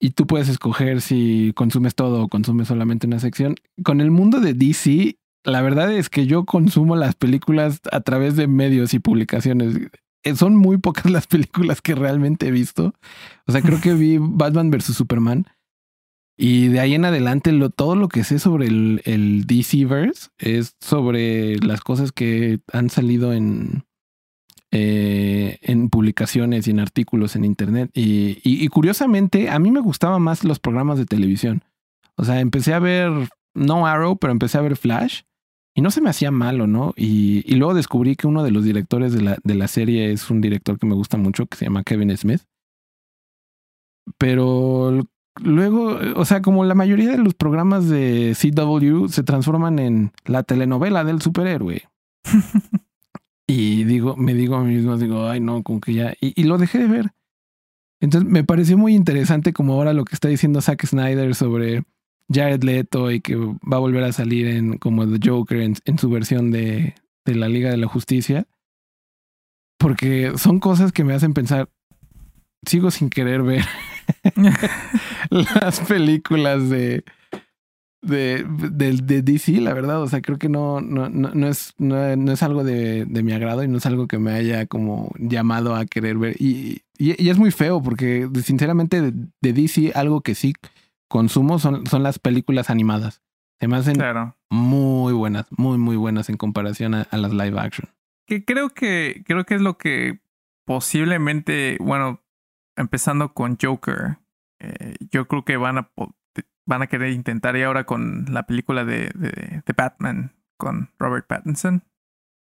y 0.00 0.10
tú 0.10 0.26
puedes 0.26 0.48
escoger 0.48 1.02
si 1.02 1.52
consumes 1.54 1.94
todo 1.94 2.22
o 2.22 2.28
consumes 2.28 2.68
solamente 2.68 3.06
una 3.06 3.20
sección. 3.20 3.56
Con 3.84 4.00
el 4.00 4.10
mundo 4.10 4.40
de 4.40 4.54
DC, 4.54 5.18
la 5.44 5.60
verdad 5.60 5.92
es 5.92 6.08
que 6.08 6.26
yo 6.26 6.44
consumo 6.46 6.96
las 6.96 7.14
películas 7.14 7.80
a 7.92 8.00
través 8.00 8.36
de 8.36 8.46
medios 8.46 8.94
y 8.94 8.98
publicaciones. 8.98 9.76
Eh, 10.22 10.36
son 10.36 10.56
muy 10.56 10.78
pocas 10.78 11.10
las 11.10 11.26
películas 11.26 11.80
que 11.80 11.94
realmente 11.94 12.48
he 12.48 12.50
visto. 12.50 12.94
O 13.46 13.52
sea, 13.52 13.62
creo 13.62 13.80
que 13.80 13.94
vi 13.94 14.18
Batman 14.20 14.70
vs. 14.70 14.94
Superman. 14.96 15.46
Y 16.36 16.68
de 16.68 16.80
ahí 16.80 16.94
en 16.94 17.04
adelante, 17.04 17.52
lo, 17.52 17.68
todo 17.68 17.94
lo 17.94 18.08
que 18.08 18.24
sé 18.24 18.38
sobre 18.38 18.66
el, 18.66 19.02
el 19.04 19.46
DC-verse 19.46 20.30
es 20.38 20.74
sobre 20.80 21.58
las 21.58 21.82
cosas 21.82 22.12
que 22.12 22.60
han 22.72 22.88
salido 22.88 23.34
en, 23.34 23.84
eh, 24.72 25.58
en 25.60 25.90
publicaciones 25.90 26.66
y 26.66 26.70
en 26.70 26.80
artículos 26.80 27.36
en 27.36 27.44
Internet. 27.44 27.90
Y, 27.92 28.38
y, 28.42 28.64
y, 28.64 28.68
curiosamente, 28.68 29.50
a 29.50 29.58
mí 29.58 29.70
me 29.70 29.80
gustaban 29.80 30.22
más 30.22 30.42
los 30.44 30.60
programas 30.60 30.96
de 30.96 31.04
televisión. 31.04 31.62
O 32.16 32.24
sea, 32.24 32.40
empecé 32.40 32.72
a 32.72 32.78
ver, 32.78 33.10
no 33.52 33.86
Arrow, 33.86 34.16
pero 34.16 34.32
empecé 34.32 34.56
a 34.56 34.62
ver 34.62 34.76
Flash. 34.76 35.22
Y 35.74 35.82
no 35.82 35.90
se 35.90 36.00
me 36.00 36.10
hacía 36.10 36.30
malo, 36.30 36.66
¿no? 36.66 36.92
Y, 36.96 37.44
y, 37.46 37.54
luego 37.56 37.74
descubrí 37.74 38.16
que 38.16 38.26
uno 38.26 38.42
de 38.42 38.50
los 38.50 38.64
directores 38.64 39.12
de 39.12 39.22
la, 39.22 39.38
de 39.44 39.54
la 39.54 39.68
serie 39.68 40.12
es 40.12 40.28
un 40.30 40.40
director 40.40 40.78
que 40.78 40.86
me 40.86 40.94
gusta 40.94 41.16
mucho, 41.16 41.46
que 41.46 41.56
se 41.56 41.66
llama 41.66 41.84
Kevin 41.84 42.16
Smith. 42.16 42.42
Pero 44.18 45.06
luego, 45.40 45.98
o 46.16 46.24
sea, 46.24 46.42
como 46.42 46.64
la 46.64 46.74
mayoría 46.74 47.10
de 47.10 47.18
los 47.18 47.34
programas 47.34 47.88
de 47.88 48.36
CW 48.38 49.08
se 49.08 49.22
transforman 49.22 49.78
en 49.78 50.12
la 50.24 50.42
telenovela 50.42 51.04
del 51.04 51.22
superhéroe. 51.22 51.88
y 53.46 53.84
digo, 53.84 54.16
me 54.16 54.34
digo 54.34 54.56
a 54.56 54.64
mí 54.64 54.74
mismo, 54.74 54.96
digo, 54.96 55.28
ay 55.28 55.40
no, 55.40 55.62
como 55.62 55.80
que 55.80 55.94
ya. 55.94 56.14
Y, 56.20 56.40
y, 56.40 56.44
lo 56.44 56.58
dejé 56.58 56.78
de 56.78 56.88
ver. 56.88 57.10
Entonces 58.00 58.28
me 58.28 58.44
pareció 58.44 58.76
muy 58.76 58.94
interesante 58.94 59.52
como 59.52 59.74
ahora 59.74 59.92
lo 59.92 60.04
que 60.04 60.14
está 60.14 60.28
diciendo 60.28 60.60
Zack 60.60 60.86
Snyder 60.86 61.34
sobre 61.34 61.84
Jared 62.32 62.62
Leto 62.62 63.10
y 63.10 63.20
que 63.20 63.36
va 63.36 63.76
a 63.76 63.80
volver 63.80 64.04
a 64.04 64.12
salir 64.12 64.46
en 64.46 64.78
como 64.78 65.06
The 65.06 65.28
Joker 65.28 65.60
en, 65.60 65.74
en 65.84 65.98
su 65.98 66.08
versión 66.10 66.50
de, 66.50 66.94
de 67.24 67.34
la 67.34 67.48
Liga 67.48 67.70
de 67.70 67.76
la 67.76 67.88
Justicia. 67.88 68.46
Porque 69.78 70.32
son 70.36 70.60
cosas 70.60 70.92
que 70.92 71.04
me 71.04 71.14
hacen 71.14 71.32
pensar, 71.32 71.68
sigo 72.66 72.90
sin 72.90 73.08
querer 73.08 73.42
ver 73.42 73.64
las 75.30 75.80
películas 75.80 76.68
de, 76.68 77.02
de, 78.02 78.44
de, 78.44 78.92
de, 78.92 79.22
DC, 79.22 79.60
la 79.60 79.72
verdad. 79.72 80.02
O 80.02 80.06
sea, 80.06 80.20
creo 80.20 80.38
que 80.38 80.48
no, 80.48 80.80
no, 80.80 81.08
no, 81.08 81.30
no 81.34 81.48
es, 81.48 81.74
no, 81.78 82.16
no, 82.16 82.32
es 82.32 82.42
algo 82.42 82.64
de, 82.64 83.06
de, 83.06 83.22
mi 83.22 83.32
agrado 83.32 83.62
y 83.64 83.68
no 83.68 83.78
es 83.78 83.86
algo 83.86 84.06
que 84.06 84.18
me 84.18 84.32
haya 84.32 84.66
como 84.66 85.10
llamado 85.18 85.74
a 85.74 85.86
querer 85.86 86.18
ver. 86.18 86.36
Y, 86.38 86.82
y, 86.98 87.22
y 87.22 87.30
es 87.30 87.38
muy 87.38 87.50
feo 87.50 87.82
porque 87.82 88.28
sinceramente 88.42 89.00
de, 89.00 89.12
de, 89.40 89.52
DC 89.52 89.92
algo 89.94 90.20
que 90.20 90.34
sí 90.34 90.54
consumo 91.10 91.58
son, 91.58 91.86
son 91.86 92.02
las 92.02 92.18
películas 92.18 92.70
animadas. 92.70 93.22
Se 93.58 93.68
me 93.68 93.76
hacen 93.76 93.96
claro. 93.96 94.38
muy 94.48 95.12
buenas, 95.12 95.46
muy, 95.50 95.76
muy 95.76 95.96
buenas 95.96 96.30
en 96.30 96.38
comparación 96.38 96.94
a, 96.94 97.02
a 97.02 97.16
las 97.18 97.32
live 97.32 97.58
action. 97.58 97.90
Que 98.26 98.44
creo 98.44 98.70
que, 98.70 99.22
creo 99.26 99.44
que 99.44 99.56
es 99.56 99.60
lo 99.60 99.76
que 99.76 100.22
posiblemente, 100.64 101.76
bueno, 101.80 102.22
empezando 102.76 103.34
con 103.34 103.58
Joker, 103.60 104.18
eh, 104.60 104.94
yo 105.10 105.26
creo 105.26 105.44
que 105.44 105.56
van 105.56 105.78
a, 105.78 105.92
van 106.64 106.82
a 106.82 106.86
querer 106.86 107.10
intentar 107.12 107.56
y 107.56 107.62
ahora 107.64 107.84
con 107.84 108.26
la 108.30 108.46
película 108.46 108.84
de, 108.84 109.10
de, 109.14 109.62
de 109.66 109.74
Batman 109.76 110.36
con 110.56 110.90
Robert 110.98 111.26
Pattinson, 111.26 111.82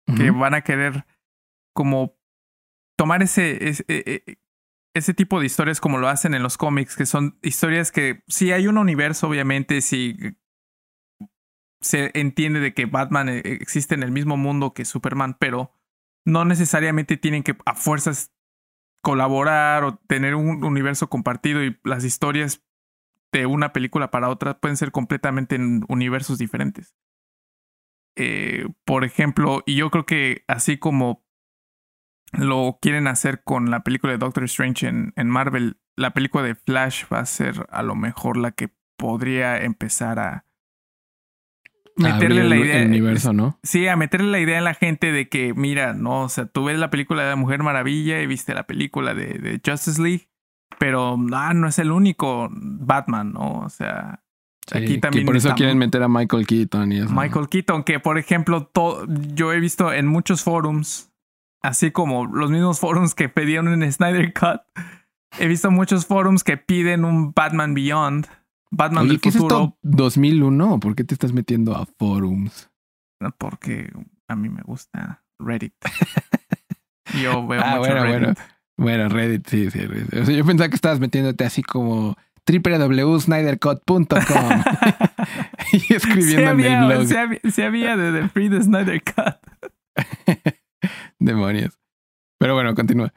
uh 0.07 0.13
-huh. 0.13 0.17
que 0.17 0.31
van 0.31 0.53
a 0.53 0.61
querer 0.61 1.05
como 1.73 2.19
tomar 2.97 3.23
ese, 3.23 3.69
ese, 3.69 3.85
ese, 4.99 5.13
tipo 5.13 5.39
de 5.39 5.45
historias 5.45 5.81
como 5.81 5.97
lo 5.97 6.07
hacen 6.07 6.33
en 6.33 6.43
los 6.43 6.57
cómics, 6.57 6.95
que 6.95 7.05
son 7.05 7.37
historias 7.41 7.91
que 7.91 8.23
sí 8.27 8.51
hay 8.51 8.67
un 8.67 8.77
universo, 8.77 9.27
obviamente, 9.27 9.81
sí 9.81 10.17
se 11.81 12.11
entiende 12.13 12.59
de 12.59 12.73
que 12.73 12.85
Batman 12.85 13.29
eh, 13.29 13.41
existe 13.45 13.95
en 13.95 14.03
el 14.03 14.11
mismo 14.11 14.37
mundo 14.37 14.73
que 14.73 14.85
Superman, 14.85 15.37
pero 15.39 15.73
no 16.25 16.45
necesariamente 16.45 17.17
tienen 17.17 17.43
que 17.43 17.55
a 17.65 17.75
fuerzas 17.75 18.33
colaborar 19.01 19.83
o 19.83 19.97
tener 20.07 20.35
un 20.35 20.63
universo 20.63 21.09
compartido 21.09 21.63
y 21.63 21.79
las 21.83 22.03
historias 22.03 22.61
de 23.31 23.45
una 23.45 23.71
película 23.71 24.11
para 24.11 24.29
otra 24.29 24.59
pueden 24.59 24.77
ser 24.77 24.91
completamente 24.91 25.55
en 25.55 25.85
universos 25.87 26.37
diferentes. 26.37 26.95
Eh, 28.17 28.67
por 28.83 29.05
ejemplo, 29.05 29.63
y 29.65 29.75
yo 29.75 29.89
creo 29.91 30.05
que 30.05 30.43
así 30.47 30.77
como 30.77 31.23
lo 32.31 32.77
quieren 32.81 33.07
hacer 33.07 33.43
con 33.43 33.71
la 33.71 33.83
película 33.83 34.13
de 34.13 34.19
Doctor 34.19 34.43
Strange 34.45 34.87
en, 34.87 35.13
en 35.15 35.27
Marvel, 35.29 35.79
la 35.95 36.13
película 36.13 36.43
de 36.43 36.55
Flash 36.55 37.05
va 37.11 37.19
a 37.19 37.25
ser 37.25 37.67
a 37.69 37.83
lo 37.83 37.95
mejor 37.95 38.37
la 38.37 38.51
que 38.51 38.69
podría 38.97 39.61
empezar 39.63 40.19
a 40.19 40.45
meterle 41.95 42.47
la 42.47 42.57
idea. 42.57 42.81
El 42.81 42.87
universo, 42.87 43.33
¿no? 43.33 43.59
Sí, 43.63 43.87
a 43.87 43.95
meterle 43.95 44.31
la 44.31 44.39
idea 44.39 44.57
en 44.57 44.63
la 44.63 44.73
gente 44.73 45.11
de 45.11 45.29
que, 45.29 45.53
mira, 45.53 45.93
no, 45.93 46.23
o 46.23 46.29
sea, 46.29 46.45
tú 46.45 46.65
ves 46.65 46.79
la 46.79 46.89
película 46.89 47.23
de 47.23 47.29
la 47.29 47.35
Mujer 47.35 47.63
Maravilla 47.63 48.21
y 48.21 48.27
viste 48.27 48.53
la 48.53 48.63
película 48.63 49.13
de, 49.13 49.39
de 49.39 49.61
Justice 49.65 50.01
League, 50.01 50.29
pero 50.77 51.17
ah, 51.33 51.53
no 51.53 51.67
es 51.67 51.79
el 51.79 51.91
único 51.91 52.49
Batman, 52.51 53.33
¿no? 53.33 53.59
O 53.59 53.69
sea, 53.69 54.23
sí, 54.67 54.77
aquí 54.77 54.97
también. 54.99 55.25
por 55.25 55.35
eso 55.35 55.47
estamos... 55.47 55.57
quieren 55.57 55.77
meter 55.77 56.03
a 56.03 56.07
Michael 56.07 56.47
Keaton 56.47 56.91
y 56.91 56.99
eso. 56.99 57.13
Michael. 57.13 57.49
Keaton, 57.49 57.83
que 57.83 57.99
por 57.99 58.17
ejemplo, 58.17 58.71
yo 59.33 59.53
he 59.53 59.59
visto 59.59 59.91
en 59.91 60.07
muchos 60.07 60.43
forums, 60.43 61.08
así 61.61 61.91
como 61.91 62.25
los 62.25 62.51
mismos 62.51 62.79
forums 62.79 63.15
que 63.15 63.29
pedían 63.29 63.67
un 63.67 63.89
Snyder 63.91 64.33
Cut, 64.33 64.61
he 65.39 65.47
visto 65.47 65.71
muchos 65.71 66.05
forums 66.05 66.43
que 66.43 66.57
piden 66.57 67.05
un 67.05 67.33
Batman 67.33 67.73
Beyond 67.73 68.27
Batman 68.71 69.03
Oye, 69.03 69.13
del 69.13 69.21
¿qué 69.21 69.31
futuro. 69.31 69.55
es 69.55 69.63
esto 69.65 69.77
2001? 69.83 70.79
¿Por 70.79 70.95
qué 70.95 71.03
te 71.03 71.13
estás 71.13 71.33
metiendo 71.33 71.75
a 71.75 71.85
forums? 71.97 72.69
Porque 73.37 73.91
a 74.27 74.35
mí 74.35 74.49
me 74.49 74.61
gusta 74.61 75.23
Reddit. 75.39 75.73
yo 77.21 77.45
veo 77.47 77.61
ah, 77.63 77.77
mucho 77.77 77.79
bueno, 77.79 78.03
Reddit. 78.03 78.21
Bueno. 78.21 78.35
bueno, 78.77 79.09
Reddit, 79.09 79.47
sí, 79.47 79.71
sí. 79.71 79.79
O 80.19 80.25
sea, 80.25 80.35
yo 80.35 80.45
pensaba 80.45 80.69
que 80.69 80.75
estabas 80.75 80.99
metiéndote 80.99 81.43
así 81.43 81.63
como 81.63 82.15
www.snydercut.com 82.47 84.09
y 85.73 85.93
escribiendo 85.93 86.41
sí 86.41 86.45
había, 86.45 86.77
en 86.77 86.83
el 86.83 86.87
blog. 86.87 87.07
Sí 87.07 87.15
había, 87.15 87.39
sí 87.51 87.61
había 87.61 87.97
de 87.97 88.21
The 88.21 88.29
Free 88.29 88.49
the 88.49 88.61
Snyder 88.61 89.01
Cut. 89.03 89.37
Demonios. 91.19 91.79
Pero 92.39 92.53
bueno, 92.53 92.73
continúa. 92.75 93.13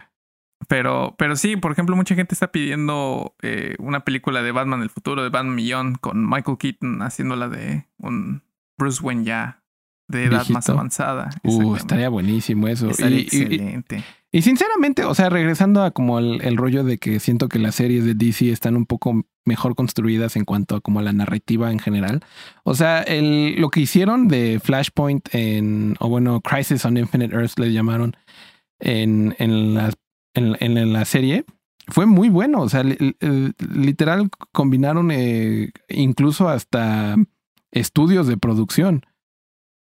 Pero, 0.69 1.15
pero 1.19 1.37
sí, 1.37 1.57
por 1.57 1.73
ejemplo, 1.73 1.97
mucha 1.97 2.15
gente 2.15 2.35
está 2.35 2.53
pidiendo 2.53 3.35
eh, 3.43 3.75
una 3.79 4.01
película 4.01 4.43
de 4.43 4.53
Batman 4.53 4.81
del 4.81 4.91
futuro, 4.91 5.23
de 5.23 5.29
Batman 5.29 5.55
Millón, 5.55 5.95
con 5.97 6.29
Michael 6.29 6.59
Keaton 6.59 7.03
haciéndola 7.03 7.49
de 7.49 7.89
un 7.99 8.43
Bruce 8.79 9.03
Wayne 9.03 9.25
ya 9.25 9.62
de 10.13 10.25
edad 10.25 10.39
Viejito. 10.39 10.55
más 10.55 10.69
avanzada. 10.69 11.31
Uh, 11.43 11.75
estaría 11.75 12.09
buenísimo 12.09 12.69
eso. 12.69 12.91
Estaría 12.91 13.19
y, 13.19 13.23
excelente. 13.23 14.05
Y, 14.31 14.39
y, 14.39 14.43
sinceramente, 14.43 15.05
o 15.05 15.15
sea, 15.15 15.29
regresando 15.29 15.83
a 15.83 15.91
como 15.91 16.19
el, 16.19 16.41
el, 16.43 16.57
rollo 16.57 16.85
de 16.85 16.99
que 16.99 17.19
siento 17.19 17.49
que 17.49 17.59
las 17.59 17.75
series 17.75 18.05
de 18.05 18.15
DC 18.15 18.51
están 18.51 18.77
un 18.77 18.87
poco 18.87 19.25
mejor 19.45 19.75
construidas 19.75 20.37
en 20.37 20.45
cuanto 20.45 20.77
a 20.77 20.81
como 20.81 21.03
la 21.03 21.13
narrativa 21.13 21.71
en 21.73 21.79
general. 21.79 22.21
O 22.65 22.75
sea, 22.75 23.03
el, 23.03 23.61
lo 23.61 23.71
que 23.71 23.81
hicieron 23.81 24.29
de 24.29 24.61
Flashpoint 24.63 25.35
en, 25.35 25.97
o 25.99 26.09
bueno, 26.09 26.41
Crisis 26.41 26.85
on 26.85 26.97
Infinite 26.97 27.35
Earth 27.35 27.59
le 27.59 27.73
llamaron 27.73 28.17
en, 28.79 29.35
en, 29.39 29.75
la, 29.75 29.93
en, 30.35 30.93
la 30.93 31.05
serie, 31.05 31.45
fue 31.89 32.07
muy 32.07 32.29
bueno. 32.29 32.61
O 32.61 32.69
sea, 32.69 32.85
literal 32.85 34.31
combinaron 34.53 35.11
eh, 35.11 35.73
incluso 35.89 36.49
hasta 36.49 37.17
estudios 37.71 38.27
de 38.27 38.37
producción 38.37 39.05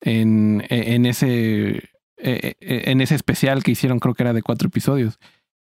en, 0.01 0.65
en 0.69 1.07
ese 1.07 1.91
eh, 2.21 2.55
eh, 2.61 2.83
en 2.87 3.01
ese 3.01 3.15
especial 3.15 3.63
que 3.63 3.71
hicieron, 3.71 4.01
creo 4.01 4.15
que 4.15 4.25
era 4.25 4.33
de 4.33 4.43
cuatro 4.43 4.69
episodios. 4.69 5.19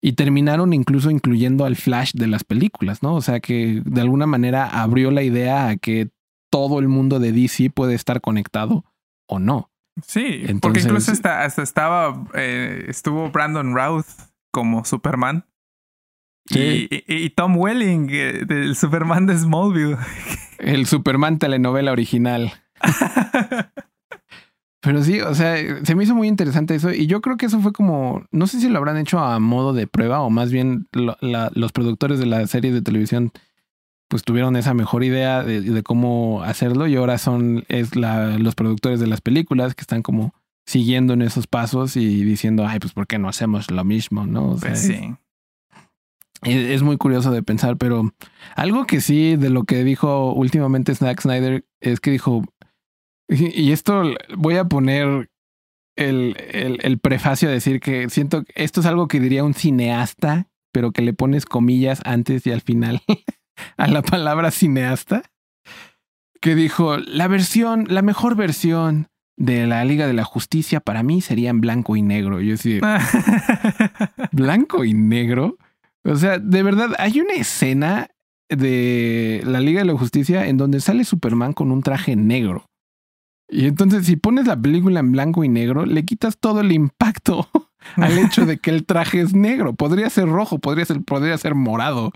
Y 0.00 0.14
terminaron 0.14 0.72
incluso 0.72 1.10
incluyendo 1.10 1.64
al 1.64 1.76
Flash 1.76 2.12
de 2.14 2.26
las 2.26 2.42
películas, 2.42 3.02
¿no? 3.02 3.14
O 3.14 3.22
sea 3.22 3.38
que 3.38 3.80
de 3.84 4.00
alguna 4.00 4.26
manera 4.26 4.66
abrió 4.66 5.12
la 5.12 5.22
idea 5.22 5.68
a 5.68 5.76
que 5.76 6.10
todo 6.50 6.80
el 6.80 6.88
mundo 6.88 7.20
de 7.20 7.30
DC 7.30 7.70
puede 7.70 7.94
estar 7.94 8.20
conectado 8.20 8.84
o 9.26 9.38
no. 9.38 9.70
Sí, 10.04 10.44
porque 10.60 10.80
incluso 10.80 11.12
hasta, 11.12 11.44
estaba, 11.44 12.26
eh, 12.34 12.86
estuvo 12.88 13.30
Brandon 13.30 13.74
Routh 13.74 14.06
como 14.50 14.84
Superman. 14.84 15.46
Y, 16.50 17.30
Tom 17.30 17.56
Welling, 17.56 18.08
del 18.08 18.74
Superman 18.74 19.26
de 19.26 19.38
Smallville. 19.38 19.96
El 20.58 20.86
Superman 20.86 21.38
telenovela 21.38 21.92
original. 21.92 22.52
Pero 24.82 25.04
sí, 25.04 25.20
o 25.20 25.32
sea, 25.36 25.56
se 25.84 25.94
me 25.94 26.02
hizo 26.02 26.16
muy 26.16 26.26
interesante 26.26 26.74
eso 26.74 26.92
y 26.92 27.06
yo 27.06 27.20
creo 27.20 27.36
que 27.36 27.46
eso 27.46 27.60
fue 27.60 27.72
como, 27.72 28.24
no 28.32 28.48
sé 28.48 28.60
si 28.60 28.68
lo 28.68 28.78
habrán 28.78 28.96
hecho 28.96 29.20
a 29.20 29.38
modo 29.38 29.72
de 29.72 29.86
prueba 29.86 30.20
o 30.20 30.28
más 30.28 30.50
bien 30.50 30.88
los 30.92 31.72
productores 31.72 32.18
de 32.18 32.26
la 32.26 32.44
serie 32.48 32.72
de 32.72 32.82
televisión 32.82 33.30
pues 34.08 34.24
tuvieron 34.24 34.56
esa 34.56 34.74
mejor 34.74 35.04
idea 35.04 35.44
de, 35.44 35.82
cómo 35.84 36.42
hacerlo 36.42 36.88
y 36.88 36.96
ahora 36.96 37.16
son 37.16 37.64
es 37.68 37.94
la, 37.94 38.38
los 38.38 38.56
productores 38.56 38.98
de 38.98 39.06
las 39.06 39.20
películas 39.20 39.76
que 39.76 39.82
están 39.82 40.02
como 40.02 40.34
siguiendo 40.66 41.14
en 41.14 41.22
esos 41.22 41.46
pasos 41.46 41.96
y 41.96 42.24
diciendo, 42.24 42.66
ay, 42.66 42.80
pues 42.80 42.92
¿por 42.92 43.06
qué 43.06 43.20
no 43.20 43.28
hacemos 43.28 43.70
lo 43.70 43.84
mismo? 43.84 44.26
¿No? 44.26 44.50
O 44.50 44.58
sea, 44.58 44.70
pues 44.70 44.80
sí. 44.80 45.14
Es, 46.42 46.56
es, 46.56 46.82
muy 46.82 46.96
curioso 46.96 47.30
de 47.30 47.44
pensar, 47.44 47.76
pero 47.76 48.12
algo 48.56 48.84
que 48.84 49.00
sí 49.00 49.36
de 49.36 49.48
lo 49.48 49.62
que 49.62 49.84
dijo 49.84 50.32
últimamente 50.32 50.92
Snack 50.92 51.20
Snyder 51.20 51.64
es 51.80 52.00
que 52.00 52.10
dijo, 52.10 52.42
y 53.54 53.72
esto 53.72 54.14
voy 54.36 54.56
a 54.56 54.64
poner 54.64 55.30
el, 55.96 56.36
el, 56.50 56.78
el, 56.82 56.98
prefacio 56.98 57.48
a 57.48 57.52
decir 57.52 57.80
que 57.80 58.08
siento 58.08 58.44
que 58.44 58.52
esto 58.56 58.80
es 58.80 58.86
algo 58.86 59.08
que 59.08 59.20
diría 59.20 59.44
un 59.44 59.54
cineasta, 59.54 60.48
pero 60.72 60.92
que 60.92 61.02
le 61.02 61.12
pones 61.12 61.44
comillas 61.44 62.00
antes 62.04 62.46
y 62.46 62.52
al 62.52 62.62
final 62.62 63.02
a 63.76 63.88
la 63.88 64.02
palabra 64.02 64.50
cineasta, 64.50 65.22
que 66.40 66.54
dijo, 66.54 66.96
la 66.96 67.28
versión, 67.28 67.86
la 67.88 68.02
mejor 68.02 68.36
versión 68.36 69.08
de 69.36 69.66
la 69.66 69.84
Liga 69.84 70.06
de 70.06 70.12
la 70.12 70.24
Justicia 70.24 70.80
para 70.80 71.02
mí 71.02 71.20
sería 71.20 71.50
en 71.50 71.60
blanco 71.60 71.96
y 71.96 72.02
negro. 72.02 72.40
Yo 72.40 72.52
decía, 72.52 72.80
blanco 74.32 74.84
y 74.84 74.94
negro. 74.94 75.56
O 76.04 76.16
sea, 76.16 76.38
de 76.38 76.62
verdad, 76.62 76.90
hay 76.98 77.20
una 77.20 77.34
escena 77.34 78.08
de 78.48 79.42
la 79.46 79.60
Liga 79.60 79.80
de 79.80 79.86
la 79.86 79.96
Justicia 79.96 80.46
en 80.46 80.56
donde 80.56 80.80
sale 80.80 81.04
Superman 81.04 81.52
con 81.52 81.70
un 81.70 81.82
traje 81.82 82.16
negro. 82.16 82.66
Y 83.52 83.66
entonces 83.66 84.06
si 84.06 84.16
pones 84.16 84.46
la 84.46 84.60
película 84.60 85.00
en 85.00 85.12
blanco 85.12 85.44
y 85.44 85.48
negro, 85.48 85.84
le 85.84 86.04
quitas 86.06 86.38
todo 86.38 86.60
el 86.60 86.72
impacto 86.72 87.48
al 87.96 88.18
hecho 88.18 88.46
de 88.46 88.58
que 88.58 88.70
el 88.70 88.86
traje 88.86 89.20
es 89.20 89.34
negro. 89.34 89.74
Podría 89.74 90.08
ser 90.08 90.28
rojo, 90.28 90.58
podría 90.58 90.86
ser, 90.86 91.02
podría 91.02 91.36
ser 91.36 91.54
morado. 91.54 92.12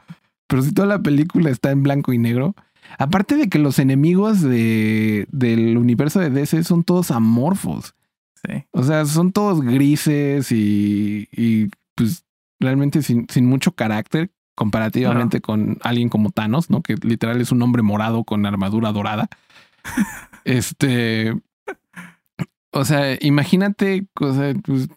Pero 0.46 0.62
si 0.62 0.72
toda 0.72 0.88
la 0.88 1.00
película 1.00 1.50
está 1.50 1.70
en 1.70 1.82
blanco 1.82 2.14
y 2.14 2.18
negro, 2.18 2.54
aparte 2.98 3.36
de 3.36 3.50
que 3.50 3.58
los 3.58 3.78
enemigos 3.78 4.40
de, 4.40 5.26
del 5.30 5.76
universo 5.76 6.20
de 6.20 6.30
DC 6.30 6.64
son 6.64 6.84
todos 6.84 7.10
amorfos. 7.10 7.94
Sí. 8.46 8.64
O 8.70 8.82
sea, 8.82 9.04
son 9.04 9.32
todos 9.32 9.60
grises 9.60 10.50
y, 10.52 11.28
y 11.32 11.68
pues 11.94 12.24
realmente 12.60 13.02
sin, 13.02 13.26
sin, 13.28 13.44
mucho 13.46 13.72
carácter 13.72 14.30
comparativamente 14.54 15.40
con 15.40 15.78
alguien 15.82 16.08
como 16.08 16.30
Thanos, 16.30 16.70
¿no? 16.70 16.80
Que 16.80 16.94
literal 17.02 17.40
es 17.40 17.52
un 17.52 17.60
hombre 17.60 17.82
morado 17.82 18.24
con 18.24 18.46
armadura 18.46 18.92
dorada. 18.92 19.28
Este. 20.46 21.34
O 22.70 22.84
sea, 22.84 23.18
imagínate, 23.20 24.06
o 24.20 24.32
sea, 24.32 24.54
pues, 24.64 24.88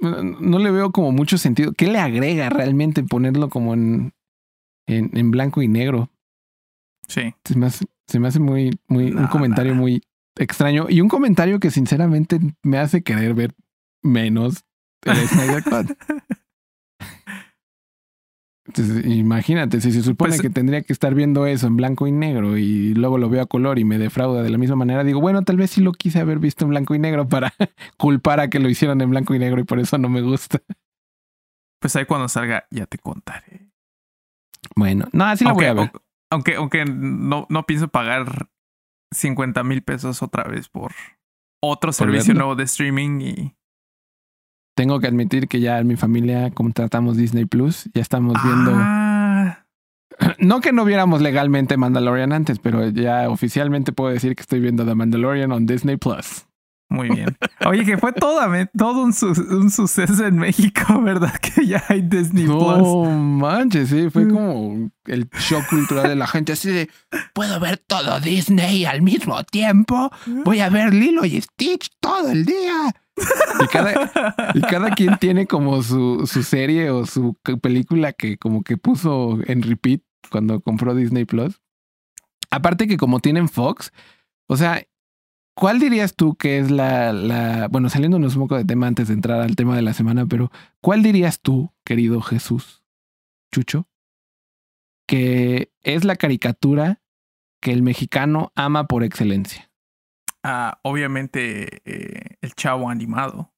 no 0.00 0.58
le 0.58 0.70
veo 0.70 0.92
como 0.92 1.12
mucho 1.12 1.38
sentido. 1.38 1.72
¿Qué 1.72 1.86
le 1.86 1.98
agrega 1.98 2.50
realmente 2.50 3.02
ponerlo 3.02 3.48
como 3.48 3.74
en, 3.74 4.12
en, 4.86 5.16
en 5.16 5.30
blanco 5.30 5.62
y 5.62 5.68
negro? 5.68 6.10
Sí. 7.08 7.34
Se 7.44 7.56
me 7.56 7.66
hace, 7.66 7.86
se 8.06 8.18
me 8.18 8.28
hace 8.28 8.38
muy, 8.40 8.78
muy, 8.86 9.12
un 9.12 9.28
comentario 9.28 9.74
muy 9.74 10.02
extraño 10.36 10.86
y 10.88 11.00
un 11.00 11.08
comentario 11.08 11.58
que 11.58 11.70
sinceramente 11.70 12.38
me 12.62 12.78
hace 12.78 13.02
querer 13.02 13.34
ver 13.34 13.54
menos 14.02 14.64
el 15.02 15.28
Snyder 15.28 15.64
Cut. 15.64 15.96
imagínate, 19.04 19.80
si 19.80 19.92
se 19.92 20.02
supone 20.02 20.32
pues, 20.32 20.42
que 20.42 20.50
tendría 20.50 20.82
que 20.82 20.92
estar 20.92 21.14
viendo 21.14 21.46
eso 21.46 21.66
en 21.66 21.76
blanco 21.76 22.06
y 22.06 22.12
negro 22.12 22.58
y 22.58 22.94
luego 22.94 23.18
lo 23.18 23.28
veo 23.28 23.42
a 23.42 23.46
color 23.46 23.78
y 23.78 23.84
me 23.84 23.98
defrauda 23.98 24.42
de 24.42 24.50
la 24.50 24.58
misma 24.58 24.76
manera, 24.76 25.02
digo, 25.02 25.20
bueno, 25.20 25.42
tal 25.42 25.56
vez 25.56 25.70
sí 25.70 25.80
lo 25.80 25.92
quise 25.92 26.20
haber 26.20 26.38
visto 26.38 26.64
en 26.64 26.70
blanco 26.70 26.94
y 26.94 26.98
negro 26.98 27.28
para 27.28 27.52
culpar 27.96 28.40
a 28.40 28.48
que 28.48 28.60
lo 28.60 28.68
hicieran 28.68 29.00
en 29.00 29.10
blanco 29.10 29.34
y 29.34 29.38
negro 29.38 29.60
y 29.60 29.64
por 29.64 29.80
eso 29.80 29.98
no 29.98 30.08
me 30.08 30.20
gusta. 30.20 30.60
Pues 31.80 31.96
ahí 31.96 32.04
cuando 32.04 32.28
salga 32.28 32.66
ya 32.70 32.86
te 32.86 32.98
contaré. 32.98 33.70
Bueno, 34.76 35.08
no, 35.12 35.24
así 35.24 35.44
lo 35.44 35.54
voy 35.54 35.64
a 35.64 35.74
ver. 35.74 35.92
Aunque, 36.30 36.56
aunque 36.56 36.84
no, 36.84 37.46
no 37.48 37.64
pienso 37.64 37.88
pagar 37.88 38.48
50 39.12 39.64
mil 39.64 39.82
pesos 39.82 40.22
otra 40.22 40.44
vez 40.44 40.68
por 40.68 40.92
otro 41.62 41.92
servicio 41.92 42.34
nuevo 42.34 42.54
de 42.54 42.64
streaming 42.64 43.20
y 43.20 43.56
tengo 44.80 44.98
que 44.98 45.06
admitir 45.06 45.46
que 45.46 45.60
ya 45.60 45.78
en 45.78 45.86
mi 45.86 45.96
familia 45.96 46.50
contratamos 46.52 47.18
Disney 47.18 47.44
Plus, 47.44 47.90
ya 47.92 48.00
estamos 48.00 48.42
viendo. 48.42 48.72
Ah. 48.74 49.66
No 50.38 50.60
que 50.60 50.72
no 50.72 50.86
viéramos 50.86 51.20
legalmente 51.20 51.76
Mandalorian 51.76 52.32
antes, 52.32 52.58
pero 52.58 52.88
ya 52.88 53.28
oficialmente 53.28 53.92
puedo 53.92 54.10
decir 54.10 54.34
que 54.34 54.40
estoy 54.40 54.60
viendo 54.60 54.86
The 54.86 54.94
Mandalorian 54.94 55.52
on 55.52 55.66
Disney 55.66 55.98
Plus. 55.98 56.46
Muy 56.90 57.08
bien. 57.08 57.38
Oye, 57.66 57.84
que 57.84 57.96
fue 57.98 58.12
todo, 58.12 58.40
todo 58.76 59.04
un, 59.04 59.12
suceso 59.12 60.26
en 60.26 60.36
México, 60.36 61.00
¿verdad? 61.02 61.32
Que 61.38 61.64
ya 61.64 61.84
hay 61.88 62.02
Disney 62.02 62.46
Plus. 62.46 62.58
No 62.58 63.04
manches, 63.04 63.90
sí, 63.90 64.10
fue 64.10 64.28
como 64.28 64.90
el 65.06 65.28
shock 65.38 65.68
cultural 65.68 66.08
de 66.08 66.16
la 66.16 66.26
gente 66.26 66.52
así 66.52 66.68
de, 66.68 66.90
puedo 67.32 67.60
ver 67.60 67.78
todo 67.78 68.18
Disney 68.18 68.84
al 68.84 69.02
mismo 69.02 69.42
tiempo, 69.44 70.10
voy 70.44 70.60
a 70.60 70.68
ver 70.68 70.92
Lilo 70.92 71.24
y 71.24 71.40
Stitch 71.40 71.90
todo 72.00 72.28
el 72.28 72.44
día. 72.44 72.92
Y 73.62 73.66
cada, 73.68 74.10
y 74.54 74.60
cada 74.62 74.90
quien 74.90 75.16
tiene 75.18 75.46
como 75.46 75.84
su, 75.84 76.26
su 76.26 76.42
serie 76.42 76.90
o 76.90 77.06
su 77.06 77.36
película 77.62 78.12
que 78.12 78.36
como 78.36 78.64
que 78.64 78.76
puso 78.76 79.38
en 79.46 79.62
repeat 79.62 80.00
cuando 80.30 80.60
compró 80.60 80.96
Disney 80.96 81.24
Plus. 81.24 81.60
Aparte 82.50 82.88
que 82.88 82.96
como 82.96 83.20
tienen 83.20 83.48
Fox, 83.48 83.92
o 84.48 84.56
sea, 84.56 84.82
¿cuál 85.60 85.78
dirías 85.78 86.16
tú 86.16 86.36
que 86.36 86.58
es 86.58 86.70
la, 86.70 87.12
la, 87.12 87.68
bueno, 87.68 87.90
saliéndonos 87.90 88.34
un 88.34 88.44
poco 88.44 88.56
de 88.56 88.64
tema 88.64 88.86
antes 88.86 89.08
de 89.08 89.14
entrar 89.14 89.42
al 89.42 89.56
tema 89.56 89.76
de 89.76 89.82
la 89.82 89.92
semana, 89.92 90.24
pero 90.24 90.50
¿cuál 90.80 91.02
dirías 91.02 91.42
tú, 91.42 91.70
querido 91.84 92.22
Jesús, 92.22 92.82
Chucho, 93.52 93.86
que 95.06 95.70
es 95.82 96.04
la 96.04 96.16
caricatura 96.16 97.02
que 97.60 97.72
el 97.72 97.82
mexicano 97.82 98.52
ama 98.54 98.86
por 98.86 99.04
excelencia? 99.04 99.70
Ah, 100.42 100.80
obviamente 100.82 101.82
eh, 101.84 102.38
el 102.40 102.54
chavo 102.54 102.88
animado. 102.88 103.52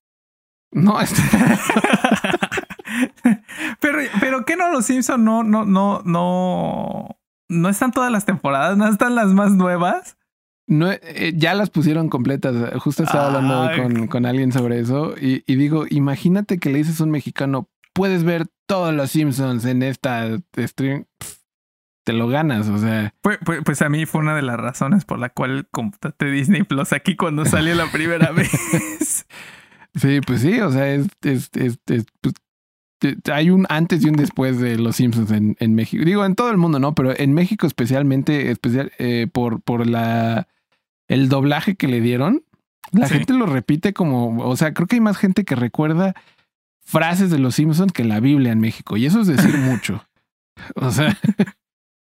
No, 0.72 1.00
este... 1.00 1.22
pero, 3.80 3.98
pero 4.18 4.44
que 4.44 4.56
no 4.56 4.72
los 4.72 4.86
Simpson 4.86 5.24
no, 5.24 5.44
no, 5.44 5.64
no, 5.64 6.02
no, 6.04 7.20
no 7.48 7.68
están 7.68 7.92
todas 7.92 8.10
las 8.10 8.24
temporadas, 8.24 8.76
no 8.76 8.88
están 8.88 9.14
las 9.14 9.28
más 9.28 9.52
nuevas. 9.52 10.16
No, 10.66 10.90
eh, 10.90 11.32
ya 11.36 11.54
las 11.54 11.70
pusieron 11.70 12.08
completas. 12.08 12.54
Justo 12.80 13.02
estaba 13.02 13.26
hablando 13.26 13.82
con, 13.82 14.06
con, 14.06 14.26
alguien 14.26 14.52
sobre 14.52 14.78
eso 14.80 15.14
y, 15.20 15.42
y, 15.46 15.56
digo, 15.56 15.86
imagínate 15.90 16.58
que 16.58 16.70
le 16.70 16.78
dices 16.78 17.00
a 17.00 17.04
un 17.04 17.10
mexicano, 17.10 17.68
puedes 17.92 18.24
ver 18.24 18.46
todos 18.66 18.94
los 18.94 19.10
Simpsons 19.10 19.64
en 19.64 19.82
esta 19.82 20.38
stream 20.56 21.06
te 22.04 22.12
lo 22.12 22.28
ganas, 22.28 22.68
o 22.68 22.78
sea. 22.78 23.14
Pues, 23.20 23.38
pues, 23.44 23.60
pues, 23.64 23.82
a 23.82 23.88
mí 23.88 24.06
fue 24.06 24.20
una 24.20 24.34
de 24.34 24.42
las 24.42 24.56
razones 24.58 25.04
por 25.04 25.18
la 25.18 25.28
cual 25.28 25.68
contraté 25.70 26.30
Disney 26.30 26.62
Plus 26.64 26.92
aquí 26.92 27.16
cuando 27.16 27.44
salió 27.44 27.74
la 27.74 27.90
primera 27.90 28.30
vez. 28.32 29.26
Sí, 29.94 30.20
pues 30.26 30.40
sí, 30.40 30.60
o 30.60 30.70
sea, 30.70 30.92
es, 30.92 31.06
es, 31.22 31.50
es, 31.54 31.78
pues, 32.20 32.34
hay 33.32 33.50
un 33.50 33.66
antes 33.68 34.04
y 34.04 34.08
un 34.08 34.16
después 34.16 34.58
de 34.58 34.78
Los 34.78 34.96
Simpsons 34.96 35.30
en, 35.30 35.56
en, 35.60 35.74
México. 35.74 36.04
Digo, 36.04 36.24
en 36.24 36.34
todo 36.34 36.50
el 36.50 36.56
mundo, 36.56 36.78
¿no? 36.78 36.94
Pero 36.94 37.16
en 37.16 37.34
México 37.34 37.66
especialmente, 37.66 38.50
especial, 38.50 38.92
eh, 38.98 39.26
por, 39.32 39.60
por 39.60 39.86
la 39.86 40.48
el 41.12 41.28
doblaje 41.28 41.74
que 41.74 41.88
le 41.88 42.00
dieron, 42.00 42.44
la 42.90 43.08
gente 43.08 43.32
lo 43.32 43.46
repite 43.46 43.92
como, 43.92 44.38
o 44.46 44.56
sea, 44.56 44.74
creo 44.74 44.86
que 44.86 44.96
hay 44.96 45.00
más 45.00 45.16
gente 45.16 45.44
que 45.44 45.54
recuerda 45.54 46.14
frases 46.84 47.30
de 47.30 47.38
Los 47.38 47.54
Simpsons 47.54 47.92
que 47.92 48.04
la 48.04 48.20
Biblia 48.20 48.52
en 48.52 48.60
México. 48.60 48.96
Y 48.96 49.06
eso 49.06 49.20
es 49.20 49.26
decir 49.26 49.56
mucho. 49.58 50.04
O 50.74 50.90
sea, 50.90 51.18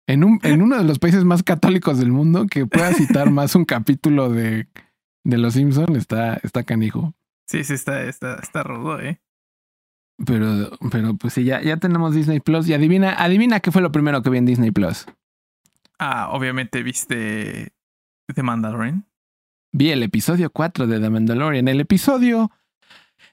En, 0.08 0.24
un, 0.24 0.40
en 0.44 0.62
uno 0.62 0.78
de 0.78 0.84
los 0.84 1.00
países 1.00 1.24
más 1.24 1.42
católicos 1.42 1.98
del 1.98 2.12
mundo 2.12 2.46
que 2.46 2.68
pueda 2.68 2.94
citar 2.94 3.32
más 3.32 3.56
un 3.56 3.66
capítulo 3.66 4.30
de, 4.30 4.68
de 5.24 5.38
Los 5.38 5.54
Simpson 5.54 5.96
está, 5.96 6.36
está 6.44 6.64
canijo. 6.64 7.14
Sí, 7.48 7.64
sí, 7.64 7.74
está, 7.74 8.04
está, 8.04 8.36
está 8.36 8.62
rudo, 8.62 9.00
¿eh? 9.00 9.20
Pero, 10.24 10.78
pero 10.92 11.16
pues 11.16 11.34
sí, 11.34 11.44
ya, 11.44 11.62
ya 11.62 11.78
tenemos 11.78 12.14
Disney 12.14 12.40
Plus. 12.40 12.70
Y 12.70 12.74
adivina, 12.74 13.16
adivina 13.16 13.60
qué 13.60 13.72
fue 13.72 13.82
lo 13.82 13.92
primero 13.92 14.22
que 14.22 14.30
vi 14.30 14.38
en 14.38 14.46
Disney 14.46 14.72
Plus. 14.72 15.08
Ah, 15.98 16.30
obviamente 16.32 16.84
viste 16.84 17.74
The 18.34 18.44
Mandalorian. 18.44 19.06
Vi 19.72 19.92
el 19.92 20.04
episodio 20.04 20.50
4 20.50 20.88
de 20.88 21.00
The 21.00 21.10
Mandalorian. 21.10 21.68
El 21.68 21.82
episodio 21.82 22.52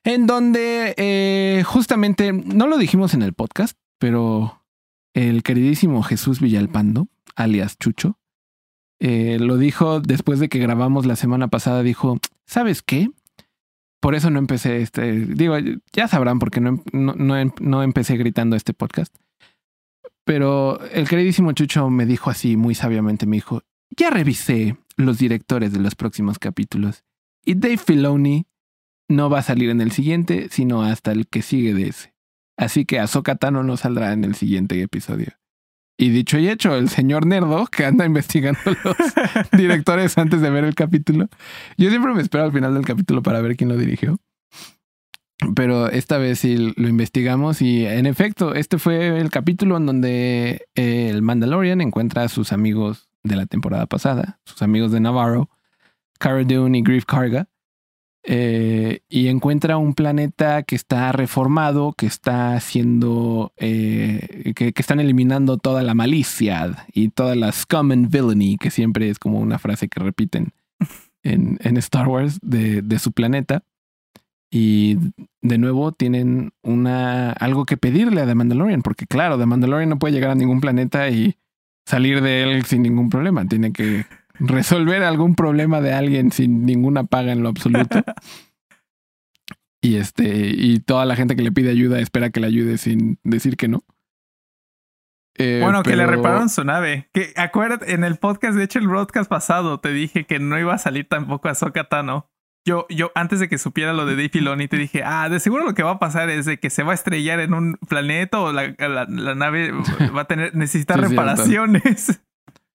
en 0.04 0.26
donde 0.26 0.94
eh, 0.96 1.62
justamente, 1.64 2.32
no 2.32 2.66
lo 2.66 2.78
dijimos 2.78 3.14
en 3.14 3.22
el 3.22 3.32
podcast, 3.32 3.78
pero 3.98 4.64
el 5.14 5.42
queridísimo 5.42 6.02
Jesús 6.02 6.40
Villalpando, 6.40 7.08
alias 7.36 7.78
Chucho, 7.78 8.18
eh, 9.00 9.38
lo 9.40 9.56
dijo 9.56 10.00
después 10.00 10.40
de 10.40 10.48
que 10.48 10.58
grabamos 10.58 11.06
la 11.06 11.16
semana 11.16 11.48
pasada, 11.48 11.82
dijo, 11.82 12.18
¿sabes 12.46 12.82
qué? 12.82 13.10
Por 14.00 14.14
eso 14.14 14.30
no 14.30 14.38
empecé 14.38 14.82
este, 14.82 15.12
digo, 15.12 15.56
ya 15.92 16.08
sabrán 16.08 16.38
porque 16.38 16.60
no, 16.60 16.82
no, 16.92 17.14
no, 17.14 17.54
no 17.60 17.82
empecé 17.82 18.16
gritando 18.16 18.56
este 18.56 18.74
podcast. 18.74 19.14
Pero 20.24 20.80
el 20.90 21.08
queridísimo 21.08 21.52
Chucho 21.52 21.88
me 21.90 22.06
dijo 22.06 22.30
así 22.30 22.56
muy 22.56 22.74
sabiamente, 22.74 23.26
me 23.26 23.36
dijo, 23.36 23.62
ya 23.96 24.10
revisé 24.10 24.76
los 24.96 25.18
directores 25.18 25.72
de 25.72 25.80
los 25.80 25.94
próximos 25.94 26.38
capítulos 26.38 27.04
y 27.44 27.54
Dave 27.54 27.78
Filoni 27.78 28.46
no 29.08 29.28
va 29.28 29.40
a 29.40 29.42
salir 29.42 29.70
en 29.70 29.80
el 29.80 29.92
siguiente, 29.92 30.48
sino 30.50 30.82
hasta 30.82 31.12
el 31.12 31.26
que 31.26 31.42
sigue 31.42 31.74
de 31.74 31.88
ese. 31.88 32.14
Así 32.56 32.84
que 32.84 33.00
Ahsoka 33.00 33.36
Tano 33.36 33.62
no 33.62 33.76
saldrá 33.76 34.12
en 34.12 34.24
el 34.24 34.34
siguiente 34.34 34.80
episodio. 34.80 35.32
Y 35.98 36.10
dicho 36.10 36.38
y 36.38 36.48
hecho, 36.48 36.74
el 36.74 36.88
señor 36.88 37.26
Nerdo, 37.26 37.66
que 37.66 37.84
anda 37.84 38.06
investigando 38.06 38.60
los 38.84 38.96
directores 39.52 40.16
antes 40.18 40.40
de 40.40 40.50
ver 40.50 40.64
el 40.64 40.74
capítulo. 40.74 41.28
Yo 41.76 41.90
siempre 41.90 42.14
me 42.14 42.22
espero 42.22 42.44
al 42.44 42.52
final 42.52 42.74
del 42.74 42.84
capítulo 42.84 43.22
para 43.22 43.40
ver 43.40 43.56
quién 43.56 43.68
lo 43.68 43.76
dirigió. 43.76 44.18
Pero 45.56 45.90
esta 45.90 46.18
vez 46.18 46.38
sí 46.38 46.72
lo 46.76 46.88
investigamos 46.88 47.62
y 47.62 47.84
en 47.84 48.06
efecto, 48.06 48.54
este 48.54 48.78
fue 48.78 49.18
el 49.18 49.28
capítulo 49.28 49.76
en 49.76 49.86
donde 49.86 50.66
eh, 50.76 51.08
el 51.10 51.20
Mandalorian 51.20 51.80
encuentra 51.80 52.22
a 52.22 52.28
sus 52.28 52.52
amigos 52.52 53.11
de 53.22 53.36
la 53.36 53.46
temporada 53.46 53.86
pasada, 53.86 54.40
sus 54.44 54.62
amigos 54.62 54.92
de 54.92 55.00
Navarro, 55.00 55.48
Cara 56.18 56.44
Dune 56.44 56.78
y 56.78 56.82
Grief 56.82 57.04
Karga, 57.04 57.48
eh, 58.24 59.00
y 59.08 59.26
encuentra 59.26 59.78
un 59.78 59.94
planeta 59.94 60.62
que 60.62 60.76
está 60.76 61.10
reformado, 61.10 61.92
que 61.92 62.06
está 62.06 62.54
haciendo, 62.54 63.52
eh, 63.56 64.52
que, 64.54 64.72
están 64.76 65.00
eliminando 65.00 65.58
toda 65.58 65.82
la 65.82 65.94
malicia 65.94 66.86
y 66.92 67.08
toda 67.08 67.34
la 67.34 67.50
scum 67.50 67.90
and 67.90 68.10
villainy, 68.10 68.58
que 68.58 68.70
siempre 68.70 69.10
es 69.10 69.18
como 69.18 69.40
una 69.40 69.58
frase 69.58 69.88
que 69.88 69.98
repiten 69.98 70.52
en, 71.24 71.58
en 71.62 71.76
Star 71.78 72.06
Wars 72.06 72.38
de, 72.42 72.82
de, 72.82 72.98
su 73.00 73.10
planeta. 73.10 73.64
Y 74.54 74.98
de 75.40 75.58
nuevo 75.58 75.92
tienen 75.92 76.52
una 76.62 77.32
algo 77.32 77.64
que 77.64 77.76
pedirle 77.76 78.20
a 78.20 78.26
The 78.26 78.34
Mandalorian, 78.34 78.82
porque 78.82 79.06
claro, 79.06 79.38
The 79.38 79.46
Mandalorian 79.46 79.88
no 79.88 79.98
puede 79.98 80.14
llegar 80.14 80.30
a 80.30 80.34
ningún 80.36 80.60
planeta 80.60 81.08
y 81.08 81.36
salir 81.86 82.22
de 82.22 82.42
él 82.42 82.64
sin 82.64 82.82
ningún 82.82 83.10
problema. 83.10 83.46
Tiene 83.46 83.72
que 83.72 84.06
resolver 84.38 85.02
algún 85.02 85.34
problema 85.34 85.80
de 85.80 85.92
alguien 85.92 86.32
sin 86.32 86.64
ninguna 86.64 87.04
paga 87.04 87.32
en 87.32 87.42
lo 87.42 87.48
absoluto. 87.48 88.02
y 89.82 89.96
este, 89.96 90.52
y 90.54 90.80
toda 90.80 91.04
la 91.04 91.16
gente 91.16 91.36
que 91.36 91.42
le 91.42 91.52
pide 91.52 91.70
ayuda 91.70 92.00
espera 92.00 92.30
que 92.30 92.40
le 92.40 92.46
ayude 92.46 92.78
sin 92.78 93.18
decir 93.22 93.56
que 93.56 93.68
no. 93.68 93.84
Eh, 95.38 95.60
bueno, 95.62 95.82
que 95.82 95.96
le 95.96 96.06
repararon 96.06 96.48
su 96.48 96.64
nave. 96.64 97.08
Que 97.12 97.32
acuérdate, 97.36 97.94
en 97.94 98.04
el 98.04 98.16
podcast, 98.16 98.56
de 98.56 98.64
hecho, 98.64 98.78
el 98.78 98.88
broadcast 98.88 99.30
pasado 99.30 99.80
te 99.80 99.90
dije 99.90 100.24
que 100.24 100.38
no 100.38 100.58
iba 100.58 100.74
a 100.74 100.78
salir 100.78 101.08
tampoco 101.08 101.48
a 101.48 101.54
Tano. 101.88 102.31
Yo, 102.64 102.86
yo, 102.88 103.10
antes 103.16 103.40
de 103.40 103.48
que 103.48 103.58
supiera 103.58 103.92
lo 103.92 104.06
de 104.06 104.14
Dave 104.14 104.28
Filoni, 104.28 104.68
te 104.68 104.76
dije, 104.76 105.02
ah, 105.04 105.28
de 105.28 105.40
seguro 105.40 105.64
lo 105.64 105.74
que 105.74 105.82
va 105.82 105.92
a 105.92 105.98
pasar 105.98 106.30
es 106.30 106.46
de 106.46 106.60
que 106.60 106.70
se 106.70 106.84
va 106.84 106.92
a 106.92 106.94
estrellar 106.94 107.40
en 107.40 107.54
un 107.54 107.76
planeta 107.88 108.38
o 108.40 108.52
la, 108.52 108.74
la, 108.78 109.34
nave 109.34 109.72
va 110.16 110.22
a 110.22 110.24
tener, 110.26 110.54
necesitar 110.54 111.00
reparaciones. 111.08 112.20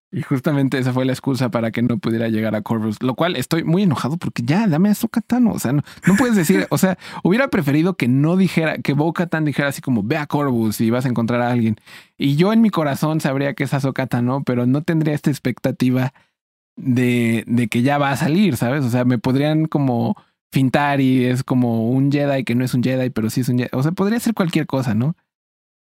Y 0.09 0.21
justamente 0.21 0.77
esa 0.77 0.93
fue 0.93 1.03
la 1.03 1.11
excusa 1.11 1.49
para 1.49 1.71
que 1.71 1.81
no 1.81 1.97
pudiera 1.97 2.29
llegar 2.29 2.55
a 2.55 2.61
Corvus, 2.61 3.03
lo 3.03 3.13
cual 3.15 3.35
estoy 3.35 3.65
muy 3.65 3.83
enojado 3.83 4.17
porque 4.17 4.41
ya, 4.41 4.65
dame 4.65 4.89
a 4.89 4.95
Sokatano. 4.95 5.51
O 5.51 5.59
sea, 5.59 5.73
no, 5.73 5.83
puedes 6.17 6.35
decir, 6.37 6.65
o 6.69 6.77
sea, 6.77 6.97
hubiera 7.23 7.49
preferido 7.49 7.95
que 7.95 8.07
no 8.07 8.37
dijera, 8.37 8.77
que 8.77 8.93
Bo 8.93 9.13
dijera 9.41 9.67
así 9.67 9.81
como 9.81 10.03
ve 10.03 10.15
a 10.15 10.25
Corvus 10.25 10.79
y 10.79 10.89
vas 10.91 11.05
a 11.05 11.09
encontrar 11.09 11.41
a 11.41 11.51
alguien. 11.51 11.75
Y 12.17 12.37
yo 12.37 12.53
en 12.53 12.61
mi 12.61 12.69
corazón 12.69 13.19
sabría 13.19 13.53
que 13.53 13.65
es 13.65 13.69
Sokatano, 13.69 14.43
pero 14.43 14.65
no 14.65 14.81
tendría 14.81 15.13
esta 15.13 15.29
expectativa 15.29 16.13
de, 16.77 17.43
de 17.47 17.67
que 17.67 17.81
ya 17.81 17.97
va 17.97 18.11
a 18.11 18.17
salir, 18.17 18.55
¿sabes? 18.55 18.85
O 18.85 18.89
sea, 18.89 19.03
me 19.03 19.17
podrían 19.17 19.65
como 19.65 20.15
fintar 20.51 21.01
y 21.01 21.25
es 21.25 21.43
como 21.43 21.89
un 21.89 22.11
Jedi 22.11 22.43
que 22.43 22.55
no 22.55 22.63
es 22.63 22.73
un 22.73 22.83
Jedi, 22.83 23.09
pero 23.09 23.29
sí 23.29 23.41
es 23.41 23.49
un 23.49 23.57
Jedi. 23.57 23.69
O 23.73 23.83
sea, 23.83 23.91
podría 23.91 24.19
ser 24.19 24.33
cualquier 24.33 24.65
cosa, 24.65 24.93
¿no? 24.93 25.15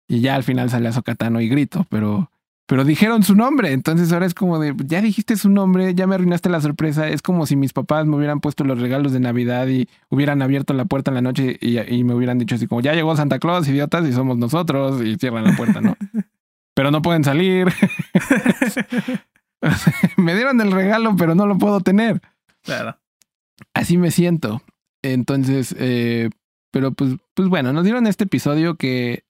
Y 0.08 0.22
ya 0.22 0.36
al 0.36 0.44
final 0.44 0.70
sale 0.70 0.88
a 0.88 0.94
Sokatano 0.94 1.42
y 1.42 1.50
grito, 1.50 1.86
pero 1.90 2.30
pero 2.68 2.84
dijeron 2.84 3.22
su 3.22 3.36
nombre, 3.36 3.74
entonces 3.74 4.12
ahora 4.12 4.26
es 4.26 4.34
como 4.34 4.58
de, 4.58 4.74
ya 4.86 5.00
dijiste 5.00 5.36
su 5.36 5.50
nombre, 5.50 5.94
ya 5.94 6.08
me 6.08 6.16
arruinaste 6.16 6.50
la 6.50 6.60
sorpresa, 6.62 7.08
es 7.08 7.22
como 7.22 7.46
si 7.46 7.56
mis 7.56 7.74
papás 7.74 8.08
me 8.08 8.16
hubieran 8.16 8.40
puesto 8.40 8.64
los 8.64 8.82
regalos 8.82 9.12
de 9.12 9.20
Navidad 9.20 9.68
y 9.68 9.88
hubieran 10.10 10.42
abierto 10.42 10.74
la 10.74 10.86
puerta 10.86 11.12
en 11.12 11.16
la 11.16 11.22
noche 11.22 11.60
y, 11.62 12.04
me 12.04 12.16
hubieran 12.16 12.40
dicho 12.40 12.56
así 12.56 12.66
como, 12.66 12.82
ya 12.82 12.96
llegó 12.96 13.16
Santa 13.16 13.38
Claus, 13.38 13.68
idiotas, 13.68 14.08
y 14.08 14.14
somos 14.14 14.40
nosotros, 14.40 15.04
y 15.04 15.16
cierran 15.18 15.44
la 15.44 15.56
puerta, 15.56 15.80
¿no? 15.80 15.96
pero 16.74 16.90
no 16.90 17.04
pueden 17.04 17.24
salir. 17.24 17.68
me 20.18 20.36
dieron 20.36 20.62
el 20.62 20.72
regalo, 20.72 21.16
pero 21.18 21.36
no 21.36 21.46
lo 21.48 21.58
puedo 21.58 21.80
tener. 21.82 22.22
Claro. 22.64 22.98
Así 23.74 23.98
me 23.98 24.12
siento. 24.12 24.62
Entonces, 25.02 25.76
eh, 25.78 26.30
pero 26.72 26.92
pues, 26.92 27.16
pues 27.34 27.48
bueno, 27.48 27.74
nos 27.74 27.84
dieron 27.84 28.08
este 28.08 28.26
episodio 28.26 28.76
que 28.76 29.24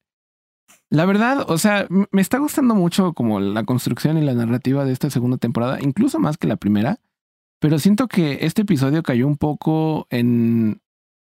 la 0.90 1.06
verdad, 1.06 1.46
o 1.50 1.58
sea, 1.58 1.88
me 1.90 2.22
está 2.22 2.38
gustando 2.38 2.76
mucho 2.76 3.14
como 3.14 3.40
la 3.40 3.64
construcción 3.64 4.18
y 4.18 4.22
la 4.22 4.34
narrativa 4.34 4.86
de 4.86 4.94
esta 4.94 5.10
segunda 5.10 5.38
temporada, 5.38 5.80
incluso 5.82 6.20
más 6.20 6.38
que 6.38 6.48
la 6.48 6.56
primera, 6.56 7.00
pero 7.60 7.80
siento 7.80 8.08
que 8.08 8.40
este 8.42 8.62
episodio 8.62 9.04
cayó 9.04 9.28
un 9.28 9.38
poco 9.38 10.08
en 10.10 10.82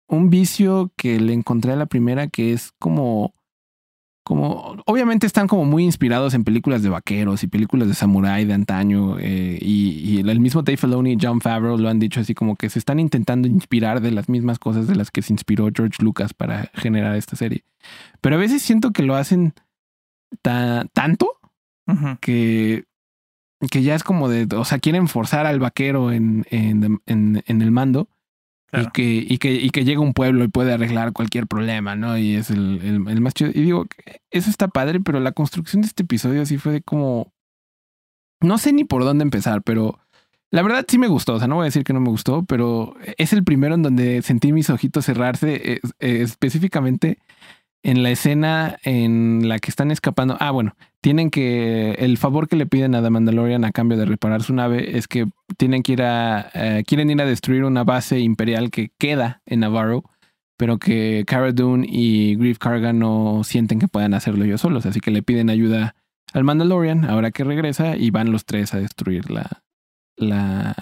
un 0.08 0.30
vicio 0.30 0.92
que 0.96 1.20
le 1.20 1.32
encontré 1.32 1.72
a 1.72 1.76
la 1.76 1.86
primera, 1.86 2.28
que 2.28 2.52
es 2.52 2.72
como 2.78 3.34
como 4.24 4.76
obviamente 4.86 5.26
están 5.26 5.48
como 5.48 5.64
muy 5.64 5.84
inspirados 5.84 6.34
en 6.34 6.44
películas 6.44 6.82
de 6.82 6.88
vaqueros 6.88 7.42
y 7.42 7.48
películas 7.48 7.88
de 7.88 7.94
samurái 7.94 8.44
de 8.44 8.54
antaño 8.54 9.18
eh, 9.18 9.58
y, 9.60 10.20
el 10.20 10.40
mismo 10.40 10.62
Dave 10.62 10.76
Filoni 10.76 11.12
y 11.12 11.18
John 11.20 11.40
Favreau 11.40 11.76
lo 11.76 11.88
han 11.88 11.98
dicho 11.98 12.20
así 12.20 12.32
como 12.32 12.56
que 12.56 12.70
se 12.70 12.78
están 12.78 13.00
intentando 13.00 13.48
inspirar 13.48 14.00
de 14.00 14.12
las 14.12 14.28
mismas 14.28 14.58
cosas 14.58 14.86
de 14.86 14.94
las 14.94 15.10
que 15.10 15.22
se 15.22 15.32
inspiró 15.32 15.68
George 15.74 16.02
Lucas 16.02 16.32
para 16.32 16.70
generar 16.74 17.16
esta 17.16 17.36
serie. 17.36 17.64
Pero 18.20 18.36
a 18.36 18.38
veces 18.38 18.62
siento 18.62 18.92
que 18.92 19.02
lo 19.02 19.16
hacen 19.16 19.54
tanto 20.40 21.32
que 22.20 22.84
que 23.70 23.82
ya 23.82 23.94
es 23.94 24.02
como 24.02 24.28
de 24.28 24.48
o 24.56 24.64
sea 24.64 24.78
quieren 24.78 25.08
forzar 25.08 25.46
al 25.46 25.58
vaquero 25.60 26.10
en, 26.10 26.46
en, 26.50 27.00
en, 27.06 27.44
en 27.46 27.62
el 27.62 27.70
mando 27.70 28.08
y, 28.72 28.86
que, 28.90 29.26
y, 29.28 29.38
que, 29.38 29.52
y 29.52 29.70
que 29.70 29.84
llega 29.84 30.00
un 30.00 30.14
pueblo 30.14 30.44
y 30.44 30.48
puede 30.48 30.72
arreglar 30.72 31.12
cualquier 31.12 31.46
problema, 31.46 31.94
¿no? 31.94 32.16
Y 32.16 32.36
es 32.36 32.50
el, 32.50 32.80
el, 32.82 33.20
más 33.20 33.34
chido. 33.34 33.50
Y 33.50 33.62
digo, 33.62 33.86
eso 34.30 34.48
está 34.48 34.68
padre, 34.68 35.00
pero 35.00 35.20
la 35.20 35.32
construcción 35.32 35.82
de 35.82 35.88
este 35.88 36.04
episodio 36.04 36.46
sí 36.46 36.58
fue 36.58 36.72
de 36.72 36.82
como... 36.82 37.32
No 38.40 38.58
sé 38.58 38.72
ni 38.72 38.84
por 38.84 39.04
dónde 39.04 39.22
empezar, 39.22 39.62
pero 39.62 40.00
la 40.50 40.62
verdad 40.62 40.84
sí 40.88 40.98
me 40.98 41.06
gustó. 41.06 41.34
O 41.34 41.38
sea, 41.38 41.48
no 41.48 41.56
voy 41.56 41.64
a 41.64 41.66
decir 41.66 41.84
que 41.84 41.92
no 41.92 42.00
me 42.00 42.08
gustó, 42.08 42.44
pero 42.44 42.94
es 43.18 43.32
el 43.32 43.44
primero 43.44 43.74
en 43.74 43.82
donde 43.82 44.22
sentí 44.22 44.52
mis 44.52 44.70
ojitos 44.70 45.04
cerrarse, 45.04 45.80
específicamente 46.00 47.18
en 47.82 48.02
la 48.02 48.10
escena 48.10 48.78
en 48.84 49.48
la 49.48 49.58
que 49.58 49.70
están 49.70 49.90
escapando. 49.90 50.36
Ah, 50.40 50.50
bueno, 50.50 50.76
tienen 51.00 51.30
que. 51.30 51.92
El 51.98 52.16
favor 52.16 52.48
que 52.48 52.56
le 52.56 52.66
piden 52.66 52.94
a 52.94 53.02
The 53.02 53.10
Mandalorian 53.10 53.64
a 53.64 53.72
cambio 53.72 53.98
de 53.98 54.06
reparar 54.06 54.42
su 54.42 54.54
nave 54.54 54.96
es 54.96 55.08
que 55.08 55.26
tienen 55.56 55.82
que 55.82 55.92
ir 55.92 56.02
a. 56.02 56.50
Eh, 56.54 56.84
quieren 56.86 57.10
ir 57.10 57.20
a 57.20 57.26
destruir 57.26 57.64
una 57.64 57.84
base 57.84 58.20
imperial 58.20 58.70
que 58.70 58.90
queda 58.98 59.42
en 59.46 59.60
Navarro, 59.60 60.04
pero 60.56 60.78
que 60.78 61.24
Cara 61.26 61.52
Dune 61.52 61.86
y 61.88 62.36
Grief 62.36 62.58
Karga 62.58 62.92
no 62.92 63.42
sienten 63.44 63.80
que 63.80 63.88
puedan 63.88 64.14
hacerlo 64.14 64.44
ellos 64.44 64.60
solos. 64.60 64.86
Así 64.86 65.00
que 65.00 65.10
le 65.10 65.22
piden 65.22 65.50
ayuda 65.50 65.96
al 66.32 66.44
Mandalorian 66.44 67.04
ahora 67.04 67.30
que 67.30 67.44
regresa 67.44 67.96
y 67.96 68.10
van 68.10 68.30
los 68.30 68.44
tres 68.44 68.74
a 68.74 68.78
destruir 68.78 69.30
la. 69.30 69.62
la. 70.16 70.74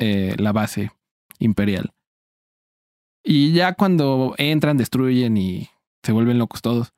Eh, 0.00 0.36
la 0.38 0.52
base 0.52 0.92
imperial. 1.40 1.90
Y 3.24 3.52
ya 3.52 3.74
cuando 3.74 4.36
entran, 4.38 4.76
destruyen 4.76 5.36
y 5.36 5.68
se 6.02 6.12
vuelven 6.12 6.38
locos 6.38 6.62
todos. 6.62 6.92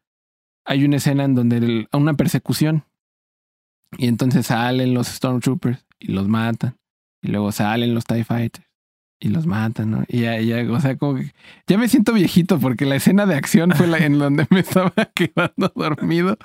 Hay 0.65 0.85
una 0.85 0.97
escena 0.97 1.25
en 1.25 1.35
donde 1.35 1.89
una 1.93 2.15
persecución 2.15 2.85
y 3.97 4.07
entonces 4.07 4.47
salen 4.47 4.95
los 4.95 5.09
Stormtroopers 5.09 5.87
y 5.99 6.13
los 6.13 6.29
matan. 6.29 6.77
Y 7.23 7.29
luego 7.29 7.53
salen 7.53 7.95
los 7.95 8.05
TIE 8.05 8.25
Fighters 8.25 8.67
y 9.21 9.29
los 9.29 9.47
matan, 9.47 9.91
¿no? 9.91 10.05
Y 10.09 10.21
ya, 10.23 10.41
ya, 10.41 10.71
o 10.71 10.81
sea, 10.81 10.97
como 10.97 11.17
que 11.17 11.33
ya 11.67 11.77
me 11.77 11.89
siento 11.89 12.15
viejito 12.15 12.59
porque 12.59 12.87
la 12.87 12.97
escena 12.97 13.27
de 13.27 13.35
acción 13.35 13.73
fue 13.73 13.87
la 13.87 13.99
en 13.99 14.19
donde 14.19 14.47
me 14.51 14.61
estaba 14.61 14.93
quedando 15.15 15.71
dormido. 15.75 16.39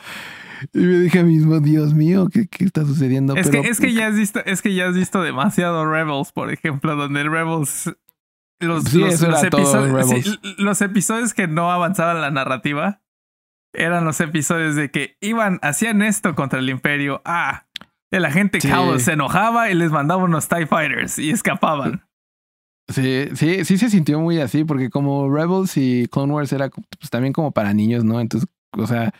Y 0.73 0.79
me 0.79 0.99
dije 0.99 1.23
mismo, 1.23 1.59
Dios 1.59 1.93
mío, 1.93 2.27
¿qué, 2.31 2.47
qué 2.47 2.65
está 2.65 2.85
sucediendo? 2.85 3.35
Es, 3.35 3.49
Pero, 3.49 3.63
que, 3.63 3.69
es 3.69 3.79
que 3.79 3.93
ya 3.93 4.07
has 4.07 4.15
visto, 4.15 4.43
es 4.45 4.61
que 4.61 4.73
ya 4.73 4.87
has 4.87 4.95
visto 4.95 5.21
demasiado 5.21 5.89
Rebels, 5.89 6.31
por 6.33 6.51
ejemplo, 6.51 6.95
donde 6.95 7.21
el 7.21 7.31
Rebels. 7.31 7.91
Los, 8.61 8.85
Sí, 8.85 8.99
los, 8.99 9.21
episodios, 9.43 10.23
sí, 10.23 10.39
los 10.57 10.81
episodios 10.81 11.33
que 11.33 11.47
no 11.47 11.71
avanzaban 11.71 12.21
la 12.21 12.31
narrativa 12.31 13.01
eran 13.73 14.05
los 14.05 14.21
episodios 14.21 14.75
de 14.75 14.89
que 14.91 15.17
iban, 15.21 15.59
hacían 15.61 16.01
esto 16.01 16.35
contra 16.35 16.59
el 16.59 16.69
Imperio. 16.69 17.21
Ah, 17.25 17.65
el 18.11 18.23
agente 18.23 18.61
Sí. 18.61 18.69
Cowell 18.69 19.01
se 19.01 19.13
enojaba 19.13 19.69
y 19.69 19.75
les 19.75 19.91
mandaba 19.91 20.23
unos 20.23 20.47
TIE 20.47 20.67
Fighters 20.67 21.19
y 21.19 21.31
escapaban. 21.31 22.05
Sí, 22.89 23.25
sí, 23.35 23.65
sí 23.65 23.77
se 23.77 23.89
sintió 23.89 24.19
muy 24.19 24.39
así, 24.39 24.63
porque 24.63 24.89
como 24.89 25.29
Rebels 25.29 25.75
y 25.75 26.07
Clone 26.07 26.31
Wars 26.33 26.53
era 26.53 26.69
pues, 26.69 27.09
también 27.09 27.33
como 27.33 27.51
para 27.51 27.73
niños, 27.73 28.03
¿no? 28.05 28.21
Entonces, 28.21 28.47
o 28.77 28.87
sea, 28.87 29.11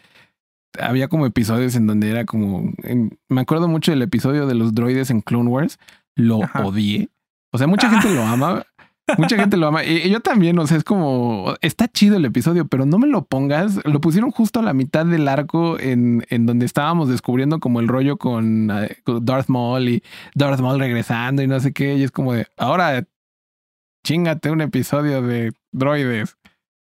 había 0.79 1.07
como 1.09 1.25
episodios 1.25 1.75
en 1.75 1.87
donde 1.87 2.09
era 2.11 2.25
como. 2.25 2.71
en- 2.83 3.17
me 3.27 3.41
acuerdo 3.41 3.67
mucho 3.67 3.91
del 3.91 4.01
episodio 4.03 4.45
de 4.47 4.55
los 4.55 4.73
droides 4.75 5.09
en 5.09 5.21
Clone 5.21 5.49
Wars, 5.49 5.79
lo 6.15 6.43
Ajá. 6.43 6.63
odié. 6.65 7.09
O 7.53 7.57
sea, 7.57 7.67
mucha 7.67 7.89
gente 7.89 8.13
lo 8.13 8.21
ama. 8.25 8.63
Mucha 9.17 9.37
gente 9.37 9.55
lo 9.57 9.67
ama. 9.67 9.83
Y 9.83 10.09
yo 10.09 10.19
también, 10.19 10.57
o 10.57 10.65
sea, 10.65 10.77
es 10.77 10.83
como. 10.83 11.53
Está 11.61 11.87
chido 11.87 12.17
el 12.17 12.25
episodio, 12.25 12.67
pero 12.67 12.85
no 12.85 12.97
me 12.97 13.07
lo 13.07 13.25
pongas. 13.25 13.79
Lo 13.85 14.01
pusieron 14.01 14.31
justo 14.31 14.59
a 14.59 14.63
la 14.63 14.73
mitad 14.73 15.05
del 15.05 15.27
arco 15.27 15.79
en, 15.79 16.25
en 16.29 16.45
donde 16.45 16.65
estábamos 16.65 17.09
descubriendo 17.09 17.59
como 17.59 17.79
el 17.79 17.87
rollo 17.87 18.17
con, 18.17 18.71
eh, 18.71 18.97
con 19.03 19.23
Darth 19.23 19.47
Maul 19.49 19.89
y 19.89 20.03
Darth 20.33 20.59
Maul 20.59 20.79
regresando 20.79 21.43
y 21.43 21.47
no 21.47 21.59
sé 21.59 21.71
qué. 21.71 21.95
Y 21.95 22.03
es 22.03 22.11
como 22.11 22.33
de 22.33 22.47
ahora 22.57 23.05
chingate 24.03 24.51
un 24.51 24.61
episodio 24.61 25.21
de 25.21 25.53
droides. 25.71 26.37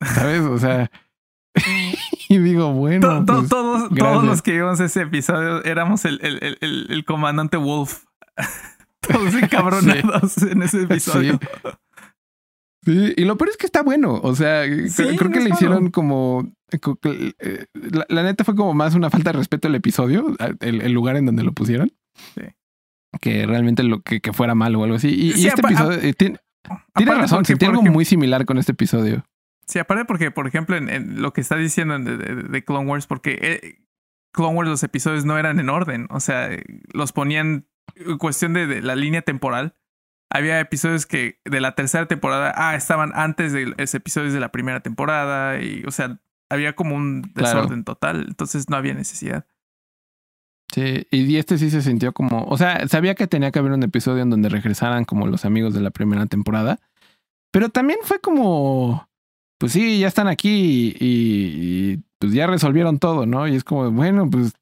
¿Sabes? 0.00 0.40
O 0.40 0.58
sea. 0.58 0.90
y 2.28 2.38
digo, 2.38 2.72
bueno. 2.72 3.08
To- 3.08 3.24
to- 3.24 3.38
pues, 3.38 3.48
todos, 3.48 3.90
todos 3.96 4.24
los 4.24 4.42
que 4.42 4.52
vimos 4.52 4.80
ese 4.80 5.02
episodio 5.02 5.62
éramos 5.64 6.04
el, 6.04 6.20
el, 6.22 6.86
el, 6.88 7.04
comandante 7.04 7.56
Wolf. 7.56 8.04
todos 9.00 9.34
encabronados 9.42 10.38
en 10.38 10.62
ese 10.62 10.82
episodio. 10.82 11.38
Sí, 11.40 11.68
y 12.86 13.24
lo 13.24 13.36
peor 13.36 13.50
es 13.50 13.56
que 13.56 13.66
está 13.66 13.82
bueno. 13.82 14.14
O 14.22 14.34
sea, 14.34 14.64
Sí, 14.88 15.02
creo, 15.16 15.28
no 15.28 15.30
que 15.30 15.38
le 15.40 15.44
malo. 15.50 15.54
hicieron 15.54 15.90
como. 15.90 16.50
eh, 16.72 17.66
La, 17.74 18.06
la 18.08 18.22
neta 18.22 18.44
fue 18.44 18.54
como 18.54 18.74
más 18.74 18.94
una 18.94 19.10
falta 19.10 19.32
de 19.32 19.38
respeto 19.38 19.68
al 19.68 19.74
episodio, 19.74 20.34
el, 20.60 20.80
el 20.82 20.92
lugar 20.92 21.16
en 21.16 21.26
donde 21.26 21.42
lo 21.42 21.52
pusieron. 21.52 21.92
Sí. 22.34 22.42
Que 23.20 23.44
realmente 23.46 23.82
lo 23.82 24.02
que, 24.02 24.20
que 24.20 24.32
fuera 24.32 24.54
malo 24.54 24.80
o 24.80 24.84
algo 24.84 24.96
así. 24.96 25.08
Y, 25.08 25.28
y 25.30 25.32
Sí, 25.32 25.48
este 25.48 25.60
episodio. 25.62 25.98
eh, 26.00 26.12
tiene 26.14 26.38
tiene 26.94 27.14
razón, 27.14 27.42
por 27.42 27.64
algo 27.64 27.72
ejemplo- 27.80 27.92
muy 27.92 28.04
similar 28.04 28.44
con 28.44 28.58
este 28.58 28.72
episodio. 28.72 29.24
Sí, 29.66 29.78
aparte 29.78 30.04
porque, 30.04 30.30
por 30.30 30.46
ejemplo, 30.46 30.76
en, 30.76 30.88
en 30.88 31.22
lo 31.22 31.32
que 31.32 31.40
está 31.40 31.56
diciendo 31.56 31.98
de, 31.98 32.16
de- 32.16 32.42
de 32.42 32.64
Clone 32.64 32.88
Wars, 32.88 33.06
porque 33.06 33.38
eh, 33.40 33.78
Clone 34.32 34.54
Wars 34.56 34.68
los 34.68 34.82
episodios 34.82 35.24
no 35.24 35.38
eran 35.38 35.58
en 35.60 35.68
orden, 35.68 36.06
o 36.10 36.20
sea, 36.20 36.48
los 36.92 37.12
ponían 37.12 37.66
en 37.96 38.18
cuestión 38.18 38.52
de, 38.52 38.66
de 38.66 38.82
la 38.82 38.94
línea 38.96 39.22
temporal. 39.22 39.74
Había 40.30 40.60
episodios 40.60 41.06
que 41.06 41.40
de 41.44 41.60
la 41.60 41.74
tercera 41.74 42.06
temporada, 42.06 42.52
ah, 42.56 42.76
estaban 42.76 43.10
antes 43.14 43.52
de 43.52 43.66
los 43.76 43.94
episodios 43.94 44.32
de 44.32 44.40
la 44.40 44.50
primera 44.52 44.80
temporada 44.80 45.60
y, 45.60 45.82
o 45.86 45.90
sea, 45.90 46.18
había 46.48 46.74
como 46.74 46.94
un 46.94 47.22
Claro. 47.34 47.60
desorden 47.62 47.84
total, 47.84 48.26
entonces 48.28 48.68
no 48.70 48.76
había 48.76 48.94
necesidad. 48.94 49.44
Sí, 50.72 51.06
y 51.10 51.36
este 51.36 51.58
sí 51.58 51.68
se 51.68 51.82
sintió 51.82 52.12
como, 52.12 52.44
o 52.44 52.56
sea, 52.56 52.86
sabía 52.86 53.16
que 53.16 53.26
tenía 53.26 53.50
que 53.50 53.58
haber 53.58 53.72
un 53.72 53.82
episodio 53.82 54.22
en 54.22 54.30
donde 54.30 54.48
regresaran 54.48 55.04
como 55.04 55.26
los 55.26 55.44
amigos 55.44 55.74
de 55.74 55.80
la 55.80 55.90
primera 55.90 56.26
temporada, 56.26 56.78
pero 57.52 57.68
también 57.70 57.98
fue 58.04 58.20
como, 58.20 59.08
pues 59.58 59.72
sí, 59.72 59.98
ya 59.98 60.06
están 60.06 60.28
aquí 60.28 60.94
y, 60.96 60.96
y, 61.00 62.00
pues 62.20 62.32
ya 62.32 62.46
resolvieron 62.46 63.00
todo, 63.00 63.26
¿no? 63.26 63.48
Y 63.48 63.56
es 63.56 63.64
como, 63.64 63.90
bueno, 63.90 64.30
pues 64.30 64.52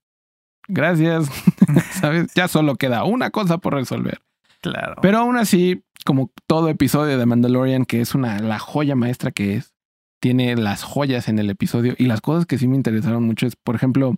gracias, 0.67 1.29
¿sabes? 2.01 2.33
Ya 2.35 2.49
solo 2.49 2.77
queda 2.77 3.05
una 3.05 3.29
cosa 3.29 3.59
por 3.59 3.75
resolver. 3.75 4.23
Claro. 4.61 4.97
Pero 5.03 5.19
aún 5.19 5.37
así, 5.37 5.83
como 6.05 6.31
todo 6.47 6.69
episodio 6.69 7.19
de 7.19 7.27
Mandalorian, 7.27 7.85
que 7.85 8.01
es 8.01 8.15
una 8.15 8.41
la 8.41 8.59
joya 8.59 8.97
maestra 8.97 9.31
que 9.31 9.55
es, 9.55 9.75
tiene 10.21 10.57
las 10.57 10.83
joyas 10.83 11.29
en 11.29 11.39
el 11.39 11.51
episodio 11.51 11.95
y 11.97 12.07
las 12.07 12.21
cosas 12.21 12.47
que 12.47 12.59
sí 12.59 12.67
me 12.67 12.77
interesaron 12.77 13.25
mucho 13.25 13.47
es, 13.47 13.55
por 13.57 13.77
ejemplo, 13.77 14.17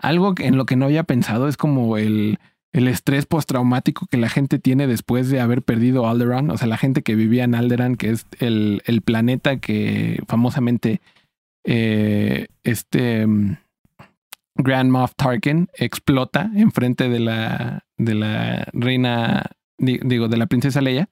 algo 0.00 0.34
en 0.38 0.56
lo 0.56 0.64
que 0.64 0.76
no 0.76 0.84
había 0.84 1.02
pensado 1.02 1.48
es 1.48 1.56
como 1.56 1.96
el, 1.96 2.38
el 2.72 2.88
estrés 2.88 3.26
postraumático 3.26 4.06
que 4.06 4.16
la 4.16 4.28
gente 4.28 4.58
tiene 4.58 4.86
después 4.86 5.28
de 5.28 5.40
haber 5.40 5.62
perdido 5.62 6.08
Alderaan. 6.08 6.50
O 6.50 6.56
sea, 6.56 6.68
la 6.68 6.76
gente 6.76 7.02
que 7.02 7.16
vivía 7.16 7.44
en 7.44 7.54
Alderaan, 7.54 7.96
que 7.96 8.10
es 8.10 8.26
el, 8.38 8.82
el 8.86 9.02
planeta 9.02 9.58
que 9.58 10.22
famosamente 10.28 11.00
eh, 11.64 12.46
este 12.62 13.26
mm, 13.26 13.56
Grand 14.58 14.90
Moff 14.90 15.12
Tarkin 15.16 15.68
explota 15.74 16.50
enfrente 16.54 17.08
de 17.08 17.20
la, 17.20 17.84
de 17.96 18.14
la 18.14 18.68
reina, 18.72 19.50
di- 19.78 20.00
digo, 20.04 20.28
de 20.28 20.36
la 20.36 20.46
princesa 20.46 20.80
Leia. 20.80 21.08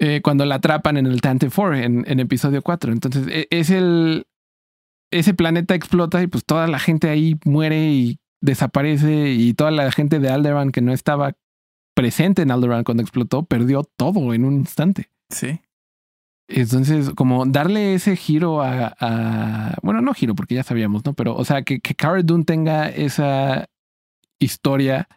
eh, 0.00 0.20
cuando 0.22 0.44
la 0.44 0.56
atrapan 0.56 0.96
en 0.96 1.06
el 1.06 1.20
Tante 1.20 1.48
4 1.50 1.74
en, 1.76 2.04
en 2.06 2.20
episodio 2.20 2.62
4. 2.62 2.92
Entonces, 2.92 3.26
e- 3.28 3.48
es 3.50 3.70
el. 3.70 4.26
Ese 5.10 5.32
planeta 5.32 5.74
explota 5.74 6.22
y 6.22 6.26
pues 6.26 6.44
toda 6.44 6.66
la 6.68 6.78
gente 6.78 7.08
ahí 7.08 7.34
muere 7.46 7.88
y 7.90 8.18
desaparece. 8.42 9.30
Y 9.30 9.54
toda 9.54 9.70
la 9.70 9.90
gente 9.90 10.18
de 10.18 10.28
Alderaan 10.28 10.70
que 10.70 10.82
no 10.82 10.92
estaba 10.92 11.32
presente 11.96 12.42
en 12.42 12.50
Alderaan 12.50 12.84
cuando 12.84 13.02
explotó, 13.02 13.44
perdió 13.44 13.82
todo 13.96 14.34
en 14.34 14.44
un 14.44 14.54
instante. 14.54 15.10
sí. 15.30 15.60
Entonces, 16.48 17.10
como 17.10 17.44
darle 17.44 17.94
ese 17.94 18.16
giro 18.16 18.62
a, 18.62 18.94
a- 18.98 19.76
bueno, 19.82 20.00
no 20.00 20.14
giro 20.14 20.34
porque 20.34 20.54
ya 20.54 20.62
sabíamos, 20.62 21.04
¿no? 21.04 21.12
Pero, 21.12 21.36
o 21.36 21.44
sea, 21.44 21.62
que, 21.62 21.80
que 21.80 21.94
Cara 21.94 22.22
Dune 22.22 22.44
tenga 22.44 22.88
esa 22.88 23.66
historia 24.40 25.08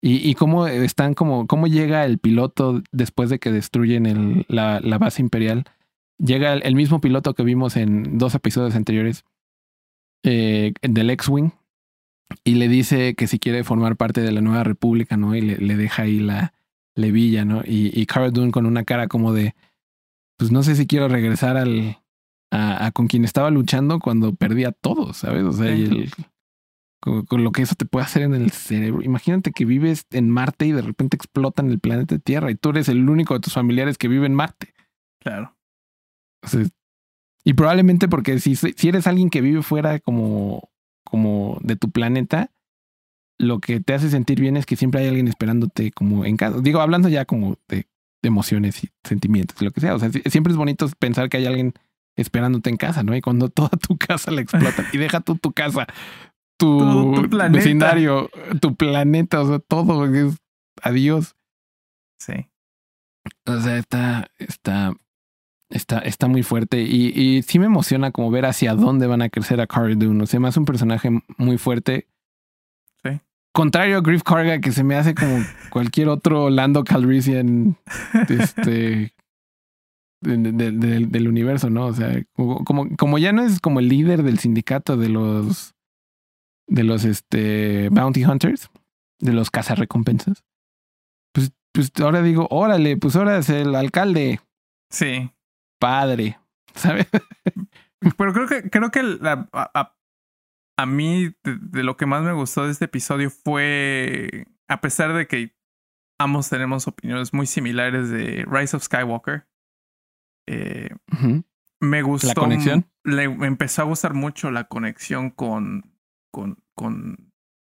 y, 0.00 0.34
cómo 0.34 0.68
están, 0.68 1.14
como, 1.14 1.48
cómo 1.48 1.66
llega 1.66 2.04
el 2.04 2.18
piloto 2.18 2.82
después 2.92 3.30
de 3.30 3.40
que 3.40 3.50
destruyen 3.50 4.44
la, 4.48 4.80
base 4.98 5.22
imperial. 5.22 5.64
Llega 6.18 6.52
el, 6.54 6.74
mismo 6.76 7.00
piloto 7.00 7.34
que 7.34 7.42
vimos 7.42 7.76
en 7.76 8.16
dos 8.16 8.34
episodios 8.36 8.76
anteriores 8.76 9.24
eh, 10.22 10.72
del 10.82 11.10
X-Wing 11.10 11.50
y 12.44 12.54
le 12.54 12.68
dice 12.68 13.14
que 13.14 13.26
si 13.26 13.40
quiere 13.40 13.64
formar 13.64 13.96
parte 13.96 14.20
de 14.20 14.30
la 14.30 14.40
nueva 14.40 14.62
república, 14.62 15.16
¿no? 15.16 15.34
Y 15.34 15.40
le, 15.40 15.56
le 15.56 15.76
deja 15.76 16.02
ahí 16.02 16.20
la 16.20 16.52
levilla, 16.94 17.44
¿no? 17.44 17.62
Y, 17.64 17.90
y 17.92 18.06
Cara 18.06 18.30
Dune 18.30 18.52
con 18.52 18.66
una 18.66 18.84
cara 18.84 19.08
como 19.08 19.32
de, 19.32 19.56
pues 20.38 20.50
no 20.50 20.62
sé 20.62 20.76
si 20.76 20.86
quiero 20.86 21.08
regresar 21.08 21.56
al 21.56 21.98
a, 22.50 22.86
a 22.86 22.90
con 22.92 23.08
quien 23.08 23.24
estaba 23.24 23.50
luchando 23.50 23.98
cuando 23.98 24.34
perdí 24.34 24.64
a 24.64 24.72
todos, 24.72 25.18
¿sabes? 25.18 25.44
O 25.44 25.52
sea, 25.52 25.74
y 25.74 25.84
el, 25.84 26.10
con, 27.00 27.26
con 27.26 27.44
lo 27.44 27.52
que 27.52 27.62
eso 27.62 27.74
te 27.74 27.84
puede 27.84 28.06
hacer 28.06 28.22
en 28.22 28.34
el 28.34 28.50
cerebro. 28.50 29.02
Imagínate 29.02 29.52
que 29.52 29.64
vives 29.64 30.06
en 30.10 30.30
Marte 30.30 30.66
y 30.66 30.72
de 30.72 30.82
repente 30.82 31.16
explota 31.16 31.62
en 31.62 31.70
el 31.70 31.80
planeta 31.80 32.18
Tierra 32.18 32.50
y 32.50 32.54
tú 32.54 32.70
eres 32.70 32.88
el 32.88 33.08
único 33.08 33.34
de 33.34 33.40
tus 33.40 33.52
familiares 33.52 33.98
que 33.98 34.08
vive 34.08 34.26
en 34.26 34.34
Marte. 34.34 34.72
Claro. 35.20 35.56
O 36.42 36.48
sea, 36.48 36.64
y 37.44 37.54
probablemente 37.54 38.08
porque 38.08 38.38
si, 38.38 38.56
si 38.56 38.88
eres 38.88 39.06
alguien 39.06 39.30
que 39.30 39.40
vive 39.40 39.62
fuera 39.62 39.98
como, 39.98 40.70
como 41.04 41.58
de 41.62 41.76
tu 41.76 41.90
planeta, 41.90 42.50
lo 43.38 43.60
que 43.60 43.80
te 43.80 43.94
hace 43.94 44.10
sentir 44.10 44.40
bien 44.40 44.56
es 44.56 44.66
que 44.66 44.76
siempre 44.76 45.00
hay 45.00 45.08
alguien 45.08 45.28
esperándote 45.28 45.90
como 45.92 46.24
en 46.24 46.36
casa. 46.36 46.60
Digo, 46.60 46.80
hablando 46.80 47.08
ya 47.08 47.24
como 47.24 47.56
de 47.68 47.86
emociones 48.22 48.82
y 48.84 48.90
sentimientos, 49.04 49.60
lo 49.62 49.70
que 49.70 49.80
sea. 49.80 49.94
O 49.94 49.98
sea, 49.98 50.10
si- 50.10 50.22
siempre 50.26 50.52
es 50.52 50.56
bonito 50.56 50.88
pensar 50.98 51.28
que 51.28 51.36
hay 51.38 51.46
alguien 51.46 51.74
esperándote 52.16 52.68
en 52.70 52.76
casa, 52.76 53.02
¿no? 53.02 53.14
Y 53.16 53.20
cuando 53.20 53.48
toda 53.50 53.70
tu 53.70 53.96
casa 53.96 54.30
la 54.30 54.40
explotan 54.40 54.86
y 54.92 54.98
deja 54.98 55.20
tú 55.20 55.36
tu 55.36 55.52
casa, 55.52 55.86
tu, 56.58 56.78
Tu- 56.78 57.28
tu 57.28 57.38
vecindario, 57.52 58.30
tu 58.60 58.74
planeta, 58.74 59.40
o 59.42 59.46
sea, 59.48 59.58
todo 59.60 60.04
es 60.06 60.36
adiós. 60.82 61.36
Sí. 62.20 62.48
O 63.46 63.60
sea, 63.60 63.78
está, 63.78 64.30
está, 64.38 64.94
está, 65.70 65.98
está 66.00 66.26
muy 66.28 66.42
fuerte 66.42 66.82
y, 66.82 67.12
y 67.14 67.42
sí 67.42 67.58
me 67.58 67.66
emociona 67.66 68.10
como 68.10 68.30
ver 68.30 68.46
hacia 68.46 68.74
dónde 68.74 69.06
van 69.06 69.22
a 69.22 69.28
crecer 69.28 69.60
a 69.60 69.66
Cara 69.66 69.94
Dune. 69.94 70.22
O 70.24 70.26
sea, 70.26 70.40
hace 70.46 70.58
un 70.58 70.66
personaje 70.66 71.10
muy 71.36 71.58
fuerte. 71.58 72.08
Contrario 73.54 73.98
a 73.98 74.00
Griff 74.02 74.22
Karga, 74.22 74.60
que 74.60 74.72
se 74.72 74.84
me 74.84 74.94
hace 74.94 75.14
como 75.14 75.38
cualquier 75.70 76.08
otro 76.08 76.48
Lando 76.50 76.84
Calrissian 76.84 77.76
este, 78.28 79.14
de- 80.22 80.52
de- 80.52 80.72
de- 80.72 81.06
del 81.06 81.28
universo, 81.28 81.68
¿no? 81.70 81.86
O 81.86 81.92
sea, 81.92 82.22
como, 82.34 82.64
como, 82.64 82.96
como 82.96 83.18
ya 83.18 83.32
no 83.32 83.42
es 83.42 83.60
como 83.60 83.80
el 83.80 83.88
líder 83.88 84.22
del 84.22 84.38
sindicato 84.38 84.96
de 84.96 85.08
los 85.08 85.74
de 86.70 86.84
los 86.84 87.04
este 87.04 87.88
bounty 87.90 88.24
hunters, 88.26 88.70
de 89.20 89.32
los 89.32 89.50
cazarrecompensas. 89.50 90.44
Pues, 91.32 91.50
pues 91.72 91.90
ahora 92.02 92.20
digo, 92.22 92.46
órale, 92.50 92.96
pues 92.98 93.16
ahora 93.16 93.38
es 93.38 93.48
el 93.48 93.74
alcalde, 93.74 94.40
Sí. 94.90 95.30
padre, 95.80 96.38
¿sabes? 96.74 97.06
Pero 98.16 98.32
creo 98.32 98.46
que, 98.46 98.68
creo 98.70 98.90
que 98.90 99.02
la- 99.02 99.48
a, 99.52 99.70
a- 99.80 99.94
a 100.78 100.86
mí 100.86 101.34
de, 101.42 101.58
de 101.60 101.82
lo 101.82 101.96
que 101.96 102.06
más 102.06 102.22
me 102.22 102.32
gustó 102.32 102.64
de 102.64 102.70
este 102.70 102.84
episodio 102.84 103.30
fue, 103.30 104.46
a 104.68 104.80
pesar 104.80 105.12
de 105.12 105.26
que 105.26 105.56
ambos 106.18 106.48
tenemos 106.48 106.86
opiniones 106.86 107.34
muy 107.34 107.46
similares 107.46 108.10
de 108.10 108.46
Rise 108.48 108.76
of 108.76 108.84
Skywalker, 108.84 109.48
eh, 110.46 110.90
me 111.80 112.02
gustó. 112.02 112.32
conexión? 112.40 112.86
Le 113.02 113.28
me 113.28 113.48
empezó 113.48 113.82
a 113.82 113.86
gustar 113.86 114.14
mucho 114.14 114.52
la 114.52 114.64
conexión 114.64 115.30
con 115.30 115.92
con, 116.32 116.62
con, 116.74 117.32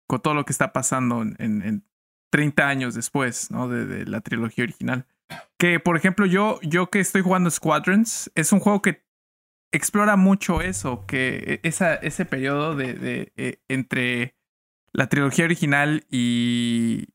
con 0.09 0.23
todo 0.23 0.33
lo 0.33 0.47
que 0.47 0.53
está 0.53 0.73
pasando 0.73 1.23
en, 1.23 1.37
en 1.39 1.85
30 2.31 2.67
años 2.67 2.95
después, 2.95 3.51
¿no? 3.51 3.69
De, 3.69 3.85
de, 3.85 4.07
la 4.07 4.23
trilogía 4.23 4.65
original. 4.65 5.07
Que, 5.59 5.79
por 5.79 5.97
ejemplo, 5.97 6.25
yo, 6.25 6.59
yo 6.63 6.89
que 6.89 7.01
estoy 7.01 7.23
jugando 7.23 7.51
Squadrons, 7.51 8.31
es 8.35 8.53
un 8.53 8.61
juego 8.61 8.81
que 8.81 9.04
explora 9.75 10.17
mucho 10.17 10.61
eso, 10.61 11.05
que 11.07 11.61
e, 11.63 11.69
esa, 11.69 11.95
ese 11.95 12.25
periodo 12.25 12.75
de, 12.75 12.95
de, 12.95 13.33
de 13.37 13.63
entre 13.69 14.37
la 14.93 15.09
trilogía 15.09 15.45
original 15.45 16.07
y, 16.09 17.09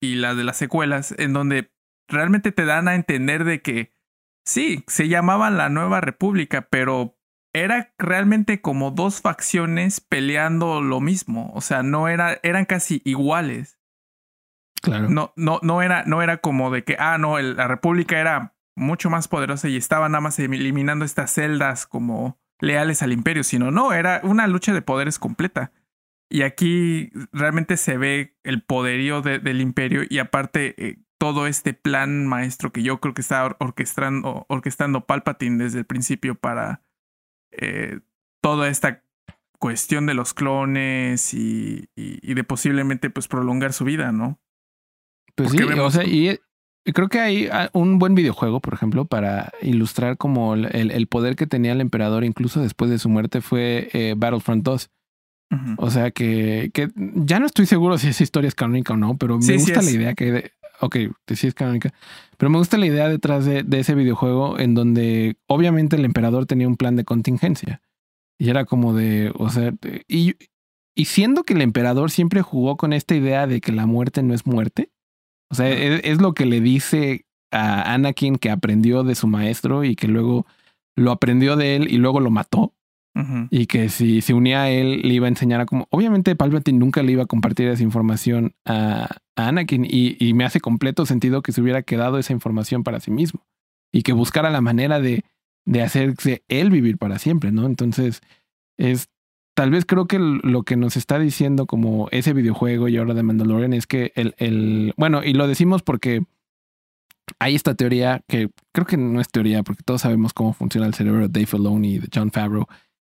y 0.00 0.16
la 0.16 0.34
de 0.34 0.44
las 0.44 0.58
secuelas, 0.58 1.14
en 1.18 1.32
donde 1.32 1.72
realmente 2.06 2.52
te 2.52 2.64
dan 2.64 2.88
a 2.88 2.94
entender 2.94 3.44
de 3.44 3.62
que 3.62 3.92
sí, 4.44 4.84
se 4.86 5.08
llamaban 5.08 5.56
la 5.56 5.68
Nueva 5.68 6.00
República, 6.00 6.68
pero 6.70 7.18
era 7.54 7.94
realmente 7.98 8.60
como 8.60 8.90
dos 8.90 9.20
facciones 9.20 10.00
peleando 10.00 10.80
lo 10.80 11.00
mismo. 11.00 11.50
O 11.54 11.60
sea, 11.60 11.82
no 11.82 12.08
era, 12.08 12.38
eran 12.42 12.66
casi 12.66 13.00
iguales. 13.04 13.78
Claro. 14.82 15.08
No, 15.08 15.32
no, 15.36 15.58
no 15.62 15.82
era, 15.82 16.04
no 16.04 16.22
era 16.22 16.38
como 16.38 16.70
de 16.70 16.84
que, 16.84 16.96
ah, 16.98 17.18
no, 17.18 17.38
el, 17.38 17.56
la 17.56 17.68
República 17.68 18.20
era 18.20 18.54
mucho 18.78 19.10
más 19.10 19.28
poderosa 19.28 19.68
y 19.68 19.76
estaba 19.76 20.08
nada 20.08 20.20
más 20.20 20.38
eliminando 20.38 21.04
estas 21.04 21.32
celdas 21.32 21.86
como 21.86 22.38
leales 22.60 23.02
al 23.02 23.12
imperio, 23.12 23.44
sino 23.44 23.70
no, 23.70 23.92
era 23.92 24.20
una 24.24 24.46
lucha 24.46 24.72
de 24.72 24.82
poderes 24.82 25.18
completa. 25.18 25.72
Y 26.30 26.42
aquí 26.42 27.10
realmente 27.32 27.76
se 27.76 27.96
ve 27.96 28.36
el 28.42 28.62
poderío 28.62 29.22
de, 29.22 29.38
del 29.38 29.60
imperio 29.60 30.02
y 30.08 30.18
aparte 30.18 30.74
eh, 30.76 30.98
todo 31.18 31.46
este 31.46 31.72
plan 31.74 32.26
maestro 32.26 32.70
que 32.70 32.82
yo 32.82 33.00
creo 33.00 33.14
que 33.14 33.22
está 33.22 33.56
orquestando, 33.58 34.44
orquestando 34.48 35.06
Palpatine 35.06 35.64
desde 35.64 35.80
el 35.80 35.84
principio 35.86 36.34
para 36.34 36.82
eh, 37.50 38.00
toda 38.42 38.68
esta 38.68 39.02
cuestión 39.58 40.06
de 40.06 40.14
los 40.14 40.34
clones 40.34 41.34
y, 41.34 41.88
y, 41.96 42.18
y, 42.22 42.34
de 42.34 42.44
posiblemente 42.44 43.10
pues 43.10 43.26
prolongar 43.26 43.72
su 43.72 43.84
vida, 43.84 44.12
¿no? 44.12 44.38
Pues 45.34 45.50
sí, 45.50 45.62
o 45.62 45.90
sea, 45.90 46.04
y 46.04 46.40
creo 46.92 47.08
que 47.08 47.20
hay 47.20 47.48
ah, 47.50 47.70
un 47.72 47.98
buen 47.98 48.14
videojuego, 48.14 48.60
por 48.60 48.74
ejemplo, 48.74 49.04
para 49.04 49.52
ilustrar 49.62 50.16
como 50.16 50.54
el, 50.54 50.90
el 50.90 51.06
poder 51.06 51.36
que 51.36 51.46
tenía 51.46 51.72
el 51.72 51.80
emperador 51.80 52.24
incluso 52.24 52.60
después 52.60 52.90
de 52.90 52.98
su 52.98 53.08
muerte 53.08 53.40
fue 53.40 53.88
eh, 53.92 54.14
Battlefront 54.16 54.64
2. 54.64 54.90
Uh 55.50 55.54
-huh. 55.54 55.74
O 55.78 55.90
sea 55.90 56.10
que, 56.10 56.70
que, 56.74 56.90
ya 56.96 57.40
no 57.40 57.46
estoy 57.46 57.66
seguro 57.66 57.96
si 57.96 58.08
esa 58.08 58.22
historia 58.22 58.48
es 58.48 58.54
canónica 58.54 58.92
o 58.92 58.96
no, 58.96 59.16
pero 59.16 59.38
me 59.38 59.54
gusta 59.56 59.80
sí 59.80 59.86
la 59.86 60.02
idea 60.02 60.14
que 60.14 60.32
de, 60.32 60.52
ok, 60.80 60.96
sí 61.34 61.46
es 61.46 61.54
canónica, 61.54 61.94
pero 62.36 62.50
me 62.50 62.58
gusta 62.58 62.76
la 62.76 62.86
idea 62.86 63.08
detrás 63.08 63.44
de, 63.44 63.62
de, 63.62 63.80
ese 63.80 63.94
videojuego 63.94 64.58
en 64.58 64.74
donde 64.74 65.36
obviamente 65.46 65.96
el 65.96 66.04
emperador 66.04 66.44
tenía 66.46 66.68
un 66.68 66.76
plan 66.76 66.96
de 66.96 67.04
contingencia 67.04 67.80
y 68.38 68.50
era 68.50 68.64
como 68.64 68.94
de, 68.94 69.32
o 69.36 69.48
sea, 69.48 69.72
y, 70.06 70.36
y 70.94 71.04
siendo 71.06 71.44
que 71.44 71.54
el 71.54 71.62
emperador 71.62 72.10
siempre 72.10 72.42
jugó 72.42 72.76
con 72.76 72.92
esta 72.92 73.14
idea 73.14 73.46
de 73.46 73.60
que 73.60 73.72
la 73.72 73.86
muerte 73.86 74.22
no 74.22 74.34
es 74.34 74.46
muerte, 74.46 74.90
o 75.50 75.54
sea, 75.54 75.68
es, 75.68 76.00
es 76.04 76.20
lo 76.20 76.34
que 76.34 76.46
le 76.46 76.60
dice 76.60 77.24
a 77.50 77.94
Anakin 77.94 78.36
que 78.36 78.50
aprendió 78.50 79.04
de 79.04 79.14
su 79.14 79.26
maestro 79.26 79.84
y 79.84 79.96
que 79.96 80.08
luego 80.08 80.46
lo 80.96 81.10
aprendió 81.12 81.56
de 81.56 81.76
él 81.76 81.92
y 81.92 81.98
luego 81.98 82.20
lo 82.20 82.30
mató. 82.30 82.74
Uh 83.14 83.20
-huh. 83.20 83.48
Y 83.50 83.66
que 83.66 83.88
si 83.88 84.20
se 84.20 84.34
unía 84.34 84.62
a 84.62 84.70
él, 84.70 85.00
le 85.02 85.14
iba 85.14 85.26
a 85.26 85.30
enseñar 85.30 85.60
a 85.60 85.66
cómo. 85.66 85.88
Obviamente, 85.90 86.36
Palpatine 86.36 86.78
nunca 86.78 87.02
le 87.02 87.12
iba 87.12 87.22
a 87.22 87.26
compartir 87.26 87.68
esa 87.68 87.82
información 87.82 88.54
a, 88.64 89.08
a 89.36 89.48
Anakin. 89.48 89.84
Y, 89.84 90.16
y, 90.24 90.34
me 90.34 90.44
hace 90.44 90.60
completo 90.60 91.06
sentido 91.06 91.42
que 91.42 91.52
se 91.52 91.60
hubiera 91.60 91.82
quedado 91.82 92.18
esa 92.18 92.32
información 92.32 92.84
para 92.84 93.00
sí 93.00 93.10
mismo. 93.10 93.46
Y 93.92 94.02
que 94.02 94.12
buscara 94.12 94.50
la 94.50 94.60
manera 94.60 95.00
de, 95.00 95.24
de 95.64 95.82
hacerse 95.82 96.42
él 96.48 96.70
vivir 96.70 96.98
para 96.98 97.18
siempre, 97.18 97.50
¿no? 97.50 97.66
Entonces, 97.66 98.20
es. 98.76 99.08
Tal 99.58 99.72
vez 99.72 99.84
creo 99.84 100.06
que 100.06 100.20
lo 100.20 100.62
que 100.62 100.76
nos 100.76 100.96
está 100.96 101.18
diciendo 101.18 101.66
como 101.66 102.06
ese 102.12 102.32
videojuego 102.32 102.86
y 102.86 102.96
ahora 102.96 103.12
de 103.12 103.24
Mandalorian 103.24 103.72
es 103.72 103.88
que 103.88 104.12
el, 104.14 104.36
el. 104.38 104.94
Bueno, 104.96 105.24
y 105.24 105.32
lo 105.32 105.48
decimos 105.48 105.82
porque 105.82 106.22
hay 107.40 107.56
esta 107.56 107.74
teoría 107.74 108.22
que 108.28 108.50
creo 108.70 108.86
que 108.86 108.96
no 108.96 109.20
es 109.20 109.30
teoría, 109.30 109.64
porque 109.64 109.82
todos 109.82 110.02
sabemos 110.02 110.32
cómo 110.32 110.52
funciona 110.52 110.86
el 110.86 110.94
cerebro 110.94 111.22
de 111.22 111.28
Dave 111.28 111.46
Filoni 111.46 111.94
y 111.94 111.98
de 111.98 112.08
John 112.14 112.30
Favreau 112.30 112.66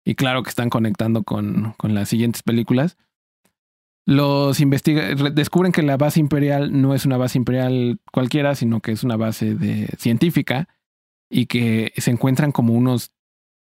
y 0.04 0.16
claro 0.16 0.42
que 0.42 0.50
están 0.50 0.72
conectando 0.72 1.22
con, 1.22 1.76
con 1.78 1.94
las 1.94 2.10
siguientes 2.10 2.42
películas. 2.42 2.98
Los 4.08 4.62
investiga 4.62 5.14
descubren 5.14 5.72
que 5.72 5.84
la 5.84 5.98
base 5.98 6.20
imperial 6.20 6.82
no 6.82 6.96
es 6.96 7.06
una 7.06 7.18
base 7.18 7.38
imperial 7.38 8.00
cualquiera, 8.12 8.56
sino 8.56 8.80
que 8.80 8.94
es 8.94 9.04
una 9.04 9.16
base 9.16 9.54
de 9.54 9.90
científica 10.00 10.68
y 11.30 11.46
que 11.46 11.94
se 11.98 12.10
encuentran 12.10 12.52
como 12.52 12.74
unos 12.74 13.12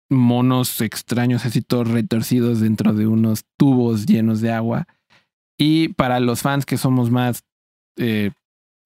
monos 0.09 0.81
extraños 0.81 1.45
así 1.45 1.63
todos 1.63 1.91
retorcidos 1.91 2.61
dentro 2.61 2.93
de 2.93 3.07
unos 3.07 3.45
tubos 3.57 4.07
llenos 4.07 4.41
de 4.41 4.53
agua. 4.53 4.87
Y 5.59 5.89
para 5.89 6.21
los 6.21 6.43
fans 6.43 6.67
que 6.67 6.77
somos 6.77 7.11
más 7.11 7.45
eh, 7.97 8.31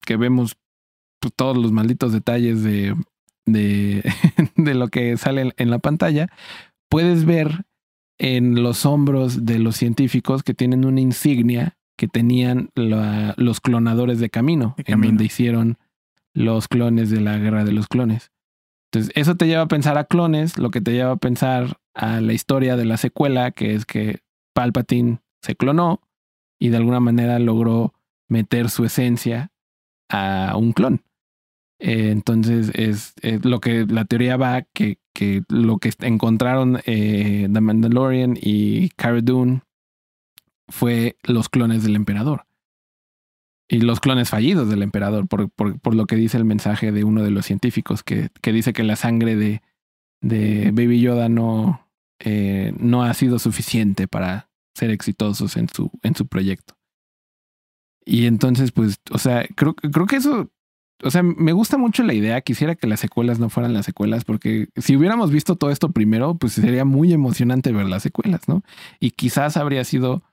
que 0.05 0.17
vemos 0.17 0.55
pues, 1.19 1.33
todos 1.35 1.57
los 1.57 1.71
malditos 1.71 2.11
detalles 2.13 2.63
de, 2.63 2.95
de, 3.45 4.03
de 4.55 4.73
lo 4.73 4.87
que 4.87 5.17
sale 5.17 5.53
en 5.55 5.69
la 5.69 5.79
pantalla, 5.79 6.27
puedes 6.89 7.25
ver 7.25 7.65
en 8.17 8.61
los 8.61 8.85
hombros 8.85 9.45
de 9.45 9.59
los 9.59 9.75
científicos 9.75 10.43
que 10.43 10.53
tienen 10.53 10.85
una 10.85 11.01
insignia 11.01 11.77
que 11.97 12.07
tenían 12.07 12.69
la, 12.75 13.33
los 13.37 13.61
clonadores 13.61 14.19
de 14.19 14.29
camino, 14.29 14.75
de 14.77 14.83
camino, 14.83 15.05
en 15.05 15.09
donde 15.11 15.25
hicieron 15.25 15.77
los 16.33 16.67
clones 16.67 17.09
de 17.09 17.21
la 17.21 17.37
guerra 17.37 17.63
de 17.63 17.73
los 17.73 17.87
clones. 17.87 18.31
Entonces, 18.93 19.13
eso 19.15 19.35
te 19.35 19.47
lleva 19.47 19.63
a 19.63 19.67
pensar 19.67 19.97
a 19.97 20.03
clones, 20.03 20.57
lo 20.57 20.69
que 20.69 20.81
te 20.81 20.91
lleva 20.91 21.11
a 21.11 21.17
pensar 21.17 21.77
a 21.93 22.19
la 22.19 22.33
historia 22.33 22.75
de 22.75 22.83
la 22.83 22.97
secuela, 22.97 23.51
que 23.51 23.73
es 23.73 23.85
que 23.85 24.19
Palpatine 24.53 25.21
se 25.41 25.55
clonó 25.55 26.01
y 26.59 26.69
de 26.69 26.77
alguna 26.77 26.99
manera 26.99 27.39
logró 27.39 27.93
meter 28.27 28.69
su 28.69 28.83
esencia 28.83 29.53
a 30.09 30.55
un 30.57 30.73
clon. 30.73 31.03
Eh, 31.79 32.11
entonces 32.11 32.69
es, 32.75 33.15
lo 33.43 33.61
que 33.61 33.85
la 33.85 34.03
teoría 34.03 34.35
va 34.35 34.61
que, 34.61 34.99
que 35.13 35.43
lo 35.47 35.77
que 35.77 35.93
encontraron 36.01 36.81
eh, 36.85 37.47
The 37.51 37.61
Mandalorian 37.61 38.37
y 38.39 38.89
Cara 38.89 39.21
Dune 39.21 39.61
fue 40.67 41.15
los 41.23 41.47
clones 41.47 41.83
del 41.83 41.95
emperador. 41.95 42.45
Y 43.71 43.79
los 43.79 44.01
clones 44.01 44.29
fallidos 44.29 44.69
del 44.69 44.83
emperador, 44.83 45.29
por, 45.29 45.49
por, 45.49 45.95
lo 45.95 46.05
que 46.05 46.17
dice 46.17 46.35
el 46.35 46.43
mensaje 46.43 46.91
de 46.91 47.05
uno 47.05 47.23
de 47.23 47.31
los 47.31 47.45
científicos, 47.45 48.03
que, 48.03 48.27
que 48.41 48.51
dice 48.51 48.73
que 48.73 48.83
la 48.83 48.97
sangre 48.97 49.37
de, 49.37 49.61
de 50.19 50.71
Baby 50.73 50.99
Yoda 50.99 51.29
no, 51.29 51.87
eh, 52.19 52.73
no 52.77 53.03
ha 53.03 53.13
sido 53.13 53.39
suficiente 53.39 54.09
para 54.09 54.49
ser 54.75 54.89
exitosos 54.89 55.55
en 55.55 55.69
su, 55.69 55.89
en 56.03 56.15
su 56.15 56.27
proyecto. 56.27 56.75
Y 58.03 58.25
entonces, 58.25 58.73
pues, 58.73 58.99
o 59.09 59.17
sea, 59.17 59.47
creo, 59.55 59.73
creo 59.73 60.05
que 60.05 60.17
eso 60.17 60.51
o 61.03 61.09
sea, 61.09 61.23
me 61.23 61.53
gusta 61.53 61.77
mucho 61.77 62.03
la 62.03 62.13
idea. 62.13 62.41
Quisiera 62.41 62.75
que 62.75 62.87
las 62.87 62.99
secuelas 62.99 63.39
no 63.39 63.49
fueran 63.49 63.73
las 63.73 63.85
secuelas, 63.85 64.25
porque 64.25 64.69
si 64.75 64.95
hubiéramos 64.95 65.31
visto 65.31 65.55
todo 65.55 65.71
esto 65.71 65.91
primero, 65.91 66.35
pues 66.35 66.53
sería 66.53 66.85
muy 66.85 67.13
emocionante 67.13 67.71
ver 67.71 67.87
las 67.87 68.03
secuelas, 68.03 68.47
¿no? 68.47 68.63
Y 68.99 69.11
quizás 69.11 69.57
habría 69.57 69.83
sido. 69.83 70.23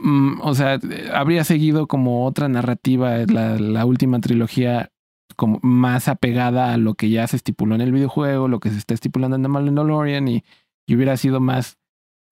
Mm, 0.00 0.40
o 0.40 0.54
sea, 0.54 0.78
habría 1.12 1.44
seguido 1.44 1.86
como 1.86 2.24
otra 2.24 2.48
narrativa, 2.48 3.18
la, 3.26 3.58
la, 3.58 3.84
última 3.84 4.18
trilogía, 4.20 4.90
como 5.36 5.58
más 5.62 6.08
apegada 6.08 6.72
a 6.72 6.76
lo 6.78 6.94
que 6.94 7.10
ya 7.10 7.26
se 7.26 7.36
estipuló 7.36 7.74
en 7.74 7.82
el 7.82 7.92
videojuego, 7.92 8.48
lo 8.48 8.60
que 8.60 8.70
se 8.70 8.78
está 8.78 8.94
estipulando 8.94 9.36
en 9.36 9.42
The 9.42 9.48
Mandalorian, 9.48 10.26
y, 10.28 10.44
y 10.86 10.96
hubiera 10.96 11.16
sido 11.16 11.40
más 11.40 11.78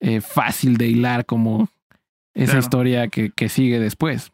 eh, 0.01 0.21
fácil 0.21 0.79
de 0.79 0.89
hilar 0.89 1.27
como 1.27 1.69
esa 2.35 2.53
claro. 2.53 2.61
historia 2.61 3.09
que, 3.09 3.31
que 3.31 3.49
sigue 3.49 3.79
después. 3.79 4.33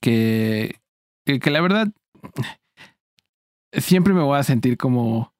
Que, 0.00 0.76
que, 1.24 1.38
que 1.38 1.50
la 1.50 1.60
verdad 1.60 1.88
siempre 3.72 4.14
me 4.14 4.22
voy 4.22 4.38
a 4.38 4.42
sentir 4.42 4.76
como, 4.76 5.32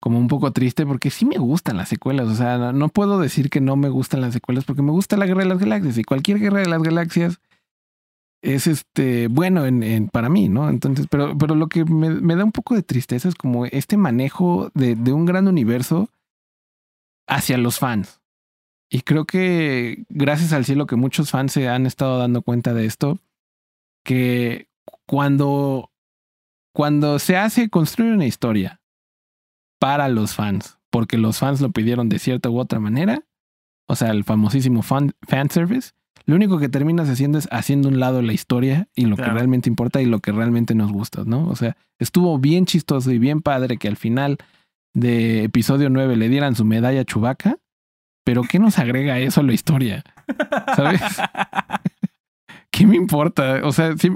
como 0.00 0.18
un 0.18 0.28
poco 0.28 0.52
triste 0.52 0.86
porque 0.86 1.10
sí 1.10 1.24
me 1.24 1.38
gustan 1.38 1.76
las 1.76 1.88
secuelas. 1.88 2.28
O 2.28 2.34
sea, 2.34 2.72
no 2.72 2.88
puedo 2.88 3.18
decir 3.18 3.50
que 3.50 3.60
no 3.60 3.76
me 3.76 3.88
gustan 3.88 4.20
las 4.20 4.32
secuelas 4.32 4.64
porque 4.64 4.82
me 4.82 4.92
gusta 4.92 5.16
la 5.16 5.26
Guerra 5.26 5.42
de 5.42 5.48
las 5.48 5.58
Galaxias 5.58 5.98
y 5.98 6.04
cualquier 6.04 6.38
Guerra 6.38 6.60
de 6.60 6.68
las 6.68 6.82
Galaxias 6.82 7.40
es 8.40 8.68
este 8.68 9.26
bueno 9.26 9.66
en, 9.66 10.08
para 10.08 10.28
mí, 10.28 10.48
¿no? 10.48 10.68
Entonces, 10.70 11.06
pero, 11.10 11.36
pero 11.36 11.54
lo 11.54 11.68
que 11.68 11.84
me, 11.84 12.10
me, 12.10 12.36
da 12.36 12.44
un 12.44 12.52
poco 12.52 12.74
de 12.74 12.82
tristeza 12.82 13.28
es 13.28 13.34
como 13.34 13.66
este 13.66 13.96
manejo 13.96 14.70
de, 14.74 14.94
de 14.94 15.12
un 15.12 15.26
gran 15.26 15.48
universo 15.48 16.08
hacia 17.26 17.58
los 17.58 17.78
fans. 17.78 18.20
Y 18.90 19.02
creo 19.02 19.26
que 19.26 20.04
gracias 20.08 20.52
al 20.52 20.64
cielo 20.64 20.86
que 20.86 20.96
muchos 20.96 21.30
fans 21.30 21.52
se 21.52 21.68
han 21.68 21.84
estado 21.84 22.18
dando 22.18 22.42
cuenta 22.42 22.72
de 22.72 22.86
esto, 22.86 23.18
que 24.04 24.68
cuando, 25.04 25.90
cuando 26.72 27.18
se 27.18 27.36
hace 27.36 27.68
construir 27.68 28.14
una 28.14 28.26
historia 28.26 28.80
para 29.78 30.08
los 30.08 30.34
fans, 30.34 30.78
porque 30.90 31.18
los 31.18 31.38
fans 31.38 31.60
lo 31.60 31.70
pidieron 31.70 32.08
de 32.08 32.18
cierta 32.18 32.50
u 32.50 32.58
otra 32.58 32.80
manera, 32.80 33.24
o 33.86 33.96
sea, 33.96 34.10
el 34.10 34.24
famosísimo 34.24 34.82
fan, 34.82 35.12
fan 35.22 35.50
service, 35.50 35.92
lo 36.26 36.36
único 36.36 36.58
que 36.58 36.68
terminas 36.68 37.08
haciendo 37.08 37.38
es 37.38 37.48
haciendo 37.50 37.88
un 37.88 38.00
lado 38.00 38.20
la 38.20 38.34
historia 38.34 38.88
y 38.94 39.06
lo 39.06 39.16
claro. 39.16 39.30
que 39.30 39.34
realmente 39.36 39.70
importa 39.70 40.02
y 40.02 40.06
lo 40.06 40.20
que 40.20 40.30
realmente 40.30 40.74
nos 40.74 40.92
gusta, 40.92 41.22
¿no? 41.24 41.48
O 41.48 41.56
sea, 41.56 41.76
estuvo 41.98 42.38
bien 42.38 42.66
chistoso 42.66 43.10
y 43.10 43.18
bien 43.18 43.40
padre 43.40 43.78
que 43.78 43.88
al 43.88 43.96
final 43.96 44.36
de 44.92 45.44
episodio 45.44 45.88
9 45.88 46.16
le 46.16 46.28
dieran 46.28 46.54
su 46.54 46.66
medalla 46.66 47.00
a 47.00 47.04
Chewbacca, 47.04 47.56
pero 48.24 48.42
¿qué 48.42 48.58
nos 48.58 48.78
agrega 48.78 49.18
eso 49.18 49.40
a 49.40 49.44
la 49.44 49.54
historia? 49.54 50.04
¿Sabes? 50.76 51.00
¿Qué 52.70 52.86
me 52.86 52.96
importa? 52.96 53.60
O 53.64 53.72
sea, 53.72 53.96
si, 53.96 54.10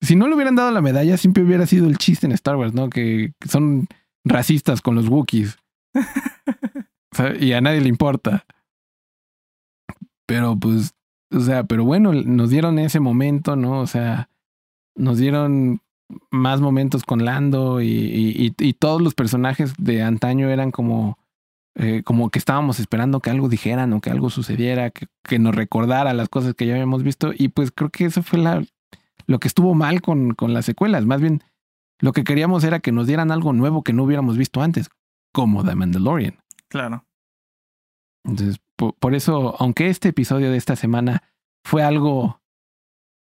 si 0.00 0.14
no 0.14 0.28
le 0.28 0.36
hubieran 0.36 0.54
dado 0.54 0.70
la 0.70 0.80
medalla, 0.80 1.16
siempre 1.16 1.42
hubiera 1.42 1.66
sido 1.66 1.88
el 1.88 1.98
chiste 1.98 2.26
en 2.26 2.32
Star 2.32 2.54
Wars, 2.54 2.72
¿no? 2.72 2.88
Que 2.88 3.32
son 3.48 3.88
racistas 4.24 4.80
con 4.80 4.94
los 4.94 5.08
Wookiees. 5.08 5.58
y 7.40 7.52
a 7.52 7.60
nadie 7.60 7.80
le 7.80 7.88
importa. 7.88 8.44
Pero 10.26 10.56
pues, 10.58 10.94
o 11.30 11.40
sea, 11.40 11.64
pero 11.64 11.84
bueno, 11.84 12.12
nos 12.12 12.50
dieron 12.50 12.78
ese 12.78 13.00
momento, 13.00 13.56
¿no? 13.56 13.80
O 13.80 13.86
sea, 13.86 14.28
nos 14.94 15.18
dieron 15.18 15.80
más 16.30 16.60
momentos 16.60 17.02
con 17.04 17.24
Lando 17.24 17.80
y, 17.82 18.54
y, 18.58 18.72
todos 18.74 19.02
los 19.02 19.14
personajes 19.14 19.74
de 19.78 20.02
antaño 20.02 20.48
eran 20.48 20.70
como, 20.70 21.18
eh, 21.74 22.02
como 22.02 22.30
que 22.30 22.38
estábamos 22.38 22.80
esperando 22.80 23.20
que 23.20 23.30
algo 23.30 23.48
dijeran 23.48 23.92
o 23.92 24.00
que 24.00 24.10
algo 24.10 24.30
sucediera, 24.30 24.90
que, 24.90 25.06
que, 25.22 25.38
nos 25.38 25.54
recordara 25.54 26.14
las 26.14 26.28
cosas 26.28 26.54
que 26.54 26.66
ya 26.66 26.74
habíamos 26.74 27.02
visto. 27.02 27.32
Y 27.36 27.48
pues 27.48 27.70
creo 27.72 27.90
que 27.90 28.06
eso 28.06 28.22
fue 28.22 28.38
la, 28.38 28.64
lo 29.26 29.38
que 29.38 29.48
estuvo 29.48 29.74
mal 29.74 30.00
con, 30.00 30.34
con 30.34 30.54
las 30.54 30.64
secuelas. 30.64 31.04
Más 31.04 31.20
bien, 31.20 31.42
lo 32.00 32.12
que 32.12 32.24
queríamos 32.24 32.64
era 32.64 32.80
que 32.80 32.92
nos 32.92 33.06
dieran 33.06 33.30
algo 33.30 33.52
nuevo 33.52 33.82
que 33.82 33.92
no 33.92 34.04
hubiéramos 34.04 34.36
visto 34.36 34.62
antes, 34.62 34.88
como 35.32 35.64
The 35.64 35.74
Mandalorian. 35.74 36.38
Claro. 36.68 37.04
Entonces, 38.24 38.60
por, 38.76 39.14
eso, 39.14 39.56
aunque 39.58 39.88
este 39.88 40.10
episodio 40.10 40.50
de 40.50 40.56
esta 40.56 40.76
semana 40.76 41.22
fue 41.64 41.82
algo 41.82 42.40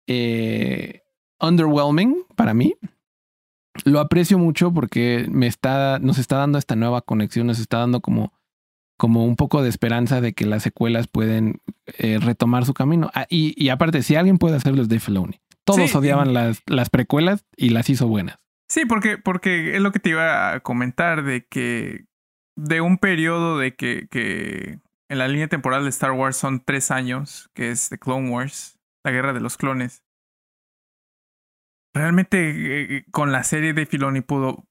eh, 0.08 1.04
underwhelming 1.40 2.24
para 2.36 2.54
mí, 2.54 2.76
lo 3.84 4.00
aprecio 4.00 4.40
mucho 4.40 4.74
porque 4.74 5.28
me 5.30 5.48
está, 5.48 6.00
nos 6.00 6.18
está 6.18 6.38
dando 6.38 6.58
esta 6.58 6.76
nueva 6.76 7.02
conexión, 7.02 7.48
nos 7.48 7.60
está 7.60 7.80
dando 7.80 8.02
como, 8.02 8.34
como 8.98 9.26
un 9.26 9.36
poco 9.36 9.62
de 9.62 9.70
esperanza 9.70 10.22
de 10.22 10.34
que 10.34 10.46
las 10.46 10.64
secuelas 10.64 11.08
pueden 11.08 11.62
eh, 11.98 12.20
retomar 12.20 12.66
su 12.66 12.74
camino. 12.74 13.12
Ah, 13.14 13.28
y, 13.30 13.54
y, 13.62 13.70
aparte, 13.70 14.02
si 14.02 14.16
alguien 14.16 14.38
puede 14.38 14.56
hacerlo 14.56 14.82
es 14.82 14.90
Dave 14.90 15.02
Filoni. 15.02 15.42
Todos 15.66 15.96
odiaban 15.96 16.34
las, 16.34 16.62
las 16.68 16.90
precuelas 16.90 17.44
y 17.58 17.70
las 17.70 17.90
hizo 17.90 18.08
buenas. 18.08 18.38
Sí, 18.70 18.86
porque, 18.86 19.18
porque 19.18 19.76
es 19.76 19.82
lo 19.82 19.92
que 19.92 20.00
te 20.00 20.10
iba 20.10 20.54
a 20.54 20.60
comentar 20.62 21.24
de 21.24 21.46
que 21.46 22.06
de 22.58 22.82
un 22.82 22.98
periodo 22.98 23.58
de 23.58 23.76
que, 23.76 24.08
que 24.10 24.80
en 25.10 25.18
la 25.18 25.28
línea 25.28 25.48
temporal 25.48 25.84
de 25.84 25.90
Star 25.90 26.12
Wars 26.12 26.38
son 26.38 26.64
tres 26.64 26.90
años, 26.92 27.50
que 27.54 27.70
es 27.70 27.90
The 27.90 28.00
Clone 28.00 28.30
Wars, 28.30 28.80
la 29.04 29.12
guerra 29.12 29.34
de 29.34 29.42
los 29.42 29.58
clones. 29.58 30.04
Realmente 31.94 32.98
eh, 32.98 33.06
con 33.12 33.32
la 33.32 33.44
serie 33.44 33.74
de 33.74 33.86
Filoni 33.86 34.22
pudo 34.22 34.68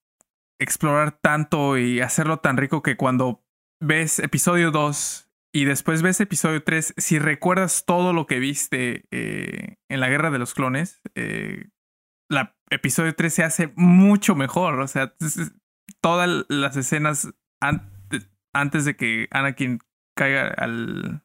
explorar 0.60 1.12
tanto 1.12 1.78
y 1.78 2.00
hacerlo 2.00 2.38
tan 2.38 2.56
rico 2.56 2.82
que 2.82 2.96
cuando 2.96 3.44
ves 3.80 4.18
episodio 4.18 4.70
2 4.70 5.30
y 5.52 5.64
después 5.66 6.02
ves 6.02 6.20
episodio 6.20 6.64
3, 6.64 6.94
si 6.96 7.18
recuerdas 7.18 7.84
todo 7.86 8.12
lo 8.12 8.26
que 8.26 8.40
viste 8.40 9.04
eh, 9.10 9.76
en 9.88 10.00
la 10.00 10.08
guerra 10.08 10.30
de 10.30 10.38
los 10.38 10.52
clones, 10.52 11.00
eh, 11.14 11.68
la 12.34 12.56
episodio 12.70 13.14
3 13.14 13.32
se 13.32 13.44
hace 13.44 13.72
mucho 13.76 14.34
mejor. 14.34 14.80
O 14.80 14.88
sea, 14.88 15.14
todas 16.00 16.44
las 16.48 16.76
escenas 16.76 17.32
antes 18.52 18.84
de 18.84 18.96
que 18.96 19.28
Anakin 19.30 19.80
caiga 20.16 20.48
al, 20.48 21.24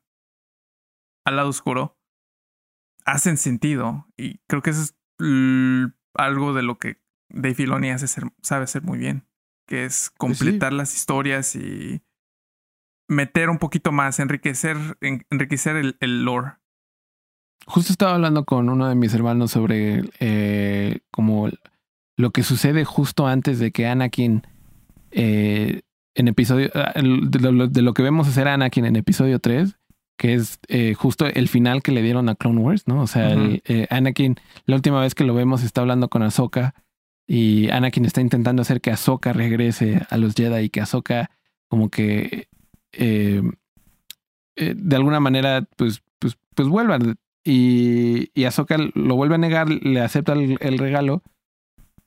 al 1.26 1.36
lado 1.36 1.50
oscuro 1.50 2.00
hacen 3.06 3.38
sentido. 3.38 4.08
Y 4.18 4.40
creo 4.48 4.62
que 4.62 4.72
eso 4.72 4.82
es 4.82 4.96
algo 6.14 6.54
de 6.54 6.64
lo 6.64 6.78
que 6.78 7.02
Dave 7.30 7.56
Filoni 7.56 7.92
hace 7.92 8.08
ser, 8.08 8.26
sabe 8.42 8.64
hacer 8.64 8.84
muy 8.84 8.98
bien. 8.98 9.28
Que 9.68 9.86
es 9.86 10.10
completar 10.10 10.74
las 10.74 10.96
historias 10.96 11.56
y 11.56 12.02
meter 13.08 13.50
un 13.50 13.60
poquito 13.60 13.92
más, 13.92 14.20
enriquecer, 14.20 14.78
enriquecer 15.02 15.76
el, 15.76 15.98
el 16.00 16.24
lore. 16.24 16.54
Justo 17.66 17.92
estaba 17.92 18.16
hablando 18.16 18.46
con 18.46 18.70
uno 18.70 18.88
de 18.88 18.96
mis 18.96 19.14
hermanos 19.14 19.52
sobre 19.52 20.04
eh, 20.20 21.00
como 21.12 21.50
lo 22.20 22.32
que 22.32 22.44
sucede 22.44 22.84
justo 22.84 23.28
antes 23.28 23.60
de 23.60 23.72
que 23.72 23.88
Anakin 23.88 24.46
eh, 25.12 25.84
en 26.16 26.28
episodio 26.28 26.70
ah, 26.76 26.92
de 26.96 27.82
lo, 27.82 27.94
que 27.94 28.04
vemos 28.04 28.28
hacer 28.28 28.50
a 28.50 28.56
Anakin 28.56 28.84
en 28.84 28.98
episodio 28.98 29.40
3 29.40 29.78
que 30.18 30.34
es 30.34 30.60
eh, 30.68 30.96
justo 30.96 31.28
el 31.28 31.48
final 31.48 31.82
que 31.82 31.94
le 31.94 32.02
dieron 32.02 32.28
a 32.28 32.36
Clone 32.36 32.60
Wars, 32.60 32.90
¿no? 32.90 33.02
O 33.02 33.08
sea, 33.08 33.34
eh, 33.38 33.88
Anakin, 33.90 34.36
la 34.66 34.76
última 34.76 35.00
vez 35.00 35.16
que 35.16 35.24
lo 35.24 35.34
vemos 35.34 35.64
está 35.64 35.80
hablando 35.80 36.10
con 36.10 36.22
Ahsoka 36.22 36.74
y 37.26 37.70
Anakin 37.70 38.04
está 38.04 38.20
intentando 38.20 38.64
hacer 38.64 38.82
que 38.82 38.92
Ahsoka 38.92 39.32
regrese 39.32 40.06
a 40.10 40.18
los 40.18 40.36
Jedi 40.36 40.66
y 40.66 40.70
que 40.70 40.82
Ahsoka 40.82 41.32
como 41.70 41.90
que 41.90 42.50
de 42.92 43.54
alguna 44.94 45.22
manera 45.22 45.66
pues, 45.78 46.04
pues, 46.20 46.38
pues 46.54 46.68
vuelva 46.68 47.00
y, 47.44 48.32
y 48.34 48.46
Ahsoka 48.46 48.78
lo 48.78 49.16
vuelve 49.16 49.36
a 49.36 49.40
negar, 49.40 49.70
le 49.70 50.02
acepta 50.02 50.34
el 50.34 50.78
regalo 50.78 51.24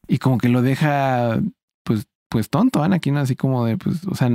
y 0.09 0.19
como 0.19 0.39
que 0.39 0.49
lo 0.49 0.63
deja 0.63 1.41
pues 1.85 2.07
pues 2.33 2.49
tonto, 2.49 2.83
Anakin, 2.83 3.19
así 3.19 3.37
como 3.37 3.67
de, 3.67 3.77
pues, 3.77 4.07
o 4.07 4.15
sea, 4.15 4.31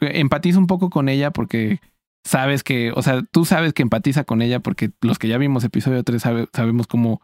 empatiza 0.00 0.58
un 0.58 0.66
poco 0.66 0.90
con 0.90 1.08
ella 1.08 1.30
porque 1.30 1.78
sabes 2.24 2.64
que, 2.64 2.90
o 2.90 3.02
sea, 3.02 3.22
tú 3.22 3.44
sabes 3.44 3.72
que 3.72 3.82
empatiza 3.82 4.24
con 4.24 4.42
ella 4.42 4.58
porque 4.58 4.90
los 5.00 5.20
que 5.20 5.28
ya 5.28 5.38
vimos 5.38 5.62
episodio 5.62 6.02
3 6.02 6.20
sabemos 6.52 6.88
cómo 6.88 7.22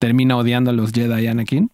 termina 0.00 0.36
odiando 0.36 0.70
a 0.70 0.74
los 0.74 0.90
Jedi 0.90 1.28
Anakin. 1.28 1.70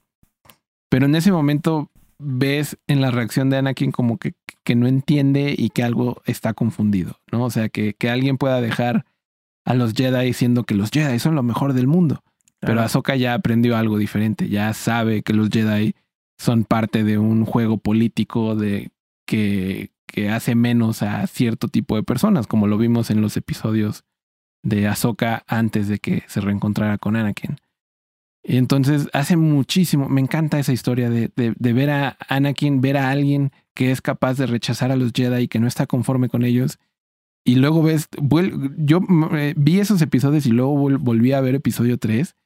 Pero 0.90 1.06
en 1.06 1.14
ese 1.14 1.32
momento 1.32 1.90
ves 2.18 2.76
en 2.86 3.00
la 3.00 3.10
reacción 3.10 3.48
de 3.48 3.56
Anakin 3.56 3.92
como 3.92 4.18
que, 4.18 4.34
que 4.62 4.74
no 4.74 4.86
entiende 4.86 5.54
y 5.56 5.70
que 5.70 5.82
algo 5.82 6.20
está 6.26 6.52
confundido, 6.52 7.18
¿no? 7.32 7.44
O 7.44 7.50
sea, 7.50 7.70
que, 7.70 7.94
que 7.94 8.10
alguien 8.10 8.36
pueda 8.36 8.60
dejar 8.60 9.06
a 9.70 9.74
los 9.74 9.92
Jedi 9.94 10.26
diciendo 10.26 10.64
que 10.64 10.74
los 10.74 10.90
Jedi 10.90 11.18
son 11.18 11.34
lo 11.34 11.42
mejor 11.42 11.72
del 11.74 11.86
mundo. 11.86 12.22
Pero 12.58 12.82
Ahsoka 12.82 13.16
ya 13.16 13.34
aprendió 13.34 13.76
algo 13.76 13.96
diferente, 13.96 14.48
ya 14.48 14.74
sabe 14.74 15.22
que 15.22 15.32
los 15.32 15.48
Jedi 15.48 15.94
son 16.38 16.64
parte 16.64 17.04
de 17.04 17.18
un 17.18 17.46
juego 17.46 17.78
político 17.78 18.54
de 18.54 18.90
que, 19.26 19.92
que 20.06 20.28
hace 20.28 20.54
menos 20.54 21.02
a 21.02 21.26
cierto 21.26 21.68
tipo 21.68 21.96
de 21.96 22.02
personas, 22.02 22.46
como 22.46 22.66
lo 22.66 22.76
vimos 22.76 23.10
en 23.10 23.22
los 23.22 23.36
episodios 23.36 24.04
de 24.62 24.88
Ahsoka 24.88 25.44
antes 25.46 25.88
de 25.88 25.98
que 25.98 26.24
se 26.26 26.40
reencontrara 26.40 26.98
con 26.98 27.16
Anakin. 27.16 27.56
Y 28.42 28.56
entonces 28.56 29.08
hace 29.12 29.36
muchísimo, 29.36 30.08
me 30.08 30.20
encanta 30.20 30.58
esa 30.58 30.72
historia 30.72 31.08
de, 31.08 31.30
de, 31.36 31.54
de, 31.56 31.72
ver 31.72 31.90
a 31.90 32.16
Anakin, 32.28 32.80
ver 32.80 32.96
a 32.96 33.10
alguien 33.10 33.52
que 33.74 33.90
es 33.90 34.02
capaz 34.02 34.34
de 34.34 34.46
rechazar 34.46 34.90
a 34.90 34.96
los 34.96 35.12
Jedi 35.14 35.44
y 35.44 35.48
que 35.48 35.60
no 35.60 35.66
está 35.66 35.86
conforme 35.86 36.28
con 36.28 36.44
ellos. 36.44 36.78
Y 37.44 37.56
luego 37.56 37.82
ves, 37.82 38.08
yo 38.76 39.00
vi 39.56 39.80
esos 39.80 40.02
episodios 40.02 40.46
y 40.46 40.50
luego 40.50 40.98
volví 40.98 41.32
a 41.32 41.40
ver 41.40 41.54
episodio 41.54 41.98
3 41.98 42.36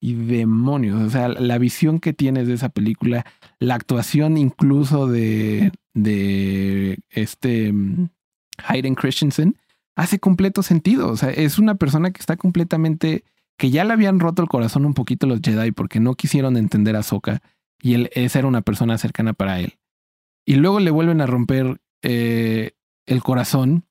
y 0.00 0.14
demonios. 0.14 1.00
O 1.00 1.10
sea, 1.10 1.28
la 1.28 1.58
visión 1.58 2.00
que 2.00 2.12
tienes 2.12 2.48
de 2.48 2.54
esa 2.54 2.70
película, 2.70 3.24
la 3.58 3.74
actuación 3.74 4.36
incluso 4.36 5.06
de, 5.06 5.72
de 5.94 6.98
este 7.10 7.72
mm, 7.72 8.08
Hayden 8.66 8.94
Christensen, 8.94 9.56
hace 9.94 10.18
completo 10.18 10.62
sentido. 10.62 11.10
O 11.10 11.16
sea, 11.16 11.30
es 11.30 11.58
una 11.58 11.76
persona 11.76 12.10
que 12.10 12.20
está 12.20 12.36
completamente. 12.36 13.24
que 13.56 13.70
ya 13.70 13.84
le 13.84 13.92
habían 13.92 14.20
roto 14.20 14.42
el 14.42 14.48
corazón 14.48 14.84
un 14.84 14.94
poquito 14.94 15.26
los 15.26 15.40
Jedi 15.42 15.70
porque 15.72 16.00
no 16.00 16.14
quisieron 16.14 16.56
entender 16.56 16.96
a 16.96 17.02
Soka 17.02 17.40
y 17.82 17.94
él, 17.94 18.10
esa 18.14 18.38
era 18.38 18.48
una 18.48 18.62
persona 18.62 18.98
cercana 18.98 19.32
para 19.32 19.60
él. 19.60 19.78
Y 20.46 20.56
luego 20.56 20.80
le 20.80 20.90
vuelven 20.90 21.20
a 21.20 21.26
romper 21.26 21.80
eh, 22.02 22.72
el 23.06 23.22
corazón 23.22 23.84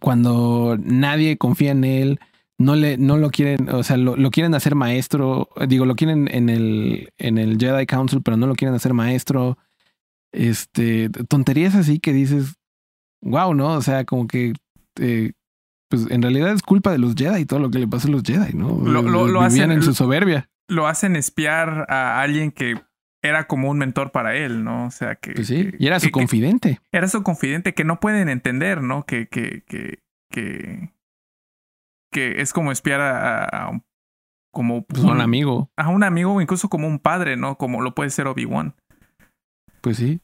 cuando 0.00 0.76
nadie 0.78 1.36
confía 1.36 1.72
en 1.72 1.84
él 1.84 2.20
no 2.58 2.74
le, 2.74 2.96
no 2.96 3.16
lo 3.16 3.30
quieren, 3.30 3.68
o 3.68 3.82
sea, 3.82 3.96
lo, 3.96 4.30
quieren 4.30 4.54
hacer 4.54 4.74
maestro, 4.74 5.50
digo, 5.68 5.84
lo 5.84 5.94
quieren 5.94 6.28
en 6.32 6.48
el, 6.48 7.12
en 7.18 7.38
el 7.38 7.58
Jedi 7.58 7.86
Council, 7.86 8.22
pero 8.22 8.36
no 8.36 8.46
lo 8.46 8.54
quieren 8.54 8.74
hacer 8.74 8.94
maestro. 8.94 9.58
Este, 10.32 11.10
tonterías 11.10 11.74
así 11.74 11.98
que 11.98 12.12
dices, 12.12 12.54
wow, 13.22 13.54
¿no? 13.54 13.74
O 13.74 13.82
sea, 13.82 14.04
como 14.04 14.26
que, 14.26 14.54
eh, 15.00 15.32
pues 15.88 16.10
en 16.10 16.22
realidad 16.22 16.52
es 16.52 16.62
culpa 16.62 16.90
de 16.92 16.98
los 16.98 17.14
Jedi 17.14 17.42
y 17.42 17.46
todo 17.46 17.60
lo 17.60 17.70
que 17.70 17.78
le 17.78 17.88
pasó 17.88 18.08
a 18.08 18.12
los 18.12 18.22
Jedi, 18.22 18.54
¿no? 18.54 18.78
Lo, 18.82 19.02
lo, 19.02 19.40
hacen 19.40 19.70
en 19.70 19.82
su 19.82 19.94
soberbia. 19.94 20.48
Lo 20.68 20.86
hacen 20.86 21.14
espiar 21.14 21.86
a 21.90 22.20
alguien 22.20 22.50
que 22.50 22.80
era 23.26 23.46
como 23.46 23.70
un 23.70 23.78
mentor 23.78 24.12
para 24.12 24.36
él, 24.36 24.64
¿no? 24.64 24.86
O 24.86 24.90
sea, 24.90 25.16
que... 25.16 25.32
Pues 25.32 25.46
sí, 25.46 25.70
y 25.78 25.86
era 25.86 26.00
su 26.00 26.10
confidente. 26.10 26.80
era 26.92 27.08
su 27.08 27.22
confidente 27.22 27.74
que 27.74 27.84
no 27.84 28.00
pueden 28.00 28.28
entender, 28.28 28.82
¿no? 28.82 29.04
Que, 29.04 29.28
que, 29.28 29.62
que, 29.66 30.00
que 30.30 30.96
que 32.16 32.40
es 32.40 32.54
como 32.54 32.72
espiar 32.72 33.02
a, 33.02 33.82
como 34.50 34.86
pues, 34.86 35.02
un, 35.02 35.20
amigo. 35.20 35.70
A 35.76 35.90
un 35.90 36.02
amigo 36.02 36.32
o 36.32 36.40
incluso 36.40 36.70
como 36.70 36.88
un 36.88 36.98
padre, 36.98 37.36
¿no? 37.36 37.58
Como 37.58 37.82
lo 37.82 37.94
puede 37.94 38.08
ser 38.08 38.26
Obi-Wan. 38.26 38.74
Pues 39.82 39.98
sí. 39.98 40.20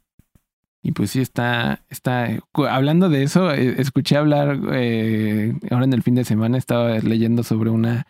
Y 0.83 0.93
pues 0.93 1.11
sí, 1.11 1.21
está, 1.21 1.85
está, 1.91 2.29
hablando 2.71 3.11
de 3.11 3.25
eso, 3.25 3.53
eh, 3.53 3.75
escuché 3.77 4.17
hablar, 4.17 4.59
eh, 4.73 5.53
ahora 5.71 5.85
en 5.85 5.93
el 5.93 6.03
fin 6.03 6.15
de 6.15 6.25
semana 6.25 6.57
estaba 6.57 6.99
leyendo 6.99 7.43
sobre 7.43 7.69
una, 7.69 8.07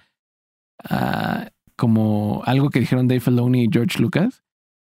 ah, 0.88 1.50
como 1.76 2.42
algo 2.46 2.70
que 2.70 2.78
dijeron 2.80 3.08
Dave 3.08 3.20
Filoni 3.20 3.64
y 3.64 3.68
George 3.70 4.00
Lucas, 4.00 4.44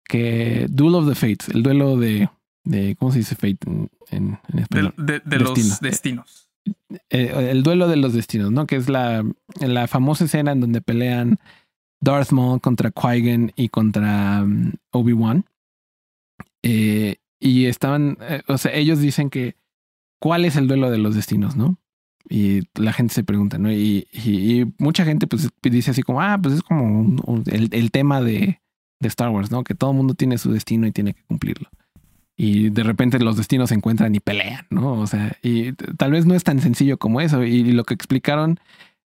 que 0.08 0.66
Duel 0.68 0.94
of 0.94 1.08
the 1.08 1.14
Fates, 1.14 1.48
el 1.48 1.62
duelo 1.62 1.96
de, 1.96 2.28
de 2.64 2.96
¿cómo 2.96 3.12
se 3.12 3.18
dice 3.18 3.34
Fate 3.34 3.58
en, 4.10 4.38
español? 4.56 4.94
De, 4.96 5.20
los 5.38 5.80
destinos. 5.80 6.48
eh, 7.10 7.50
el 7.50 7.62
duelo 7.62 7.88
de 7.88 7.96
los 7.96 8.12
destinos, 8.12 8.50
¿no? 8.52 8.66
Que 8.66 8.76
es 8.76 8.88
la, 8.88 9.24
la 9.60 9.88
famosa 9.88 10.24
escena 10.24 10.52
en 10.52 10.60
donde 10.60 10.80
pelean 10.80 11.38
Darth 12.00 12.32
Maul 12.32 12.60
contra 12.60 12.90
Qui-Gon 12.90 13.52
y 13.56 13.68
contra 13.68 14.42
um, 14.42 14.72
Obi-Wan. 14.92 15.44
Eh, 16.62 17.16
y 17.40 17.66
estaban, 17.66 18.18
eh, 18.20 18.42
o 18.48 18.58
sea, 18.58 18.72
ellos 18.74 19.00
dicen 19.00 19.30
que 19.30 19.56
cuál 20.20 20.44
es 20.44 20.56
el 20.56 20.68
duelo 20.68 20.90
de 20.90 20.98
los 20.98 21.14
destinos, 21.14 21.56
¿no? 21.56 21.78
Y 22.28 22.62
la 22.74 22.92
gente 22.92 23.14
se 23.14 23.22
pregunta, 23.22 23.58
¿no? 23.58 23.70
Y, 23.70 24.08
y, 24.12 24.64
mucha 24.78 25.04
gente 25.04 25.28
pues 25.28 25.48
dice 25.62 25.92
así 25.92 26.02
como, 26.02 26.20
ah, 26.20 26.38
pues 26.42 26.56
es 26.56 26.62
como 26.62 26.84
un, 26.84 27.22
un, 27.24 27.44
el, 27.46 27.68
el, 27.72 27.92
tema 27.92 28.20
de, 28.20 28.60
de 29.00 29.08
Star 29.08 29.30
Wars, 29.30 29.50
¿no? 29.50 29.64
Que 29.64 29.74
todo 29.74 29.90
el 29.90 29.96
mundo 29.96 30.14
tiene 30.14 30.38
su 30.38 30.52
destino 30.52 30.86
y 30.86 30.92
tiene 30.92 31.14
que 31.14 31.22
cumplirlo 31.24 31.68
y 32.36 32.68
de 32.68 32.82
repente 32.82 33.18
los 33.18 33.36
destinos 33.36 33.70
se 33.70 33.74
encuentran 33.74 34.14
y 34.14 34.20
pelean, 34.20 34.66
¿no? 34.68 34.92
O 34.92 35.06
sea, 35.06 35.36
y 35.42 35.72
tal 35.72 36.12
vez 36.12 36.26
no 36.26 36.34
es 36.34 36.44
tan 36.44 36.60
sencillo 36.60 36.98
como 36.98 37.20
eso. 37.20 37.42
Y, 37.44 37.64
lo 37.72 37.84
que 37.84 37.94
explicaron 37.94 38.60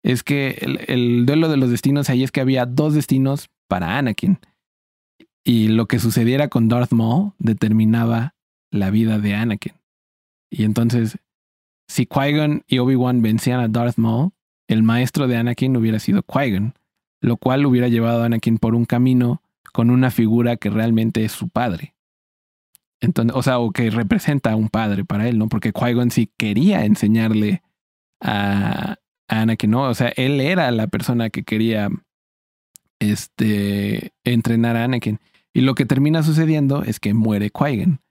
es 0.03 0.23
que 0.23 0.57
el, 0.61 0.79
el, 0.87 1.25
duelo 1.25 1.47
de 1.47 1.57
los 1.57 1.69
destinos 1.69 2.09
ahí 2.09 2.23
es 2.23 2.31
que 2.31 2.41
había 2.41 2.65
dos 2.65 2.95
destinos 2.95 3.49
para 3.67 3.97
Anakin. 3.97 4.39
Y 5.43 5.67
lo 5.67 5.85
que 5.85 5.99
sucediera 5.99 6.47
con 6.47 6.69
Darth 6.69 6.91
Maul 6.91 7.33
determinaba 7.37 8.33
la 8.71 8.89
vida 8.89 9.19
de 9.19 9.35
Anakin. 9.35 9.73
Y 10.51 10.63
entonces, 10.63 11.19
si 11.87 12.07
Qui-Gon 12.07 12.63
y 12.67 12.79
Obi-Wan 12.79 13.21
vencían 13.21 13.59
a 13.59 13.67
Darth 13.67 13.97
Maul, 13.97 14.31
el 14.67 14.81
maestro 14.81 15.27
de 15.27 15.37
Anakin 15.37 15.77
hubiera 15.77 15.99
sido 15.99 16.23
Qui-Gon, 16.23 16.73
lo 17.21 17.37
cual 17.37 17.65
hubiera 17.67 17.89
llevado 17.89 18.23
a 18.23 18.25
Anakin 18.25 18.57
por 18.57 18.73
un 18.73 18.85
camino 18.85 19.43
con 19.79 19.91
una 19.91 20.11
figura 20.11 20.57
que 20.57 20.69
realmente 20.69 21.23
es 21.23 21.31
su 21.31 21.47
padre. 21.47 21.95
Entonces, 22.99 23.33
o 23.33 23.41
sea, 23.41 23.59
o 23.59 23.71
que 23.71 23.89
representa 23.89 24.51
a 24.51 24.57
un 24.57 24.67
padre 24.67 25.05
para 25.05 25.29
él, 25.29 25.37
¿no? 25.37 25.47
Porque 25.47 25.71
Qui-Gon 25.71 26.11
sí 26.11 26.29
quería 26.37 26.83
enseñarle 26.83 27.63
a, 28.19 28.97
Anakin, 29.29 29.71
¿no? 29.71 29.83
O 29.83 29.93
sea, 29.93 30.09
él 30.17 30.41
era 30.41 30.69
la 30.71 30.87
persona 30.87 31.29
que 31.29 31.43
quería 31.43 31.87
este, 32.99 34.11
entrenar 34.25 34.75
a 34.75 34.83
Anakin. 34.83 35.21
Y 35.53 35.61
lo 35.61 35.75
que 35.75 35.85
termina 35.85 36.23
sucediendo 36.23 36.83
es 36.83 36.99
que 36.99 37.13
muere 37.13 37.49
Qui-Gon. 37.49 38.01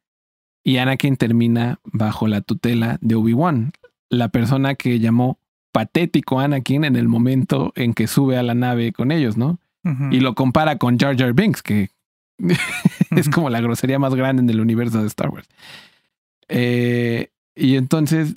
Y 0.65 0.79
Anakin 0.79 1.19
termina 1.19 1.81
bajo 1.85 2.29
la 2.29 2.41
tutela 2.41 2.97
de 3.03 3.15
Obi-Wan, 3.15 3.73
la 4.09 4.31
persona 4.31 4.75
que 4.75 5.01
llamó 5.01 5.39
patético 5.71 6.41
Anakin 6.41 6.85
en 6.85 6.97
el 6.97 7.09
momento 7.09 7.75
en 7.77 7.93
que 7.93 8.07
sube 8.07 8.39
a 8.39 8.43
la 8.43 8.55
nave 8.55 8.95
con 8.95 9.13
ellos, 9.13 9.37
¿no? 9.37 9.61
Uh 9.85 9.91
-huh. 9.91 10.15
Y 10.15 10.21
lo 10.21 10.35
compara 10.35 10.79
con 10.79 10.99
Jar 10.99 11.17
Jar 11.17 11.33
Binks, 11.33 11.63
que 11.63 11.91
es 13.11 13.29
como 13.29 13.51
la 13.51 13.61
grosería 13.61 13.99
más 13.99 14.15
grande 14.15 14.43
en 14.43 14.51
el 14.51 14.61
universo 14.61 15.01
de 15.01 15.07
Star 15.07 15.31
Wars. 15.31 15.49
Eh, 16.49 17.31
y 17.55 17.77
entonces 17.77 18.37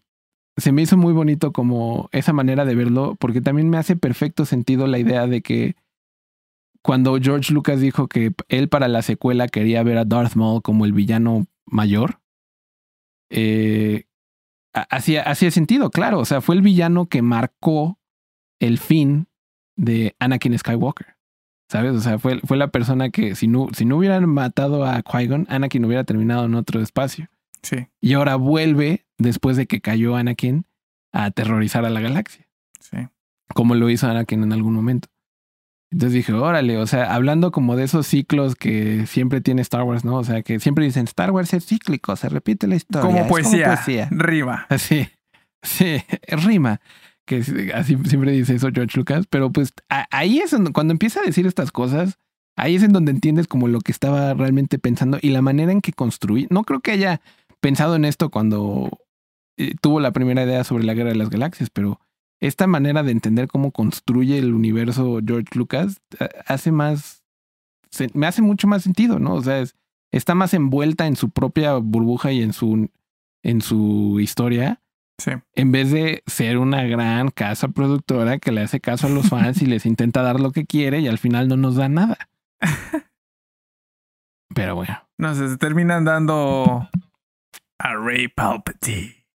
se 0.57 0.71
me 0.71 0.81
hizo 0.81 0.97
muy 0.97 1.13
bonito 1.13 1.51
como 1.51 2.09
esa 2.11 2.33
manera 2.33 2.65
de 2.65 2.75
verlo, 2.75 3.15
porque 3.19 3.41
también 3.41 3.69
me 3.69 3.77
hace 3.77 3.95
perfecto 3.95 4.45
sentido 4.45 4.87
la 4.87 4.99
idea 4.99 5.27
de 5.27 5.41
que 5.41 5.75
cuando 6.83 7.17
George 7.19 7.53
Lucas 7.53 7.79
dijo 7.79 8.07
que 8.07 8.33
él 8.49 8.67
para 8.67 8.87
la 8.87 9.01
secuela 9.01 9.47
quería 9.47 9.83
ver 9.83 9.97
a 9.97 10.05
Darth 10.05 10.35
Maul 10.35 10.61
como 10.61 10.85
el 10.85 10.93
villano 10.93 11.45
mayor, 11.65 12.19
eh, 13.29 14.05
hacía, 14.73 15.23
hacía 15.23 15.51
sentido, 15.51 15.89
claro. 15.89 16.19
O 16.19 16.25
sea, 16.25 16.41
fue 16.41 16.55
el 16.55 16.61
villano 16.61 17.05
que 17.05 17.21
marcó 17.21 17.99
el 18.59 18.77
fin 18.77 19.27
de 19.75 20.15
Anakin 20.19 20.57
Skywalker. 20.57 21.15
¿Sabes? 21.71 21.93
O 21.93 22.01
sea, 22.01 22.19
fue, 22.19 22.41
fue 22.41 22.57
la 22.57 22.67
persona 22.67 23.11
que 23.11 23.33
si 23.33 23.47
no, 23.47 23.69
si 23.71 23.85
no 23.85 23.95
hubieran 23.95 24.27
matado 24.27 24.85
a 24.85 25.01
Qui-Gon, 25.01 25.47
Anakin 25.49 25.85
hubiera 25.85 26.03
terminado 26.03 26.43
en 26.43 26.55
otro 26.55 26.81
espacio. 26.81 27.29
Sí. 27.63 27.87
Y 28.01 28.11
ahora 28.11 28.35
vuelve, 28.35 29.05
después 29.17 29.55
de 29.55 29.67
que 29.67 29.79
cayó 29.79 30.17
Anakin, 30.17 30.65
a 31.13 31.23
aterrorizar 31.23 31.85
a 31.85 31.89
la 31.89 32.01
galaxia. 32.01 32.45
Sí. 32.81 32.97
Como 33.55 33.75
lo 33.75 33.89
hizo 33.89 34.05
Anakin 34.09 34.43
en 34.43 34.51
algún 34.51 34.73
momento. 34.73 35.07
Entonces 35.91 36.13
dije, 36.13 36.33
órale, 36.33 36.77
o 36.77 36.87
sea, 36.87 37.13
hablando 37.13 37.53
como 37.53 37.77
de 37.77 37.85
esos 37.85 38.05
ciclos 38.05 38.55
que 38.55 39.05
siempre 39.07 39.39
tiene 39.39 39.61
Star 39.61 39.83
Wars, 39.83 40.03
¿no? 40.03 40.17
O 40.17 40.23
sea, 40.25 40.41
que 40.41 40.59
siempre 40.59 40.83
dicen, 40.83 41.05
Star 41.05 41.31
Wars 41.31 41.53
es 41.53 41.65
cíclico, 41.65 42.17
se 42.17 42.27
repite 42.27 42.67
la 42.67 42.75
historia. 42.75 43.07
Como 43.07 43.29
poesía. 43.29 43.63
Como 43.63 43.75
poesía. 43.77 44.09
Rima. 44.11 44.67
Sí, 44.77 45.07
sí, 45.63 46.03
rima 46.27 46.81
que 47.31 47.71
así 47.73 47.97
siempre 48.05 48.31
dice 48.31 48.55
eso 48.55 48.69
George 48.73 48.97
Lucas, 48.97 49.25
pero 49.29 49.51
pues 49.51 49.73
ahí 50.09 50.39
es 50.39 50.51
donde, 50.51 50.73
cuando 50.73 50.91
empieza 50.91 51.21
a 51.21 51.23
decir 51.23 51.47
estas 51.47 51.71
cosas, 51.71 52.19
ahí 52.57 52.75
es 52.75 52.83
en 52.83 52.91
donde 52.91 53.11
entiendes 53.11 53.47
como 53.47 53.69
lo 53.69 53.79
que 53.79 53.93
estaba 53.93 54.33
realmente 54.33 54.79
pensando 54.79 55.17
y 55.21 55.29
la 55.29 55.41
manera 55.41 55.71
en 55.71 55.79
que 55.79 55.93
construí. 55.93 56.47
No 56.49 56.63
creo 56.63 56.81
que 56.81 56.91
haya 56.91 57.21
pensado 57.61 57.95
en 57.95 58.03
esto 58.03 58.29
cuando 58.29 58.99
eh, 59.57 59.75
tuvo 59.79 60.01
la 60.01 60.11
primera 60.11 60.43
idea 60.43 60.65
sobre 60.65 60.83
la 60.83 60.93
guerra 60.93 61.09
de 61.09 61.15
las 61.15 61.29
galaxias, 61.29 61.69
pero 61.69 62.01
esta 62.41 62.67
manera 62.67 63.01
de 63.01 63.11
entender 63.11 63.47
cómo 63.47 63.71
construye 63.71 64.37
el 64.37 64.53
universo 64.53 65.19
George 65.25 65.49
Lucas 65.53 66.01
hace 66.47 66.71
más, 66.71 67.23
me 68.13 68.27
hace 68.27 68.41
mucho 68.41 68.67
más 68.67 68.83
sentido, 68.83 69.19
¿no? 69.19 69.35
O 69.35 69.41
sea, 69.41 69.61
es, 69.61 69.75
está 70.11 70.35
más 70.35 70.53
envuelta 70.53 71.07
en 71.07 71.15
su 71.15 71.29
propia 71.29 71.75
burbuja 71.75 72.33
y 72.33 72.41
en 72.41 72.51
su, 72.51 72.89
en 73.43 73.61
su 73.61 74.19
historia 74.19 74.80
Sí. 75.21 75.31
En 75.53 75.71
vez 75.71 75.91
de 75.91 76.23
ser 76.25 76.57
una 76.57 76.83
gran 76.83 77.29
casa 77.29 77.67
productora 77.67 78.39
que 78.39 78.51
le 78.51 78.61
hace 78.61 78.79
caso 78.79 79.05
a 79.05 79.11
los 79.11 79.29
fans 79.29 79.61
y 79.61 79.67
les 79.67 79.85
intenta 79.85 80.23
dar 80.23 80.39
lo 80.39 80.51
que 80.51 80.65
quiere 80.65 80.99
y 80.99 81.07
al 81.07 81.19
final 81.19 81.47
no 81.47 81.57
nos 81.57 81.75
da 81.75 81.89
nada. 81.89 82.17
Pero 84.55 84.75
bueno. 84.75 85.07
No 85.17 85.35
sé, 85.35 85.47
se 85.47 85.57
terminan 85.57 86.03
dando 86.05 86.89
a 87.77 87.95
Ray 87.95 88.27
Palpatine. 88.29 89.27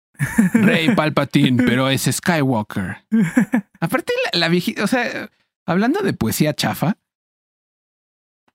Rey 0.54 0.94
Palpatine, 0.94 1.62
pero 1.66 1.88
es 1.90 2.02
Skywalker. 2.02 3.04
Aparte, 3.80 4.12
la, 4.24 4.40
la 4.40 4.48
viejita, 4.48 4.84
o 4.84 4.86
sea, 4.86 5.30
hablando 5.66 6.00
de 6.00 6.14
poesía 6.14 6.54
chafa, 6.54 6.96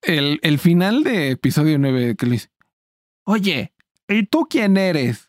el, 0.02 0.40
el 0.42 0.58
final 0.58 1.04
de 1.04 1.32
episodio 1.32 1.78
9 1.78 2.16
que 2.16 2.26
le 2.26 2.32
dice, 2.34 2.50
oye, 3.26 3.74
¿y 4.08 4.26
tú 4.26 4.48
quién 4.50 4.78
eres? 4.78 5.29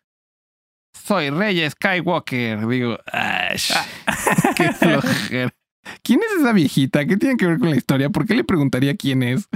Soy 0.94 1.30
Rey 1.30 1.68
Skywalker. 1.68 2.66
Digo, 2.66 2.98
qué 4.56 4.72
flojera. 4.72 5.54
¿Quién 6.02 6.20
es 6.20 6.40
esa 6.40 6.52
viejita? 6.52 7.06
¿Qué 7.06 7.16
tiene 7.16 7.36
que 7.36 7.46
ver 7.46 7.58
con 7.58 7.70
la 7.70 7.76
historia? 7.76 8.10
¿Por 8.10 8.26
qué 8.26 8.34
le 8.34 8.44
preguntaría 8.44 8.96
quién 8.96 9.22
es? 9.22 9.48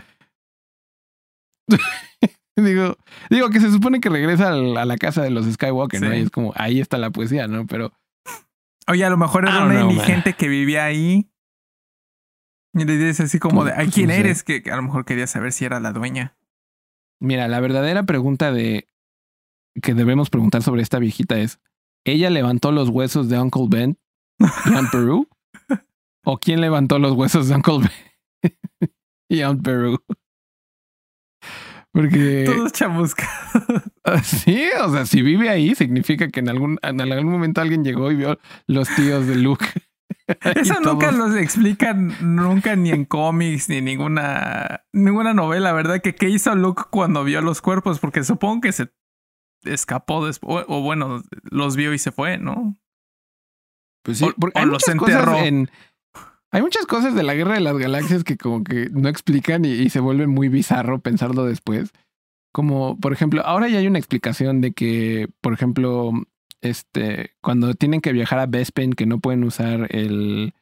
digo, 2.57 2.97
digo 3.31 3.51
que 3.51 3.61
se 3.61 3.71
supone 3.71 4.01
que 4.01 4.09
regresa 4.09 4.51
a 4.51 4.85
la 4.85 4.97
casa 4.97 5.23
de 5.23 5.31
los 5.31 5.47
Skywalker, 5.47 6.01
sí. 6.01 6.07
¿no? 6.07 6.15
Y 6.15 6.21
es 6.21 6.31
como, 6.31 6.53
ahí 6.57 6.81
está 6.81 6.99
la 6.99 7.11
poesía, 7.11 7.47
¿no? 7.47 7.67
Pero. 7.67 7.93
Oye, 8.87 9.05
a 9.05 9.11
lo 9.11 9.17
mejor 9.17 9.47
era 9.49 9.65
una 9.65 9.81
indigente 9.81 10.35
que 10.35 10.49
vivía 10.49 10.85
ahí. 10.85 11.31
Y 12.75 12.85
le 12.85 12.97
dices 12.97 13.21
así 13.21 13.39
como 13.39 13.65
de, 13.65 13.73
¿a 13.73 13.87
quién 13.87 14.09
no 14.09 14.15
eres? 14.15 14.45
Sé. 14.47 14.63
Que 14.63 14.71
a 14.71 14.77
lo 14.77 14.83
mejor 14.83 15.05
quería 15.05 15.27
saber 15.27 15.53
si 15.53 15.65
era 15.65 15.81
la 15.81 15.93
dueña. 15.93 16.37
Mira, 17.21 17.49
la 17.49 17.61
verdadera 17.61 18.03
pregunta 18.03 18.53
de 18.53 18.89
que 19.83 19.95
debemos 19.95 20.31
preguntar 20.31 20.63
sobre 20.63 20.83
esta 20.83 20.99
viejita 20.99 21.39
es, 21.39 21.61
¿ella 22.05 22.31
levantó 22.31 22.73
los 22.73 22.89
huesos 22.89 23.29
de 23.29 23.41
Uncle 23.41 23.67
Ben 23.69 23.99
y 24.39 24.75
Aunt 24.75 24.91
Peru? 24.91 25.29
¿O 26.25 26.39
quién 26.39 26.61
levantó 26.61 26.99
los 26.99 27.13
huesos 27.13 27.49
de 27.49 27.57
Uncle 27.57 27.79
Ben 27.79 28.91
y 29.29 29.41
Aunt 29.43 29.63
Peru? 29.63 30.03
Porque... 31.93 32.45
Todos 32.47 32.73
chamuscados. 32.73 33.83
Sí, 34.23 34.69
o 34.83 34.93
sea, 34.93 35.07
si 35.07 35.23
vive 35.23 35.49
ahí, 35.49 35.75
significa 35.75 36.29
que 36.29 36.41
en 36.41 36.51
algún, 36.51 36.79
en 36.83 37.01
algún 37.01 37.33
momento 37.33 37.63
alguien 37.63 37.85
llegó 37.85 38.11
y 38.13 38.17
vio 38.17 38.39
los 38.67 38.87
tíos 38.95 39.27
de 39.27 39.37
Luke. 39.37 39.65
Eso 40.27 40.79
nunca 40.81 41.11
todos... 41.11 41.31
los 41.31 41.37
explican, 41.37 42.15
nunca 42.21 42.77
ni 42.77 42.91
en 42.91 43.07
cómics, 43.07 43.71
ni 43.71 43.77
en 43.77 43.87
ninguna, 43.87 44.85
ninguna 44.93 45.33
novela, 45.33 45.73
¿verdad? 45.73 46.03
Que 46.03 46.15
qué 46.15 46.29
hizo 46.29 46.55
Luke 46.55 46.83
cuando 46.91 47.25
vio 47.25 47.41
los 47.41 47.63
cuerpos, 47.63 47.99
porque 47.99 48.25
supongo 48.25 48.61
que 48.61 48.73
se 48.73 48.91
escapó 49.65 50.27
después, 50.27 50.65
o 50.69 50.83
bueno, 50.83 51.23
los 51.43 51.77
vio 51.77 51.93
y 51.93 51.99
se 51.99 52.13
fue, 52.13 52.39
¿no? 52.39 52.77
Pues 54.03 54.19
sí, 54.19 54.25
o, 54.25 54.61
o 54.61 54.65
los 54.67 54.87
enterró. 54.89 55.37
En, 55.39 55.71
hay 56.51 56.63
muchas 56.63 56.87
cosas 56.87 57.15
de 57.15 57.23
la 57.23 57.35
Guerra 57.35 57.55
de 57.55 57.61
las 57.61 57.77
Galaxias 57.77 58.23
que 58.23 58.37
como 58.37 58.63
que 58.63 58.89
no 58.93 59.09
explican 59.09 59.65
y, 59.65 59.71
y, 59.71 59.91
se 59.91 60.01
vuelve 60.01 60.27
muy 60.27 60.49
bizarro 60.49 61.01
pensarlo 61.01 61.45
después. 61.45 61.93
Como, 62.53 62.99
por 63.01 63.13
ejemplo, 63.13 63.43
ahora 63.45 63.69
ya 63.69 63.79
hay 63.79 63.89
una 63.89 63.99
explicación 63.99 64.61
de 64.61 64.73
que, 64.73 65.29
por 65.41 65.53
ejemplo, 65.53 66.13
este, 66.61 67.33
cuando 67.41 67.75
tienen 67.75 68.01
que 68.01 68.13
viajar 68.13 68.39
a 68.39 68.47
Bespin, 68.47 68.93
que 68.93 69.07
no 69.07 69.19
pueden 69.19 69.43
usar 69.43 69.89
el, 69.91 70.55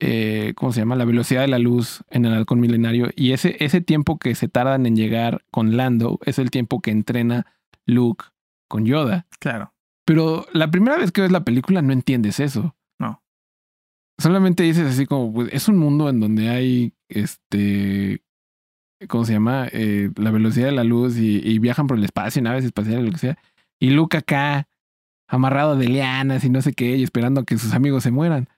eh, 0.00 0.54
¿cómo 0.56 0.72
se 0.72 0.80
llama? 0.80 0.96
La 0.96 1.04
velocidad 1.04 1.42
de 1.42 1.48
la 1.48 1.58
luz 1.58 2.04
en 2.10 2.24
el 2.24 2.34
halcón 2.34 2.60
milenario. 2.60 3.10
Y 3.16 3.32
ese, 3.32 3.56
ese 3.62 3.80
tiempo 3.80 4.18
que 4.18 4.34
se 4.34 4.48
tardan 4.48 4.86
en 4.86 4.96
llegar 4.96 5.44
con 5.50 5.76
Lando 5.76 6.18
es 6.24 6.38
el 6.38 6.50
tiempo 6.50 6.80
que 6.80 6.90
entrena 6.90 7.46
Luke 7.88 8.26
con 8.68 8.84
Yoda. 8.84 9.26
Claro. 9.40 9.74
Pero 10.04 10.46
la 10.52 10.70
primera 10.70 10.96
vez 10.96 11.10
que 11.10 11.22
ves 11.22 11.32
la 11.32 11.44
película 11.44 11.82
no 11.82 11.92
entiendes 11.92 12.38
eso. 12.38 12.76
No. 13.00 13.22
Solamente 14.18 14.62
dices 14.62 14.86
así 14.92 15.06
como, 15.06 15.32
pues, 15.32 15.48
es 15.52 15.68
un 15.68 15.78
mundo 15.78 16.08
en 16.08 16.20
donde 16.20 16.50
hay, 16.50 16.94
este, 17.08 18.22
¿cómo 19.08 19.24
se 19.24 19.32
llama? 19.32 19.68
Eh, 19.72 20.10
la 20.16 20.30
velocidad 20.30 20.66
de 20.66 20.72
la 20.72 20.84
luz 20.84 21.18
y, 21.18 21.38
y, 21.38 21.58
viajan 21.58 21.86
por 21.86 21.98
el 21.98 22.04
espacio, 22.04 22.42
naves 22.42 22.64
espaciales, 22.64 23.04
lo 23.04 23.12
que 23.12 23.18
sea. 23.18 23.38
Y 23.80 23.90
Luke 23.90 24.16
acá 24.16 24.68
amarrado 25.28 25.76
de 25.76 25.88
lianas 25.88 26.44
y 26.44 26.50
no 26.50 26.62
sé 26.62 26.72
qué, 26.72 26.96
y 26.96 27.02
esperando 27.02 27.42
a 27.42 27.44
que 27.44 27.58
sus 27.58 27.74
amigos 27.74 28.02
se 28.02 28.10
mueran. 28.10 28.48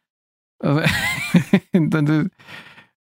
O 0.61 0.79
sea, 0.79 0.89
entonces, 1.73 2.29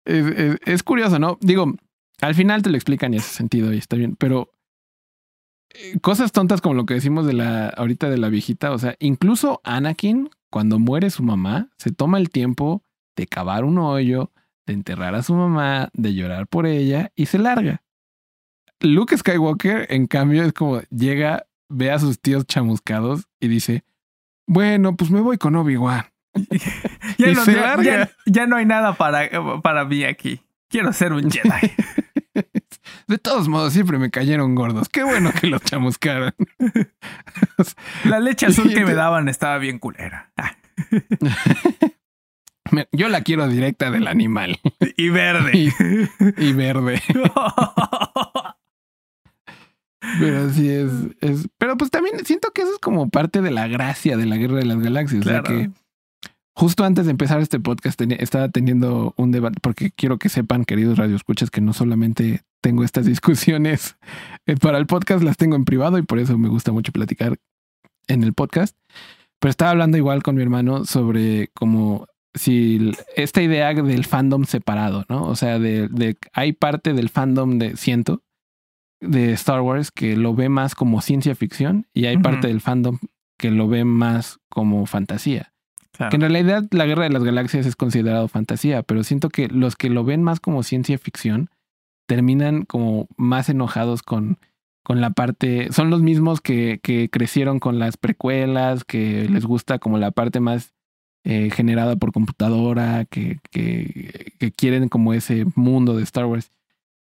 es, 0.05 0.25
es, 0.25 0.57
es, 0.65 0.83
curioso, 0.83 1.19
¿no? 1.19 1.37
Digo, 1.41 1.75
al 2.21 2.33
final 2.33 2.61
te 2.61 2.69
lo 2.69 2.77
explican 2.77 3.13
en 3.13 3.19
ese 3.19 3.33
sentido 3.33 3.73
y 3.73 3.77
está 3.77 3.97
bien, 3.97 4.15
pero 4.15 4.51
cosas 6.01 6.31
tontas 6.31 6.61
como 6.61 6.75
lo 6.75 6.85
que 6.85 6.95
decimos 6.95 7.25
de 7.25 7.33
la 7.33 7.69
ahorita 7.69 8.09
de 8.09 8.17
la 8.17 8.29
viejita, 8.29 8.71
o 8.71 8.79
sea, 8.79 8.95
incluso 8.99 9.61
Anakin, 9.63 10.29
cuando 10.49 10.79
muere 10.79 11.09
su 11.09 11.23
mamá, 11.23 11.69
se 11.77 11.91
toma 11.91 12.17
el 12.17 12.29
tiempo 12.29 12.83
de 13.15 13.27
cavar 13.27 13.63
un 13.63 13.77
hoyo, 13.77 14.31
de 14.65 14.73
enterrar 14.73 15.15
a 15.15 15.23
su 15.23 15.33
mamá, 15.33 15.89
de 15.93 16.13
llorar 16.13 16.47
por 16.47 16.67
ella 16.67 17.11
y 17.15 17.25
se 17.25 17.39
larga. 17.39 17.83
Luke 18.79 19.17
Skywalker, 19.17 19.87
en 19.89 20.07
cambio, 20.07 20.43
es 20.43 20.53
como 20.53 20.81
llega, 20.91 21.47
ve 21.69 21.91
a 21.91 21.99
sus 21.99 22.19
tíos 22.19 22.45
chamuscados 22.45 23.27
y 23.39 23.47
dice, 23.47 23.83
bueno, 24.45 24.95
pues 24.95 25.09
me 25.09 25.19
voy 25.19 25.37
con 25.37 25.55
Obi-Wan. 25.55 26.05
ya, 27.17 27.31
no, 27.33 27.81
ya, 27.81 28.11
ya, 28.25 28.45
no 28.45 28.57
hay 28.57 28.65
nada 28.65 28.93
para, 28.93 29.29
para 29.61 29.85
mí 29.85 30.03
aquí. 30.03 30.39
Quiero 30.69 30.93
ser 30.93 31.13
un 31.13 31.31
Jedi. 31.31 31.73
De 33.07 33.17
todos 33.17 33.47
modos, 33.47 33.73
siempre 33.73 33.97
me 33.97 34.11
cayeron 34.11 34.53
gordos. 34.55 34.89
Qué 34.89 35.03
bueno 35.03 35.31
que 35.31 35.47
los 35.47 35.63
chamuscaran. 35.63 36.35
La 38.03 38.19
leche 38.19 38.47
azul 38.47 38.73
que 38.73 38.83
me 38.85 38.93
daban 38.93 39.29
estaba 39.29 39.57
bien 39.57 39.79
culera. 39.79 40.33
Yo 42.91 43.07
la 43.07 43.21
quiero 43.21 43.47
directa 43.47 43.89
del 43.91 44.07
animal. 44.07 44.59
Y 44.97 45.07
verde. 45.09 45.71
Y, 46.37 46.51
verde. 46.51 47.01
Pero 50.19 50.47
así 50.47 50.69
es, 50.69 50.91
es. 51.21 51.47
Pero 51.57 51.77
pues 51.77 51.89
también 51.91 52.25
siento 52.25 52.51
que 52.51 52.63
eso 52.63 52.73
es 52.73 52.79
como 52.79 53.09
parte 53.09 53.41
de 53.41 53.51
la 53.51 53.67
gracia 53.67 54.17
de 54.17 54.25
la 54.25 54.35
guerra 54.35 54.57
de 54.57 54.65
las 54.65 54.79
galaxias. 54.79 55.25
O 55.25 55.29
sea 55.29 55.43
que 55.43 55.69
justo 56.57 56.83
antes 56.83 57.05
de 57.05 57.11
empezar 57.11 57.39
este 57.39 57.59
podcast 57.59 58.01
estaba 58.01 58.49
teniendo 58.49 59.13
un 59.15 59.31
debate, 59.31 59.59
porque 59.61 59.91
quiero 59.91 60.17
que 60.17 60.27
sepan, 60.27 60.65
queridos 60.65 60.97
radioescuchas, 60.97 61.51
que 61.51 61.61
no 61.61 61.71
solamente 61.71 62.41
tengo 62.61 62.83
estas 62.83 63.05
discusiones 63.13 63.95
eh, 64.47 64.55
para 64.55 64.79
el 64.79 64.87
podcast, 64.87 65.23
las 65.23 65.37
tengo 65.37 65.55
en 65.55 65.65
privado 65.65 65.99
y 65.99 66.01
por 66.01 66.17
eso 66.17 66.35
me 66.39 66.49
gusta 66.49 66.71
mucho 66.71 66.91
platicar 66.91 67.37
en 68.07 68.23
el 68.23 68.33
podcast. 68.33 68.75
Pero 69.39 69.51
estaba 69.51 69.69
hablando 69.69 69.97
igual 69.97 70.23
con 70.23 70.35
mi 70.35 70.41
hermano 70.41 70.85
sobre 70.85 71.49
como 71.49 72.07
si 72.33 72.91
esta 73.15 73.43
idea 73.43 73.71
del 73.75 74.05
fandom 74.05 74.45
separado, 74.45 75.05
¿no? 75.09 75.27
O 75.27 75.35
sea, 75.35 75.59
de, 75.59 75.87
de 75.89 76.17
hay 76.33 76.53
parte 76.53 76.93
del 76.93 77.09
fandom 77.09 77.59
de 77.59 77.77
siento 77.77 78.23
de 78.99 79.33
Star 79.33 79.61
Wars 79.61 79.91
que 79.91 80.17
lo 80.17 80.33
ve 80.33 80.49
más 80.49 80.73
como 80.73 81.01
ciencia 81.01 81.35
ficción 81.35 81.85
y 81.93 82.05
hay 82.07 82.17
parte 82.17 82.47
del 82.47 82.61
fandom 82.61 82.97
que 83.37 83.51
lo 83.51 83.67
ve 83.67 83.85
más 83.85 84.39
como 84.49 84.87
fantasía. 84.87 85.53
Que 85.97 86.15
en 86.15 86.21
realidad 86.21 86.65
la 86.71 86.85
Guerra 86.85 87.03
de 87.03 87.09
las 87.09 87.23
Galaxias 87.23 87.65
es 87.65 87.75
considerado 87.75 88.27
fantasía, 88.27 88.83
pero 88.83 89.03
siento 89.03 89.29
que 89.29 89.47
los 89.47 89.75
que 89.75 89.89
lo 89.89 90.03
ven 90.03 90.23
más 90.23 90.39
como 90.39 90.63
ciencia 90.63 90.97
ficción 90.97 91.49
terminan 92.07 92.63
como 92.63 93.07
más 93.17 93.49
enojados 93.49 94.03
con, 94.03 94.37
con 94.83 95.01
la 95.01 95.09
parte, 95.09 95.71
son 95.71 95.89
los 95.89 96.01
mismos 96.01 96.39
que, 96.39 96.79
que 96.81 97.09
crecieron 97.09 97.59
con 97.59 97.79
las 97.79 97.97
precuelas, 97.97 98.85
que 98.85 99.27
les 99.29 99.45
gusta 99.45 99.79
como 99.79 99.97
la 99.97 100.11
parte 100.11 100.39
más 100.39 100.73
eh, 101.23 101.49
generada 101.51 101.97
por 101.97 102.13
computadora, 102.13 103.05
que, 103.05 103.39
que, 103.51 104.33
que 104.39 104.51
quieren 104.51 104.87
como 104.87 105.13
ese 105.13 105.45
mundo 105.55 105.97
de 105.97 106.03
Star 106.03 106.25
Wars. 106.25 106.51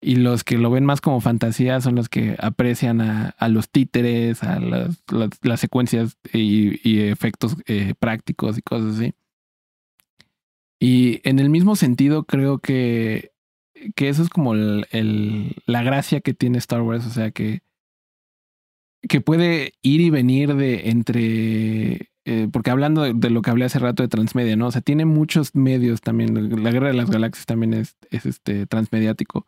Y 0.01 0.17
los 0.17 0.43
que 0.43 0.57
lo 0.57 0.69
ven 0.69 0.85
más 0.85 1.01
como 1.01 1.21
fantasía 1.21 1.81
son 1.81 1.95
los 1.95 2.09
que 2.09 2.35
aprecian 2.39 3.01
a, 3.01 3.29
a 3.37 3.47
los 3.47 3.69
títeres, 3.69 4.43
a 4.43 4.59
las, 4.59 5.03
las, 5.41 5.59
secuencias 5.59 6.17
y, 6.31 6.79
y 6.87 7.01
efectos 7.07 7.55
eh, 7.65 7.95
prácticos 7.97 8.57
y 8.57 8.61
cosas 8.61 8.97
así. 8.97 9.15
Y 10.79 11.21
en 11.27 11.39
el 11.39 11.49
mismo 11.49 11.75
sentido, 11.75 12.25
creo 12.25 12.59
que, 12.59 13.31
que 13.95 14.09
eso 14.09 14.23
es 14.23 14.29
como 14.29 14.53
el, 14.53 15.55
la 15.65 15.83
gracia 15.83 16.21
que 16.21 16.33
tiene 16.33 16.57
Star 16.57 16.81
Wars. 16.81 17.05
O 17.05 17.09
sea, 17.09 17.31
que, 17.31 17.61
que 19.07 19.21
puede 19.21 19.73
ir 19.81 20.01
y 20.01 20.09
venir 20.09 20.55
de 20.55 20.89
entre. 20.89 22.11
Eh, 22.27 22.49
porque 22.51 22.71
hablando 22.71 23.03
de, 23.03 23.13
de, 23.13 23.29
lo 23.29 23.41
que 23.41 23.51
hablé 23.51 23.65
hace 23.65 23.79
rato 23.79 24.03
de 24.03 24.09
transmedia, 24.09 24.55
¿no? 24.55 24.67
O 24.67 24.71
sea, 24.71 24.81
tiene 24.81 25.05
muchos 25.05 25.55
medios 25.55 26.01
también. 26.01 26.63
La 26.63 26.71
guerra 26.71 26.87
de 26.87 26.95
las 26.95 27.09
galaxias 27.09 27.45
también 27.45 27.73
es, 27.73 27.95
es 28.11 28.25
este 28.25 28.65
transmediático. 28.65 29.45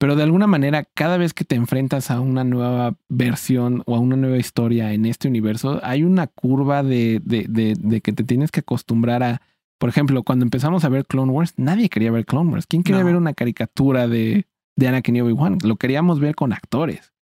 Pero 0.00 0.16
de 0.16 0.22
alguna 0.22 0.46
manera, 0.46 0.84
cada 0.94 1.18
vez 1.18 1.34
que 1.34 1.44
te 1.44 1.56
enfrentas 1.56 2.10
a 2.10 2.20
una 2.20 2.42
nueva 2.42 2.96
versión 3.10 3.82
o 3.84 3.94
a 3.96 3.98
una 3.98 4.16
nueva 4.16 4.38
historia 4.38 4.94
en 4.94 5.04
este 5.04 5.28
universo, 5.28 5.78
hay 5.82 6.04
una 6.04 6.26
curva 6.26 6.82
de, 6.82 7.20
de, 7.22 7.44
de, 7.46 7.74
de 7.78 8.00
que 8.00 8.14
te 8.14 8.24
tienes 8.24 8.50
que 8.50 8.60
acostumbrar 8.60 9.22
a. 9.22 9.42
Por 9.76 9.90
ejemplo, 9.90 10.22
cuando 10.22 10.46
empezamos 10.46 10.86
a 10.86 10.88
ver 10.88 11.04
Clone 11.04 11.32
Wars, 11.32 11.52
nadie 11.58 11.90
quería 11.90 12.10
ver 12.10 12.24
Clone 12.24 12.50
Wars. 12.50 12.66
¿Quién 12.66 12.82
quería 12.82 13.02
no. 13.02 13.06
ver 13.08 13.16
una 13.16 13.34
caricatura 13.34 14.08
de, 14.08 14.46
de 14.74 14.88
Anakin 14.88 15.16
y 15.16 15.20
Obi-Wan? 15.20 15.58
Lo 15.64 15.76
queríamos 15.76 16.18
ver 16.18 16.34
con 16.34 16.54
actores. 16.54 17.12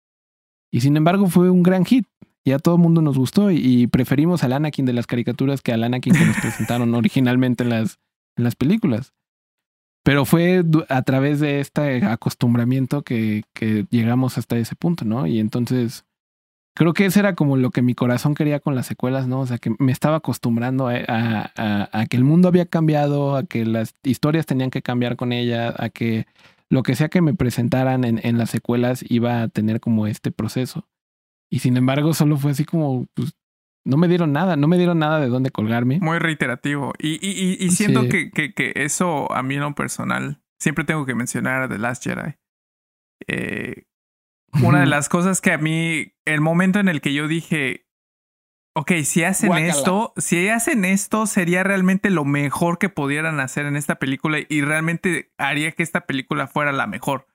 Y 0.71 0.81
sin 0.81 0.97
embargo, 0.97 1.27
fue 1.27 1.51
un 1.51 1.65
gran 1.65 1.85
hit. 1.85 2.07
Y 2.45 2.53
a 2.53 2.61
todo 2.61 2.77
el 2.77 2.81
mundo 2.81 3.03
nos 3.03 3.19
gustó. 3.19 3.51
Y, 3.51 3.57
y 3.57 3.87
preferimos 3.89 4.45
al 4.45 4.53
Anakin 4.53 4.87
de 4.87 4.93
las 4.93 5.09
caricaturas 5.09 5.63
que 5.63 5.73
al 5.73 5.83
Anakin 5.83 6.15
que 6.15 6.25
nos 6.25 6.37
presentaron 6.41 6.95
originalmente 6.95 7.65
en 7.65 7.71
las, 7.71 7.99
en 8.37 8.45
las 8.45 8.55
películas. 8.55 9.15
Pero 10.09 10.25
fue 10.25 10.65
a 10.89 11.03
través 11.03 11.39
de 11.39 11.61
este 11.61 12.03
acostumbramiento 12.03 13.03
que, 13.03 13.45
llegamos 13.91 14.39
hasta 14.39 14.57
ese 14.57 14.75
punto, 14.75 15.05
¿no? 15.05 15.27
Y 15.27 15.39
entonces 15.39 16.07
creo 16.75 16.95
que 16.95 17.05
eso 17.05 17.21
era 17.21 17.35
como 17.35 17.59
lo 17.59 17.71
que 17.71 17.83
mi 17.83 17.95
corazón 17.95 18.35
quería 18.35 18.59
con 18.59 18.75
las 18.75 18.87
secuelas, 18.87 19.29
¿no? 19.29 19.41
O 19.41 19.47
sea, 19.47 19.59
que 19.59 19.75
me 19.79 19.93
estaba 19.93 20.17
acostumbrando 20.17 20.89
a 20.89 22.07
que 22.09 22.17
el 22.17 22.25
mundo 22.25 22.49
había 22.49 22.65
cambiado, 22.65 23.37
a 23.37 23.43
que 23.43 23.67
las 23.67 23.97
historias 24.03 24.47
tenían 24.47 24.71
que 24.71 24.81
cambiar 24.81 25.17
con 25.17 25.31
ella, 25.31 25.75
a 25.77 25.91
que 25.91 26.27
lo 26.71 26.83
que 26.83 26.97
sea 26.97 27.11
que 27.11 27.21
me 27.21 27.35
presentaran 27.35 28.05
en, 28.05 28.19
en 28.23 28.39
las 28.39 28.49
secuelas 28.49 29.05
iba 29.11 29.43
a 29.43 29.49
tener 29.49 29.79
como 29.79 30.07
este 30.07 30.31
proceso. 30.33 30.89
Y 31.51 31.59
sin 31.59 31.77
embargo, 31.77 32.15
solo 32.15 32.39
fue 32.39 32.53
así 32.53 32.65
como, 32.65 33.09
pues, 33.13 33.35
no 33.89 33.97
me 33.97 34.07
dieron 34.07 34.33
nada, 34.33 34.57
no 34.57 34.69
me 34.69 34.77
dieron 34.77 34.99
nada 34.99 35.19
de 35.19 35.29
dónde 35.29 35.51
colgarme. 35.51 35.99
Muy 36.01 36.19
reiterativo. 36.19 36.93
Y, 36.99 37.15
y, 37.27 37.31
y, 37.31 37.65
y 37.65 37.71
siento 37.71 38.03
sí. 38.03 38.09
que, 38.11 38.31
que, 38.31 38.53
que, 38.53 38.73
eso 38.77 39.33
a 39.33 39.43
mí 39.43 39.55
en 39.55 39.63
lo 39.63 39.75
personal, 39.75 40.43
siempre 40.59 40.85
tengo 40.85 41.07
que 41.07 41.15
mencionar 41.15 41.63
a 41.63 41.69
The 41.71 41.79
Last 41.79 42.05
Jedi. 42.05 42.35
Eh, 43.29 43.87
una 44.63 44.81
de 44.81 44.87
las 44.87 45.09
cosas 45.09 45.41
que 45.41 45.53
a 45.53 45.59
mí, 45.59 46.13
el 46.27 46.43
momento 46.43 46.81
en 46.81 46.89
el 46.89 47.01
que 47.01 47.15
yo 47.15 47.29
dije, 47.29 47.87
ok, 48.75 48.93
si 49.05 49.25
hacen 49.25 49.55
esto, 49.55 50.13
si 50.19 50.51
hacen 50.51 50.85
esto, 50.85 51.27
sería 51.27 51.63
realmente 51.63 52.11
lo 52.11 52.27
mejor 52.27 52.79
que 52.79 52.91
pudieran 52.91 53.41
hacer 53.41 53.65
en 53.65 53.77
esta 53.77 53.95
película 53.95 54.39
y 54.47 54.61
realmente 54.61 55.33
haría 55.39 55.73
que 55.73 55.83
esta 55.83 56.03
película 56.03 56.47
fuera 56.47 56.73
la 56.73 56.87
mejor. 56.87 57.27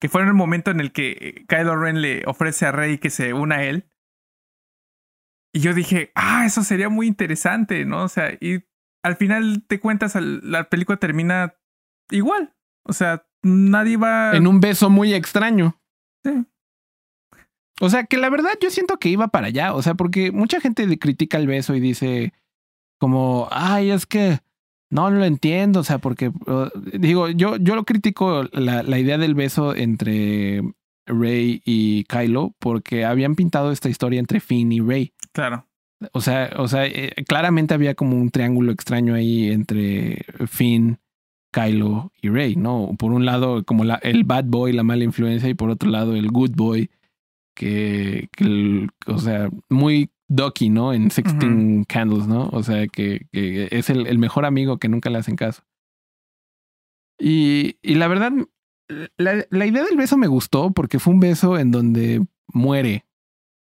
Que 0.00 0.08
fuera 0.08 0.28
el 0.28 0.34
momento 0.34 0.70
en 0.70 0.78
el 0.78 0.92
que 0.92 1.44
Kylo 1.48 1.74
Ren 1.74 2.02
le 2.02 2.22
ofrece 2.26 2.66
a 2.66 2.72
Rey 2.72 2.98
que 2.98 3.10
se 3.10 3.32
una 3.32 3.56
a 3.56 3.64
él 3.64 3.90
y 5.58 5.60
yo 5.60 5.74
dije, 5.74 6.12
ah, 6.14 6.46
eso 6.46 6.62
sería 6.62 6.88
muy 6.88 7.08
interesante, 7.08 7.84
¿no? 7.84 8.04
O 8.04 8.08
sea, 8.08 8.32
y 8.40 8.62
al 9.02 9.16
final 9.16 9.64
te 9.66 9.80
cuentas, 9.80 10.14
la 10.14 10.68
película 10.70 10.98
termina 10.98 11.56
igual. 12.12 12.54
O 12.84 12.92
sea, 12.92 13.26
nadie 13.42 13.96
va. 13.96 14.36
En 14.36 14.46
un 14.46 14.60
beso 14.60 14.88
muy 14.88 15.14
extraño. 15.14 15.76
Sí. 16.24 16.46
O 17.80 17.90
sea, 17.90 18.04
que 18.04 18.18
la 18.18 18.30
verdad 18.30 18.52
yo 18.60 18.70
siento 18.70 18.98
que 18.98 19.08
iba 19.08 19.26
para 19.26 19.48
allá. 19.48 19.74
O 19.74 19.82
sea, 19.82 19.94
porque 19.94 20.30
mucha 20.30 20.60
gente 20.60 20.96
critica 20.96 21.38
el 21.38 21.48
beso 21.48 21.74
y 21.74 21.80
dice, 21.80 22.32
como, 23.00 23.48
ay, 23.50 23.90
es 23.90 24.06
que 24.06 24.38
no 24.90 25.10
lo 25.10 25.24
entiendo. 25.24 25.80
O 25.80 25.84
sea, 25.84 25.98
porque 25.98 26.28
uh, 26.28 26.70
digo, 26.92 27.30
yo, 27.30 27.56
yo 27.56 27.74
lo 27.74 27.84
critico 27.84 28.44
la, 28.52 28.84
la 28.84 28.98
idea 29.00 29.18
del 29.18 29.34
beso 29.34 29.74
entre 29.74 30.62
Rey 31.08 31.62
y 31.64 32.04
Kylo 32.04 32.54
porque 32.58 33.04
habían 33.04 33.34
pintado 33.34 33.72
esta 33.72 33.88
historia 33.88 34.20
entre 34.20 34.40
Finn 34.40 34.72
y 34.72 34.80
Rey. 34.80 35.12
Claro. 35.32 35.66
O 36.12 36.20
sea, 36.20 36.50
o 36.56 36.68
sea, 36.68 36.86
eh, 36.86 37.12
claramente 37.26 37.74
había 37.74 37.94
como 37.94 38.16
un 38.16 38.30
triángulo 38.30 38.70
extraño 38.70 39.14
ahí 39.14 39.50
entre 39.50 40.24
Finn, 40.46 40.98
Kylo 41.52 42.12
y 42.20 42.28
Rey, 42.28 42.56
¿no? 42.56 42.94
Por 42.98 43.12
un 43.12 43.24
lado, 43.24 43.64
como 43.64 43.84
la, 43.84 43.96
el 43.96 44.24
bad 44.24 44.44
boy, 44.44 44.72
la 44.72 44.84
mala 44.84 45.04
influencia, 45.04 45.48
y 45.48 45.54
por 45.54 45.70
otro 45.70 45.90
lado, 45.90 46.14
el 46.14 46.28
good 46.28 46.52
boy, 46.54 46.90
que, 47.54 48.28
que 48.32 48.44
el, 48.44 48.90
o 49.06 49.18
sea, 49.18 49.50
muy 49.68 50.10
Ducky, 50.28 50.68
¿no? 50.68 50.92
En 50.92 51.10
Sixteen 51.10 51.78
uh 51.78 51.80
-huh. 51.80 51.86
Candles, 51.86 52.26
¿no? 52.26 52.48
O 52.52 52.62
sea, 52.62 52.86
que, 52.86 53.26
que 53.32 53.68
es 53.70 53.90
el, 53.90 54.06
el, 54.06 54.18
mejor 54.18 54.44
amigo 54.44 54.78
que 54.78 54.88
nunca 54.88 55.10
le 55.10 55.18
hacen 55.18 55.36
caso. 55.36 55.62
Y, 57.18 57.78
y 57.82 57.94
la 57.94 58.08
verdad, 58.08 58.32
la, 59.16 59.44
la, 59.50 59.66
idea 59.66 59.84
del 59.84 59.96
beso 59.96 60.16
me 60.16 60.26
gustó 60.26 60.70
porque 60.72 60.98
fue 60.98 61.12
un 61.12 61.20
beso 61.20 61.58
en 61.58 61.70
donde 61.70 62.24
muere 62.48 63.04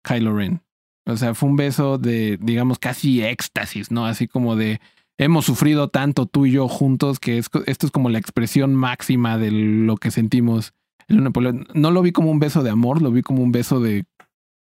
Kylo 0.03 0.35
Ren. 0.35 0.61
O 1.06 1.15
sea, 1.18 1.34
fue 1.34 1.49
un 1.49 1.56
beso 1.56 1.98
de, 1.98 2.38
digamos, 2.41 2.80
casi 2.80 3.23
éxtasis, 3.23 3.91
¿no? 3.91 4.06
Así 4.06 4.27
como 4.27 4.56
de 4.56 4.80
hemos 5.18 5.45
sufrido 5.45 5.89
tanto 5.89 6.26
tú 6.26 6.45
y 6.45 6.52
yo 6.52 6.68
juntos 6.68 7.19
que 7.19 7.38
es, 7.38 7.49
esto 7.65 7.85
es 7.88 7.91
como 7.91 8.10
la 8.10 8.19
expresión 8.19 8.76
máxima 8.76 9.38
de 9.38 9.52
lo 9.52 9.98
que 9.98 10.11
sentimos. 10.11 10.73
No 11.07 11.91
lo 11.91 12.02
vi 12.02 12.11
como 12.11 12.30
un 12.30 12.39
beso 12.39 12.64
de 12.64 12.69
amor, 12.69 13.02
lo 13.02 13.11
vi 13.11 13.22
como 13.22 13.41
un 13.41 13.52
beso 13.52 13.80
de, 13.80 14.06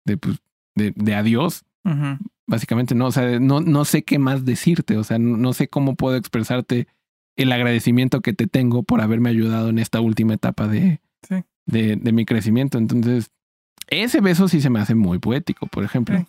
de, 0.05 0.17
pues, 0.17 0.39
de, 0.75 0.93
de 0.95 1.15
adiós. 1.15 1.63
Uh 1.83 1.89
-huh. 1.89 2.19
básicamente, 2.47 2.95
¿no? 2.95 3.07
O 3.07 3.11
sea, 3.11 3.39
no, 3.39 3.59
no 3.59 3.85
sé 3.85 4.03
qué 4.03 4.19
más 4.19 4.45
decirte, 4.45 4.97
o 4.97 5.03
sea, 5.03 5.17
no, 5.17 5.53
sé 5.53 5.67
cómo 5.67 5.95
puedo 5.95 6.15
expresarte 6.15 6.87
el 7.35 7.51
agradecimiento 7.51 8.21
que 8.21 8.33
te 8.33 8.47
tengo 8.47 8.83
por 8.83 9.01
haberme 9.01 9.29
ayudado 9.29 9.69
en 9.69 9.79
esta 9.79 10.01
última 10.01 10.33
etapa 10.33 10.67
de, 10.67 11.01
de, 11.65 11.95
de, 11.95 12.11
mi 12.11 12.25
crecimiento. 12.25 12.77
Entonces, 12.77 13.31
ese 13.87 14.21
beso 14.21 14.47
sí 14.47 14.61
se 14.61 14.69
me 14.69 14.79
hace 14.79 14.95
muy 14.95 15.19
poético, 15.19 15.67
por 15.67 15.83
ejemplo. 15.83 16.25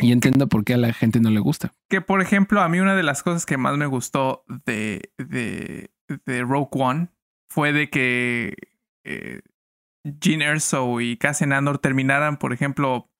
Y 0.00 0.12
entiendo 0.12 0.48
por 0.48 0.64
qué 0.64 0.74
a 0.74 0.78
la 0.78 0.92
gente 0.92 1.20
no 1.20 1.30
le 1.30 1.40
gusta. 1.40 1.72
Que, 1.88 2.00
por 2.00 2.22
ejemplo, 2.22 2.60
a 2.60 2.68
mí 2.68 2.78
una 2.78 2.94
de 2.94 3.02
las 3.02 3.22
cosas 3.22 3.44
que 3.44 3.56
más 3.56 3.76
me 3.76 3.86
gustó 3.86 4.44
de, 4.66 5.12
de, 5.18 5.90
de 6.26 6.42
Rogue 6.42 6.68
One 6.70 7.08
fue 7.48 7.72
de 7.72 7.90
que 7.90 8.54
eh, 9.04 9.40
Gene 10.20 10.44
Erso 10.44 11.00
y 11.00 11.16
Cassian 11.16 11.52
Andor 11.52 11.78
terminaran, 11.78 12.38
por 12.38 12.52
ejemplo, 12.52 13.10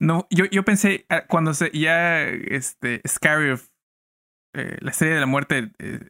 no, 0.00 0.26
yo, 0.30 0.46
yo 0.46 0.64
pensé 0.64 1.04
ah, 1.08 1.26
cuando 1.28 1.52
se, 1.52 1.70
ya 1.72 2.22
este 2.22 3.02
Scarif, 3.06 3.68
eh, 4.54 4.78
la 4.80 4.90
estrella 4.90 5.14
de 5.14 5.20
la 5.20 5.26
muerte, 5.26 5.72
eh, 5.78 6.08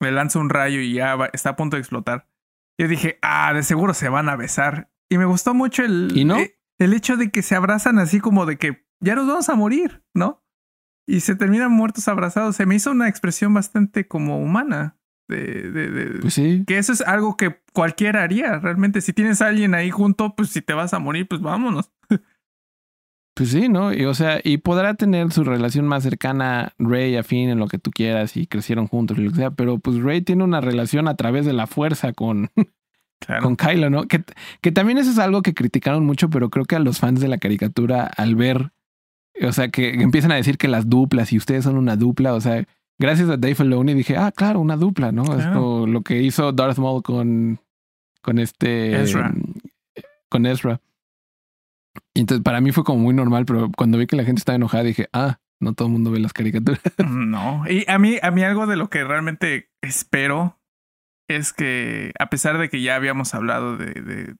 le 0.00 0.12
lanza 0.12 0.38
un 0.38 0.50
rayo 0.50 0.80
y 0.80 0.94
ya 0.94 1.16
está 1.32 1.50
a 1.50 1.56
punto 1.56 1.76
de 1.76 1.80
explotar. 1.80 2.28
Yo 2.78 2.88
dije, 2.88 3.18
ah, 3.22 3.52
de 3.54 3.62
seguro 3.62 3.94
se 3.94 4.08
van 4.08 4.28
a 4.28 4.36
besar. 4.36 4.90
Y 5.08 5.18
me 5.18 5.24
gustó 5.24 5.54
mucho 5.54 5.82
el, 5.82 6.12
¿Y 6.14 6.24
no? 6.24 6.36
el 6.78 6.92
hecho 6.92 7.16
de 7.16 7.30
que 7.30 7.42
se 7.42 7.54
abrazan 7.54 7.98
así 7.98 8.20
como 8.20 8.44
de 8.44 8.58
que 8.58 8.86
ya 9.00 9.14
nos 9.14 9.26
vamos 9.26 9.48
a 9.48 9.54
morir, 9.54 10.02
¿no? 10.14 10.44
Y 11.08 11.20
se 11.20 11.36
terminan 11.36 11.70
muertos 11.72 12.08
abrazados. 12.08 12.56
Se 12.56 12.66
me 12.66 12.74
hizo 12.74 12.90
una 12.90 13.08
expresión 13.08 13.54
bastante 13.54 14.08
como 14.08 14.40
humana. 14.40 14.98
De, 15.28 15.70
de, 15.70 15.90
de, 15.90 16.20
pues 16.20 16.34
sí. 16.34 16.64
Que 16.66 16.78
eso 16.78 16.92
es 16.92 17.00
algo 17.00 17.36
que 17.36 17.60
cualquiera 17.72 18.22
haría, 18.22 18.58
realmente. 18.58 19.00
Si 19.00 19.12
tienes 19.12 19.40
a 19.40 19.46
alguien 19.46 19.74
ahí 19.74 19.90
junto, 19.90 20.34
pues 20.34 20.50
si 20.50 20.62
te 20.62 20.72
vas 20.72 20.94
a 20.94 20.98
morir, 20.98 21.26
pues 21.28 21.40
vámonos. 21.40 21.92
Pues 23.36 23.50
sí, 23.50 23.68
¿no? 23.68 23.92
Y 23.92 24.06
o 24.06 24.14
sea, 24.14 24.40
y 24.42 24.56
podrá 24.56 24.94
tener 24.94 25.30
su 25.30 25.44
relación 25.44 25.86
más 25.86 26.02
cercana 26.02 26.72
Rey 26.78 27.16
a 27.16 27.22
Finn 27.22 27.50
en 27.50 27.58
lo 27.58 27.68
que 27.68 27.76
tú 27.76 27.90
quieras 27.90 28.34
y 28.38 28.46
crecieron 28.46 28.86
juntos 28.86 29.18
y 29.18 29.20
lo 29.20 29.30
que 29.30 29.36
sea, 29.36 29.50
pero 29.50 29.78
pues 29.78 29.98
Rey 29.98 30.22
tiene 30.22 30.42
una 30.42 30.62
relación 30.62 31.06
a 31.06 31.16
través 31.16 31.44
de 31.44 31.52
la 31.52 31.66
fuerza 31.66 32.14
con, 32.14 32.50
con 33.42 33.56
Kylo, 33.56 33.90
¿no? 33.90 34.04
Que, 34.04 34.24
que 34.62 34.72
también 34.72 34.96
eso 34.96 35.10
es 35.10 35.18
algo 35.18 35.42
que 35.42 35.52
criticaron 35.52 36.06
mucho, 36.06 36.30
pero 36.30 36.48
creo 36.48 36.64
que 36.64 36.76
a 36.76 36.78
los 36.78 36.98
fans 36.98 37.20
de 37.20 37.28
la 37.28 37.36
caricatura, 37.36 38.06
al 38.06 38.36
ver, 38.36 38.72
o 39.42 39.52
sea, 39.52 39.68
que, 39.68 39.90
empiezan 39.90 40.32
a 40.32 40.36
decir 40.36 40.56
que 40.56 40.68
las 40.68 40.88
duplas 40.88 41.30
y 41.34 41.36
ustedes 41.36 41.64
son 41.64 41.76
una 41.76 41.96
dupla, 41.96 42.32
o 42.32 42.40
sea, 42.40 42.64
gracias 42.98 43.28
a 43.28 43.36
Dave 43.36 43.54
Filoni 43.54 43.92
dije, 43.92 44.16
ah, 44.16 44.32
claro, 44.34 44.60
una 44.60 44.78
dupla, 44.78 45.12
¿no? 45.12 45.38
Es 45.38 45.44
como 45.48 45.86
lo 45.86 46.00
que 46.00 46.22
hizo 46.22 46.52
Darth 46.52 46.78
Maul 46.78 47.02
con, 47.02 47.60
con 48.22 48.38
este... 48.38 49.02
Ezra. 49.02 49.34
Con 50.30 50.46
Ezra. 50.46 50.80
Y 52.14 52.20
entonces 52.20 52.42
para 52.42 52.60
mí 52.60 52.72
fue 52.72 52.84
como 52.84 53.00
muy 53.00 53.14
normal, 53.14 53.44
pero 53.46 53.70
cuando 53.76 53.98
vi 53.98 54.06
que 54.06 54.16
la 54.16 54.24
gente 54.24 54.40
estaba 54.40 54.56
enojada 54.56 54.84
dije, 54.84 55.08
ah, 55.12 55.38
no 55.60 55.74
todo 55.74 55.88
el 55.88 55.92
mundo 55.92 56.10
ve 56.10 56.20
las 56.20 56.32
caricaturas. 56.32 56.80
No, 57.06 57.64
y 57.68 57.84
a 57.88 57.98
mí, 57.98 58.18
a 58.22 58.30
mí 58.30 58.42
algo 58.42 58.66
de 58.66 58.76
lo 58.76 58.88
que 58.88 59.04
realmente 59.04 59.70
espero 59.82 60.58
es 61.28 61.52
que, 61.52 62.12
a 62.18 62.30
pesar 62.30 62.58
de 62.58 62.68
que 62.68 62.82
ya 62.82 62.94
habíamos 62.94 63.34
hablado 63.34 63.76
de, 63.76 63.92
de 64.00 64.36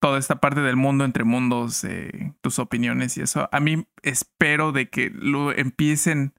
toda 0.00 0.18
esta 0.18 0.40
parte 0.40 0.60
del 0.60 0.76
mundo 0.76 1.04
entre 1.04 1.24
mundos, 1.24 1.84
eh, 1.84 2.34
tus 2.40 2.58
opiniones 2.58 3.16
y 3.16 3.22
eso, 3.22 3.48
a 3.52 3.60
mí 3.60 3.86
espero 4.02 4.72
de 4.72 4.88
que 4.88 5.10
lo 5.10 5.52
empiecen 5.52 6.34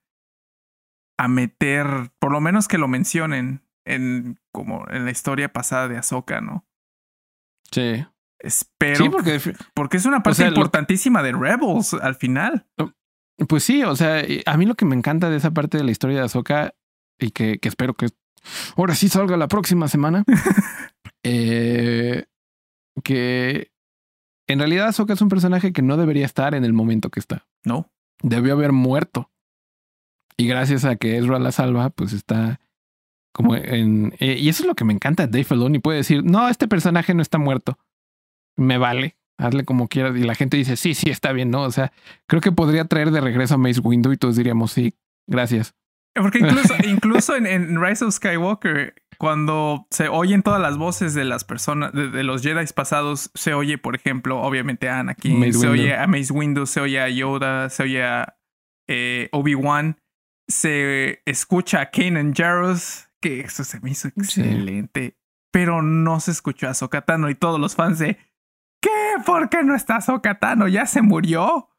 a 1.18 1.28
meter, 1.28 2.12
por 2.20 2.32
lo 2.32 2.42
menos 2.42 2.68
que 2.68 2.80
lo 2.80 2.88
mencionen 2.88 3.64
en 3.86 4.40
como 4.52 4.88
en 4.90 5.06
la 5.06 5.12
historia 5.12 5.54
pasada 5.54 5.88
de 5.88 5.98
Ahsoka, 5.98 6.42
¿no? 6.42 6.66
Sí. 7.72 8.06
Espero. 8.44 9.04
Sí, 9.04 9.10
porque, 9.10 9.40
porque 9.74 9.98
es 9.98 10.06
una 10.06 10.24
parte 10.24 10.48
importantísima 10.48 11.22
de 11.22 11.32
Rebels 11.32 11.94
al 11.94 12.16
final. 12.16 12.66
Pues 13.48 13.64
sí, 13.64 13.84
o 13.84 13.96
sea, 13.96 14.24
a 14.46 14.58
mí 14.58 14.66
lo 14.66 14.76
que 14.76 14.86
me 14.86 14.96
encanta 14.96 15.30
de 15.30 15.38
esa 15.38 15.52
parte 15.52 15.78
de 15.78 15.84
la 15.84 15.92
historia 15.92 16.18
de 16.18 16.26
Ahsoka 16.26 16.74
y 17.20 17.32
que, 17.32 17.60
que 17.60 17.70
espero 17.70 17.94
que 17.94 18.08
ahora 18.76 18.96
sí 18.96 19.10
salga 19.10 19.38
la 19.38 19.48
próxima 19.48 19.88
semana, 19.88 20.24
eh, 21.24 22.26
que 23.04 23.72
en 24.48 24.60
realidad 24.60 24.88
Ahsoka 24.88 25.14
es 25.14 25.22
un 25.22 25.30
personaje 25.30 25.72
que 25.72 25.82
no 25.82 25.98
debería 25.98 26.26
estar 26.26 26.56
en 26.56 26.66
el 26.66 26.74
momento 26.74 27.10
que 27.10 27.20
está. 27.20 27.48
No. 27.64 27.92
Debió 28.24 28.54
haber 28.54 28.72
muerto. 28.72 29.32
Y 30.38 30.48
gracias 30.48 30.86
a 30.86 30.96
que 30.96 31.18
Ezra 31.18 31.38
la 31.40 31.52
salva, 31.52 31.92
pues 31.92 32.14
está 32.14 32.60
como 33.34 33.56
en... 33.56 34.16
Eh, 34.20 34.38
y 34.40 34.50
eso 34.50 34.64
es 34.64 34.68
lo 34.68 34.76
que 34.76 34.84
me 34.84 34.94
encanta 34.94 35.26
de 35.26 35.32
Dave 35.32 35.44
Filoni. 35.44 35.80
Puede 35.80 36.00
decir, 36.00 36.24
no, 36.24 36.50
este 36.50 36.68
personaje 36.68 37.14
no 37.14 37.22
está 37.22 37.38
muerto 37.38 37.78
me 38.57 38.78
vale, 38.78 39.18
hazle 39.38 39.65
como 39.65 39.88
quieras. 39.88 40.15
Y 40.15 40.23
la 40.23 40.36
gente 40.36 40.57
dice, 40.57 40.76
sí, 40.76 40.94
sí, 40.94 41.10
está 41.10 41.32
bien, 41.32 41.52
¿no? 41.52 41.64
O 41.64 41.72
sea, 41.72 41.91
creo 42.28 42.41
que 42.41 42.52
podría 42.52 42.86
traer 42.86 43.11
de 43.11 43.22
regreso 43.22 43.56
a 43.56 43.57
Mace 43.57 43.80
Windu 43.82 44.11
y 44.11 44.18
todos 44.18 44.36
diríamos, 44.36 44.72
sí, 44.72 44.95
gracias. 45.28 45.76
Porque 46.14 46.40
incluso, 46.40 46.73
incluso 46.84 47.36
en, 47.36 47.82
Rise 47.82 48.06
of 48.06 48.14
Skywalker, 48.14 48.95
cuando 49.18 49.88
se 49.91 50.10
oyen 50.10 50.44
todas 50.44 50.61
las 50.61 50.78
voces 50.78 51.14
de 51.14 51.23
las 51.23 51.44
personas, 51.44 51.94
de, 51.94 52.23
los 52.23 52.41
Jedi 52.41 52.65
pasados, 52.73 53.32
se 53.34 53.53
oye, 53.53 53.78
por 53.78 53.95
ejemplo, 53.95 54.41
obviamente 54.41 54.90
a 54.90 54.99
Anakin, 54.99 55.53
se 55.53 55.68
oye 55.68 55.95
a 55.95 56.07
Mace 56.07 56.34
Windu, 56.34 56.65
se 56.65 56.82
oye 56.82 56.99
a 56.99 57.10
Yoda, 57.10 57.69
se 57.69 57.84
oye 57.84 58.03
a 58.03 58.36
eh, 58.88 59.30
Obi-Wan, 59.32 59.98
se 60.49 61.22
escucha 61.26 61.82
a 61.82 61.91
Kanan 61.91 62.34
Jarrus, 62.34 63.07
que 63.22 63.41
eso 63.41 63.64
se 63.64 63.80
me 63.80 63.91
hizo 63.91 64.10
excelente, 64.10 65.18
pero 65.52 65.82
no 65.82 66.19
se 66.19 66.32
escuchó 66.32 66.68
a 66.68 66.73
Sokatano 66.73 67.30
y 67.30 67.36
todos 67.36 67.60
los 67.60 67.76
fans 67.76 67.99
de 67.99 68.18
¿Qué? 68.82 68.90
¿Por 69.26 69.49
qué 69.49 69.64
no 69.64 69.76
está 69.76 70.02
Sokatano? 70.02 70.68
¿Ya 70.68 70.86
se 70.86 71.02
murió? 71.02 71.70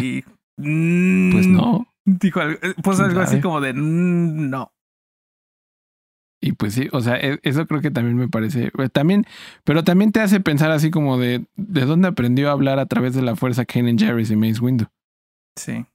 Y. 0.00 0.22
pues 0.56 1.46
no. 1.46 1.86
Dijo 2.04 2.40
pues 2.82 2.98
algo 3.00 3.20
así 3.20 3.40
como 3.40 3.60
de 3.60 3.74
mm, 3.74 4.50
no. 4.50 4.72
Y 6.44 6.52
pues 6.52 6.74
sí, 6.74 6.88
o 6.90 7.00
sea, 7.00 7.16
e, 7.16 7.38
eso 7.44 7.66
creo 7.68 7.80
que 7.80 7.92
también 7.92 8.16
me 8.16 8.28
parece. 8.28 8.72
Eh, 8.76 8.88
también, 8.88 9.24
pero 9.62 9.84
también 9.84 10.10
te 10.10 10.20
hace 10.20 10.40
pensar 10.40 10.72
así 10.72 10.90
como 10.90 11.16
de 11.16 11.46
de 11.56 11.82
dónde 11.82 12.08
aprendió 12.08 12.48
a 12.48 12.52
hablar 12.52 12.80
a 12.80 12.86
través 12.86 13.14
de 13.14 13.22
la 13.22 13.36
fuerza 13.36 13.64
Kenan 13.64 13.98
Jarrus 13.98 14.30
y 14.30 14.36
Mace 14.36 14.60
Windu. 14.60 14.86
Sí. 15.56 15.86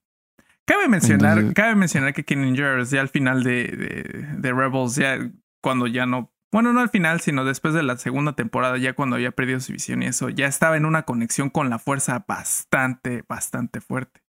Cabe 0.66 0.88
mencionar, 0.88 1.54
cabe 1.54 1.76
mencionar 1.76 2.14
que 2.14 2.24
Kenan 2.24 2.56
Jarrus 2.56 2.92
ya 2.92 3.02
al 3.02 3.10
final 3.10 3.44
de, 3.44 3.68
de, 3.68 4.28
de 4.38 4.54
Rebels, 4.54 4.96
ya 4.96 5.18
cuando 5.62 5.88
ya 5.88 6.06
no 6.06 6.32
bueno, 6.52 6.74
no 6.74 6.80
al 6.80 6.90
final, 6.90 7.20
sino 7.22 7.44
después 7.44 7.74
de 7.74 7.84
la 7.84 7.98
segunda 7.98 8.34
temporada, 8.34 8.78
ya 8.78 8.94
cuando 8.94 9.16
había 9.16 9.32
perdido 9.32 9.60
su 9.60 9.74
visión 9.74 10.02
y 10.04 10.08
eso, 10.08 10.30
ya 10.30 10.48
estaba 10.48 10.78
en 10.78 10.86
una 10.86 11.04
conexión 11.04 11.50
con 11.50 11.70
la 11.70 11.80
fuerza 11.80 12.26
bastante, 12.28 13.24
bastante 13.28 13.82
fuerte. 13.82 14.22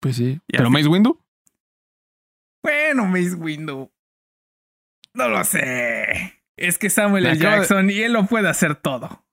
Pues 0.00 0.16
sí. 0.16 0.40
¿Pero 0.48 0.70
Mace 0.70 0.88
Windu? 0.88 1.20
Bueno, 2.62 3.06
Mace 3.06 3.34
Windu. 3.34 3.90
No 5.14 5.28
lo 5.28 5.44
sé. 5.44 6.40
Es 6.56 6.78
que 6.78 6.90
Samuel 6.90 7.26
L. 7.26 7.38
Jackson 7.38 7.90
y 7.90 8.00
él 8.00 8.12
lo 8.12 8.26
puede 8.26 8.48
hacer 8.48 8.74
todo. 8.74 9.24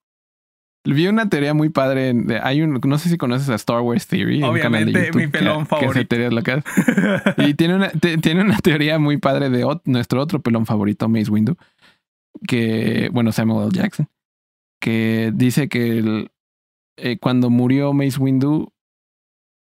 Vi 0.84 1.08
una 1.08 1.30
teoría 1.30 1.54
muy 1.54 1.70
padre. 1.70 2.14
hay 2.42 2.62
un, 2.62 2.80
no 2.84 2.98
sé 2.98 3.10
si 3.10 3.18
conoces 3.18 3.50
a 3.50 3.56
Star 3.56 3.82
Wars 3.82 4.08
Theory. 4.08 4.42
Obviamente, 4.42 5.12
mi 5.14 5.28
pelón 5.28 5.68
favorito. 5.68 6.16
y 7.38 7.54
tiene 7.54 7.76
una, 7.76 7.90
tiene 7.90 8.42
una 8.42 8.58
teoría 8.58 8.98
muy 8.98 9.18
padre 9.18 9.50
de 9.50 9.66
nuestro 9.86 10.22
otro 10.22 10.42
pelón 10.42 10.66
favorito, 10.66 11.08
Mace 11.08 11.30
Windu, 11.30 11.56
que, 12.48 13.10
bueno, 13.14 13.32
Samuel 13.32 13.68
L. 13.68 13.80
Jackson, 13.80 14.10
que 14.80 15.32
dice 15.36 15.70
que 15.70 16.28
eh, 16.98 17.18
cuando 17.20 17.52
murió 17.52 17.94
Mace 17.94 18.20
Windu, 18.20 18.74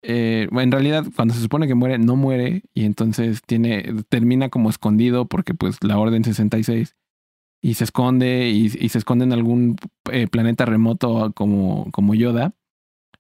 eh, 0.05 0.49
en 0.51 0.73
realidad, 0.73 1.05
cuando 1.17 1.35
se 1.35 1.41
supone 1.41 1.67
que 1.67 1.75
muere, 1.75 1.99
no 1.99 2.15
muere 2.15 2.63
y 2.75 2.85
entonces 2.85 3.43
tiene, 3.45 3.93
termina 4.09 4.51
como 4.51 4.71
escondido 4.71 5.27
porque, 5.27 5.53
pues, 5.53 5.83
la 5.83 5.99
Orden 5.99 6.23
66 6.23 6.95
y 7.63 7.75
se 7.75 7.85
esconde 7.85 8.51
y, 8.51 8.69
se 8.71 8.99
esconde 8.99 9.25
en 9.25 9.33
algún 9.33 9.77
eh, 10.11 10.27
planeta 10.27 10.65
remoto 10.65 11.33
como, 11.33 11.91
como 11.93 12.15
Yoda. 12.15 12.55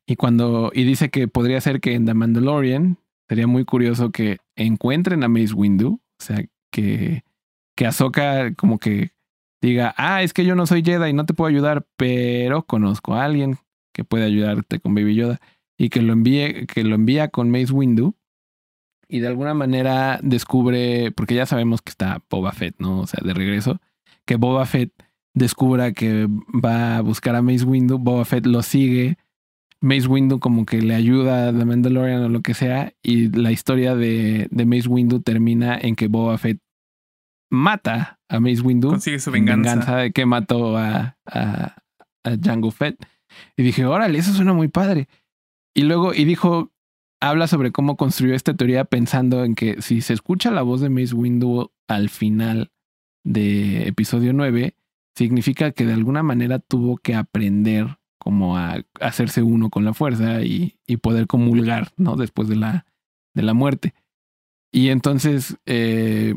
Y 0.04 0.16
cuando 0.16 0.72
y 0.74 0.82
dice 0.82 1.10
que 1.10 1.28
podría 1.28 1.60
ser 1.60 1.80
que 1.80 1.94
en 1.94 2.04
The 2.06 2.14
Mandalorian 2.14 2.98
sería 3.28 3.46
muy 3.46 3.64
curioso 3.64 4.10
que 4.10 4.38
encuentren 4.56 5.22
a 5.22 5.28
Mace 5.28 5.54
Windu, 5.54 5.94
o 5.94 6.22
sea, 6.22 6.44
que 6.72 7.22
que 7.76 7.86
Ahsoka 7.86 8.52
como 8.54 8.78
que 8.78 9.12
diga, 9.62 9.94
"Ah, 9.96 10.22
es 10.22 10.32
que 10.34 10.44
yo 10.44 10.56
no 10.56 10.66
soy 10.66 10.82
Jedi 10.82 11.10
y 11.10 11.12
no 11.12 11.24
te 11.24 11.34
puedo 11.34 11.48
ayudar, 11.48 11.86
pero 11.96 12.64
conozco 12.66 13.14
a 13.14 13.24
alguien 13.24 13.58
que 13.94 14.04
puede 14.04 14.24
ayudarte 14.24 14.80
con 14.80 14.94
Baby 14.94 15.14
Yoda." 15.14 15.40
Y 15.78 15.88
que 15.88 16.02
lo 16.02 16.12
envíe 16.12 16.66
que 16.66 16.82
lo 16.84 16.96
envía 16.96 17.28
con 17.28 17.50
Mace 17.50 17.72
Windu 17.72 18.16
y 19.08 19.20
de 19.20 19.28
alguna 19.28 19.54
manera 19.54 20.18
descubre, 20.22 21.12
porque 21.12 21.34
ya 21.34 21.46
sabemos 21.46 21.82
que 21.82 21.90
está 21.90 22.22
Boba 22.28 22.52
Fett, 22.52 22.76
¿no? 22.78 23.00
O 23.00 23.06
sea, 23.06 23.20
de 23.24 23.34
regreso 23.34 23.80
que 24.26 24.36
Boba 24.36 24.66
Fett 24.66 24.92
descubra 25.34 25.92
que 25.92 26.28
va 26.52 26.98
a 26.98 27.00
buscar 27.00 27.34
a 27.34 27.42
Mace 27.42 27.64
Windu, 27.64 27.98
Boba 27.98 28.24
Fett 28.24 28.46
lo 28.46 28.62
sigue, 28.62 29.18
Mace 29.80 30.06
Windu 30.06 30.38
como 30.38 30.64
que 30.64 30.80
le 30.80 30.94
ayuda 30.94 31.48
a 31.48 31.52
The 31.52 31.64
Mandalorian 31.64 32.22
o 32.22 32.28
lo 32.28 32.42
que 32.42 32.54
sea, 32.54 32.92
y 33.02 33.28
la 33.30 33.50
historia 33.50 33.94
de, 33.94 34.48
de 34.50 34.66
Mace 34.66 34.88
Windu 34.88 35.20
termina 35.20 35.76
en 35.80 35.96
que 35.96 36.08
Boba 36.08 36.38
Fett 36.38 36.60
mata 37.50 38.20
a 38.28 38.40
Mace 38.40 38.62
Windu. 38.62 38.90
Consigue 38.90 39.18
su 39.18 39.30
venganza. 39.30 39.96
de 39.96 40.12
que 40.12 40.24
mató 40.24 40.76
a, 40.76 41.16
a, 41.26 41.76
a 42.24 42.36
Jango 42.42 42.70
Fett. 42.70 42.96
Y 43.56 43.62
dije, 43.62 43.84
órale, 43.84 44.18
eso 44.18 44.32
suena 44.32 44.52
muy 44.52 44.68
padre. 44.68 45.08
Y 45.74 45.82
luego, 45.82 46.14
y 46.14 46.24
dijo, 46.24 46.70
habla 47.20 47.46
sobre 47.46 47.72
cómo 47.72 47.96
construyó 47.96 48.34
esta 48.34 48.54
teoría 48.54 48.84
pensando 48.84 49.44
en 49.44 49.54
que 49.54 49.80
si 49.82 50.00
se 50.00 50.12
escucha 50.12 50.50
la 50.50 50.62
voz 50.62 50.80
de 50.80 50.90
Mace 50.90 51.14
Windu 51.14 51.72
al 51.88 52.08
final 52.08 52.70
de 53.24 53.86
episodio 53.88 54.32
9, 54.32 54.74
significa 55.16 55.72
que 55.72 55.84
de 55.86 55.92
alguna 55.94 56.22
manera 56.22 56.58
tuvo 56.58 56.96
que 56.96 57.14
aprender 57.14 57.98
como 58.18 58.56
a 58.56 58.82
hacerse 59.00 59.42
uno 59.42 59.68
con 59.70 59.84
la 59.84 59.94
fuerza 59.94 60.42
y, 60.42 60.78
y 60.86 60.96
poder 60.98 61.26
comulgar, 61.26 61.90
¿no? 61.96 62.16
Después 62.16 62.48
de 62.48 62.56
la, 62.56 62.86
de 63.34 63.42
la 63.42 63.52
muerte. 63.54 63.94
Y 64.72 64.88
entonces, 64.88 65.56
eh, 65.66 66.34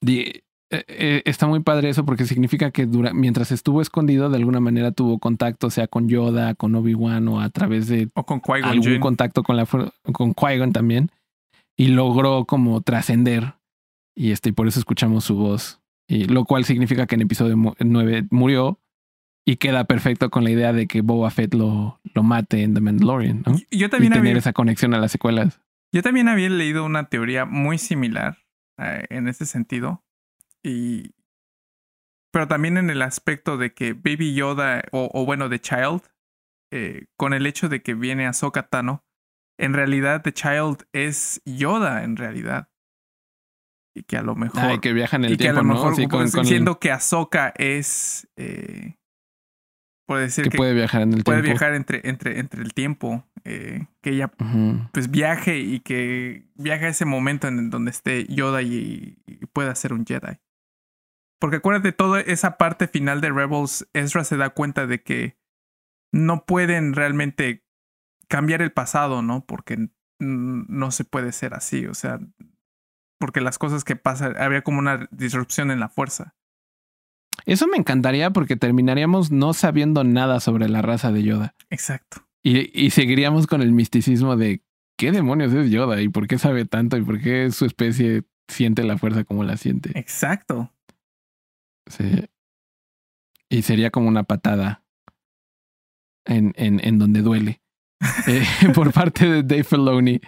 di- 0.00 0.32
eh, 0.72 0.84
eh, 0.88 1.22
está 1.24 1.48
muy 1.48 1.60
padre 1.60 1.88
eso 1.88 2.04
porque 2.04 2.24
significa 2.24 2.70
que 2.70 2.86
dura, 2.86 3.12
mientras 3.12 3.50
estuvo 3.50 3.82
escondido, 3.82 4.30
de 4.30 4.36
alguna 4.36 4.60
manera 4.60 4.92
tuvo 4.92 5.18
contacto, 5.18 5.68
sea 5.70 5.88
con 5.88 6.08
Yoda, 6.08 6.54
con 6.54 6.74
Obi-Wan 6.76 7.26
o 7.28 7.40
a 7.40 7.50
través 7.50 7.88
de 7.88 8.08
O 8.14 8.24
con 8.24 8.40
algún 8.70 8.84
contacto 9.00 9.42
con 9.42 9.56
la 9.56 9.66
con 9.66 10.32
Qui-Gon 10.34 10.72
también 10.72 11.10
y 11.76 11.88
logró 11.88 12.44
como 12.44 12.80
trascender 12.82 13.54
y 14.14 14.32
este 14.32 14.50
y 14.50 14.52
por 14.52 14.68
eso 14.68 14.78
escuchamos 14.78 15.24
su 15.24 15.36
voz 15.36 15.80
y 16.08 16.24
lo 16.24 16.44
cual 16.44 16.64
significa 16.64 17.06
que 17.06 17.14
en 17.14 17.22
episodio 17.22 17.56
9 17.78 18.26
murió 18.30 18.80
y 19.46 19.56
queda 19.56 19.84
perfecto 19.84 20.30
con 20.30 20.44
la 20.44 20.50
idea 20.50 20.72
de 20.72 20.86
que 20.86 21.00
Boba 21.00 21.30
Fett 21.30 21.54
lo, 21.54 22.00
lo 22.14 22.22
mate 22.22 22.62
en 22.62 22.74
The 22.74 22.80
Mandalorian, 22.80 23.42
¿no? 23.46 23.56
Yo 23.70 23.86
Y 23.86 23.88
también, 23.88 24.12
tener 24.12 24.28
había, 24.28 24.38
esa 24.38 24.52
conexión 24.52 24.94
a 24.94 24.98
las 24.98 25.12
secuelas. 25.12 25.60
yo 25.92 26.02
también 26.02 26.28
había 26.28 26.48
leído 26.50 26.84
una 26.84 27.08
teoría 27.08 27.44
muy 27.44 27.78
similar 27.78 28.38
eh, 28.78 29.04
en 29.10 29.28
ese 29.28 29.46
sentido. 29.46 30.04
Y. 30.62 31.14
Pero 32.32 32.46
también 32.48 32.76
en 32.76 32.90
el 32.90 33.02
aspecto 33.02 33.56
de 33.56 33.72
que 33.72 33.92
Baby 33.92 34.34
Yoda, 34.34 34.82
o, 34.92 35.10
o 35.12 35.24
bueno, 35.24 35.48
The 35.48 35.60
Child, 35.60 36.02
eh, 36.70 37.06
con 37.16 37.32
el 37.32 37.46
hecho 37.46 37.68
de 37.68 37.82
que 37.82 37.94
viene 37.94 38.26
Ahsoka 38.26 38.68
Tano, 38.68 39.04
en 39.58 39.74
realidad 39.74 40.22
The 40.22 40.32
Child 40.32 40.86
es 40.92 41.42
Yoda, 41.44 42.04
en 42.04 42.16
realidad. 42.16 42.68
Y 43.94 44.02
que 44.04 44.16
a 44.16 44.22
lo 44.22 44.34
mejor. 44.36 44.60
Ay, 44.62 44.78
que 44.78 44.92
viaja 44.92 45.16
en 45.16 45.24
el 45.24 45.32
y 45.32 45.36
que 45.36 45.48
a 45.48 45.52
tiempo, 45.52 45.62
lo 45.62 45.68
¿no? 45.68 45.74
mejor 45.74 45.96
Sí, 45.96 46.06
con, 46.06 46.30
con- 46.30 46.44
siendo 46.44 46.78
que 46.78 46.92
Ahsoka 46.92 47.52
es. 47.56 48.28
Eh, 48.36 48.96
puede 50.06 50.22
decir 50.24 50.44
que 50.44 50.50
que, 50.50 50.56
puede 50.56 50.74
viajar 50.74 51.02
en 51.02 51.14
el 51.14 51.24
puede 51.24 51.42
tiempo. 51.42 51.58
viajar 51.58 51.74
entre, 51.74 52.00
entre, 52.08 52.38
entre 52.40 52.62
el 52.62 52.72
tiempo. 52.74 53.24
eh, 53.44 53.86
que 54.02 54.10
ella 54.10 54.30
pues 54.92 55.10
viaje 55.10 55.58
y 55.58 55.80
que 55.80 56.46
viaje 56.56 56.86
a 56.86 56.88
ese 56.90 57.04
momento 57.06 57.48
en 57.48 57.70
donde 57.70 57.90
esté 57.90 58.26
Yoda 58.26 58.60
y, 58.62 59.18
y 59.26 59.46
pueda 59.46 59.74
ser 59.74 59.92
un 59.92 60.04
Jedi. 60.04 60.38
Porque 61.40 61.56
acuérdate, 61.56 61.92
toda 61.92 62.20
esa 62.20 62.58
parte 62.58 62.86
final 62.86 63.20
de 63.22 63.30
Rebels, 63.30 63.88
Ezra 63.94 64.24
se 64.24 64.36
da 64.36 64.50
cuenta 64.50 64.86
de 64.86 65.02
que 65.02 65.38
no 66.12 66.44
pueden 66.44 66.92
realmente 66.92 67.64
cambiar 68.28 68.60
el 68.62 68.72
pasado, 68.72 69.22
¿no? 69.22 69.46
Porque 69.46 69.88
no 70.20 70.90
se 70.90 71.04
puede 71.04 71.32
ser 71.32 71.54
así, 71.54 71.86
o 71.86 71.94
sea, 71.94 72.20
porque 73.20 73.40
las 73.40 73.58
cosas 73.58 73.84
que 73.84 73.94
pasan, 73.96 74.34
había 74.38 74.62
como 74.62 74.78
una 74.78 75.06
disrupción 75.12 75.70
en 75.70 75.78
la 75.78 75.90
fuerza. 75.90 76.34
Eso 77.44 77.68
me 77.68 77.76
encantaría 77.76 78.30
porque 78.30 78.56
terminaríamos 78.56 79.30
no 79.30 79.52
sabiendo 79.52 80.02
nada 80.02 80.40
sobre 80.40 80.68
la 80.68 80.82
raza 80.82 81.12
de 81.12 81.22
Yoda. 81.22 81.54
Exacto. 81.68 82.26
Y, 82.42 82.70
y 82.78 82.90
seguiríamos 82.90 83.46
con 83.46 83.60
el 83.60 83.72
misticismo 83.72 84.36
de 84.36 84.62
qué 84.98 85.12
demonios 85.12 85.52
es 85.52 85.70
Yoda 85.70 86.00
y 86.00 86.08
por 86.08 86.26
qué 86.26 86.38
sabe 86.38 86.64
tanto 86.64 86.96
y 86.96 87.02
por 87.02 87.20
qué 87.20 87.50
su 87.50 87.66
especie 87.66 88.24
siente 88.48 88.82
la 88.84 88.98
fuerza 88.98 89.24
como 89.24 89.44
la 89.44 89.56
siente. 89.56 89.96
Exacto. 89.98 90.72
Sí. 91.86 92.26
Y 93.50 93.62
sería 93.62 93.90
como 93.90 94.08
una 94.08 94.24
patada 94.24 94.82
en, 96.24 96.54
en, 96.56 96.80
en 96.82 96.98
donde 96.98 97.20
duele. 97.20 97.59
Eh, 98.26 98.44
por 98.74 98.92
parte 98.92 99.26
de 99.28 99.42
Dave 99.42 99.64
Filoni 99.64 100.20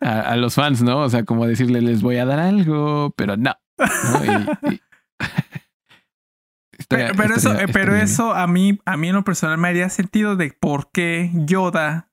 a, 0.00 0.20
a 0.32 0.36
los 0.36 0.54
fans, 0.54 0.82
¿no? 0.82 0.98
O 0.98 1.08
sea, 1.10 1.24
como 1.24 1.46
decirle, 1.46 1.80
les 1.80 2.02
voy 2.02 2.16
a 2.16 2.24
dar 2.26 2.38
algo, 2.40 3.12
pero 3.16 3.36
no. 3.36 3.54
¿no? 3.78 4.24
Y- 4.24 4.74
y- 4.74 4.80
Estaría- 6.78 7.06
Pero, 7.06 7.16
pero 7.22 7.34
eso, 7.36 7.48
estaría- 7.52 7.64
eh, 7.64 7.72
pero 7.72 7.94
eso 7.94 8.34
a 8.34 8.46
mí, 8.46 8.80
a 8.84 8.96
mí 8.96 9.08
en 9.08 9.14
lo 9.14 9.24
personal 9.24 9.58
me 9.58 9.68
haría 9.68 9.88
sentido 9.88 10.36
de 10.36 10.52
por 10.58 10.90
qué 10.90 11.30
Yoda 11.34 12.10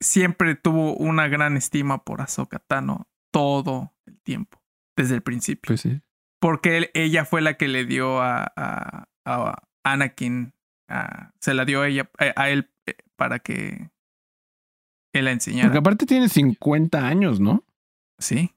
siempre 0.00 0.54
tuvo 0.56 0.94
una 0.94 1.28
gran 1.28 1.56
estima 1.56 2.04
por 2.04 2.20
Ahsoka 2.20 2.58
Tano 2.58 3.08
todo 3.32 3.94
el 4.06 4.20
tiempo, 4.20 4.60
desde 4.96 5.14
el 5.14 5.22
principio. 5.22 5.68
Pues 5.68 5.80
sí. 5.82 6.00
Porque 6.40 6.76
él- 6.76 6.90
ella 6.94 7.24
fue 7.24 7.40
la 7.40 7.54
que 7.54 7.68
le 7.68 7.84
dio 7.84 8.20
a, 8.20 8.52
a, 8.56 9.08
a 9.24 9.62
Anakin, 9.84 10.54
a- 10.88 11.32
se 11.40 11.54
la 11.54 11.64
dio 11.64 11.82
a 11.82 11.88
ella, 11.88 12.10
a, 12.18 12.42
a 12.42 12.50
él 12.50 12.70
eh, 12.86 12.96
para 13.18 13.40
que 13.40 13.90
él 15.12 15.24
la 15.24 15.32
enseñara. 15.32 15.68
Porque 15.68 15.78
aparte 15.78 16.06
tiene 16.06 16.28
50 16.28 17.06
años, 17.06 17.40
¿no? 17.40 17.64
Sí, 18.18 18.52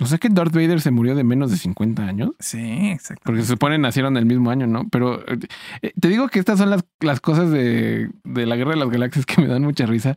O 0.00 0.06
sea 0.06 0.18
que 0.18 0.28
Darth 0.28 0.52
Vader 0.52 0.80
se 0.80 0.90
murió 0.90 1.14
de 1.14 1.24
menos 1.24 1.50
de 1.50 1.56
50 1.58 2.02
años. 2.02 2.30
sí, 2.38 2.90
exacto. 2.90 3.22
Porque 3.24 3.42
se 3.42 3.48
supone 3.48 3.78
nacieron 3.78 4.16
el 4.16 4.26
mismo 4.26 4.50
año, 4.50 4.66
¿no? 4.66 4.88
Pero 4.90 5.22
eh, 5.28 5.92
te 6.00 6.08
digo 6.08 6.28
que 6.28 6.38
estas 6.38 6.58
son 6.58 6.70
las, 6.70 6.84
las 7.00 7.20
cosas 7.20 7.50
de, 7.50 8.10
de 8.24 8.46
la 8.46 8.56
Guerra 8.56 8.72
de 8.72 8.76
las 8.78 8.90
Galaxias 8.90 9.26
que 9.26 9.40
me 9.40 9.46
dan 9.46 9.62
mucha 9.62 9.86
risa. 9.86 10.16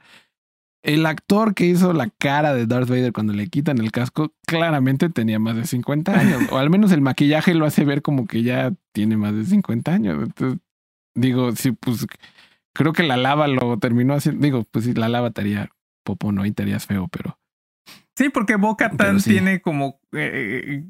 El 0.82 1.06
actor 1.06 1.56
que 1.56 1.66
hizo 1.66 1.92
la 1.92 2.10
cara 2.10 2.54
de 2.54 2.66
Darth 2.66 2.88
Vader 2.90 3.12
cuando 3.12 3.34
le 3.34 3.48
quitan 3.48 3.80
el 3.80 3.92
casco 3.92 4.34
claramente 4.48 5.10
tenía 5.10 5.38
más 5.40 5.58
de 5.58 5.66
50 5.66 6.18
años. 6.18 6.42
o 6.52 6.58
al 6.58 6.70
menos 6.70 6.92
el 6.94 7.02
maquillaje 7.02 7.54
lo 7.54 7.66
hace 7.66 7.84
ver 7.84 8.02
como 8.02 8.28
que 8.28 8.44
ya 8.44 8.74
tiene 8.94 9.18
más 9.18 9.34
de 9.36 9.44
50 9.44 9.94
años. 9.94 10.24
Entonces, 10.24 10.60
digo, 11.16 11.54
sí, 11.54 11.74
pues 11.74 12.06
creo 12.74 12.94
que 12.94 13.04
la 13.04 13.18
lava 13.18 13.48
lo 13.48 13.78
terminó 13.80 14.14
haciendo. 14.16 14.42
Digo, 14.44 14.64
pues 14.72 14.86
sí, 14.86 14.94
la 14.94 15.10
lava 15.10 15.32
te 15.32 15.42
haría 15.42 15.70
popo, 16.06 16.32
¿no? 16.32 16.46
Y 16.46 16.52
te 16.52 16.64
harías 16.64 16.86
feo, 16.88 17.08
pero... 17.08 17.40
Sí, 18.18 18.30
porque 18.30 18.56
Boca 18.56 18.90
Tan 18.92 19.20
sí. 19.22 19.30
tiene 19.32 19.62
como. 19.62 20.02
eh, 20.14 20.84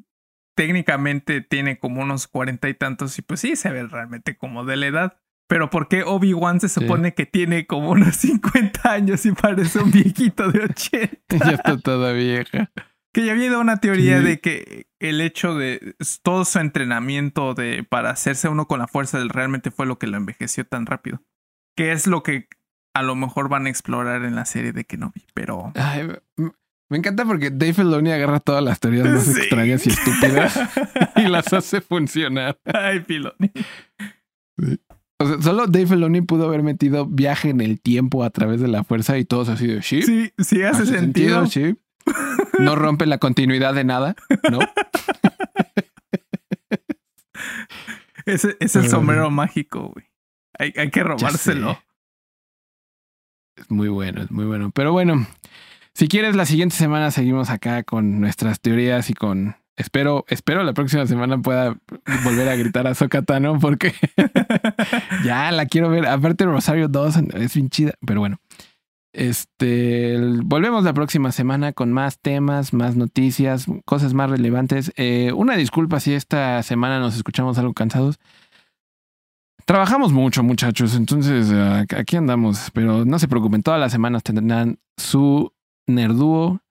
técnicamente 0.58 1.42
tiene 1.42 1.80
como 1.80 2.02
unos 2.02 2.28
cuarenta 2.28 2.68
y 2.70 2.74
tantos, 2.74 3.18
y 3.18 3.22
pues 3.22 3.40
sí, 3.40 3.56
se 3.56 3.70
ve 3.70 3.88
realmente 3.88 4.38
como 4.38 4.66
de 4.66 4.76
la 4.78 4.88
edad. 4.88 5.18
Pero 5.48 5.70
¿por 5.70 5.88
qué 5.88 6.04
Obi-Wan 6.04 6.60
se 6.60 6.70
Sí. 6.70 6.82
supone 6.82 7.14
que 7.14 7.26
tiene 7.26 7.66
como 7.66 7.92
unos 7.92 8.16
50 8.18 8.92
años 8.92 9.26
y 9.26 9.32
parece 9.32 9.80
un 9.80 9.92
viejito 9.92 10.52
de 10.52 10.64
80? 10.66 11.18
ya 11.46 11.52
está 11.52 11.78
toda 11.78 12.12
vieja. 12.14 12.72
Que 13.14 13.26
ya 13.26 13.32
había 13.32 13.46
habido 13.46 13.62
una 13.62 13.78
teoría 13.78 14.20
Sí. 14.20 14.26
de 14.26 14.40
que 14.42 14.88
el 15.00 15.22
hecho 15.22 15.56
de 15.56 15.96
todo 16.22 16.46
su 16.46 16.60
entrenamiento 16.60 17.54
de 17.56 17.84
para 17.84 18.10
hacerse 18.12 18.50
uno 18.50 18.68
con 18.68 18.80
la 18.80 18.88
fuerza 18.88 19.18
del 19.18 19.30
realmente 19.30 19.72
fue 19.72 19.86
lo 19.88 19.98
que 19.98 20.08
lo 20.08 20.18
envejeció 20.18 20.66
tan 20.66 20.86
rápido. 20.86 21.24
Que 21.80 21.94
es 21.94 22.08
lo 22.08 22.24
que 22.24 22.50
a 22.94 23.04
lo 23.04 23.16
mejor 23.16 23.48
van 23.48 23.66
a 23.66 23.70
explorar 23.70 24.26
en 24.26 24.36
la 24.36 24.44
serie 24.44 24.74
de 24.74 24.84
Kenobi. 24.84 25.24
Pero. 25.34 25.72
Ay, 25.76 26.04
me- 26.36 26.52
me 26.90 26.98
encanta 26.98 27.24
porque 27.24 27.52
Dave 27.52 27.74
Filoni 27.74 28.12
agarra 28.12 28.42
todas 28.42 28.62
las 28.62 28.82
teorías 28.82 29.08
más 29.08 29.24
Sí. 29.24 29.32
extrañas 29.40 29.88
y 29.88 29.92
estúpidas 29.92 30.60
y 31.16 31.22
las 31.30 31.54
hace 31.54 31.80
funcionar. 31.80 32.60
Ay, 32.66 33.00
Filoni. 33.00 33.50
O 35.22 35.26
sea, 35.26 35.42
solo 35.42 35.68
Dave 35.68 35.88
Filoni 35.88 36.20
pudo 36.20 36.48
haber 36.48 36.64
metido 36.64 37.06
viaje 37.06 37.50
en 37.52 37.62
el 37.62 37.80
tiempo 37.80 38.26
a 38.26 38.30
través 38.30 38.60
de 38.60 38.68
la 38.68 38.84
fuerza 38.84 39.18
y 39.18 39.24
todos 39.24 39.48
así 39.48 39.66
de 39.66 39.82
sí. 39.82 40.02
Sí, 40.02 40.34
sí 40.38 40.64
hace, 40.64 40.86
sentido. 40.86 41.46
sí. 41.48 41.78
No 42.60 42.76
rompe 42.76 43.06
la 43.06 43.20
continuidad 43.20 43.74
de 43.74 43.86
nada, 43.86 44.16
¿no? 44.52 44.60
Ese 48.26 48.58
es 48.60 48.76
el 48.76 48.90
sombrero 48.90 49.32
mágico, 49.32 49.94
güey. 49.94 50.09
Hay, 50.60 50.73
hay 50.77 50.91
que 50.91 51.03
robárselo. 51.03 51.80
Es 53.56 53.72
muy 53.72 53.88
bueno, 53.90 54.22
es 54.22 54.31
muy 54.31 54.45
bueno. 54.45 54.72
Pero 54.73 54.91
bueno, 54.91 55.26
si 55.94 56.07
quieres, 56.07 56.36
la 56.36 56.45
siguiente 56.45 56.76
semana 56.76 57.11
seguimos 57.11 57.49
acá 57.49 57.84
con 57.84 58.22
nuestras 58.22 58.61
teorías 58.61 59.10
y 59.10 59.14
con. 59.14 59.56
Espero, 59.76 60.26
espero 60.27 60.64
la 60.64 60.73
próxima 60.73 61.06
semana 61.07 61.38
pueda 61.41 61.77
volver 62.23 62.49
a 62.49 62.56
gritar 62.56 62.86
a 62.88 62.95
Zocatano 62.95 63.60
porque 63.60 63.94
ya 65.26 65.52
la 65.52 65.65
quiero 65.65 65.90
ver. 65.90 66.06
Aparte, 66.06 66.45
Rosario 66.45 66.90
Dawson 66.90 67.30
es 67.34 67.53
bien 67.53 67.69
chida, 67.69 67.94
pero 68.06 68.19
bueno. 68.19 68.40
Este 69.11 70.18
volvemos 70.44 70.84
la 70.84 70.94
próxima 70.94 71.31
semana 71.31 71.73
con 71.73 71.91
más 71.91 72.19
temas, 72.19 72.73
más 72.73 72.95
noticias, 72.95 73.65
cosas 73.86 74.14
más 74.14 74.30
relevantes. 74.30 74.94
Eh, 74.98 75.31
una 75.34 75.56
disculpa 75.56 75.99
si 75.99 76.14
esta 76.14 76.61
semana 76.64 76.99
nos 76.99 77.15
escuchamos 77.15 77.57
algo 77.57 77.73
cansados. 77.73 78.19
Trabajamos 79.70 80.12
mucho, 80.12 80.41
muchachos, 80.41 80.96
entonces 80.96 81.52
eh, 81.54 81.86
aquí 81.96 82.16
andamos, 82.16 82.72
pero 82.74 83.06
no 83.06 83.20
se 83.20 83.28
preocupen, 83.28 83.62
todas 83.62 83.80
las 83.80 83.91
semanas 83.91 84.24
tendrán 84.24 84.80
su 84.98 85.54
nerdúo 85.86 86.62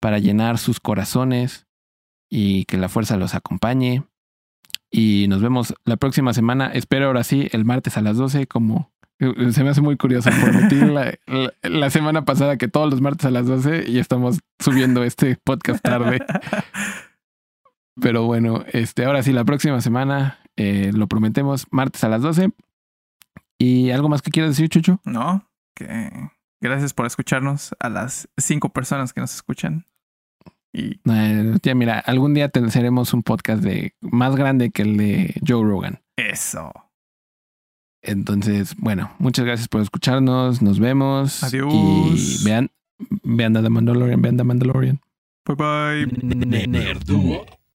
para 0.00 0.18
llenar 0.18 0.58
sus 0.58 0.80
corazones 0.80 1.68
y 2.28 2.64
que 2.64 2.76
la 2.76 2.88
fuerza 2.88 3.16
los 3.16 3.36
acompañe. 3.36 4.02
Y 4.90 5.26
nos 5.28 5.40
vemos 5.42 5.74
la 5.84 5.96
próxima 5.96 6.34
semana, 6.34 6.72
espero 6.74 7.06
ahora 7.06 7.22
sí, 7.22 7.46
el 7.52 7.64
martes 7.64 7.96
a 7.96 8.00
las 8.00 8.16
12, 8.16 8.48
como 8.48 8.90
eh, 9.20 9.52
se 9.52 9.62
me 9.62 9.70
hace 9.70 9.80
muy 9.80 9.96
curioso. 9.96 10.30
Prometí 10.42 10.74
la, 10.74 11.14
la- 11.28 11.52
la 11.62 11.90
semana 11.90 12.24
pasada 12.24 12.56
que 12.56 12.66
todos 12.66 12.90
los 12.90 13.00
martes 13.00 13.26
a 13.26 13.30
las 13.30 13.46
12 13.46 13.84
y 13.88 14.00
estamos 14.00 14.40
subiendo 14.58 15.04
este 15.04 15.38
podcast 15.44 15.80
tarde. 15.84 16.18
Pero 18.00 18.24
bueno, 18.24 18.64
este, 18.72 19.04
ahora 19.04 19.22
sí, 19.22 19.32
la 19.32 19.44
próxima 19.44 19.80
semana 19.80 20.40
eh, 20.60 20.90
lo 20.92 21.06
prometemos, 21.06 21.66
martes 21.70 22.04
a 22.04 22.08
las 22.08 22.22
12. 22.22 22.50
¿Y 23.58 23.90
algo 23.90 24.08
más 24.08 24.22
que 24.22 24.30
quieras 24.30 24.52
decir, 24.52 24.68
Chucho? 24.68 25.00
¿No? 25.04 25.48
Que 25.74 26.10
Gracias 26.60 26.92
por 26.92 27.06
escucharnos 27.06 27.74
a 27.78 27.88
las 27.88 28.28
cinco 28.36 28.68
personas 28.68 29.14
que 29.14 29.20
nos 29.20 29.34
escuchan. 29.34 29.86
Y 30.72 31.00
Eh, 31.10 31.56
ya 31.62 31.74
mira, 31.74 31.98
algún 31.98 32.34
día 32.34 32.48
tendremos 32.50 33.14
un 33.14 33.22
podcast 33.22 33.62
de 33.62 33.94
más 34.00 34.36
grande 34.36 34.70
que 34.70 34.82
el 34.82 34.96
de 34.96 35.34
Joe 35.46 35.64
Rogan. 35.64 36.00
eso. 36.16 36.70
Entonces, 38.02 38.76
bueno, 38.76 39.10
muchas 39.18 39.44
gracias 39.44 39.68
por 39.68 39.80
escucharnos. 39.80 40.62
Nos 40.62 40.78
vemos. 40.78 41.42
Adiós. 41.42 41.72
Y 41.72 42.44
vean, 42.44 42.70
vean 43.22 43.54
The 43.54 43.68
Mandalorian, 43.68 44.22
vean 44.22 44.36
The 44.36 44.44
Mandalorian. 44.44 45.00
Bye 45.46 45.56
bye. 45.56 47.59